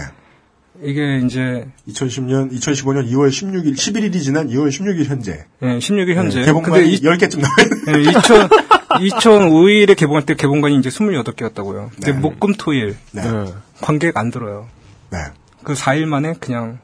이게 0.81 1.19
이제 1.25 1.65
2010년, 1.89 2.51
2015년 2.53 3.09
2월 3.11 3.27
16일, 3.29 3.73
11일이 3.75 4.21
지난 4.21 4.47
2월 4.47 4.69
16일 4.69 5.05
현재. 5.05 5.43
예, 5.61 5.65
16일 5.77 6.15
현재. 6.15 6.39
네, 6.39 6.45
개봉관이 6.45 6.89
이- 6.93 7.01
10개쯤 7.01 7.41
나와요. 7.41 7.97
예, 7.97 8.09
2000, 8.09 8.47
2005일에 9.09 9.97
개봉할 9.97 10.25
때 10.25 10.35
개봉관이 10.35 10.77
이제 10.77 10.89
28개였다고요. 10.89 11.89
근데 11.95 12.11
네. 12.13 12.17
목금 12.17 12.53
토일 12.57 12.95
네. 13.11 13.21
예. 13.25 13.53
관객 13.81 14.15
안 14.15 14.31
들어요. 14.31 14.67
네. 15.11 15.17
그 15.63 15.73
4일 15.73 16.05
만에 16.05 16.33
그냥 16.39 16.79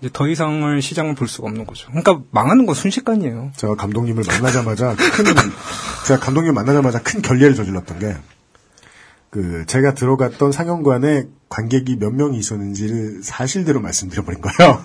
이제 0.00 0.10
더 0.12 0.28
이상을 0.28 0.82
시장을 0.82 1.14
볼 1.14 1.28
수가 1.28 1.48
없는 1.48 1.66
거죠. 1.66 1.88
그러니까 1.88 2.20
망하는 2.30 2.66
건 2.66 2.74
순식간이에요. 2.74 3.52
제가 3.56 3.74
감독님을 3.76 4.24
만나자마자 4.26 4.94
큰, 4.94 5.24
제가 6.06 6.20
감독님 6.20 6.54
만나자마자 6.54 7.02
큰 7.02 7.22
결례를 7.22 7.54
저질렀던 7.54 7.98
게, 7.98 8.16
그, 9.30 9.64
제가 9.66 9.94
들어갔던 9.94 10.52
상영관에 10.52 11.24
관객이 11.48 11.96
몇 11.96 12.12
명이 12.14 12.38
있었는지를 12.38 13.22
사실대로 13.22 13.80
말씀드려버린 13.80 14.40
거예요. 14.40 14.82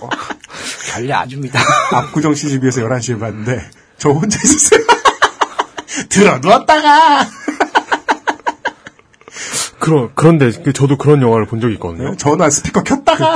관리 0.92 1.12
아줍니다. 1.12 1.60
압구정 1.92 2.34
CGV에서 2.34 2.82
11시에 2.82 3.18
봤는데, 3.18 3.60
저 3.98 4.10
혼자 4.10 4.38
있었어요. 4.42 4.80
들어누웠다가! 6.08 7.43
그런, 9.84 10.08
그런데, 10.14 10.50
그 10.50 10.72
저도 10.72 10.96
그런 10.96 11.20
영화를 11.20 11.46
본 11.46 11.60
적이 11.60 11.74
있거든요. 11.74 12.16
전화 12.16 12.48
스피커 12.48 12.84
켰다가! 12.84 13.34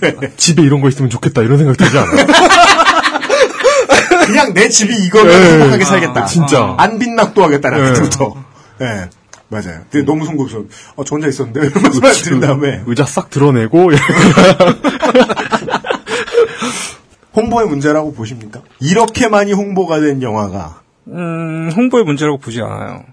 네. 0.00 0.16
집에 0.38 0.62
이런 0.62 0.80
거 0.80 0.88
있으면 0.88 1.10
좋겠다, 1.10 1.42
이런 1.42 1.58
생각 1.58 1.76
들지 1.76 1.98
않아요? 1.98 2.26
그냥 4.26 4.54
내 4.54 4.70
집이 4.70 4.94
이거면 5.06 5.28
네. 5.28 5.52
행복하게 5.52 5.84
살겠다. 5.84 6.22
아, 6.22 6.24
진짜. 6.24 6.74
안 6.78 6.98
빈낙도 6.98 7.44
하겠다는 7.44 7.84
네. 7.84 7.92
그때부터. 7.92 8.34
예. 8.80 9.10
맞아요. 9.48 9.82
근데 9.90 10.06
너무 10.06 10.24
송구스러워. 10.24 10.64
어, 10.96 11.04
저 11.04 11.14
혼자 11.14 11.28
있었는데? 11.28 11.66
이러면서 11.68 12.00
말 12.00 12.12
들은 12.14 12.40
다음에. 12.40 12.82
의자 12.86 13.04
싹 13.04 13.28
드러내고, 13.28 13.90
홍보의 17.36 17.68
문제라고 17.68 18.14
보십니까? 18.14 18.62
이렇게 18.80 19.28
많이 19.28 19.52
홍보가 19.52 20.00
된 20.00 20.22
영화가 20.22 20.80
음, 21.08 21.70
홍보의 21.76 22.04
문제라고 22.04 22.38
보지 22.38 22.62
않아요. 22.62 23.04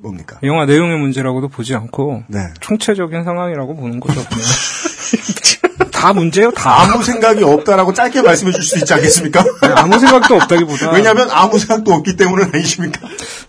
뭡니까? 0.00 0.38
영화 0.42 0.64
내용의 0.66 0.98
문제라고도 0.98 1.48
보지 1.48 1.74
않고 1.74 2.24
네. 2.28 2.38
총체적인 2.60 3.24
상황이라고 3.24 3.76
보는 3.76 4.00
거죠. 4.00 4.22
그냥. 4.24 4.42
다 5.92 6.12
문제예요. 6.12 6.52
다 6.52 6.82
아무 6.82 7.02
생각이 7.02 7.42
없다라고 7.42 7.92
짧게 7.92 8.22
말씀해 8.22 8.52
줄 8.52 8.62
수 8.62 8.78
있지 8.78 8.94
않겠습니까? 8.94 9.44
아무 9.76 9.98
생각도 9.98 10.36
없다기보다 10.36 10.92
왜냐하면 10.94 11.28
아무 11.32 11.58
생각도 11.58 11.92
없기 11.92 12.14
때문은 12.16 12.50
아니십니까? 12.54 13.00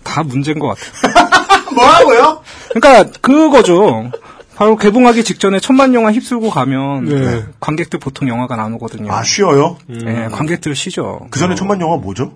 다 0.03 0.23
문제인 0.23 0.57
것 0.57 0.69
같아요. 0.75 1.29
뭐라고요? 1.75 2.41
그러니까 2.73 3.11
그거죠. 3.21 4.11
바로 4.55 4.75
개봉하기 4.77 5.23
직전에 5.23 5.59
천만 5.59 5.93
영화 5.93 6.11
휩쓸고 6.11 6.49
가면 6.49 7.05
네. 7.05 7.45
관객들 7.59 7.99
보통 7.99 8.27
영화관 8.27 8.59
안 8.59 8.73
오거든요. 8.73 9.11
아, 9.13 9.23
쉬어요? 9.23 9.77
네, 9.87 10.27
관객들 10.29 10.75
쉬죠. 10.75 11.27
그 11.29 11.39
전에 11.39 11.53
천만 11.55 11.79
영화 11.81 11.97
뭐죠? 11.97 12.33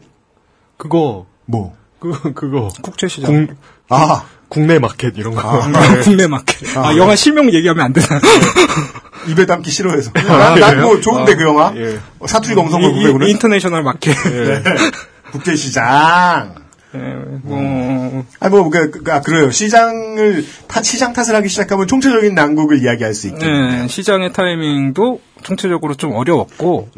그거 0.78 1.26
뭐? 1.46 1.74
그 2.00 2.34
그거 2.34 2.70
국제시장. 2.84 3.48
국, 3.48 3.56
아, 3.90 4.24
국내 4.50 4.80
마켓 4.80 5.14
이런 5.18 5.34
거. 5.36 5.42
아, 5.42 6.00
국내 6.04 6.28
마켓. 6.28 6.78
아, 6.78 6.90
아. 6.90 6.98
영화 6.98 7.16
실명 7.16 7.52
얘기하면 7.54 7.86
안 7.86 7.94
되나? 7.94 8.08
입에 9.28 9.46
담기 9.46 9.72
싫어해서. 9.72 10.12
난뭐 10.14 11.00
좋은데 11.02 11.36
그 11.36 11.44
영화. 11.44 11.74
예. 11.76 12.00
사투리 12.26 12.54
이- 12.54 12.56
구배구는. 12.56 13.28
International 13.30 13.84
Market. 13.84 14.16
네. 14.24 14.64
국제 15.32 15.56
시장. 15.56 16.56
예, 16.96 17.00
뭐, 17.42 18.24
아, 18.40 18.50
뭐, 18.50 18.70
그, 18.70 18.92
그, 18.92 19.12
아, 19.12 19.20
그래요. 19.22 19.50
시장을, 19.50 20.46
타, 20.68 20.84
시장 20.84 21.12
탓을 21.14 21.34
하기 21.38 21.50
시작하면 21.50 21.88
총체적인 21.88 22.36
난국을 22.36 22.84
이야기할 22.84 23.16
수 23.16 23.28
있겠네요. 23.30 23.82
네, 23.82 23.88
시장의 23.88 24.32
타이밍도 24.32 25.20
총체적으로 25.42 25.96
좀 25.96 26.12
어려웠고, 26.14 26.90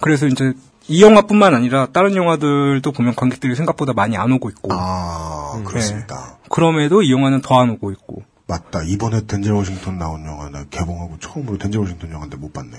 그래서 0.00 0.26
이제 0.28 0.52
이 0.90 1.02
영화뿐만 1.02 1.54
아니라 1.54 1.86
다른 1.92 2.16
영화들도 2.16 2.90
보면 2.92 3.14
관객들이 3.14 3.54
생각보다 3.54 3.92
많이 3.92 4.16
안 4.16 4.32
오고 4.32 4.50
있고, 4.50 4.70
아, 4.72 5.62
그렇습니다. 5.64 6.38
그럼에도 6.50 7.02
이 7.02 7.12
영화는 7.12 7.40
더 7.42 7.60
안 7.60 7.70
오고 7.70 7.92
있고, 7.92 8.22
맞다. 8.48 8.82
이번에 8.82 9.20
덴젤 9.26 9.52
워싱턴 9.52 9.98
나온 9.98 10.24
영화, 10.26 10.48
나 10.50 10.64
개봉하고 10.68 11.18
처음으로 11.20 11.58
덴젤 11.58 11.80
워싱턴 11.80 12.10
영화인데 12.10 12.36
못 12.36 12.52
봤네. 12.52 12.70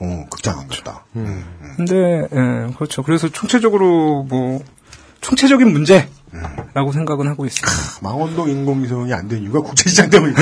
어, 0.00 0.24
극장 0.30 0.58
안 0.58 0.68
갔다. 0.68 1.04
음. 1.16 1.44
근데 1.76 1.94
예, 2.32 2.72
그렇죠. 2.74 3.02
그래서 3.02 3.28
총체적으로 3.28 4.22
뭐 4.26 4.62
총체적인 5.20 5.70
문제라고 5.70 6.92
생각은 6.94 7.28
하고 7.28 7.44
있습니다. 7.44 7.70
망원동 8.00 8.48
인공위성이 8.48 9.12
안 9.12 9.28
된 9.28 9.42
이유가 9.42 9.60
국제시장 9.60 10.08
때문이다. 10.08 10.40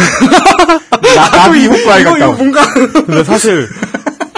나, 1.16 1.30
나비 1.30 1.66
효과에 1.66 2.04
갔다. 2.04 2.26
뭔가 2.32 2.64
근데 2.74 3.24
사실 3.24 3.66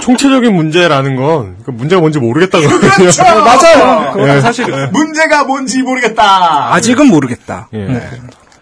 총체적인 0.09 0.55
문제라는 0.55 1.17
건그 1.17 1.71
문제가 1.73 2.01
뭔지 2.01 2.19
모르겠다거든요. 2.19 2.81
그렇죠! 2.81 3.23
맞아요. 3.23 4.13
그거는 4.13 4.37
예. 4.37 4.41
사실은 4.41 4.91
문제가 4.93 5.45
뭔지 5.45 5.83
모르겠다. 5.83 6.73
아직은 6.73 7.09
모르겠다. 7.09 7.69
예. 7.75 7.85
네. 7.85 8.11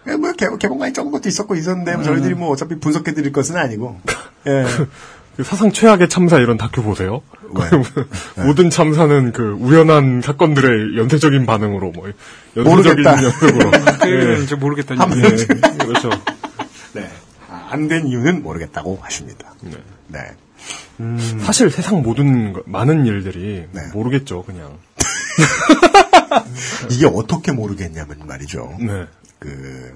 예, 0.09 0.11
뭐 0.17 0.33
개, 0.33 0.45
개봉관이 0.59 0.91
적은 0.93 1.11
것도 1.11 1.29
있었고 1.29 1.55
있었는데 1.55 1.95
뭐 1.95 2.03
저희들이 2.03 2.33
뭐 2.35 2.49
어차피 2.51 2.77
분석해 2.79 3.13
드릴 3.13 3.31
것은 3.31 3.55
아니고. 3.55 3.97
예. 4.47 4.65
그 5.37 5.43
사상 5.43 5.71
최악의 5.71 6.09
참사 6.09 6.37
이런 6.37 6.57
다큐 6.57 6.81
보세요. 6.83 7.21
왜? 7.53 7.65
모든 8.43 8.69
참사는 8.69 9.31
그 9.31 9.55
우연한 9.59 10.21
사건들의 10.23 10.97
연쇄적인 10.97 11.45
반응으로 11.45 11.91
뭐 11.91 12.09
연쇄적인 12.57 13.03
모르겠다. 13.03 13.23
연속으로. 13.23 13.71
그 14.01 14.11
얘기는 14.11 14.43
이제 14.43 14.55
모르겠다는 14.55 15.01
한 15.01 15.17
얘기. 15.23 15.43
예, 15.43 15.85
그렇죠. 15.85 16.09
네. 16.93 17.07
안 17.69 17.87
된 17.87 18.07
이유는 18.07 18.43
모르겠다고 18.43 18.99
하십니다. 19.01 19.53
네. 20.07 20.19
사실 21.39 21.69
세상 21.69 22.01
모든 22.01 22.53
거- 22.53 22.63
많은 22.65 23.05
일들이 23.05 23.65
네. 23.71 23.81
모르겠죠, 23.93 24.43
그냥. 24.43 24.77
이게 26.91 27.05
어떻게 27.05 27.51
모르겠냐면 27.51 28.17
말이죠. 28.25 28.75
네. 28.79 29.05
그 29.39 29.93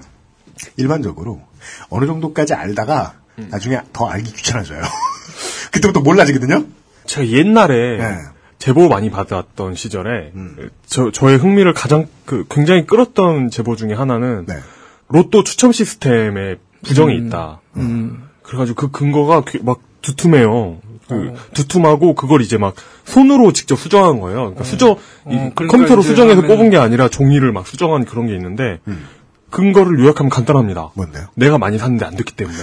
일반적으로 0.76 1.40
어느 1.88 2.06
정도까지 2.06 2.54
알다가 2.54 3.14
음. 3.38 3.48
나중에 3.50 3.80
더 3.92 4.06
알기 4.08 4.32
귀찮아져요. 4.32 4.80
그때부터 5.72 6.00
몰라지거든요. 6.00 6.64
제가 7.06 7.26
옛날에 7.28 7.98
네. 7.98 8.18
제보 8.58 8.88
많이 8.88 9.10
받았던 9.10 9.74
시절에 9.74 10.32
음. 10.34 10.70
저 10.86 11.10
저의 11.10 11.38
흥미를 11.38 11.72
가장 11.74 12.06
그 12.26 12.46
굉장히 12.48 12.86
끌었던 12.86 13.50
제보 13.50 13.74
중에 13.74 13.94
하나는 13.94 14.46
네. 14.46 14.54
로또 15.08 15.42
추첨 15.42 15.72
시스템에 15.72 16.56
부정이 16.84 17.16
있다. 17.26 17.60
음. 17.76 18.28
그래가지고 18.42 18.88
그 18.88 18.90
근거가 18.98 19.42
귀- 19.48 19.58
막 19.62 19.80
두툼해요. 20.02 20.78
그 21.12 21.28
어. 21.28 21.34
두툼하고 21.54 22.14
그걸 22.14 22.40
이제 22.42 22.56
막 22.58 22.74
손으로 23.04 23.52
직접 23.52 23.76
수정한 23.78 24.20
거예요. 24.20 24.38
그러니까 24.40 24.64
수정 24.64 24.90
이 24.90 24.94
어, 24.94 25.50
그러니까 25.54 25.66
컴퓨터로 25.66 26.02
수정해서 26.02 26.40
하면은- 26.42 26.48
뽑은 26.48 26.70
게 26.70 26.76
아니라 26.78 27.08
종이를 27.08 27.52
막 27.52 27.66
수정한 27.66 28.04
그런 28.04 28.26
게 28.26 28.34
있는데 28.34 28.78
근거를 29.50 29.98
요약하면 30.00 30.30
간단합니다. 30.30 30.90
뭔데요? 30.94 31.26
내가 31.34 31.58
많이 31.58 31.78
샀는데 31.78 32.06
안 32.06 32.16
됐기 32.16 32.34
때문에. 32.34 32.56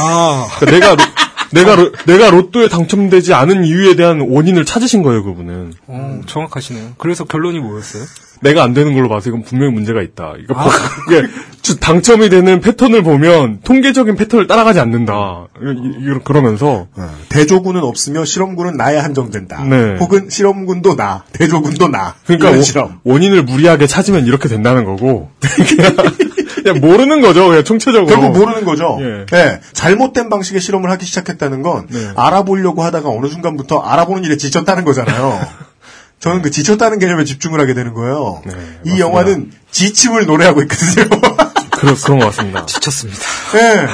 아, 0.00 0.46
그러니까 0.60 0.88
내가 0.94 1.02
로- 1.02 1.10
내가 1.54 1.76
로- 1.76 1.92
내가 2.06 2.30
로또에 2.30 2.68
당첨되지 2.68 3.32
않은 3.34 3.64
이유에 3.64 3.96
대한 3.96 4.20
원인을 4.20 4.64
찾으신 4.64 5.02
거예요, 5.02 5.22
그분은. 5.24 5.72
어, 5.86 6.20
정확하시네요. 6.26 6.92
그래서 6.98 7.24
결론이 7.24 7.60
뭐였어요? 7.60 8.02
내가 8.40 8.62
안 8.62 8.74
되는 8.74 8.92
걸로 8.92 9.08
봐서 9.08 9.30
이건 9.30 9.42
분명히 9.42 9.72
문제가 9.72 10.02
있다. 10.02 10.34
이거 10.42 10.54
아. 10.54 10.64
뭐- 10.64 10.72
이게 11.08 11.26
주- 11.62 11.78
당첨이 11.80 12.28
되는 12.28 12.60
패턴을 12.60 13.02
보면 13.02 13.60
통계적인 13.64 14.16
패턴을 14.16 14.46
따라가지 14.46 14.80
않는다. 14.80 15.46
이- 15.62 16.04
이- 16.04 16.18
그러면서 16.24 16.88
어, 16.94 17.10
대조군은 17.30 17.82
없으며 17.82 18.24
실험군은 18.26 18.76
나야 18.76 19.02
한정된다. 19.02 19.64
네. 19.64 19.96
혹은 19.98 20.28
실험군도 20.28 20.96
나, 20.96 21.24
대조군도 21.32 21.88
나. 21.88 22.16
그러니까 22.26 22.60
실험. 22.60 22.98
원인을 23.04 23.44
무리하게 23.44 23.86
찾으면 23.86 24.26
이렇게 24.26 24.48
된다는 24.48 24.84
거고 24.84 25.30
그냥, 26.64 26.80
모르는 26.80 27.20
거죠. 27.20 27.48
그냥 27.48 27.62
총체적으로. 27.62 28.06
결국 28.06 28.38
모르는 28.38 28.64
거죠. 28.64 28.98
예. 29.00 29.26
예. 29.36 29.60
잘못된 29.72 30.30
방식의 30.30 30.60
실험을 30.60 30.90
하기 30.92 31.04
시작했다는 31.04 31.62
건 31.62 31.86
네. 31.90 32.08
알아보려고 32.16 32.82
하다가 32.82 33.10
어느 33.10 33.26
순간부터 33.26 33.80
알아보는 33.80 34.24
일에 34.24 34.36
지쳤다는 34.36 34.84
거잖아요. 34.84 35.46
저는 36.20 36.40
그 36.40 36.50
지쳤다는 36.50 36.98
개념에 36.98 37.24
집중을 37.24 37.60
하게 37.60 37.74
되는 37.74 37.92
거예요. 37.92 38.40
네, 38.46 38.52
이 38.52 38.56
맞습니다. 38.56 38.98
영화는 38.98 39.52
지침을 39.70 40.24
노래하고 40.24 40.62
있거든요. 40.62 41.08
그런 41.70 41.94
그런 41.96 42.18
것 42.18 42.26
같습니다. 42.26 42.64
지쳤습니다. 42.64 43.20
예. 43.56 43.88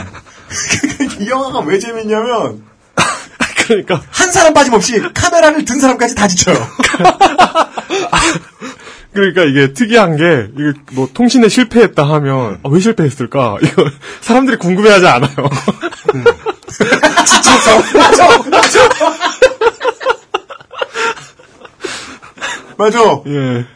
이 1.24 1.28
영화가 1.28 1.60
왜 1.60 1.78
재밌냐면 1.80 2.62
그러니까 3.66 4.02
한 4.10 4.32
사람 4.32 4.52
빠짐없이 4.52 5.00
카메라를 5.14 5.64
든 5.64 5.78
사람까지 5.78 6.14
다 6.14 6.26
지쳐요. 6.28 6.56
그러니까 9.12 9.42
이게 9.42 9.72
특이한 9.72 10.16
게 10.16 10.48
이게 10.54 10.72
뭐 10.92 11.08
통신에 11.12 11.48
실패했다 11.48 12.02
하면 12.04 12.60
아, 12.62 12.68
왜 12.68 12.78
실패했을까? 12.80 13.56
이거 13.62 13.84
사람들이 14.20 14.56
궁금해하지 14.58 15.06
않아요. 15.06 15.34
맞아. 22.76 22.98
예. 23.26 23.66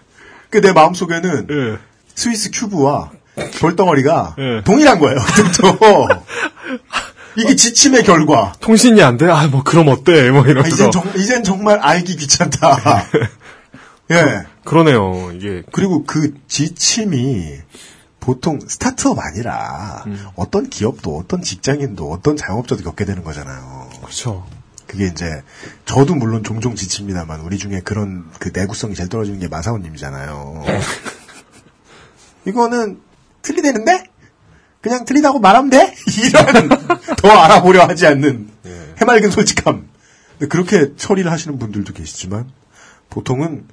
그 0.50 0.60
내 0.60 0.72
마음속에는 0.72 1.46
예. 1.50 1.78
스위스 2.14 2.50
큐브와 2.52 3.10
돌덩어리가 3.58 4.36
예. 4.38 4.62
동일한 4.64 4.98
거예요. 5.00 5.18
그때부터. 5.34 6.08
이게 7.36 7.56
지침의 7.56 8.04
결과. 8.04 8.52
통신이 8.60 9.02
안 9.02 9.16
돼? 9.16 9.28
아, 9.28 9.48
뭐, 9.48 9.64
그럼 9.64 9.88
어때? 9.88 10.30
뭐, 10.30 10.44
아, 10.44 10.46
이러면서. 10.46 10.68
이젠, 10.76 10.90
정, 10.92 11.02
이젠 11.16 11.42
정말 11.42 11.80
알기 11.80 12.14
귀찮다. 12.16 13.04
예. 14.10 14.46
그러네요, 14.64 15.32
이게. 15.32 15.62
그리고 15.72 16.04
그 16.04 16.34
지침이 16.46 17.58
보통 18.20 18.58
스타트업 18.66 19.18
아니라 19.18 20.02
음. 20.06 20.26
어떤 20.34 20.70
기업도 20.70 21.18
어떤 21.18 21.42
직장인도 21.42 22.10
어떤 22.10 22.36
자영업자도 22.36 22.82
겪게 22.82 23.04
되는 23.04 23.22
거잖아요. 23.22 23.90
그렇죠. 23.98 24.46
그게 24.86 25.06
이제 25.06 25.42
저도 25.84 26.14
물론 26.14 26.42
종종 26.42 26.74
지칩니다만 26.74 27.40
우리 27.40 27.58
중에 27.58 27.80
그런 27.80 28.30
그 28.38 28.50
내구성이 28.54 28.94
제일 28.94 29.08
떨어지는 29.08 29.40
게 29.40 29.48
마사오님이잖아요. 29.48 30.64
이거는 32.46 33.00
틀리대는데 33.42 34.04
그냥 34.80 35.04
틀리다고 35.04 35.38
말하면 35.40 35.70
돼? 35.70 35.94
이런 36.22 36.68
더 37.16 37.28
알아보려 37.28 37.86
하지 37.86 38.06
않는 38.06 38.50
해맑은 39.00 39.30
솔직함. 39.30 39.88
그렇게 40.48 40.94
처리를 40.96 41.30
하시는 41.30 41.58
분들도 41.58 41.92
계시지만 41.92 42.50
보통은 43.10 43.66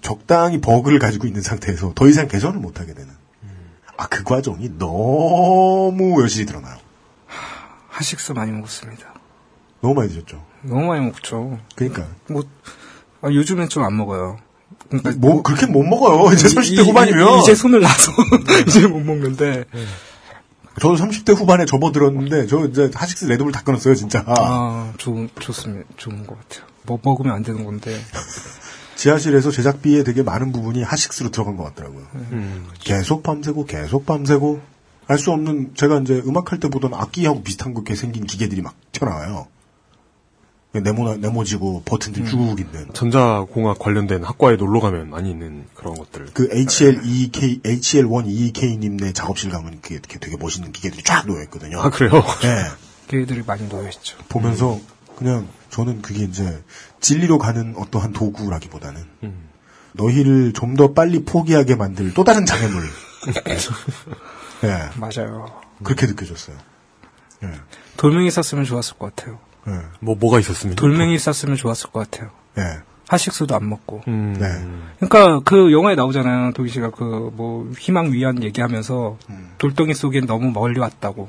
적당히 0.00 0.60
버그를 0.60 0.98
가지고 0.98 1.26
있는 1.26 1.42
상태에서 1.42 1.92
더 1.94 2.06
이상 2.08 2.28
개선을 2.28 2.58
못 2.60 2.80
하게 2.80 2.94
되는. 2.94 3.10
아 3.96 4.06
그 4.08 4.24
과정이 4.24 4.70
너무 4.78 6.22
여실히 6.22 6.46
드러나요. 6.46 6.76
하식스 7.88 8.32
많이 8.32 8.50
먹었습니다. 8.52 9.12
너무 9.80 9.94
많이 9.94 10.08
드셨죠. 10.10 10.42
너무 10.62 10.86
많이 10.86 11.04
먹죠. 11.04 11.58
그러니까 11.76 12.06
뭐 12.28 12.42
아, 13.20 13.28
요즘엔 13.30 13.68
좀 13.68 13.84
안 13.84 13.96
먹어요. 13.96 14.38
그러니까 14.88 15.12
뭐 15.18 15.42
그렇게 15.42 15.66
못 15.66 15.82
먹어요. 15.84 16.32
이제 16.32 16.48
30대 16.48 16.78
이- 16.84 16.88
후반이면 16.88 17.38
이, 17.40 17.44
제 17.44 17.54
손을 17.54 17.80
놔서 17.80 18.12
이제 18.66 18.86
못 18.86 19.00
먹는데. 19.00 19.64
저도 20.80 20.96
30대 20.96 21.36
후반에 21.36 21.66
접어들었는데 21.66 22.46
저 22.46 22.64
이제 22.66 22.90
하식스 22.94 23.26
레드불 23.26 23.52
다 23.52 23.62
끊었어요 23.62 23.94
진짜. 23.94 24.24
아, 24.26 24.92
좋, 24.96 25.28
좋습니다. 25.38 25.86
좋은 25.98 26.26
것 26.26 26.38
같아요. 26.40 26.66
뭐 26.84 26.98
먹으면 27.02 27.34
안 27.34 27.42
되는 27.42 27.64
건데. 27.64 27.94
지하실에서 28.96 29.50
제작비에 29.50 30.04
되게 30.04 30.22
많은 30.22 30.52
부분이 30.52 30.82
하식스로 30.82 31.30
들어간 31.30 31.56
것 31.56 31.64
같더라고요. 31.64 32.06
음. 32.14 32.68
계속 32.80 33.22
밤새고 33.22 33.66
계속 33.66 34.06
밤새고 34.06 34.60
알 35.08 35.18
수 35.18 35.30
없는 35.32 35.72
제가 35.74 35.98
이제 36.00 36.22
음악할 36.24 36.60
때 36.60 36.68
보던 36.68 36.94
악기하고 36.94 37.42
비슷한 37.42 37.74
그렇게 37.74 37.94
생긴 37.94 38.24
기계들이 38.24 38.62
막 38.62 38.74
튀어나와요. 38.92 39.46
네모 40.74 41.16
네모지고 41.16 41.82
버튼들 41.84 42.24
쭉 42.24 42.56
있는 42.58 42.88
전자공학 42.94 43.78
관련된 43.78 44.24
학과에 44.24 44.56
놀러 44.56 44.80
가면 44.80 45.10
많이 45.10 45.30
있는 45.30 45.66
그런 45.74 45.94
것들. 45.94 46.28
그 46.32 46.48
HL2K 46.48 47.62
HL1EK님네 47.62 49.14
작업실 49.14 49.50
가면 49.50 49.80
그게 49.82 49.98
되게 50.00 50.36
멋있는 50.38 50.72
기계들이 50.72 51.02
쫙 51.02 51.26
놓여 51.26 51.42
있거든요. 51.42 51.78
아, 51.80 51.90
그래요? 51.90 52.12
네. 52.40 52.64
걔들이 53.08 53.42
많이 53.46 53.68
놓여 53.68 53.86
있죠. 53.90 54.16
보면서 54.30 54.80
그냥 55.16 55.46
저는 55.72 56.02
그게 56.02 56.22
이제 56.24 56.62
진리로 57.00 57.38
가는 57.38 57.74
어떠한 57.76 58.12
도구라기보다는 58.12 59.04
음. 59.24 59.48
너희를 59.92 60.52
좀 60.52 60.76
더 60.76 60.92
빨리 60.94 61.24
포기하게 61.24 61.74
만들 61.76 62.14
또 62.14 62.24
다른 62.24 62.46
장애물. 62.46 62.82
예. 64.64 64.88
맞아요. 64.98 65.46
그렇게 65.82 66.06
느껴졌어요. 66.06 66.56
예. 67.44 67.48
돌멩이 67.96 68.30
쌌으면 68.30 68.64
좋았을 68.64 68.96
것 68.98 69.14
같아요. 69.14 69.38
예. 69.68 69.72
뭐, 70.00 70.14
뭐가 70.14 70.38
있었습니까? 70.40 70.80
돌멩이 70.80 71.18
쌌으면 71.18 71.56
좋았을 71.56 71.90
것 71.90 72.10
같아요. 72.10 72.30
예. 72.58 72.62
하식수도 73.08 73.54
안 73.54 73.68
먹고. 73.68 74.02
음. 74.08 74.34
네. 74.38 74.46
그러니까 75.06 75.40
그 75.44 75.72
영화에 75.72 75.94
나오잖아요. 75.94 76.52
도기 76.52 76.70
씨가 76.70 76.90
그 76.90 77.30
뭐 77.34 77.70
희망 77.78 78.12
위안 78.12 78.42
얘기하면서 78.42 79.18
음. 79.30 79.52
돌덩이 79.58 79.92
속엔 79.94 80.26
너무 80.26 80.50
멀리 80.52 80.78
왔다고. 80.80 81.28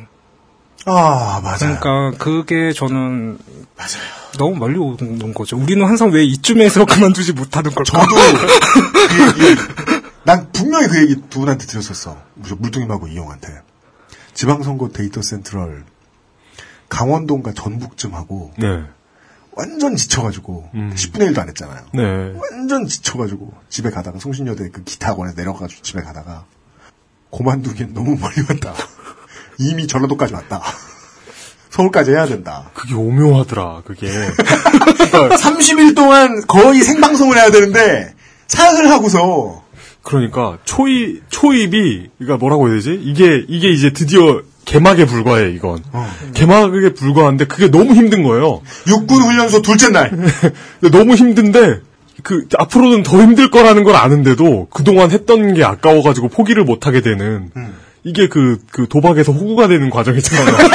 아, 0.85 1.39
맞아요. 1.43 1.79
그러니까 1.79 2.11
그게 2.17 2.73
저는 2.73 3.37
너무 4.37 4.55
멀리 4.55 4.77
오는 4.77 5.33
거죠. 5.33 5.57
우리는 5.57 5.85
항상 5.85 6.11
왜 6.11 6.23
이쯤에서 6.25 6.85
그만두지 6.87 7.33
못하는 7.33 7.71
걸까? 7.71 8.01
저도 8.01 8.15
그 9.35 9.47
얘기, 9.47 9.61
난 10.23 10.51
분명히 10.51 10.87
그 10.87 11.01
얘기 11.01 11.15
두 11.29 11.39
분한테 11.39 11.65
들었었어. 11.65 12.17
저 12.47 12.55
물뚱님하고 12.55 13.07
이용한테. 13.07 13.61
지방선거 14.33 14.89
데이터 14.89 15.21
센트럴 15.21 15.85
강원도인가 16.89 17.53
전북쯤 17.53 18.15
하고 18.15 18.51
네. 18.57 18.83
완전 19.51 19.95
지쳐가지고 19.95 20.69
음. 20.73 20.93
10분의 20.95 21.31
1도 21.31 21.39
안 21.39 21.47
했잖아요. 21.49 21.85
네. 21.93 22.33
완전 22.35 22.87
지쳐가지고 22.87 23.53
집에 23.69 23.91
가다가 23.91 24.17
송신여대 24.19 24.69
그 24.69 24.83
기타 24.83 25.09
학원에 25.09 25.33
내려가지고 25.35 25.81
집에 25.83 26.01
가다가 26.01 26.45
고만두기엔 27.29 27.93
너무 27.93 28.17
멀리 28.17 28.41
왔다. 28.49 28.73
이미 29.59 29.87
전라도까지 29.87 30.33
왔다. 30.33 30.61
서울까지 31.69 32.11
해야 32.11 32.25
된다. 32.27 32.69
그게 32.73 32.93
오묘하더라, 32.93 33.81
그게. 33.85 34.07
30일 35.11 35.95
동안 35.95 36.41
거의 36.47 36.81
생방송을 36.81 37.35
해야 37.35 37.49
되는데 37.49 38.13
사양을 38.47 38.89
하고서 38.91 39.63
그러니까, 40.03 40.57
초입, 40.65 41.23
초입이, 41.29 42.09
그러니까 42.19 42.37
뭐라고 42.37 42.67
해야 42.67 42.75
되지? 42.75 42.99
이게, 43.01 43.45
이게 43.47 43.69
이제 43.69 43.91
드디어 43.93 44.41
개막에 44.65 45.05
불과해, 45.05 45.51
이건. 45.51 45.81
개막에 46.33 46.93
불과한데 46.93 47.45
그게 47.45 47.71
너무 47.71 47.93
힘든 47.93 48.21
거예요. 48.23 48.61
육군 48.87 49.21
훈련소 49.23 49.61
둘째 49.61 49.89
날. 49.89 50.11
너무 50.91 51.15
힘든데, 51.15 51.79
그, 52.21 52.47
앞으로는 52.57 53.03
더 53.03 53.21
힘들 53.21 53.49
거라는 53.49 53.83
걸 53.85 53.95
아는데도 53.95 54.67
그동안 54.69 55.09
했던 55.11 55.53
게 55.53 55.63
아까워가지고 55.63 56.27
포기를 56.27 56.65
못하게 56.65 56.99
되는, 57.01 57.49
이게 58.03 58.27
그, 58.27 58.59
그 58.71 58.87
도박에서 58.87 59.31
호구가 59.31 59.67
되는 59.67 59.89
과정이잖아요. 59.89 60.57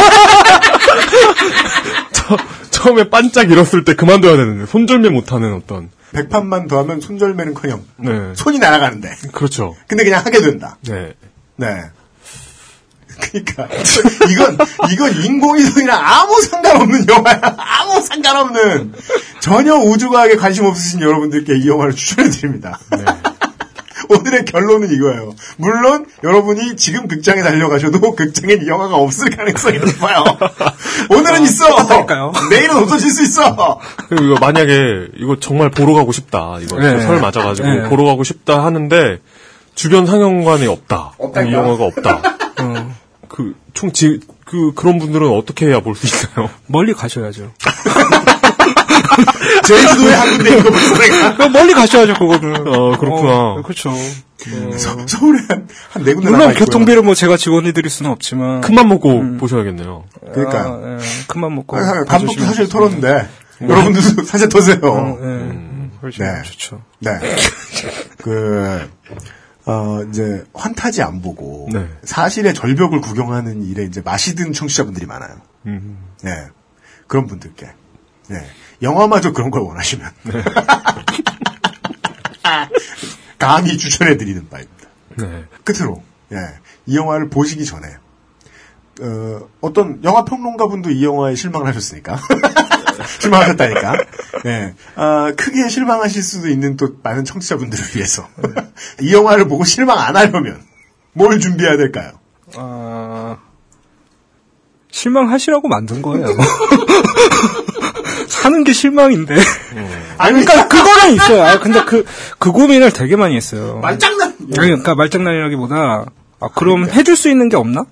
처, 2.13 2.37
처음에 2.71 3.11
반짝 3.11 3.51
일었을 3.51 3.85
때 3.85 3.95
그만둬야 3.95 4.37
되는데, 4.37 4.67
손절매 4.67 5.11
못하는 5.11 5.55
어떤. 5.55 5.91
백판만 6.13 6.69
더 6.69 6.79
하면 6.79 7.01
손절매는커녕 7.01 7.85
네. 7.97 8.33
손이 8.35 8.59
날아가는데. 8.59 9.15
그렇죠. 9.33 9.77
근데 9.87 10.05
그냥 10.05 10.25
하게 10.25 10.41
된다. 10.41 10.79
네. 10.89 11.13
네. 11.57 11.67
그러니까 13.21 13.69
이건 14.31 14.59
이건 14.93 15.25
인공위성이랑 15.25 16.01
아무 16.01 16.41
상관없는 16.41 17.09
영화야. 17.09 17.41
아무 17.43 18.01
상관없는 18.01 18.93
전혀 19.41 19.75
우주과학에 19.75 20.37
관심 20.37 20.65
없으신 20.67 21.01
여러분들께 21.01 21.59
이 21.59 21.69
영화를 21.69 21.95
추천해 21.95 22.31
드립니다. 22.31 22.79
오늘의 24.11 24.45
결론은 24.47 24.91
이거예요. 24.93 25.35
물론 25.57 26.07
여러분이 26.25 26.77
지금 26.77 27.09
극장에 27.09 27.43
달려가셔도 27.43 28.01
극장엔 28.17 28.63
이 28.63 28.67
영화가 28.69 28.97
없을 28.97 29.31
가능성이 29.31 29.79
높아요. 29.79 30.25
오늘은 31.11 31.43
있어. 31.43 31.67
내일은 32.51 32.77
없어질 32.77 33.11
수 33.11 33.23
있어. 33.23 33.79
그리고 34.09 34.25
이거 34.25 34.35
만약에 34.41 35.09
이거 35.19 35.37
정말 35.41 35.71
보러 35.71 35.95
가고 35.95 36.13
싶다. 36.13 36.59
이거 36.63 36.79
네. 36.79 37.01
설 37.01 37.21
맞아가지고 37.21 37.69
네. 37.69 37.89
보러 37.89 38.05
가고 38.05 38.25
싶다 38.25 38.65
하는데 38.65 39.19
주변 39.75 40.07
상영관에 40.07 40.67
없다. 40.67 41.13
없다니까. 41.19 41.51
이 41.51 41.55
영화가 41.55 41.85
없다. 41.85 42.23
그총지그 43.29 44.73
그런 44.75 44.99
분들은 44.99 45.29
어떻게 45.29 45.67
해야 45.67 45.81
볼 45.81 45.95
수 45.95 46.07
있어요? 46.07 46.51
멀리 46.67 46.93
가셔야죠. 46.95 47.53
제주도에 49.65 50.15
한 50.15 50.37
군데 50.37 50.59
있고 50.59 50.71
벌써 50.71 51.49
멀리 51.51 51.73
가셔야죠, 51.75 52.15
그거는. 52.15 52.67
어 52.69 52.99
그렇구나. 52.99 53.31
어, 53.53 53.63
그렇죠. 53.63 53.93
서울에 55.07 55.41
한 55.91 56.05
네 56.05 56.15
군데 56.15 56.31
물론. 56.31 56.55
교통비를 56.55 57.03
뭐 57.03 57.15
제가 57.15 57.37
지원해 57.37 57.73
드릴 57.73 57.91
수는 57.91 58.11
없지만. 58.11 58.61
큰맘 58.61 58.89
먹고 58.89 59.37
보셔야겠네요. 59.39 60.05
그러니까요. 60.33 60.81
아, 60.85 60.99
예, 61.01 61.05
큰맘 61.27 61.55
먹고. 61.55 61.77
아, 61.77 61.81
감독도 61.83 62.07
봐주시면 62.07 62.47
사실. 62.47 62.69
털었는데 62.69 63.29
여러분들도 63.63 64.25
사실 64.25 64.49
터세요. 64.49 64.79
어, 64.83 65.19
예. 65.21 65.89
훨씬 66.03 66.25
네. 66.25 66.43
좋죠. 66.45 66.81
네. 67.01 67.11
그, 68.23 68.89
어, 69.67 70.01
이제, 70.09 70.45
환타지 70.55 71.03
안 71.03 71.21
보고, 71.23 71.69
네. 71.73 71.89
사실의 72.05 72.55
절벽을 72.55 73.01
구경하는 73.01 73.65
일에 73.65 73.83
이제 73.83 74.01
맛이 74.05 74.37
든 74.37 74.53
청취자분들이 74.53 75.07
많아요. 75.07 75.35
음. 75.67 75.99
네. 76.23 76.31
그런 77.09 77.27
분들께. 77.27 77.67
네. 78.29 78.37
영화마저 78.83 79.33
그런 79.33 79.51
걸 79.51 79.63
원하시면. 79.63 80.11
감히 83.39 83.79
추천해드리는 83.79 84.49
바입니다. 84.49 84.89
네. 85.17 85.45
끝으로, 85.65 86.03
예. 86.33 86.37
이 86.87 86.97
영화를 86.97 87.29
보시기 87.29 87.65
전에, 87.65 87.87
어, 89.01 89.49
어떤 89.61 90.03
영화 90.05 90.25
평론가 90.25 90.69
분도 90.69 90.91
이 90.91 91.05
영화에 91.05 91.35
실망을 91.35 91.67
하셨으니까. 91.69 92.19
실망하셨다니까. 93.21 93.95
예. 94.47 94.75
아, 94.97 95.33
크게 95.37 95.69
실망하실 95.69 96.23
수도 96.23 96.49
있는 96.49 96.77
또 96.77 96.97
많은 97.03 97.25
청취자분들을 97.25 97.97
위해서. 97.97 98.29
이 99.01 99.13
영화를 99.13 99.47
보고 99.47 99.65
실망 99.65 99.99
안 99.99 100.17
하려면 100.17 100.63
뭘 101.13 101.39
준비해야 101.41 101.77
될까요? 101.77 102.13
아, 102.57 103.39
실망하시라고 104.91 105.69
만든 105.69 106.03
거예요. 106.03 106.27
사는 108.39 108.65
게 108.65 108.73
실망인데. 108.73 109.35
아니, 110.19 110.45
그러니까 110.45 110.69
그거는 110.69 111.15
있어요. 111.15 111.43
아, 111.43 111.59
근데 111.59 111.85
그, 111.85 112.05
그 112.39 112.53
고민을 112.53 112.93
되게 112.93 113.17
많이 113.17 113.37
했어요. 113.37 113.81
말장난! 113.83 114.37
그러니까 114.55 114.95
말장난이라기보다, 114.95 116.07
아, 116.41 116.49
그럼 116.55 116.89
해줄 116.89 117.17
수 117.17 117.29
있는 117.29 117.49
게 117.49 117.57
없나? 117.57 117.85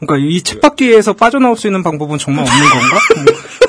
그러니까 0.00 0.26
이 0.26 0.42
쳇바퀴에서 0.42 1.14
빠져나올 1.14 1.56
수 1.56 1.66
있는 1.66 1.82
방법은 1.82 2.18
정말 2.18 2.44
없는 2.44 2.68
건가? 2.68 2.98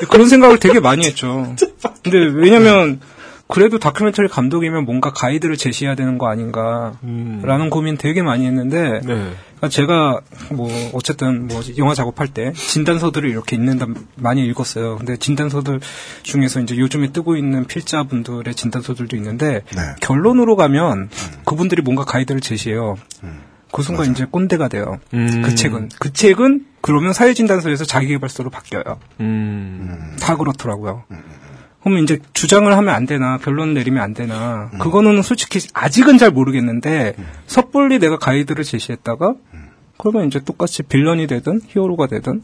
뭐, 0.00 0.08
그런 0.08 0.28
생각을 0.28 0.58
되게 0.58 0.80
많이 0.80 1.06
했죠. 1.06 1.54
근데 2.02 2.18
왜냐면, 2.34 3.00
그래도 3.48 3.78
다큐멘터리 3.78 4.28
감독이면 4.28 4.84
뭔가 4.84 5.12
가이드를 5.12 5.56
제시해야 5.56 5.94
되는 5.94 6.18
거 6.18 6.28
아닌가라는 6.28 7.70
고민 7.70 7.96
되게 7.96 8.20
많이 8.22 8.44
했는데 8.44 9.00
네. 9.04 9.30
그러니까 9.56 9.68
제가 9.68 10.20
뭐 10.52 10.70
어쨌든 10.92 11.48
뭐 11.48 11.60
영화 11.78 11.94
작업할 11.94 12.28
때 12.28 12.52
진단서들을 12.52 13.28
이렇게 13.28 13.56
읽는다 13.56 13.86
많이 14.16 14.44
읽었어요. 14.46 14.96
근데 14.96 15.16
진단서들 15.16 15.80
중에서 16.22 16.60
이제 16.60 16.76
요즘에 16.76 17.12
뜨고 17.12 17.36
있는 17.36 17.64
필자분들의 17.66 18.54
진단서들도 18.54 19.16
있는데 19.16 19.62
네. 19.74 19.82
결론으로 20.00 20.56
가면 20.56 21.10
그분들이 21.44 21.82
뭔가 21.82 22.04
가이드를 22.04 22.40
제시해요. 22.40 22.96
그 23.72 23.82
순간 23.82 24.10
이제 24.10 24.24
꼰대가 24.30 24.68
돼요. 24.68 24.98
음. 25.14 25.42
그 25.42 25.54
책은 25.54 25.90
그 25.98 26.12
책은 26.12 26.66
그러면 26.80 27.12
사회진단서에서 27.12 27.84
자기개발서로 27.84 28.50
바뀌어요. 28.50 29.00
음. 29.20 30.16
다 30.20 30.36
그렇더라고요. 30.36 31.04
그러면 31.86 32.02
이제 32.02 32.18
주장을 32.32 32.76
하면 32.76 32.94
안 32.96 33.06
되나, 33.06 33.38
결론 33.38 33.72
내리면 33.72 34.02
안 34.02 34.12
되나, 34.12 34.70
그거는 34.80 35.22
솔직히 35.22 35.60
아직은 35.72 36.18
잘 36.18 36.32
모르겠는데, 36.32 37.14
섣불리 37.46 38.00
내가 38.00 38.18
가이드를 38.18 38.64
제시했다가, 38.64 39.34
그러면 39.96 40.26
이제 40.26 40.40
똑같이 40.40 40.82
빌런이 40.82 41.28
되든, 41.28 41.60
히어로가 41.64 42.08
되든, 42.08 42.42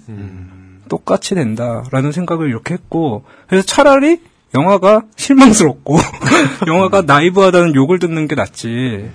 똑같이 0.88 1.34
된다라는 1.34 2.12
생각을 2.12 2.50
이렇게 2.50 2.74
했고, 2.74 3.24
그래서 3.48 3.66
차라리 3.66 4.20
영화가 4.54 5.02
실망스럽고, 5.16 5.96
영화가 6.68 7.02
나이브하다는 7.02 7.74
욕을 7.74 7.98
듣는 7.98 8.28
게 8.28 8.36
낫지, 8.36 9.10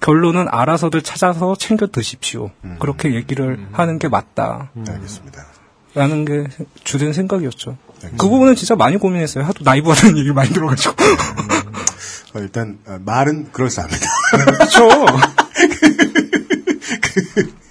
결론은 0.00 0.46
알아서들 0.50 1.02
찾아서 1.02 1.54
챙겨 1.54 1.86
드십시오. 1.86 2.50
그렇게 2.80 3.14
얘기를 3.14 3.64
하는 3.70 4.00
게 4.00 4.08
맞다. 4.08 4.72
알겠습니다. 4.88 5.51
라는 5.94 6.24
게 6.24 6.46
주된 6.84 7.12
생각이었죠. 7.12 7.76
그 8.16 8.28
부분은 8.28 8.56
진짜 8.56 8.74
많이 8.74 8.96
고민했어요. 8.96 9.44
하도 9.44 9.62
나이브하다는 9.64 10.16
얘기를 10.18 10.34
많이 10.34 10.50
들어가지고. 10.50 10.94
어, 12.34 12.38
일단 12.38 12.78
어, 12.86 12.98
말은 13.04 13.52
그럴싸합니다. 13.52 14.06
그렇죠. 14.46 14.88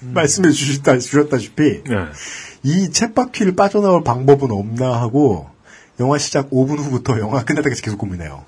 말씀해 0.00 0.50
주셨다, 0.52 0.98
주셨다시피 0.98 1.82
네. 1.84 1.96
이 2.62 2.88
챗바퀴를 2.90 3.56
빠져나올 3.56 4.04
방법은 4.04 4.52
없나 4.52 5.00
하고 5.00 5.50
영화 5.98 6.18
시작 6.18 6.50
5분 6.50 6.78
후부터 6.78 7.18
영화 7.18 7.44
끝날 7.44 7.64
때까지 7.64 7.82
계속 7.82 7.98
고민해요. 7.98 8.44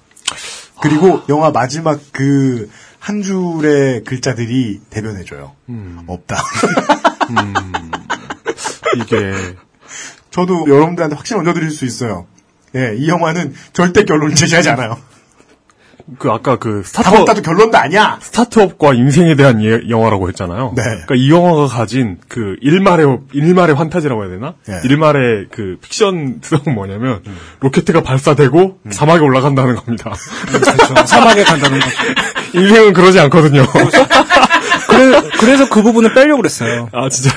그리고 0.80 1.22
영화 1.28 1.50
마지막 1.50 2.00
그 2.12 2.68
한 3.04 3.20
줄의 3.20 4.02
글자들이 4.04 4.80
대변해줘요. 4.88 5.52
없다. 6.06 6.42
이게 8.96 9.32
저도 10.30 10.66
여러분들한테 10.68 11.16
확신 11.16 11.36
얹어드릴 11.38 11.70
수 11.70 11.84
있어요. 11.84 12.26
예, 12.74 12.94
이 12.96 13.08
영화는 13.08 13.54
절대 13.72 14.04
결론을 14.04 14.34
제시하지 14.34 14.70
않아요. 14.70 14.98
그 16.18 16.28
아까 16.30 16.56
그다 16.58 16.82
스타트 16.86 17.08
먹다도 17.14 17.40
결론도 17.40 17.78
아니야. 17.78 18.18
startup과 18.20 18.92
인생에 18.92 19.36
대한 19.36 19.62
예- 19.64 19.88
영화라고 19.88 20.28
했잖아요. 20.28 20.74
네. 20.76 20.82
그러니까 20.82 21.14
이 21.14 21.30
영화가 21.30 21.66
가진 21.68 22.18
그 22.28 22.56
일말의 22.60 23.20
일말의 23.32 23.74
환타지라고 23.74 24.22
해야 24.24 24.30
되나? 24.32 24.54
예. 24.68 24.80
일말의 24.84 25.46
그 25.50 25.78
픽션 25.80 26.40
특성은 26.42 26.74
뭐냐면 26.74 27.22
로켓가 27.60 28.02
발사되고 28.02 28.80
사막에 28.90 29.20
올라간다는 29.22 29.76
겁니다. 29.76 30.12
그렇죠. 30.48 31.06
사막에 31.06 31.42
간다는 31.44 31.78
거. 31.80 31.86
인생은 32.52 32.92
그러지 32.92 33.18
않거든요. 33.20 33.62
그래, 34.96 35.30
그래 35.38 35.56
서 35.56 35.68
그 35.68 35.82
부분을 35.82 36.14
빼려고 36.14 36.38
그랬어요. 36.42 36.88
아 36.92 37.08
진짜. 37.08 37.30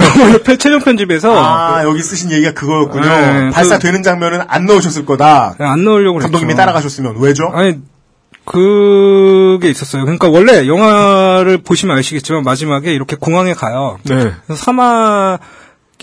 최종 0.58 0.80
편집에서 0.82 1.34
아, 1.36 1.84
여기 1.84 2.02
쓰신 2.02 2.32
얘기가 2.32 2.54
그거였군요. 2.54 3.06
네, 3.06 3.50
발사되는 3.52 4.04
장면은 4.04 4.42
안 4.48 4.66
넣으셨을 4.66 5.06
거다. 5.06 5.56
안 5.60 5.84
넣으려고 5.84 6.16
그랬죠. 6.20 6.32
감독님이 6.32 6.56
따라가셨으면 6.56 7.16
왜죠? 7.20 7.50
아니 7.54 7.80
그게 8.46 9.70
있었어요. 9.70 10.04
그러니까 10.04 10.30
원래 10.30 10.68
영화를 10.68 11.58
보시면 11.60 11.98
아시겠지만 11.98 12.44
마지막에 12.44 12.94
이렇게 12.94 13.16
공항에 13.16 13.54
가요. 13.54 13.98
네. 14.04 14.32
그래서 14.46 14.64
사막 14.64 15.40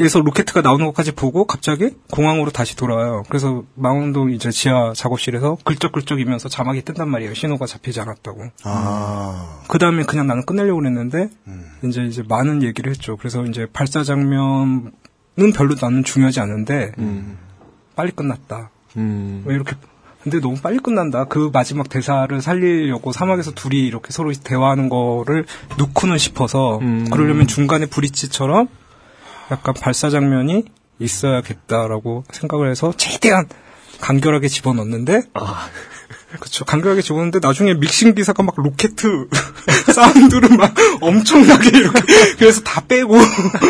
에서 0.01 0.19
로켓가 0.21 0.61
나오는 0.63 0.87
것까지 0.87 1.13
보고 1.13 1.47
갑자기 1.47 1.91
공항으로 2.11 2.51
다시 2.51 2.75
돌아와요. 2.75 3.23
그래서 3.29 3.63
망원동 3.77 4.33
이제 4.33 4.51
지하 4.51 4.93
작업실에서 4.93 5.57
글쩍글쩍이면서 5.63 6.49
자막이 6.49 6.83
뜬단 6.83 7.09
말이에요. 7.09 7.35
신호가 7.35 7.67
잡히지 7.67 8.01
않았다고. 8.01 8.51
아, 8.65 9.61
그 9.69 9.79
다음에 9.79 10.03
그냥 10.03 10.27
나는 10.27 10.45
끝내려고 10.45 10.81
그랬는데 10.81 11.29
음. 11.47 11.71
이제 11.85 12.03
이제 12.03 12.25
많은 12.29 12.65
얘기를 12.65 12.91
했죠. 12.91 13.17
그래서 13.17 13.45
이제 13.45 13.67
발사 13.73 14.03
장면은 14.03 14.91
별로 15.55 15.77
나는 15.81 16.03
중요하지 16.03 16.41
않은데 16.41 16.91
빨리 17.95 18.11
끝났다. 18.11 18.71
음. 18.97 19.45
왜 19.47 19.55
이렇게 19.55 19.77
근데 20.25 20.41
너무 20.41 20.57
빨리 20.57 20.79
끝난다. 20.79 21.27
그 21.27 21.51
마지막 21.53 21.89
대사를 21.89 22.41
살리려고 22.41 23.13
사막에서 23.13 23.53
둘이 23.53 23.81
이렇게 23.81 24.11
서로 24.11 24.33
대화하는 24.33 24.89
거를 24.89 25.45
놓고는 25.79 26.19
싶어서 26.19 26.79
음. 26.79 27.09
그러려면 27.11 27.47
중간에 27.47 27.87
브릿지처럼 27.87 28.69
약간 29.51 29.75
발사 29.75 30.11
장면이 30.11 30.65
있어야겠다라고 30.99 32.25
생각을 32.31 32.71
해서 32.71 32.93
최대한 32.97 33.49
간결하게 34.01 34.49
집어넣는데 34.49 35.23
그쵸 36.41 36.65
간결하게 36.65 37.01
집어넣는데 37.03 37.39
나중에 37.41 37.75
믹싱 37.75 38.15
기사가 38.15 38.43
막 38.43 38.55
로켓 38.57 38.93
사운드를 39.93 40.57
막 40.57 40.75
엄청나게 41.01 41.69
이렇게 41.79 42.01
그래서 42.39 42.61
다 42.63 42.83
빼고 42.87 43.17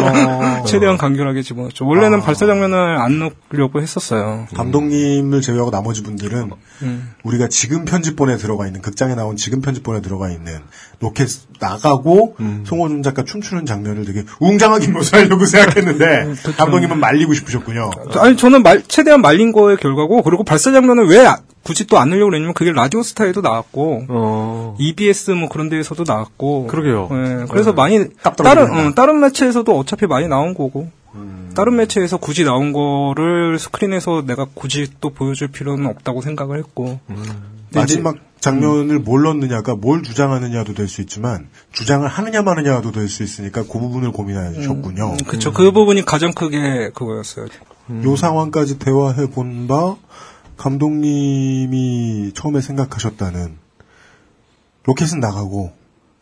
최대한 0.66 0.96
간결하게 0.96 1.42
집어넣었죠. 1.42 1.86
원래는 1.86 2.20
발사 2.20 2.46
장면을 2.46 2.96
안 2.98 3.18
넣으려고 3.18 3.80
했었어요. 3.82 4.46
감독님을 4.54 5.40
제외하고 5.40 5.70
나머지 5.70 6.02
분들은 6.02 6.50
음. 6.82 7.10
우리가 7.22 7.48
지금 7.48 7.84
편집본에 7.84 8.36
들어가 8.36 8.66
있는 8.66 8.80
극장에 8.80 9.14
나온 9.14 9.36
지금 9.36 9.60
편집본에 9.60 10.00
들어가 10.00 10.30
있는 10.30 10.60
로켓 11.00 11.28
나가고 11.60 12.36
송호준 12.64 13.02
작가 13.02 13.24
춤추는 13.24 13.66
장면을 13.66 14.04
되게 14.04 14.24
웅장하게 14.40 14.88
묘사하려고 14.92 15.44
생각했는데 15.44 16.34
감독님은 16.56 16.98
말리고 16.98 17.34
싶으셨군요. 17.34 17.90
아니 18.16 18.36
저는 18.36 18.62
말- 18.62 18.82
최대한 18.86 19.20
말린 19.20 19.52
거의 19.52 19.76
결과고 19.76 20.22
그리고 20.22 20.44
발사 20.44 20.72
장면을 20.72 21.06
왜 21.08 21.26
아- 21.26 21.38
굳이 21.64 21.86
또 21.86 21.96
안 21.98 22.10
넣으려고 22.10 22.30
그랬냐면 22.30 22.54
그게 22.54 22.70
라디오 22.72 23.02
스타에도 23.02 23.40
나왔고 23.40 24.04
어. 24.08 24.76
EBS 24.78 25.32
뭐 25.32 25.48
그런 25.48 25.68
데에서도 25.68 26.04
나왔고 26.06 26.66
그러게요. 26.66 27.08
예, 27.10 27.46
그래서 27.50 27.70
네. 27.70 27.76
많이 27.76 27.98
딱 28.22 28.36
다른 28.36 28.54
떨어지는구나. 28.66 28.88
어, 28.88 28.92
다른 28.94 29.20
매체에서도 29.20 29.76
어차피 29.78 30.06
많이 30.06 30.28
나온 30.28 30.54
거고 30.54 30.90
다른 31.54 31.76
매체에서 31.76 32.16
굳이 32.16 32.44
나온 32.44 32.72
거를 32.72 33.58
스크린에서 33.58 34.24
내가 34.26 34.46
굳이 34.54 34.88
또 35.00 35.10
보여줄 35.10 35.48
필요는 35.48 35.86
없다고 35.86 36.20
생각을 36.22 36.58
했고 36.58 36.98
근데 37.06 37.22
마지막 37.72 38.16
장면을 38.40 38.98
뭘 38.98 39.22
넣느냐가 39.22 39.74
뭘 39.74 40.02
주장하느냐도 40.02 40.74
될 40.74 40.86
수 40.88 41.00
있지만 41.00 41.48
주장을 41.72 42.06
하느냐 42.06 42.42
마느냐도 42.42 42.92
될 42.92 43.08
수 43.08 43.22
있으니까 43.22 43.62
그 43.62 43.78
부분을 43.78 44.10
고민하셨군요. 44.12 45.16
그쵸 45.26 45.52
그 45.52 45.70
부분이 45.70 46.04
가장 46.04 46.32
크게 46.34 46.90
그거였어요. 46.94 47.46
요 48.04 48.16
상황까지 48.16 48.78
대화해 48.78 49.26
본 49.30 49.66
바 49.68 49.96
감독님이 50.56 52.32
처음에 52.34 52.60
생각하셨다는 52.60 53.56
로켓은 54.84 55.20
나가고 55.20 55.72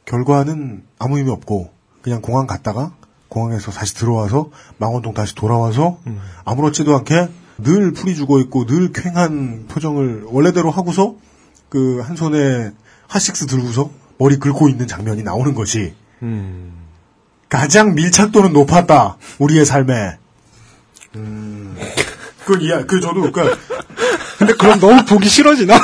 결과는 0.05 0.85
아무 0.99 1.19
의미 1.19 1.31
없고 1.31 1.71
그냥 2.03 2.21
공항 2.23 2.47
갔다가 2.47 2.95
공항에서 3.29 3.71
다시 3.71 3.95
들어와서 3.95 4.51
망원동 4.79 5.15
다시 5.15 5.35
돌아와서 5.35 5.99
아무렇지도 6.45 6.97
않게 6.99 7.29
늘 7.59 7.93
풀이 7.93 8.15
죽어 8.15 8.41
있고 8.41 8.67
늘 8.67 8.93
쾌한 8.93 9.67
표정을 9.69 10.25
원래대로 10.27 10.71
하고서 10.71 11.17
그 11.69 12.03
한 12.03 12.17
손에 12.17 12.73
핫식스 13.09 13.47
들고서 13.47 13.91
머리 14.19 14.39
긁고 14.39 14.69
있는 14.69 14.87
장면이 14.87 15.23
나오는 15.23 15.55
것이 15.55 15.95
음. 16.23 16.73
가장 17.49 17.95
밀착도는 17.95 18.53
높았다 18.53 19.17
우리의 19.39 19.65
삶에. 19.67 20.19
음, 21.17 21.77
그 22.47 22.59
이야 22.63 22.87
그 22.87 23.01
저도 23.01 23.31
그 23.33 23.59
근데 24.43 24.55
그럼 24.55 24.81
너무 24.81 25.05
보기 25.05 25.29
싫어지나? 25.29 25.79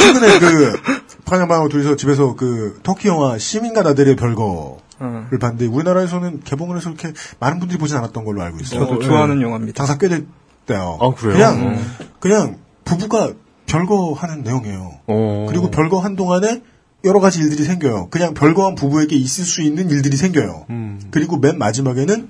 최근에 0.00 0.38
그 0.40 0.80
파냐마하고 1.24 1.68
둘이서 1.68 1.96
집에서 1.96 2.34
그 2.34 2.80
터키 2.82 3.08
영화 3.08 3.38
시민과 3.38 3.82
나들의 3.82 4.16
별거를 4.16 5.38
봤는데 5.40 5.66
우리나라에서는 5.66 6.40
개봉을 6.44 6.76
해서 6.76 6.90
이렇게 6.90 7.12
많은 7.38 7.60
분들이 7.60 7.78
보진 7.78 7.96
않았던 7.98 8.24
걸로 8.24 8.42
알고 8.42 8.58
있어요. 8.60 8.80
저도 8.80 8.98
좋아하는 9.00 9.40
영화입니다. 9.42 9.76
장사 9.76 9.96
꽤 9.98 10.08
됐대요. 10.08 10.98
아, 11.00 11.10
그래요? 11.14 11.34
그냥 11.34 11.60
음. 11.60 11.96
그냥 12.18 12.56
부부가 12.84 13.32
별거 13.66 14.14
하는 14.14 14.42
내용이에요. 14.42 15.00
어. 15.06 15.46
그리고 15.48 15.70
별거 15.70 16.00
한 16.00 16.16
동안에 16.16 16.62
여러 17.04 17.20
가지 17.20 17.38
일들이 17.38 17.62
생겨요. 17.62 18.08
그냥 18.10 18.34
별거한 18.34 18.74
부부에게 18.74 19.14
있을 19.14 19.44
수 19.44 19.62
있는 19.62 19.88
일들이 19.90 20.16
생겨요. 20.16 20.66
음. 20.70 21.00
그리고 21.12 21.36
맨 21.36 21.58
마지막에는 21.58 22.28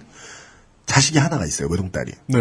자식이 0.84 1.18
하나가 1.18 1.46
있어요. 1.46 1.68
외동딸이. 1.70 2.12
네. 2.26 2.38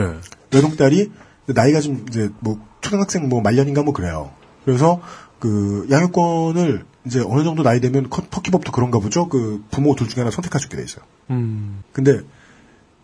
외동딸이 0.51 1.11
나이가 1.47 1.79
좀 1.81 2.05
이제 2.09 2.29
뭐 2.39 2.59
초등학생 2.81 3.29
뭐 3.29 3.41
말년인가 3.41 3.83
뭐 3.83 3.93
그래요. 3.93 4.31
그래서 4.65 5.01
그 5.39 5.87
양육권을 5.89 6.85
이제 7.05 7.23
어느 7.25 7.43
정도 7.43 7.63
나이 7.63 7.79
되면 7.79 8.09
커- 8.09 8.23
터키법도 8.29 8.71
그런가 8.71 8.99
보죠. 8.99 9.29
그 9.29 9.63
부모 9.71 9.95
둘 9.95 10.09
중에 10.09 10.21
하나 10.23 10.31
선택할 10.31 10.59
수 10.59 10.67
있게 10.67 10.77
돼 10.77 10.83
있어요. 10.83 11.05
음. 11.29 11.83
근데 11.93 12.19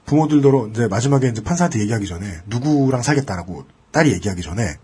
부모들더러 0.06 0.68
이제 0.68 0.88
마지막에 0.88 1.30
이제 1.30 1.42
판사한테 1.42 1.80
얘기하기 1.80 2.06
전에 2.06 2.26
누구랑 2.48 3.02
살겠다라고 3.02 3.66
딸이 3.92 4.12
얘기하기 4.14 4.42
전에 4.42 4.76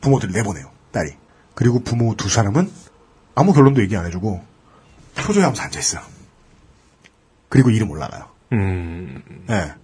부모들 0.00 0.30
내보내요. 0.32 0.70
딸이. 0.92 1.10
그리고 1.54 1.80
부모 1.80 2.14
두 2.16 2.30
사람은 2.30 2.70
아무 3.34 3.52
결론도 3.52 3.82
얘기 3.82 3.96
안 3.96 4.06
해주고 4.06 4.42
표정하면서 5.16 5.62
앉아 5.62 5.78
있어요. 5.78 6.02
그리고 7.50 7.68
이름 7.70 7.90
올라가요. 7.90 8.26
음. 8.52 9.22
예. 9.50 9.74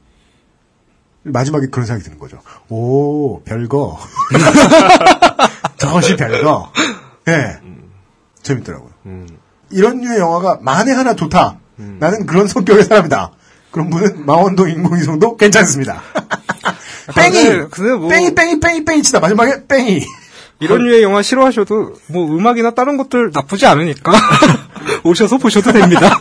마지막에 1.32 1.66
그런 1.70 1.86
생각이 1.86 2.05
드는 2.05 2.18
거죠. 2.18 2.38
오, 2.68 3.42
별거. 3.44 3.98
저것이 5.78 6.16
별거. 6.16 6.72
예. 7.28 7.59
재밌더라고요. 8.42 8.90
이런 9.70 10.00
류의 10.00 10.18
영화가 10.18 10.59
만에 10.62 10.92
하나 10.92 11.14
좋다. 11.14 11.59
나는 11.76 12.26
그런 12.26 12.48
성격의 12.48 12.84
사람이다. 12.84 13.32
그런 13.70 13.90
분은 13.90 14.24
망원동 14.26 14.70
인공위성도 14.70 15.36
괜찮습니다. 15.36 16.00
뺑이! 17.14 17.68
근데- 17.70 17.92
뭐- 17.94 18.09
뺑이, 18.09 18.34
뺑이, 18.34 18.60
뺑이, 18.60 18.84
뺑이 18.84 19.02
치다. 19.02 19.20
마지막에 19.20 19.66
뺑이. 19.66 20.05
이런 20.60 20.80
류의 20.82 21.02
영화 21.05 21.22
싫어하셔도 21.22 21.94
뭐 22.09 22.26
음악이나 22.36 22.72
다른 22.72 22.96
것들 22.96 23.30
나쁘지 23.32 23.66
않으니까 23.66 24.10
오셔서 25.05 25.38
보셔도 25.38 25.70
됩니다. 25.72 26.18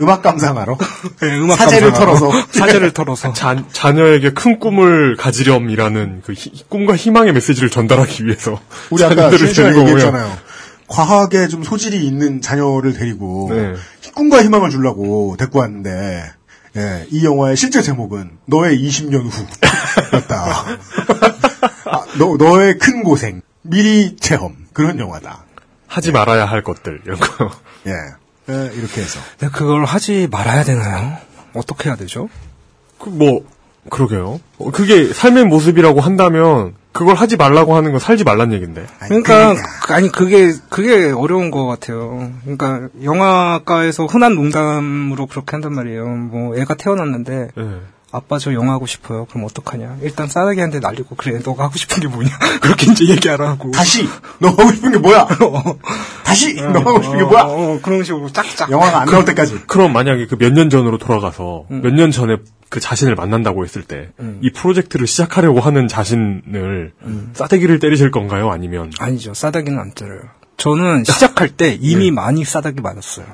음악 0.00 0.22
감상하러. 0.22 0.76
네, 1.20 1.38
음악 1.38 1.56
사제를 1.58 1.92
감상하러. 1.92 2.18
털어서. 2.18 2.46
사제를 2.52 2.92
털어서 2.92 3.32
자, 3.32 3.62
자녀에게 3.72 4.32
큰 4.32 4.58
꿈을 4.58 5.16
가지렴이라는 5.16 6.22
그 6.24 6.32
희- 6.32 6.64
꿈과 6.68 6.96
희망의 6.96 7.32
메시지를 7.32 7.70
전달하기 7.70 8.24
위해서 8.26 8.60
우리 8.90 9.04
아까 9.04 9.28
오면 9.28 9.78
얘기했잖아요. 9.80 10.38
과학에 10.88 11.48
좀 11.48 11.62
소질이 11.64 12.04
있는 12.06 12.40
자녀를 12.42 12.92
데리고 12.92 13.48
네. 13.50 13.74
꿈과 14.14 14.42
희망을 14.44 14.68
주려고 14.70 15.36
데리고 15.38 15.60
왔는데 15.60 16.32
예, 16.76 17.06
이 17.10 17.24
영화의 17.24 17.56
실제 17.56 17.80
제목은 17.82 18.30
너의 18.46 18.78
20년 18.78 19.28
후였다. 19.30 20.44
아, 21.86 22.04
너, 22.18 22.36
너의 22.38 22.78
큰 22.78 23.02
고생 23.02 23.42
미리 23.62 24.16
체험 24.16 24.56
그런 24.72 24.98
영화다. 24.98 25.44
하지 25.86 26.12
말아야 26.12 26.46
할 26.46 26.62
것들 26.62 27.02
이런 27.04 27.18
거. 27.18 27.50
예, 27.86 27.92
예, 28.48 28.70
이렇게 28.74 29.00
해서 29.02 29.20
네, 29.38 29.48
그걸 29.48 29.84
하지 29.84 30.28
말아야 30.30 30.64
되나요? 30.64 31.16
어떻게 31.54 31.88
해야 31.88 31.96
되죠? 31.96 32.28
그 32.98 33.10
뭐 33.10 33.44
그러게요. 33.90 34.38
어, 34.58 34.70
그게 34.70 35.12
삶의 35.12 35.44
모습이라고 35.46 36.00
한다면 36.00 36.74
그걸 36.92 37.16
하지 37.16 37.36
말라고 37.36 37.74
하는 37.74 37.90
건 37.90 37.98
살지 37.98 38.22
말란 38.22 38.52
얘긴데. 38.52 38.86
그러니까 39.00 39.54
그- 39.84 39.92
아니 39.92 40.08
그게 40.12 40.52
그게 40.68 41.10
어려운 41.10 41.50
것 41.50 41.66
같아요. 41.66 42.30
그러니까 42.42 42.88
영화과에서 43.02 44.06
흔한 44.06 44.34
농담으로 44.36 45.26
그렇게 45.26 45.48
한단 45.52 45.74
말이에요. 45.74 46.06
뭐 46.06 46.56
애가 46.56 46.74
태어났는데 46.74 47.48
예. 47.58 47.62
아빠 48.14 48.38
저 48.38 48.52
영화 48.52 48.74
하고 48.74 48.86
싶어요. 48.86 49.24
그럼 49.26 49.44
어떡하냐? 49.44 49.96
일단 50.02 50.28
싸다기한테 50.28 50.80
날리고 50.80 51.16
그래 51.16 51.40
너가 51.44 51.64
하고 51.64 51.76
싶은 51.78 52.00
게 52.00 52.08
뭐냐? 52.08 52.30
그렇게 52.60 52.92
이제 52.92 53.06
얘기하라 53.08 53.48
하고. 53.48 53.70
다시 53.70 54.06
너 54.38 54.48
하고 54.48 54.70
싶은 54.70 54.92
게 54.92 54.98
뭐야? 54.98 55.26
다시 56.24 56.54
너 56.54 56.80
하고 56.80 57.02
싶은 57.02 57.18
게 57.18 57.24
뭐야? 57.24 57.42
어, 57.44 57.78
그런 57.82 58.04
식으로 58.04 58.30
짝짝. 58.30 58.70
영화가 58.70 59.00
안 59.02 59.06
나올 59.08 59.24
때까지. 59.24 59.62
그럼 59.66 59.92
만약에 59.94 60.26
그 60.26 60.36
몇 60.36 60.52
년 60.52 60.68
전으로 60.68 60.98
돌아가서 60.98 61.64
음. 61.70 61.80
몇년 61.82 62.10
전에 62.10 62.36
그 62.68 62.80
자신을 62.80 63.14
만난다고 63.14 63.64
했을 63.64 63.82
때이 63.82 64.50
프로젝트를 64.54 65.06
시작하려고 65.06 65.60
하는 65.60 65.88
자신을 65.88 66.92
싸대기를 67.34 67.78
때리실 67.78 68.10
건가요? 68.10 68.50
아니면 68.50 68.92
아니죠. 68.98 69.32
싸다기는 69.34 69.78
안 69.78 69.92
때려요. 69.92 70.20
저는 70.58 71.04
시작할 71.04 71.48
때 71.48 71.76
이미 71.80 72.10
많이 72.10 72.44
싸다기 72.44 72.80
맞았어요. 72.82 73.26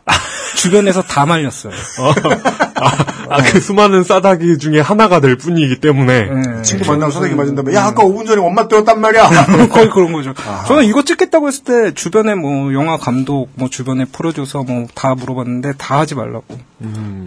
주변에서 0.57 1.03
다 1.03 1.27
말렸어요. 1.27 1.73
아 3.31 3.43
그 3.43 3.61
수많은 3.61 4.05
싸다기 4.05 4.59
중에 4.59 4.81
하나가 4.81 5.21
될 5.21 5.37
뿐이기 5.37 5.81
때문에 5.81 6.31
네. 6.31 6.63
친구 6.63 6.87
만나면 6.87 7.11
서대기 7.11 7.35
맞은 7.35 7.55
다음에 7.55 7.75
야 7.75 7.85
아까 7.85 8.03
5분 8.05 8.27
전에 8.27 8.41
엄마 8.41 8.67
때렸단 8.69 9.01
말이야. 9.01 9.69
거의 9.71 9.91
그런 9.91 10.13
거죠. 10.13 10.33
저는 10.67 10.85
이거 10.85 11.03
찍겠다고 11.03 11.47
했을 11.49 11.65
때 11.65 11.95
주변에 11.95 12.35
뭐 12.35 12.73
영화 12.75 12.97
감독, 12.97 13.49
뭐 13.55 13.69
주변에 13.69 14.05
프로듀서 14.07 14.63
뭐 14.65 14.87
다 14.95 15.15
물어봤는데 15.15 15.73
다 15.79 15.99
하지 15.99 16.15
말라고. 16.15 16.59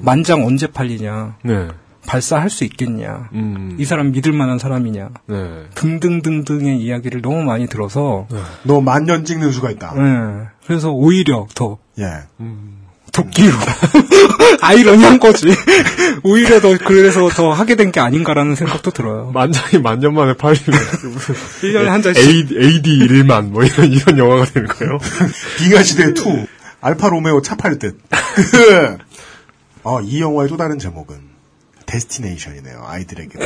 만장 0.01 0.45
언제 0.45 0.67
팔리냐. 0.67 1.35
네. 1.43 1.67
발사할 2.07 2.49
수 2.49 2.63
있겠냐. 2.63 3.29
음. 3.33 3.75
이 3.79 3.85
사람 3.85 4.11
믿을 4.11 4.31
만한 4.33 4.57
사람이냐. 4.57 5.09
네. 5.27 5.63
등등등등의 5.75 6.79
이야기를 6.81 7.21
너무 7.21 7.43
많이 7.43 7.67
들어서. 7.67 8.25
너 8.63 8.81
만년 8.81 9.23
찍는 9.23 9.51
수가 9.51 9.69
있다. 9.71 9.93
네. 9.95 10.47
그래서 10.65 10.91
오히려 10.91 11.45
더 11.53 11.77
예. 11.99 12.05
도끼로 13.11 13.53
아이러니한 14.61 15.19
거지. 15.19 15.47
오히려 16.23 16.61
더 16.61 16.77
그래서 16.77 17.27
더 17.29 17.51
하게 17.51 17.75
된 17.75 17.91
게 17.91 17.99
아닌가라는 17.99 18.55
생각도 18.55 18.91
들어요. 18.91 19.31
만장이 19.33 19.81
만년 19.83 20.13
만에 20.13 20.33
팔리면 20.35 20.79
무슨 21.11 21.35
1년에 21.61 21.85
한 21.85 22.01
잔씩. 22.01 22.23
AD, 22.25 22.57
AD 22.57 23.07
1만 23.07 23.49
뭐 23.49 23.63
이런 23.63 23.91
이런 23.91 24.17
영화가 24.17 24.45
되는 24.45 24.67
거예요. 24.67 24.97
빙하 25.57 25.83
시대 25.83 26.09
2 26.09 26.13
알파 26.79 27.09
로메오 27.09 27.41
차팔 27.41 27.79
듯. 27.79 27.99
어, 29.83 29.99
이 30.03 30.21
영화의 30.21 30.47
또 30.49 30.55
다른 30.57 30.79
제목은 30.79 31.19
데스티네이션이네요. 31.85 32.85
아이들에게. 32.87 33.37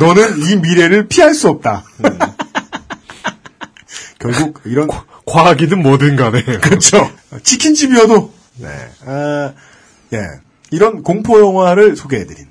너는 0.00 0.38
이 0.42 0.56
미래를 0.56 1.06
피할 1.06 1.32
수 1.34 1.48
없다. 1.48 1.84
결국 4.18 4.60
이런 4.64 4.88
과학이든 5.26 5.82
뭐든 5.82 6.16
간에 6.16 6.42
그렇죠. 6.60 7.10
치킨집이어도 7.42 8.32
네. 8.56 8.68
아, 9.06 9.52
예. 10.12 10.18
이런 10.70 11.02
공포 11.02 11.40
영화를 11.40 11.96
소개해드린. 11.96 12.46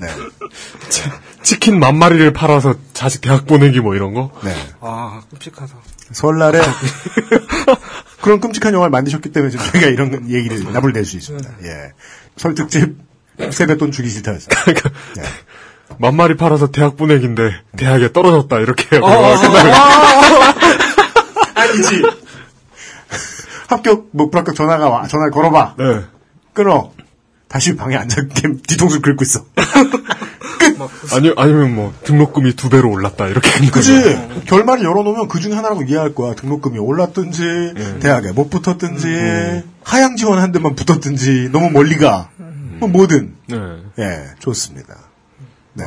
네. 0.00 0.08
치킨 1.42 1.78
만 1.78 1.98
마리를 1.98 2.32
팔아서 2.32 2.74
자식 2.94 3.20
대학 3.20 3.46
보내기 3.46 3.80
뭐 3.80 3.94
이런 3.94 4.14
거. 4.14 4.30
네. 4.42 4.54
아, 4.80 5.20
끔찍하다. 5.30 5.74
설날에 6.12 6.60
그런 8.22 8.40
끔찍한 8.40 8.72
영화를 8.72 8.90
만드셨기 8.90 9.30
때문에 9.30 9.50
지금 9.50 9.66
저희가 9.66 9.88
이런 9.88 10.30
얘기를 10.30 10.72
나불댈 10.72 11.04
수 11.04 11.16
있습니다. 11.16 11.50
예. 11.64 11.92
설 12.36 12.54
특집 12.54 12.96
세뱃돈 13.50 13.92
주기 13.92 14.08
싫다였어요. 14.08 14.48
예. 15.18 15.22
만 15.98 16.16
마리 16.16 16.36
팔아서 16.36 16.70
대학 16.70 16.96
보내기인데 16.96 17.52
대학에 17.76 18.12
떨어졌다 18.12 18.58
이렇게 18.58 18.96
어, 18.96 19.10
영화 19.10 19.36
아니지. 21.64 22.02
합격 23.68 24.08
뭐 24.12 24.30
불합격 24.30 24.54
전화가 24.54 24.88
와. 24.88 25.06
전화를 25.06 25.30
걸어봐. 25.32 25.74
네. 25.78 26.04
끊어. 26.52 26.92
다시 27.48 27.76
방에 27.76 27.94
앉아 27.96 28.26
게임 28.34 28.60
뒤통수를 28.62 29.02
긁고 29.02 29.22
있어. 29.22 29.44
아니 31.14 31.32
아니면 31.36 31.74
뭐 31.74 31.94
등록금이 32.04 32.56
두 32.56 32.68
배로 32.68 32.90
올랐다 32.90 33.28
이렇게 33.28 33.48
그지? 33.70 34.42
결말을 34.46 34.82
열어놓으면 34.82 35.28
그 35.28 35.38
중에 35.38 35.52
하나라고 35.54 35.82
이해할 35.82 36.14
거야. 36.14 36.34
등록금이 36.34 36.78
올랐든지, 36.78 37.42
네. 37.76 37.98
대학에 38.00 38.32
못 38.32 38.50
붙었든지, 38.50 39.06
음. 39.06 39.62
하향 39.84 40.16
지원 40.16 40.38
한 40.40 40.50
대만 40.52 40.74
붙었든지, 40.74 41.50
너무 41.52 41.70
멀리 41.70 41.96
가. 41.96 42.30
뭐 42.80 42.88
뭐든. 42.88 43.36
네. 43.46 43.56
예, 44.00 44.24
좋습니다. 44.40 44.96
네. 45.74 45.86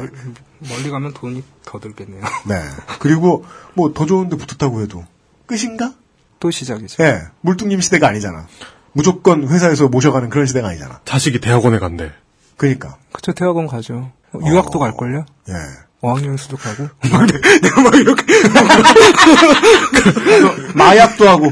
멀리 0.70 0.90
가면 0.90 1.14
돈이 1.14 1.44
더 1.66 1.80
들겠네요. 1.80 2.22
네. 2.48 2.62
그리고 3.00 3.46
뭐 3.74 3.94
더 3.94 4.06
좋은데 4.06 4.38
붙었다고 4.38 4.82
해도 4.82 5.04
끝인가? 5.48 5.94
또 6.40 6.52
시작이죠. 6.52 7.04
예. 7.04 7.22
물뚱님 7.42 7.82
시대가 7.82 8.08
아니잖아. 8.10 8.46
무조건 8.92 9.48
회사에서 9.48 9.88
모셔가는 9.88 10.30
그런 10.30 10.46
시대가 10.46 10.68
아니잖아. 10.70 11.00
자식이 11.06 11.40
대학원에 11.40 11.80
간대. 11.80 12.12
그니까. 12.58 12.98
그쵸, 13.12 13.32
대학원 13.34 13.66
가죠. 13.68 14.12
유학도 14.46 14.78
갈걸요? 14.80 15.26
예. 15.50 15.54
어학연수도 16.02 16.58
가고. 16.58 16.88
내가 17.62 17.82
막 17.82 17.96
이렇게. 17.96 18.24
마약도 20.76 21.28
하고, 21.28 21.52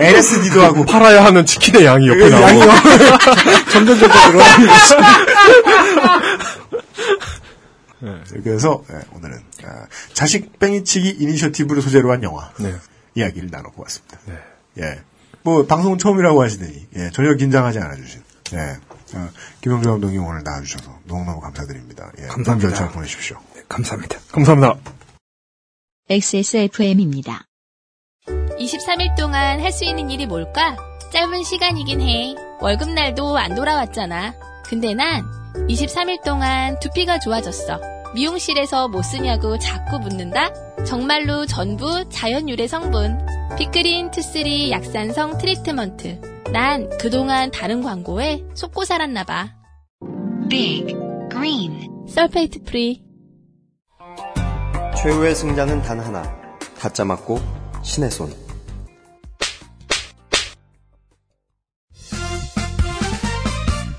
LSD도 0.00 0.60
하고. 0.62 0.84
팔아야 0.84 1.24
하는 1.24 1.46
치킨의 1.46 1.84
양이 1.84 2.08
옆에 2.08 2.28
나오고. 2.28 2.42
양이 2.42 2.60
점점 3.70 3.96
점점 3.98 4.10
늘어나는 4.10 4.66
거지. 4.66 4.94
그래서 8.44 8.82
예, 8.92 9.00
오늘은 9.16 9.38
아, 9.64 9.86
자식 10.12 10.58
뺑이치기 10.58 11.16
이니셔티브를 11.18 11.82
소재로 11.82 12.12
한 12.12 12.22
영화 12.22 12.50
네. 12.58 12.74
이야기를 13.18 13.48
나눠보았습니다. 13.50 14.18
예, 14.78 15.00
뭐 15.42 15.66
방송은 15.66 15.98
처음이라고 15.98 16.42
하시더니 16.42 16.86
예, 16.96 17.10
전혀 17.10 17.34
긴장하지 17.34 17.78
않아주신 17.78 18.22
예, 18.54 18.58
어, 19.16 19.28
김영주 19.60 19.88
감독님 19.90 20.24
오늘 20.24 20.42
나와주셔서 20.44 21.00
너무너무 21.04 21.40
감사드립니다. 21.40 22.10
예, 22.18 22.26
감사합니다. 22.26 22.68
결정 22.70 22.92
보내십시오. 22.92 23.38
네, 23.54 23.62
감사합니다. 23.68 24.18
감사합니다. 24.32 24.76
XSFM입니다. 26.10 27.44
23일 28.26 29.16
동안 29.16 29.60
할 29.60 29.72
수 29.72 29.84
있는 29.84 30.10
일이 30.10 30.26
뭘까? 30.26 30.76
짧은 31.12 31.42
시간이긴 31.44 32.00
해. 32.00 32.34
월급날도 32.60 33.36
안 33.38 33.54
돌아왔잖아. 33.54 34.34
근데 34.64 34.94
난 34.94 35.22
23일 35.68 36.22
동안 36.24 36.78
두피가 36.80 37.18
좋아졌어. 37.20 37.80
미용실에서 38.14 38.88
뭐 38.88 39.02
쓰냐고 39.02 39.58
자꾸 39.58 39.98
묻는다? 39.98 40.52
정말로 40.84 41.46
전부 41.46 42.08
자연 42.08 42.48
유래 42.48 42.66
성분. 42.66 43.18
Big 43.58 43.77
Green 43.77 44.10
two 44.10 44.32
three 44.32 44.70
약산성 44.70 45.38
트리트먼트. 45.38 46.20
난 46.52 46.88
그동안 46.98 47.50
다른 47.50 47.82
광고에 47.82 48.44
속고 48.54 48.84
살았나봐. 48.84 49.54
Big 50.48 50.94
Green 51.30 52.06
sulfate 52.08 52.62
free. 52.64 53.02
최후의 54.96 55.34
승자는 55.34 55.82
단 55.82 56.00
하나. 56.00 56.22
타짜 56.78 57.04
맞고 57.04 57.38
신의 57.82 58.10
손. 58.10 58.32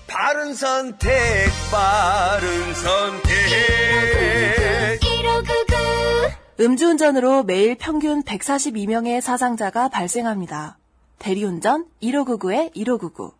바른 0.08 0.54
선택, 0.54 1.12
바른 1.72 2.74
선택. 2.74 3.29
음주운전으로 6.60 7.44
매일 7.44 7.78
평균 7.78 8.22
142명의 8.22 9.22
사상자가 9.22 9.88
발생합니다. 9.88 10.78
대리운전 11.18 11.86
1599에 12.02 12.74
1599. 12.74 13.32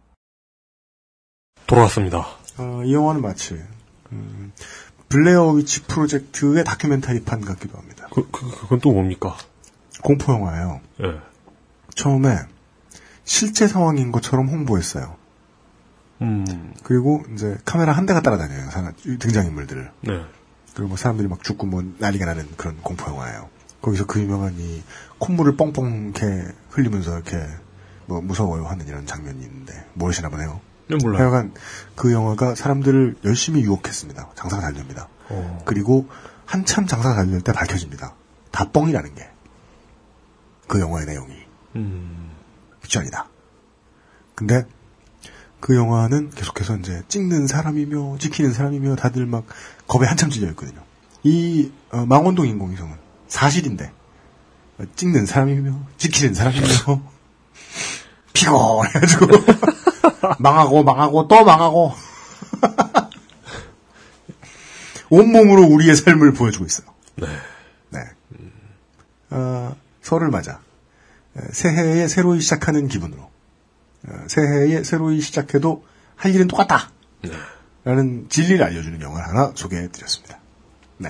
돌아왔습니다. 1.68 2.28
어, 2.58 2.82
이 2.86 2.94
영화는 2.94 3.22
마치 3.22 3.62
음, 4.14 4.54
블레어 5.10 5.50
위치 5.52 5.84
프로젝트의 5.84 6.64
다큐멘터리판 6.64 7.42
같기도 7.42 7.78
합니다. 7.78 8.08
그, 8.10 8.26
그 8.32 8.50
그건 8.52 8.80
또 8.80 8.94
뭡니까? 8.94 9.38
공포 10.02 10.32
영화예요. 10.32 10.80
예. 11.02 11.20
처음에 11.96 12.38
실제 13.26 13.68
상황인 13.68 14.14
것처럼 14.14 14.48
홍보했어요. 14.48 15.18
음. 16.22 16.74
그리고 16.84 17.24
이제 17.34 17.58
카메라 17.66 17.92
한 17.92 18.06
대가 18.06 18.22
따라다녀요. 18.22 18.70
등장인물들을. 19.20 19.92
네. 20.02 20.26
그리고 20.74 20.90
뭐 20.90 20.98
사람들이 20.98 21.28
막 21.28 21.44
죽고 21.44 21.68
뭐 21.68 21.84
난리가 21.98 22.26
나는 22.26 22.48
그런 22.58 22.78
공포 22.82 23.10
영화예요. 23.12 23.50
거기서 23.82 24.06
그 24.06 24.20
유명한 24.20 24.56
이 24.58 24.84
콧물을 25.20 25.56
뻥뻥 25.56 26.14
이렇게 26.16 26.48
흘리면서 26.70 27.14
이렇게 27.16 27.38
뭐 28.06 28.22
무서워요 28.22 28.66
하는 28.66 28.88
이런 28.88 29.06
장면이 29.06 29.42
있는데 29.44 29.86
모르시나 29.94 30.30
보네요. 30.30 30.60
네, 30.90 30.98
몰라요. 31.02 31.22
하여간 31.22 31.54
그 31.96 32.12
영화가 32.12 32.56
사람들을 32.56 33.18
열심히 33.26 33.62
유혹했습니다. 33.62 34.32
장사가 34.36 34.62
잘 34.62 34.74
됩니다. 34.74 35.08
어. 35.30 35.62
그리고 35.66 36.08
한참 36.46 36.88
장사가 36.88 37.16
잘 37.16 37.28
될 37.30 37.42
때 37.42 37.54
밝혀집니다. 37.54 38.16
다 38.52 38.72
뻥이라는 38.72 39.14
게. 39.16 39.30
그 40.68 40.80
영화의 40.80 41.06
내용이. 41.06 41.34
음. 41.76 42.32
픽션이다. 42.82 43.28
근데 44.36 44.66
그 45.60 45.76
영화는 45.76 46.32
계속해서 46.32 46.78
이제 46.78 47.04
찍는 47.08 47.48
사람이며 47.48 48.18
찍히는 48.20 48.54
사람이며 48.54 48.96
다들 48.96 49.26
막 49.26 49.46
겁에 49.90 50.08
한참 50.08 50.30
찔려 50.30 50.48
있거든요. 50.52 50.82
이 51.24 51.72
어, 51.92 52.06
망원동 52.06 52.48
인공위성은 52.48 52.96
사실인데 53.28 53.92
어, 54.78 54.84
찍는 54.96 55.26
사람이며 55.26 55.78
지키는 55.98 56.34
사람이며 56.34 56.64
피곤해가지고 58.32 59.28
망하고 60.40 60.84
망하고 60.84 61.28
또 61.28 61.44
망하고 61.44 61.92
온몸으로 65.10 65.64
우리의 65.64 65.96
삶을 65.96 66.34
보여주고 66.34 66.66
있어요. 66.66 66.88
네. 67.16 67.28
네. 67.90 68.00
어, 69.32 69.76
설을 70.04 70.30
맞아 70.30 70.62
에, 71.36 71.42
새해에 71.52 72.08
새로이 72.08 72.42
시작하는 72.42 72.88
기분으로 72.88 73.24
어, 74.08 74.26
새해에 74.28 74.84
새로이 74.84 75.20
시작해도 75.20 75.84
할 76.16 76.36
일은 76.36 76.48
똑같다. 76.48 76.92
라는 77.90 78.28
진리를 78.30 78.64
알려주는 78.64 79.02
영화를 79.02 79.28
하나 79.30 79.52
소개해드렸습니다. 79.56 80.38
네. 80.98 81.10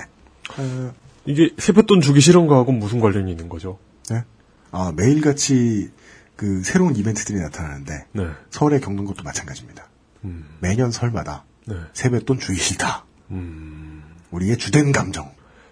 어, 0.56 0.94
이게 1.26 1.50
세뱃돈 1.58 2.00
주기 2.00 2.20
싫은 2.20 2.46
거하고 2.46 2.72
무슨 2.72 3.00
관련이 3.00 3.30
있는 3.30 3.50
거죠? 3.50 3.78
네. 4.08 4.24
아, 4.70 4.90
매일같이 4.96 5.90
그 6.36 6.62
새로운 6.62 6.96
이벤트들이 6.96 7.38
나타나는데 7.38 8.06
네. 8.12 8.26
설에 8.48 8.80
겪는 8.80 9.04
것도 9.04 9.22
마찬가지입니다. 9.24 9.88
음. 10.24 10.46
매년 10.60 10.90
설마다 10.90 11.44
네. 11.66 11.76
세뱃돈 11.92 12.38
주기 12.38 12.58
싫다. 12.58 13.04
음. 13.30 14.02
우리의 14.30 14.56
주된 14.56 14.90
감정. 14.92 15.30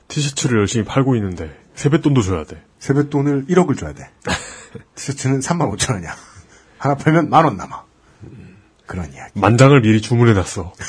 티셔츠를 0.09 0.59
열심히 0.59 0.85
팔고 0.85 1.17
있는데 1.17 1.59
세뱃돈도 1.75 2.21
줘야 2.21 2.45
돼. 2.45 2.63
세뱃돈을 2.81 3.47
1억을 3.47 3.79
줘야 3.79 3.95
돼. 3.95 4.11
티셔츠는 4.95 5.41
3만 5.41 5.75
5천 5.75 5.95
원이야. 5.95 6.15
하나 6.77 6.95
팔면 6.97 7.31
만 7.31 7.47
원 7.47 7.57
남아. 7.57 7.85
그런 8.89 9.13
이야기. 9.13 9.39
만장을 9.39 9.81
미리 9.83 10.01
주문해놨어. 10.01 10.73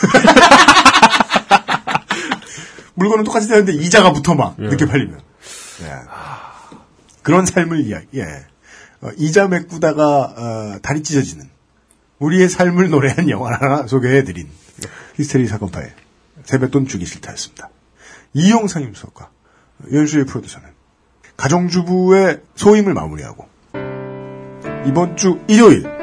물건은 2.95 3.25
똑같이 3.25 3.47
되는데 3.47 3.73
이자가 3.73 4.13
붙어 4.13 4.33
막 4.33 4.55
예. 4.59 4.69
늦게 4.69 4.87
팔리면. 4.87 5.19
예. 5.81 5.91
그런 7.21 7.45
삶을 7.45 7.81
이야기. 7.81 8.07
예. 8.15 8.23
어, 9.01 9.09
이자 9.17 9.47
메꾸다가 9.47 10.03
어, 10.03 10.79
다리 10.81 11.03
찢어지는 11.03 11.47
우리의 12.19 12.49
삶을 12.49 12.89
노래한 12.89 13.29
영화 13.29 13.51
하나 13.53 13.85
소개해드린 13.85 14.49
히스테리 15.15 15.47
사건 15.47 15.69
파일 15.69 15.93
세뱃돈 16.45 16.87
주기 16.87 17.05
싫다였습니다. 17.05 17.69
이용상 18.33 18.83
임수석과 18.83 19.29
연수의 19.91 20.25
프로듀서는 20.25 20.69
가정주부의 21.37 22.41
소임을 22.55 22.93
마무리하고 22.93 23.47
이번 24.85 25.15
주 25.17 25.39
일요일 25.47 25.85
어, 25.85 25.98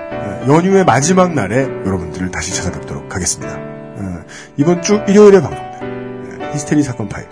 연휴의 0.47 0.85
마지막 0.85 1.35
날에 1.35 1.65
여러분들을 1.65 2.31
다시 2.31 2.55
찾아뵙도록 2.55 3.13
하겠습니다. 3.15 3.55
어, 3.57 4.25
이번 4.57 4.81
주 4.81 5.03
일요일에 5.09 5.41
방송된 5.41 6.41
어, 6.41 6.53
히스테리 6.53 6.83
사건 6.85 7.09
파일 7.09 7.27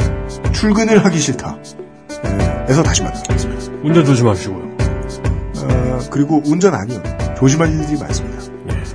출근을 0.52 1.04
하기 1.04 1.18
싫다 1.18 1.50
어, 1.52 2.64
에서 2.68 2.82
다시 2.82 3.02
만나겠습니다. 3.02 3.72
운전 3.84 4.04
조심하시고요. 4.04 4.76
어, 5.62 5.98
그리고 6.10 6.42
운전 6.44 6.74
아니요. 6.74 7.00
조심할 7.38 7.70
일들이 7.70 7.98
많습니다. 8.00 8.42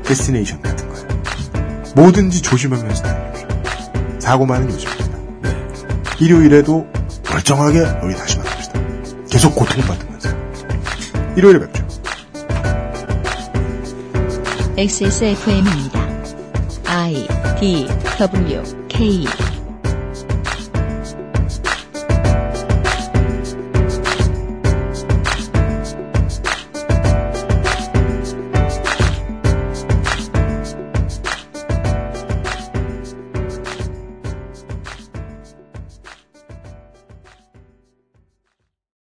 데스티네이션 0.03 0.61
같은 0.61 0.89
거요. 0.89 1.07
뭐든지 1.95 2.41
조심하면서 2.41 3.03
다닙시오. 3.03 3.47
사고 4.19 4.45
많은 4.45 4.69
요즘입니다. 4.69 5.17
일요일에도 6.19 6.85
멀쩡하게 7.31 7.79
우리 8.03 8.15
다시 8.15 8.37
만납시다. 8.37 8.79
계속 9.29 9.55
고통받으면서. 9.55 10.29
일요일에 11.37 11.59
뵙죠. 11.59 11.88
XSFM입니다. 14.79 15.99
I 16.85 17.27
D 17.59 17.85
W 18.17 18.63
K 18.87 19.25